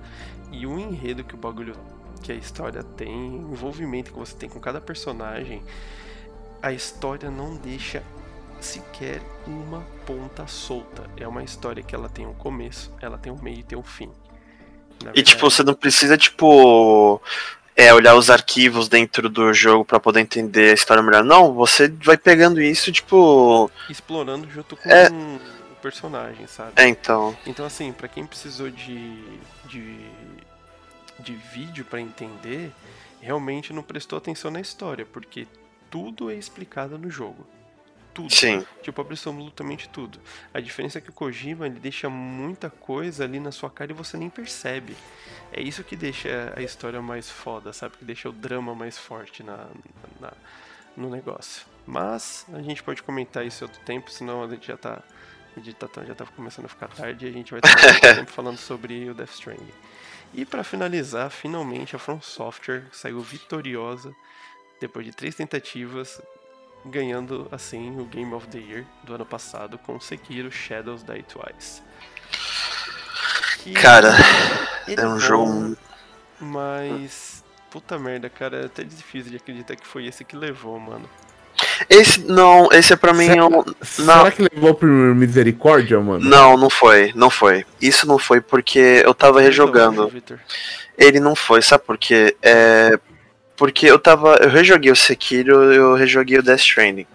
E 0.51 0.67
o 0.67 0.79
enredo 0.79 1.23
que 1.23 1.35
o 1.35 1.39
bagulho, 1.39 1.75
que 2.23 2.33
a 2.33 2.35
história 2.35 2.83
tem, 2.83 3.45
o 3.45 3.53
envolvimento 3.53 4.11
que 4.13 4.19
você 4.19 4.35
tem 4.35 4.49
com 4.49 4.59
cada 4.59 4.81
personagem, 4.81 5.63
a 6.63 6.73
história 6.73 7.31
não 7.31 7.57
deixa 7.57 8.03
sequer 8.61 9.21
uma 9.47 9.83
ponta 10.07 10.47
solta. 10.47 11.09
É 11.17 11.29
uma 11.29 11.45
história 11.45 11.83
que 11.83 11.95
ela 11.95 12.09
tem 12.09 12.27
um 12.27 12.35
começo, 12.35 12.93
ela 13.01 13.19
tem 13.19 13.33
um 13.33 13.41
meio 13.41 13.61
e 13.61 13.63
tem 13.63 13.79
um 13.79 13.83
fim. 13.83 14.11
Na 15.05 15.13
E 15.15 15.23
tipo, 15.23 15.41
verdade, 15.41 15.41
você 15.43 15.63
não 15.63 15.75
precisa, 15.75 16.17
tipo. 16.17 17.21
É, 17.77 17.93
olhar 17.93 18.15
os 18.15 18.31
arquivos 18.31 18.89
dentro 18.89 19.29
do 19.29 19.53
jogo 19.53 19.85
pra 19.85 20.01
poder 20.01 20.21
entender 20.21 20.71
a 20.71 20.75
história 20.75 21.03
melhor. 21.03 21.23
Não, 21.23 21.53
você 21.53 21.89
vai 21.89 22.17
pegando 22.17 22.61
isso, 22.61 22.91
tipo. 22.91 23.71
explorando 23.91 24.49
junto 24.51 24.77
com 24.77 24.89
É. 24.89 25.09
o 25.11 25.75
personagem, 25.83 26.47
sabe? 26.47 26.73
É, 26.77 26.89
então. 26.89 27.37
Então, 27.47 27.67
assim, 27.67 27.93
pra 27.93 28.09
quem 28.09 28.25
precisou 28.27 28.71
de, 28.71 29.23
de, 29.67 29.99
de 31.21 31.35
vídeo 31.53 31.85
pra 31.85 32.01
entender, 32.01 32.73
realmente 33.21 33.75
não 33.75 33.83
prestou 33.83 34.17
atenção 34.17 34.51
na 34.51 34.61
história, 34.61 35.07
porque 35.13 35.47
tudo 35.91 36.31
é 36.31 36.35
explicado 36.35 36.97
no 36.97 37.11
jogo. 37.11 37.47
Tudo. 38.17 38.33
Sim. 38.35 38.65
Tipo, 38.83 39.01
absolutamente 39.03 39.89
tudo. 39.91 40.19
A 40.55 40.59
diferença 40.61 40.97
é 40.99 41.01
que 41.03 41.11
o 41.11 41.13
Kojima 41.13 41.67
ele 41.67 41.79
deixa 41.79 42.09
muita 42.09 42.71
coisa 42.71 43.25
ali 43.25 43.39
na 43.39 43.53
sua 43.53 43.69
cara 43.71 43.93
e 43.93 43.95
você 43.95 44.17
nem 44.17 44.31
percebe. 44.31 44.97
É 45.53 45.61
isso 45.61 45.85
que 45.85 45.95
deixa 45.95 46.53
a 46.57 46.63
história 46.63 47.01
mais 47.03 47.31
foda, 47.31 47.73
sabe? 47.73 47.97
Que 47.99 48.05
deixa 48.07 48.29
o 48.29 48.33
drama 48.33 48.75
mais 48.75 48.97
forte 48.97 49.43
na, 49.43 49.67
na- 50.21 50.33
no 50.97 51.11
negócio. 51.11 51.67
Mas 51.87 52.47
a 52.53 52.63
gente 52.63 52.83
pode 52.83 53.03
comentar 53.03 53.45
isso 53.45 53.63
em 53.63 53.67
outro 53.67 53.81
tempo, 53.85 54.11
senão 54.11 54.43
a 54.43 54.49
gente 54.49 54.67
já 54.67 54.77
tá. 54.79 55.03
a 55.57 55.61
gente 55.61 55.75
tá- 55.77 56.05
já 56.05 56.15
tá 56.15 56.25
começando 56.25 56.65
a 56.65 56.69
ficar 56.69 56.89
tarde 56.89 57.27
e 57.27 57.29
a 57.29 57.33
gente 57.33 57.51
vai 57.51 57.61
estar 57.63 58.15
tempo 58.17 58.31
falando 58.33 58.57
sobre 58.57 59.11
o 59.11 59.15
Death 59.15 59.31
Stranding. 59.35 59.73
E 60.35 60.45
pra 60.47 60.65
finalizar, 60.65 61.31
finalmente 61.31 61.95
a 61.95 61.99
From 61.99 62.21
Software 62.23 62.85
saiu 62.93 63.21
vitoriosa 63.21 64.15
depois 64.81 65.05
de 65.07 65.13
três 65.13 65.35
tentativas, 65.35 66.21
ganhando 66.91 67.49
assim 67.51 67.99
o 68.01 68.05
Game 68.05 68.33
of 68.35 68.47
the 68.49 68.59
Year 68.59 68.85
do 69.05 69.15
ano 69.15 69.27
passado 69.27 69.79
com 69.79 69.99
Sekiro 70.01 70.51
Shadows 70.51 71.03
Die 71.03 71.23
Twice. 71.25 71.83
Que 73.63 73.73
Cara, 73.73 74.15
é 74.87 75.07
um 75.07 75.13
bom, 75.15 75.19
jogo. 75.19 75.77
Mas. 76.41 77.45
Puta 77.71 77.99
merda, 77.99 78.31
cara, 78.31 78.63
é 78.63 78.67
até 78.67 78.85
difícil 78.85 79.31
de 79.31 79.37
acreditar 79.37 79.77
que 79.77 79.87
foi 79.87 80.07
esse 80.07 80.25
que 80.25 80.37
levou, 80.37 80.79
mano. 80.79 81.09
Esse 81.91 82.21
não, 82.21 82.69
esse 82.73 82.93
é 82.93 82.97
pra 82.97 83.13
mim. 83.13 83.27
Será- 83.27 83.47
um- 83.47 83.65
Será 83.83 84.31
que 84.31 84.43
levou 84.55 84.73
pro 84.75 84.89
Misericórdia, 84.89 86.01
mano? 86.01 86.25
Não, 86.25 86.57
não 86.57 86.71
foi, 86.71 87.13
não 87.15 87.29
foi. 87.29 87.67
Isso 87.81 88.07
não 88.07 88.19
foi 88.19 88.41
porque 88.41 89.03
eu 89.05 89.13
tava 89.13 89.41
rejogando. 89.41 90.11
Ele 90.97 91.21
não 91.21 91.35
foi, 91.35 91.61
sabe 91.61 91.85
por 91.85 91.99
quê? 91.99 92.37
É. 92.41 92.99
Porque 93.57 93.87
eu 93.87 93.99
tava. 93.99 94.37
Eu 94.37 94.51
rejoguei 94.51 94.91
o 94.91 94.97
Sekiro 94.97 95.73
eu 95.73 95.95
rejoguei 95.95 96.39
o 96.39 96.43
Death 96.43 96.61
Stranding. 96.61 97.07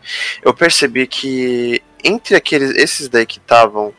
Eu 0.42 0.54
percebi 0.54 1.08
que 1.08 1.82
entre 2.04 2.36
aqueles. 2.36 2.72
Esses 2.76 3.08
daí 3.08 3.26
que 3.26 3.38
estavam 3.38 3.94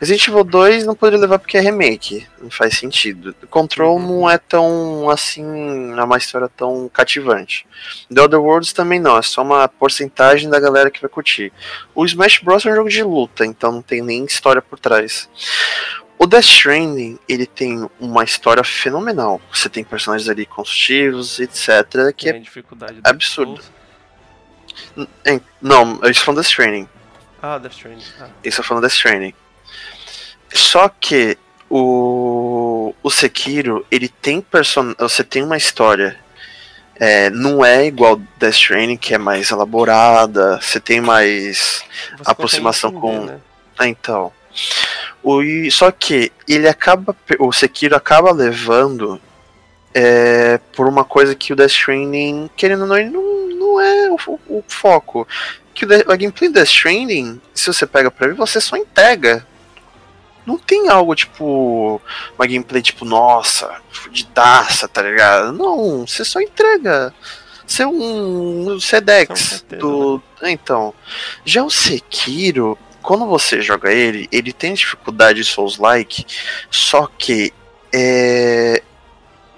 Resident 0.00 0.28
Evil 0.28 0.44
2 0.44 0.86
não 0.86 0.94
poderia 0.94 1.18
levar 1.18 1.40
porque 1.40 1.56
é 1.56 1.60
remake, 1.60 2.24
não 2.40 2.50
faz 2.50 2.78
sentido. 2.78 3.34
Control 3.50 3.96
Uhum. 3.96 4.20
não 4.20 4.30
é 4.30 4.38
tão 4.38 5.10
assim, 5.10 5.44
é 5.98 6.02
uma 6.04 6.16
história 6.16 6.48
tão 6.48 6.88
cativante. 6.88 7.66
The 8.12 8.22
Other 8.22 8.40
Worlds 8.40 8.72
também 8.72 9.00
não, 9.00 9.18
é 9.18 9.22
só 9.22 9.42
uma 9.42 9.66
porcentagem 9.66 10.48
da 10.48 10.60
galera 10.60 10.88
que 10.88 11.00
vai 11.00 11.10
curtir. 11.10 11.52
O 11.96 12.04
Smash 12.04 12.38
Bros 12.38 12.64
é 12.64 12.70
um 12.70 12.76
jogo 12.76 12.88
de 12.88 13.02
luta, 13.02 13.44
então 13.44 13.72
não 13.72 13.82
tem 13.82 14.00
nem 14.00 14.24
história 14.24 14.62
por 14.62 14.78
trás. 14.78 15.28
O 16.18 16.26
Death 16.26 16.44
Stranding, 16.44 17.18
ele 17.28 17.46
tem 17.46 17.88
uma 18.00 18.24
história 18.24 18.64
fenomenal. 18.64 19.40
Você 19.52 19.68
tem 19.68 19.84
personagens 19.84 20.28
ali 20.28 20.44
construtivos, 20.44 21.38
etc, 21.38 22.12
que 22.16 22.28
é 22.28 22.32
Tem 22.32 22.40
a 22.40 22.44
dificuldade 22.44 23.00
do 23.00 23.08
absurdo. 23.08 23.62
É- 25.24 25.40
não, 25.62 25.98
eu 26.02 26.10
estou 26.10 26.24
falando 26.26 26.40
Death 26.40 26.50
Stranding. 26.50 26.88
Ah, 27.40 27.58
Death 27.58 27.72
Stranding. 27.72 28.04
Ah, 28.20 28.28
Isso 28.42 28.60
eu 28.60 28.64
falando 28.64 28.82
Death 28.82 28.94
Stranding. 28.94 29.34
Só 30.52 30.88
que 30.88 31.38
o, 31.70 32.94
o 33.02 33.10
Sekiro, 33.10 33.86
ele 33.90 34.08
tem 34.08 34.40
person... 34.40 34.94
Você 34.98 35.22
tem 35.22 35.42
uma 35.44 35.56
história. 35.56 36.18
é, 36.96 37.30
não 37.30 37.64
é 37.64 37.86
igual 37.86 38.16
Death 38.38 38.54
Stranding, 38.54 38.96
que 38.96 39.14
é 39.14 39.18
mais 39.18 39.50
elaborada. 39.52 40.60
Você 40.60 40.80
tem 40.80 41.00
mais. 41.00 41.84
você 42.18 42.60
com- 42.90 43.12
entender, 43.12 43.32
né? 43.34 43.40
Ah, 43.78 43.86
então. 43.86 44.32
O, 45.22 45.40
só 45.70 45.90
que 45.90 46.32
ele 46.46 46.68
acaba. 46.68 47.14
O 47.38 47.52
Sekiro 47.52 47.96
acaba 47.96 48.30
levando. 48.32 49.20
é, 49.94 50.58
por 50.74 50.86
uma 50.86 51.04
coisa 51.04 51.34
que 51.34 51.52
o 51.52 51.56
Death 51.56 51.70
Stranding, 51.70 52.50
querendo 52.56 52.82
ou 52.82 52.86
não, 52.86 52.98
ele 52.98 53.10
não, 53.10 53.48
não 53.48 53.80
é 53.80 54.10
o, 54.10 54.38
o 54.48 54.64
foco. 54.68 55.26
Que 55.74 55.84
o, 55.84 55.88
a 56.12 56.16
gameplay 56.16 56.48
do 56.48 56.54
Death 56.54 56.68
Stranding, 56.68 57.40
se 57.54 57.66
você 57.66 57.86
pega 57.86 58.10
pra 58.10 58.28
ver, 58.28 58.34
você 58.34 58.60
só 58.60 58.76
entrega. 58.76 59.46
Não 60.46 60.56
tem 60.56 60.88
algo 60.88 61.14
tipo. 61.14 62.00
Uma 62.38 62.46
gameplay 62.46 62.80
tipo, 62.80 63.04
nossa, 63.04 63.82
fudidaça, 63.90 64.88
tá 64.88 65.02
ligado? 65.02 65.52
Não, 65.52 66.06
você 66.06 66.24
só 66.24 66.40
entrega. 66.40 67.12
Você 67.66 67.82
é 67.82 67.86
um 67.86 68.80
Sedex 68.80 69.38
São 69.38 69.58
certeza, 69.58 69.80
do. 69.80 70.22
Então. 70.42 70.94
Já 71.44 71.62
o 71.62 71.70
Sekiro, 71.70 72.78
quando 73.08 73.24
você 73.24 73.62
joga 73.62 73.90
ele, 73.90 74.28
ele 74.30 74.52
tem 74.52 74.74
dificuldade 74.74 75.42
Souls-like, 75.42 76.26
só 76.70 77.06
que 77.06 77.54
é, 77.90 78.82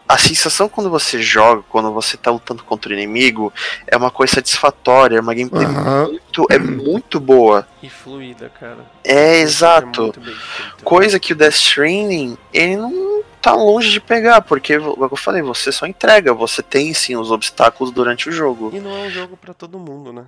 a 0.06 0.16
sensação 0.16 0.68
quando 0.68 0.89
você 0.89 1.20
joga, 1.20 1.64
quando 1.68 1.93
você 1.93 2.16
tá 2.16 2.31
lutando 2.31 2.62
contra 2.62 2.93
o 2.93 2.94
inimigo, 2.94 3.52
é 3.89 3.97
uma 3.97 4.09
coisa 4.09 4.35
satisfatória, 4.35 5.16
é 5.16 5.20
uma 5.20 5.35
gameplay 5.35 5.66
Aham. 5.66 6.10
muito, 6.10 6.47
é 6.48 6.60
muito 6.60 7.18
boa. 7.18 7.66
E 7.82 7.90
fluida, 7.90 8.48
cara. 8.51 8.89
É 9.02 9.40
exato. 9.40 10.01
muito 10.01 10.20
bem 10.20 10.32
feito. 10.36 10.85
Coisa 10.85 11.18
que 11.18 11.32
o 11.32 11.36
Death 11.36 11.55
Stranding, 11.55 12.39
ele 12.55 12.77
não 12.77 13.24
tá 13.43 13.52
longe 13.52 13.90
de 13.90 14.01
pegar, 14.01 14.43
porque, 14.43 14.78
como 14.78 15.09
eu 15.10 15.16
falei, 15.16 15.43
você 15.43 15.72
só 15.72 15.89
entrega, 15.89 16.32
você 16.32 16.62
tem 16.62 16.94
sim 16.94 17.16
os 17.16 17.32
obstáculos 17.32 17.93
durante 17.93 18.28
o 18.28 18.32
jogo. 18.32 18.70
E 18.72 18.78
não 18.78 18.97
é 18.97 19.09
um 19.09 19.10
jogo 19.10 19.36
pra 19.36 19.52
todo 19.52 19.77
mundo, 19.77 20.12
né? 20.12 20.27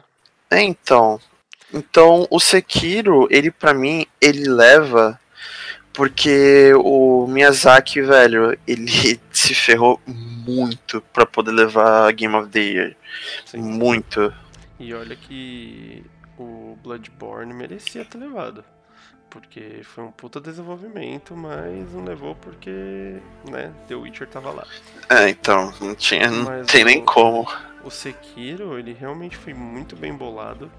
É, 0.51 0.61
então. 0.61 1.21
Então, 1.73 2.27
o 2.31 2.39
Sekiro, 2.41 3.27
ele 3.31 3.51
pra 3.51 3.73
mim, 3.73 4.07
ele 4.21 4.49
leva 4.49 5.19
porque 5.93 6.73
o 6.77 7.27
Miyazaki, 7.27 8.01
velho, 8.01 8.59
ele 8.67 9.21
se 9.33 9.55
ferrou 9.55 10.01
muito 10.07 11.01
pra 11.13 11.27
poder 11.27 11.53
levar 11.53 12.09
a 12.09 12.13
Game 12.13 12.35
of 12.35 12.49
the 12.49 12.61
Year. 12.61 12.97
Sim. 13.47 13.59
Muito. 13.63 14.33
E 14.79 14.93
olha 14.95 15.15
que 15.15 16.05
o 16.39 16.77
Bloodborne 16.83 17.53
merecia 17.53 18.05
ter 18.05 18.19
levado. 18.19 18.65
Porque 19.31 19.81
foi 19.83 20.05
um 20.05 20.11
puta 20.11 20.39
desenvolvimento, 20.41 21.35
mas 21.35 21.91
não 21.95 22.05
levou 22.05 22.35
porque, 22.35 23.17
né, 23.51 23.73
The 23.89 23.95
Witcher 23.95 24.29
tava 24.29 24.51
lá. 24.51 24.67
É, 25.09 25.29
então, 25.31 25.73
não 25.81 25.95
tinha, 25.95 26.31
não 26.31 26.45
Mas 26.45 26.67
tem 26.67 26.83
o- 26.83 26.87
nem 26.87 27.03
como. 27.03 27.49
O 27.83 27.91
Sekiro, 27.91 28.79
ele 28.79 28.93
realmente 28.93 29.37
foi 29.37 29.55
muito 29.55 29.97
bem 29.97 30.13
bolado. 30.13 30.71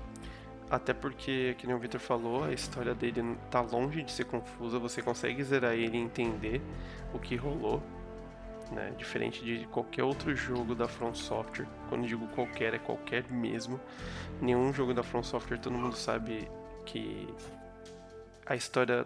Até 0.73 0.91
porque, 0.91 1.55
que 1.59 1.67
nem 1.67 1.75
o 1.75 1.77
Victor 1.77 2.01
falou, 2.01 2.45
a 2.45 2.51
história 2.51 2.95
dele 2.95 3.37
tá 3.51 3.61
longe 3.61 4.01
de 4.01 4.11
ser 4.11 4.25
confusa. 4.25 4.79
Você 4.79 5.03
consegue 5.03 5.43
zerar 5.43 5.73
ele 5.73 5.95
e 5.95 6.01
entender 6.01 6.59
o 7.13 7.19
que 7.19 7.35
rolou. 7.35 7.79
Né? 8.71 8.91
Diferente 8.97 9.45
de 9.45 9.67
qualquer 9.67 10.03
outro 10.03 10.35
jogo 10.35 10.73
da 10.73 10.87
From 10.87 11.13
Software. 11.13 11.67
Quando 11.89 12.07
digo 12.07 12.27
qualquer, 12.29 12.73
é 12.73 12.79
qualquer 12.79 13.29
mesmo. 13.29 13.79
Nenhum 14.41 14.73
jogo 14.73 14.95
da 14.95 15.03
From 15.03 15.21
Software 15.21 15.59
todo 15.59 15.73
mundo 15.73 15.95
sabe 15.95 16.49
que 16.87 17.31
a 18.43 18.55
história 18.55 19.05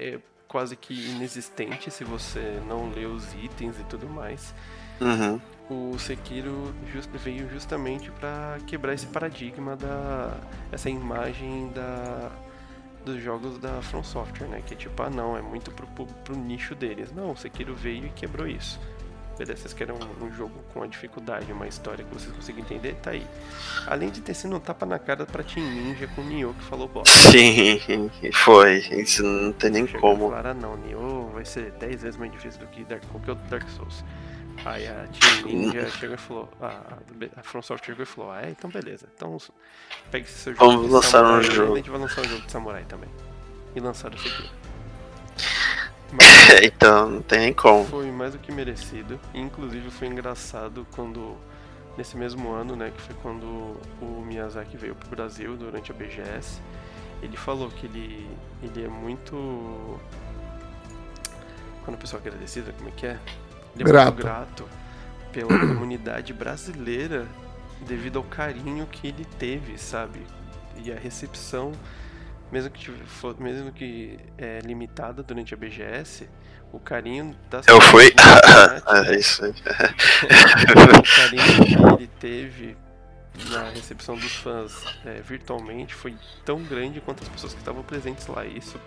é 0.00 0.18
quase 0.48 0.74
que 0.74 0.92
inexistente 1.10 1.88
se 1.88 2.02
você 2.02 2.60
não 2.66 2.90
lê 2.90 3.06
os 3.06 3.32
itens 3.34 3.78
e 3.78 3.84
tudo 3.84 4.08
mais 4.08 4.52
Uhum. 5.00 5.40
O 5.68 5.98
Sekiro 5.98 6.74
just- 6.92 7.10
veio 7.14 7.48
justamente 7.50 8.10
para 8.12 8.58
quebrar 8.66 8.94
esse 8.94 9.06
paradigma 9.06 9.76
da 9.76 10.32
essa 10.70 10.88
imagem 10.90 11.70
da 11.74 12.30
dos 13.04 13.22
jogos 13.22 13.58
da 13.58 13.80
From 13.82 14.02
Software, 14.02 14.48
né? 14.48 14.62
Que 14.66 14.74
é 14.74 14.76
tipo, 14.76 15.00
ah 15.02 15.08
não, 15.08 15.36
é 15.36 15.42
muito 15.42 15.70
pro, 15.70 15.86
pro, 15.88 16.06
pro 16.06 16.36
nicho 16.36 16.74
deles. 16.74 17.12
Não, 17.12 17.30
o 17.32 17.36
Sekiro 17.36 17.72
veio 17.74 18.06
e 18.06 18.10
quebrou 18.10 18.48
isso. 18.48 18.80
Beleza, 19.38 19.60
vocês 19.62 19.74
querem 19.74 19.94
um, 19.94 20.24
um 20.24 20.32
jogo 20.32 20.54
com 20.72 20.82
a 20.82 20.86
dificuldade, 20.86 21.52
uma 21.52 21.68
história 21.68 22.02
que 22.04 22.12
vocês 22.14 22.34
conseguem 22.34 22.62
entender, 22.62 22.94
tá 23.02 23.10
aí. 23.10 23.24
Além 23.86 24.08
de 24.10 24.22
ter 24.22 24.32
sido 24.34 24.56
um 24.56 24.58
tapa 24.58 24.86
na 24.86 24.98
cara 24.98 25.26
pra 25.26 25.44
Team 25.44 25.64
Ninja 25.70 26.08
com 26.08 26.22
o 26.22 26.24
Nioh 26.24 26.54
que 26.54 26.64
falou 26.64 26.88
bosta. 26.88 27.12
Sim, 27.30 27.78
foi. 28.32 28.78
Isso 28.78 29.22
não 29.22 29.52
tem 29.52 29.70
nem 29.70 29.86
como. 29.86 30.30
falaram, 30.30 30.50
ah 30.50 30.54
não, 30.54 30.76
Nioh 30.78 31.30
vai 31.32 31.44
ser 31.44 31.70
10 31.72 32.02
vezes 32.02 32.16
mais 32.18 32.32
difícil 32.32 32.58
do 32.60 32.66
que 32.68 32.82
Dark, 32.84 33.04
qualquer 33.12 33.32
outro 33.32 33.46
Dark 33.48 33.68
Souls. 33.68 34.02
Aí 34.64 34.86
a 34.86 35.06
Team 35.06 35.46
Ninja 35.46 35.88
chegou 35.90 36.14
e 36.14 36.18
falou, 36.18 36.48
a, 36.60 36.98
a 37.36 37.42
From 37.42 37.62
Software 37.62 37.86
chegou 37.86 38.02
e 38.02 38.06
falou, 38.06 38.32
ah, 38.32 38.42
é, 38.42 38.50
então 38.50 38.70
beleza, 38.70 39.06
então 39.14 39.36
pega 40.10 40.24
esse 40.24 40.38
seu 40.38 40.54
jogo 40.54 40.66
Vamos 40.66 40.90
lançar 40.90 41.24
um 41.24 41.42
samurai 41.42 41.48
aí, 41.48 41.54
jogo. 41.54 41.72
A 41.72 41.76
gente 41.76 41.90
vai 41.90 42.00
lançar 42.00 42.20
um 42.20 42.24
jogo 42.24 42.42
de 42.42 42.52
samurai 42.52 42.84
também. 42.84 43.10
E 43.74 43.80
lançaram 43.80 44.16
o. 44.18 44.20
É, 46.52 46.64
então, 46.64 47.10
não 47.10 47.22
tem 47.22 47.40
nem 47.40 47.52
como. 47.52 47.84
Foi 47.84 48.10
mais 48.10 48.32
do 48.32 48.38
que 48.38 48.50
merecido. 48.50 49.20
Inclusive 49.34 49.90
foi 49.90 50.08
engraçado 50.08 50.86
quando 50.94 51.36
nesse 51.96 52.16
mesmo 52.16 52.52
ano, 52.52 52.76
né, 52.76 52.92
que 52.94 53.00
foi 53.00 53.16
quando 53.22 53.76
o 54.00 54.22
Miyazaki 54.24 54.76
veio 54.76 54.94
pro 54.94 55.08
Brasil 55.08 55.56
durante 55.56 55.90
a 55.90 55.94
BGS, 55.94 56.60
ele 57.22 57.36
falou 57.36 57.70
que 57.70 57.86
ele 57.86 58.28
ele 58.62 58.84
é 58.84 58.88
muito 58.88 59.98
quando 61.84 61.94
a 61.94 61.98
pessoa 61.98 62.20
é 62.22 62.26
agradecida, 62.26 62.72
como 62.72 62.88
é 62.88 62.92
que 62.92 63.06
é? 63.06 63.18
Ele 63.78 63.88
é 63.88 63.92
Grato. 63.92 64.12
muito 64.14 64.22
grato 64.24 64.68
pela 65.32 65.48
comunidade 65.58 66.32
brasileira 66.32 67.26
devido 67.86 68.18
ao 68.18 68.24
carinho 68.24 68.86
que 68.86 69.08
ele 69.08 69.24
teve, 69.38 69.78
sabe? 69.78 70.20
E 70.82 70.90
a 70.92 70.96
recepção 70.96 71.72
mesmo 72.50 72.70
que, 72.70 72.90
for- 73.06 73.38
mesmo 73.40 73.72
que 73.72 74.18
é, 74.38 74.60
limitada 74.60 75.22
durante 75.22 75.52
a 75.52 75.56
BGS, 75.56 76.28
o 76.72 76.78
carinho 76.78 77.36
das 77.50 77.66
Eu 77.66 77.80
fui. 77.80 78.14
é 79.08 79.16
isso 79.18 79.44
aí. 79.44 79.50
o 79.52 81.16
carinho 81.16 81.64
que 81.64 81.94
ele 82.02 82.06
teve 82.20 82.76
na 83.50 83.68
recepção 83.70 84.16
dos 84.16 84.32
fãs 84.36 84.72
é, 85.04 85.20
virtualmente 85.20 85.94
foi 85.94 86.16
tão 86.44 86.62
grande 86.62 87.00
quanto 87.00 87.22
as 87.24 87.28
pessoas 87.28 87.52
que 87.52 87.58
estavam 87.58 87.82
presentes 87.82 88.26
lá. 88.28 88.44
E 88.44 88.58
Isso, 88.58 88.78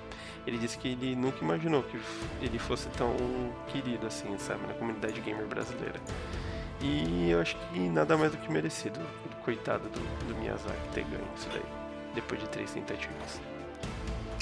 ele 0.48 0.57
disse 0.57 0.78
que 0.78 0.88
ele 0.90 1.16
nunca 1.16 1.44
imaginou 1.44 1.84
que 1.84 1.99
ele 2.41 2.57
fosse 2.60 2.88
tão 2.90 3.16
querido 3.68 4.07
assim, 4.07 4.36
sabe, 4.38 4.61
na 4.68 4.74
comunidade 4.74 5.20
gamer 5.22 5.45
brasileira. 5.45 5.99
E 6.82 7.30
eu 7.32 7.41
acho 7.41 7.56
que 7.74 7.80
nada 7.80 8.16
mais 8.18 8.32
do 8.32 8.38
que 8.38 8.52
merecido. 8.52 8.99
Coitado 9.44 9.90
do, 9.90 9.99
do 10.28 10.36
Miyazaki 10.40 10.90
ter 10.94 11.03
ganho 11.06 11.24
isso 11.38 11.48
daí, 11.52 11.61
depois 12.16 12.40
de 12.40 12.48
três 12.49 12.72
tentativas. 12.72 13.41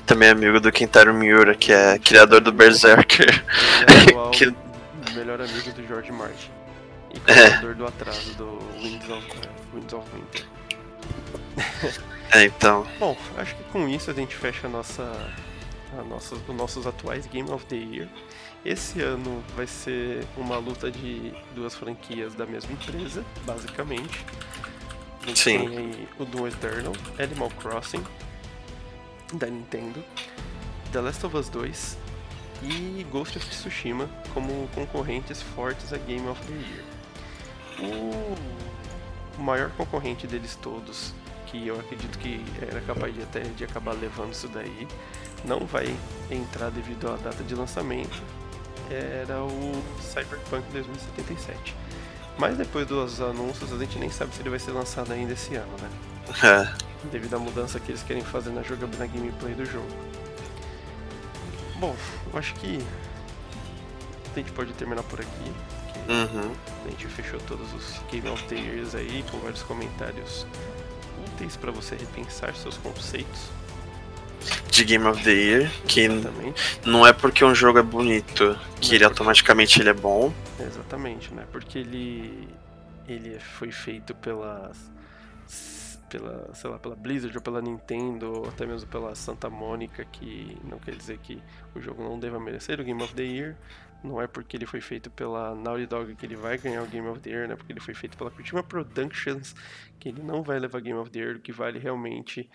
Também 0.05 0.29
é 0.29 0.31
amigo 0.31 0.59
do 0.59 0.71
Kentaro 0.71 1.13
Miura, 1.13 1.55
que 1.55 1.71
é 1.71 1.97
criador 1.99 2.41
do 2.41 2.51
Berserker. 2.51 3.43
É 3.87 4.09
atual 4.09 4.31
Que- 4.31 4.53
melhor 5.13 5.39
amigo 5.41 5.71
do 5.71 5.85
George 5.87 6.11
Martin. 6.11 6.49
E 7.13 7.17
É. 7.31 7.33
criador 7.49 7.75
do 7.75 7.87
atraso 7.87 8.33
do 8.35 8.59
Winds 8.81 9.09
of, 9.09 9.25
eh, 9.43 9.49
Winds 9.73 9.93
of 9.93 10.05
Winter. 10.13 10.45
É, 12.33 12.43
então. 12.45 12.85
Bom, 12.99 13.17
acho 13.37 13.55
que 13.55 13.63
com 13.65 13.87
isso 13.87 14.11
a 14.11 14.13
gente 14.13 14.35
fecha 14.35 14.67
a 14.67 14.69
nossa, 14.69 15.03
a 15.97 16.03
nossa, 16.03 16.35
os 16.35 16.55
nossos 16.55 16.87
atuais 16.87 17.27
Game 17.27 17.49
of 17.51 17.65
the 17.65 17.75
Year. 17.75 18.09
Esse 18.65 19.01
ano 19.01 19.43
vai 19.55 19.67
ser 19.67 20.25
uma 20.35 20.57
luta 20.57 20.91
de 20.91 21.31
duas 21.55 21.75
franquias 21.75 22.33
da 22.35 22.45
mesma 22.45 22.71
empresa, 22.73 23.23
basicamente. 23.45 24.25
A 25.23 25.27
gente 25.27 25.39
Sim. 25.39 25.57
tem 25.59 25.77
aí 25.77 26.09
o 26.19 26.25
Doom 26.25 26.47
Eternal, 26.47 26.93
Animal 27.19 27.49
Crossing, 27.59 28.03
da 29.33 29.47
Nintendo, 29.47 30.03
The 30.91 31.01
Last 31.01 31.25
of 31.25 31.35
Us 31.35 31.49
2 31.49 31.97
e 32.63 33.05
Ghost 33.11 33.37
of 33.37 33.47
Tsushima 33.47 34.09
como 34.33 34.67
concorrentes 34.73 35.41
fortes 35.41 35.93
a 35.93 35.97
Game 35.97 36.27
of 36.27 36.41
the 36.45 36.53
Year. 36.53 36.83
O 39.37 39.41
maior 39.41 39.69
concorrente 39.71 40.25
deles 40.25 40.55
todos, 40.55 41.13
que 41.45 41.67
eu 41.67 41.79
acredito 41.79 42.17
que 42.17 42.43
era 42.61 42.81
capaz 42.81 43.13
de 43.13 43.21
até 43.21 43.41
de 43.41 43.63
acabar 43.63 43.93
levando 43.93 44.31
isso 44.31 44.47
daí, 44.47 44.87
não 45.45 45.65
vai 45.65 45.95
entrar 46.29 46.69
devido 46.69 47.09
à 47.09 47.15
data 47.15 47.43
de 47.43 47.55
lançamento 47.55 48.21
era 48.89 49.43
o 49.43 49.83
Cyberpunk 50.01 50.63
2077. 50.71 51.75
Mas 52.37 52.57
depois 52.57 52.85
dos 52.87 53.19
anúncios, 53.19 53.73
a 53.73 53.77
gente 53.77 53.97
nem 53.97 54.09
sabe 54.09 54.33
se 54.33 54.41
ele 54.41 54.49
vai 54.49 54.59
ser 54.59 54.71
lançado 54.71 55.11
ainda 55.11 55.33
esse 55.33 55.55
ano, 55.55 55.71
né? 55.81 55.89
É. 56.43 57.07
Devido 57.11 57.35
à 57.35 57.39
mudança 57.39 57.79
que 57.79 57.91
eles 57.91 58.03
querem 58.03 58.23
fazer 58.23 58.51
na 58.51 58.61
jogabilidade 58.61 59.11
na 59.11 59.19
gameplay 59.19 59.53
do 59.55 59.65
jogo. 59.65 59.87
Bom, 61.79 61.95
eu 62.31 62.39
acho 62.39 62.53
que 62.55 62.79
a 64.33 64.39
gente 64.39 64.51
pode 64.51 64.73
terminar 64.73 65.03
por 65.03 65.19
aqui. 65.19 65.51
Uhum. 66.09 66.53
A 66.85 66.89
gente 66.89 67.07
fechou 67.07 67.39
todos 67.41 67.73
os 67.73 67.99
Game 68.11 68.27
of 68.29 68.43
the 68.43 68.55
Years 68.55 68.95
aí, 68.95 69.23
com 69.29 69.39
vários 69.39 69.63
comentários 69.63 70.45
úteis 71.25 71.57
para 71.57 71.71
você 71.71 71.95
repensar 71.95 72.55
seus 72.55 72.77
conceitos. 72.77 73.49
De 74.71 74.83
Game 74.83 75.05
of 75.07 75.23
the 75.23 75.31
Year, 75.31 75.71
que 75.87 76.01
Exatamente. 76.01 76.61
não 76.85 77.05
é 77.05 77.13
porque 77.13 77.43
um 77.43 77.55
jogo 77.55 77.79
é 77.79 77.83
bonito 77.83 78.57
que 78.79 78.89
Não, 78.89 78.95
ele 78.95 79.03
automaticamente 79.05 79.79
ele 79.79 79.89
é 79.89 79.93
bom. 79.93 80.33
Exatamente, 80.59 81.33
né? 81.33 81.45
Porque 81.51 81.79
ele 81.79 82.47
ele 83.07 83.39
foi 83.39 83.71
feito 83.71 84.13
pela 84.15 84.71
pela, 86.09 86.53
sei 86.53 86.69
lá, 86.69 86.79
pela 86.79 86.95
Blizzard 86.95 87.35
ou 87.35 87.43
pela 87.43 87.61
Nintendo 87.61 88.31
ou 88.31 88.47
até 88.49 88.65
mesmo 88.65 88.87
pela 88.89 89.13
Santa 89.15 89.49
Mônica, 89.49 90.05
que 90.05 90.57
não 90.63 90.79
quer 90.79 90.95
dizer 90.95 91.17
que 91.19 91.41
o 91.75 91.81
jogo 91.81 92.03
não 92.03 92.19
deva 92.19 92.39
merecer 92.39 92.79
o 92.79 92.83
Game 92.83 93.01
of 93.03 93.13
the 93.13 93.23
Year. 93.23 93.55
Não 94.03 94.21
é 94.21 94.27
porque 94.27 94.55
ele 94.55 94.65
foi 94.65 94.79
feito 94.79 95.09
pela 95.09 95.55
Naughty 95.55 95.85
Dog 95.87 96.15
que 96.15 96.25
ele 96.25 96.35
vai 96.35 96.57
ganhar 96.57 96.83
o 96.83 96.87
Game 96.87 97.07
of 97.07 97.19
the 97.19 97.29
Year, 97.29 97.47
né? 97.47 97.55
Porque 97.55 97.73
ele 97.73 97.79
foi 97.79 97.93
feito 97.93 98.17
pela 98.17 98.31
Kojima 98.31 98.63
Productions 98.63 99.55
que 99.99 100.09
ele 100.09 100.21
não 100.21 100.43
vai 100.43 100.59
levar 100.59 100.79
Game 100.81 100.99
of 100.99 101.09
the 101.09 101.19
Year. 101.19 101.35
O 101.37 101.39
que 101.39 101.51
vale 101.51 101.79
realmente 101.79 102.49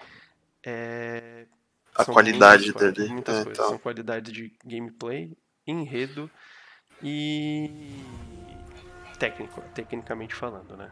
é 0.64 1.46
A 1.94 2.04
são 2.04 2.14
qualidade 2.14 2.64
muitas 2.72 2.92
dele. 2.94 3.08
Muitas 3.12 3.34
É, 3.36 3.44
coisas. 3.44 3.58
então. 3.58 3.68
São 3.70 3.78
qualidades 3.78 4.32
de 4.32 4.52
gameplay, 4.64 5.36
enredo 5.66 6.30
e 7.02 8.02
técnico, 9.18 9.60
tecnicamente 9.74 10.34
falando, 10.34 10.76
né? 10.76 10.90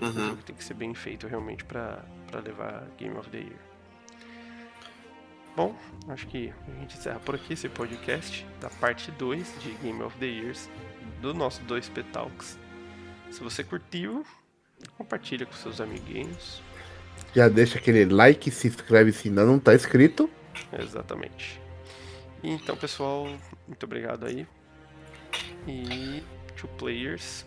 O 0.00 0.04
Uhum. 0.06 0.12
jogo 0.30 0.42
tem 0.42 0.56
que 0.56 0.64
ser 0.64 0.74
bem 0.74 0.94
feito 0.94 1.26
realmente 1.26 1.64
pra, 1.64 2.02
pra 2.30 2.40
levar 2.40 2.86
Game 2.98 3.16
of 3.16 3.28
the 3.30 3.38
Year. 3.38 3.58
Bom, 5.54 5.76
acho 6.08 6.26
que 6.28 6.52
a 6.66 6.80
gente 6.80 6.96
encerra 6.96 7.20
por 7.20 7.34
aqui 7.34 7.52
esse 7.52 7.68
podcast 7.68 8.46
da 8.58 8.70
parte 8.70 9.10
2 9.12 9.54
de 9.62 9.70
Game 9.82 10.02
of 10.02 10.16
the 10.18 10.26
Years 10.26 10.68
do 11.20 11.34
nosso 11.34 11.62
2P 11.64 12.02
Talks. 12.10 12.58
Se 13.30 13.40
você 13.42 13.62
curtiu, 13.62 14.24
compartilha 14.96 15.44
com 15.44 15.52
seus 15.52 15.78
amiguinhos. 15.80 16.62
Já 17.34 17.48
deixa 17.48 17.78
aquele 17.78 18.04
like, 18.04 18.50
se 18.50 18.68
inscreve 18.68 19.12
se 19.12 19.28
ainda 19.28 19.44
não 19.44 19.58
tá 19.58 19.74
inscrito. 19.74 20.28
Exatamente. 20.78 21.60
E 22.42 22.50
então, 22.50 22.76
pessoal, 22.76 23.26
muito 23.66 23.84
obrigado 23.84 24.26
aí. 24.26 24.46
E 25.66 26.22
two 26.56 26.68
players, 26.76 27.46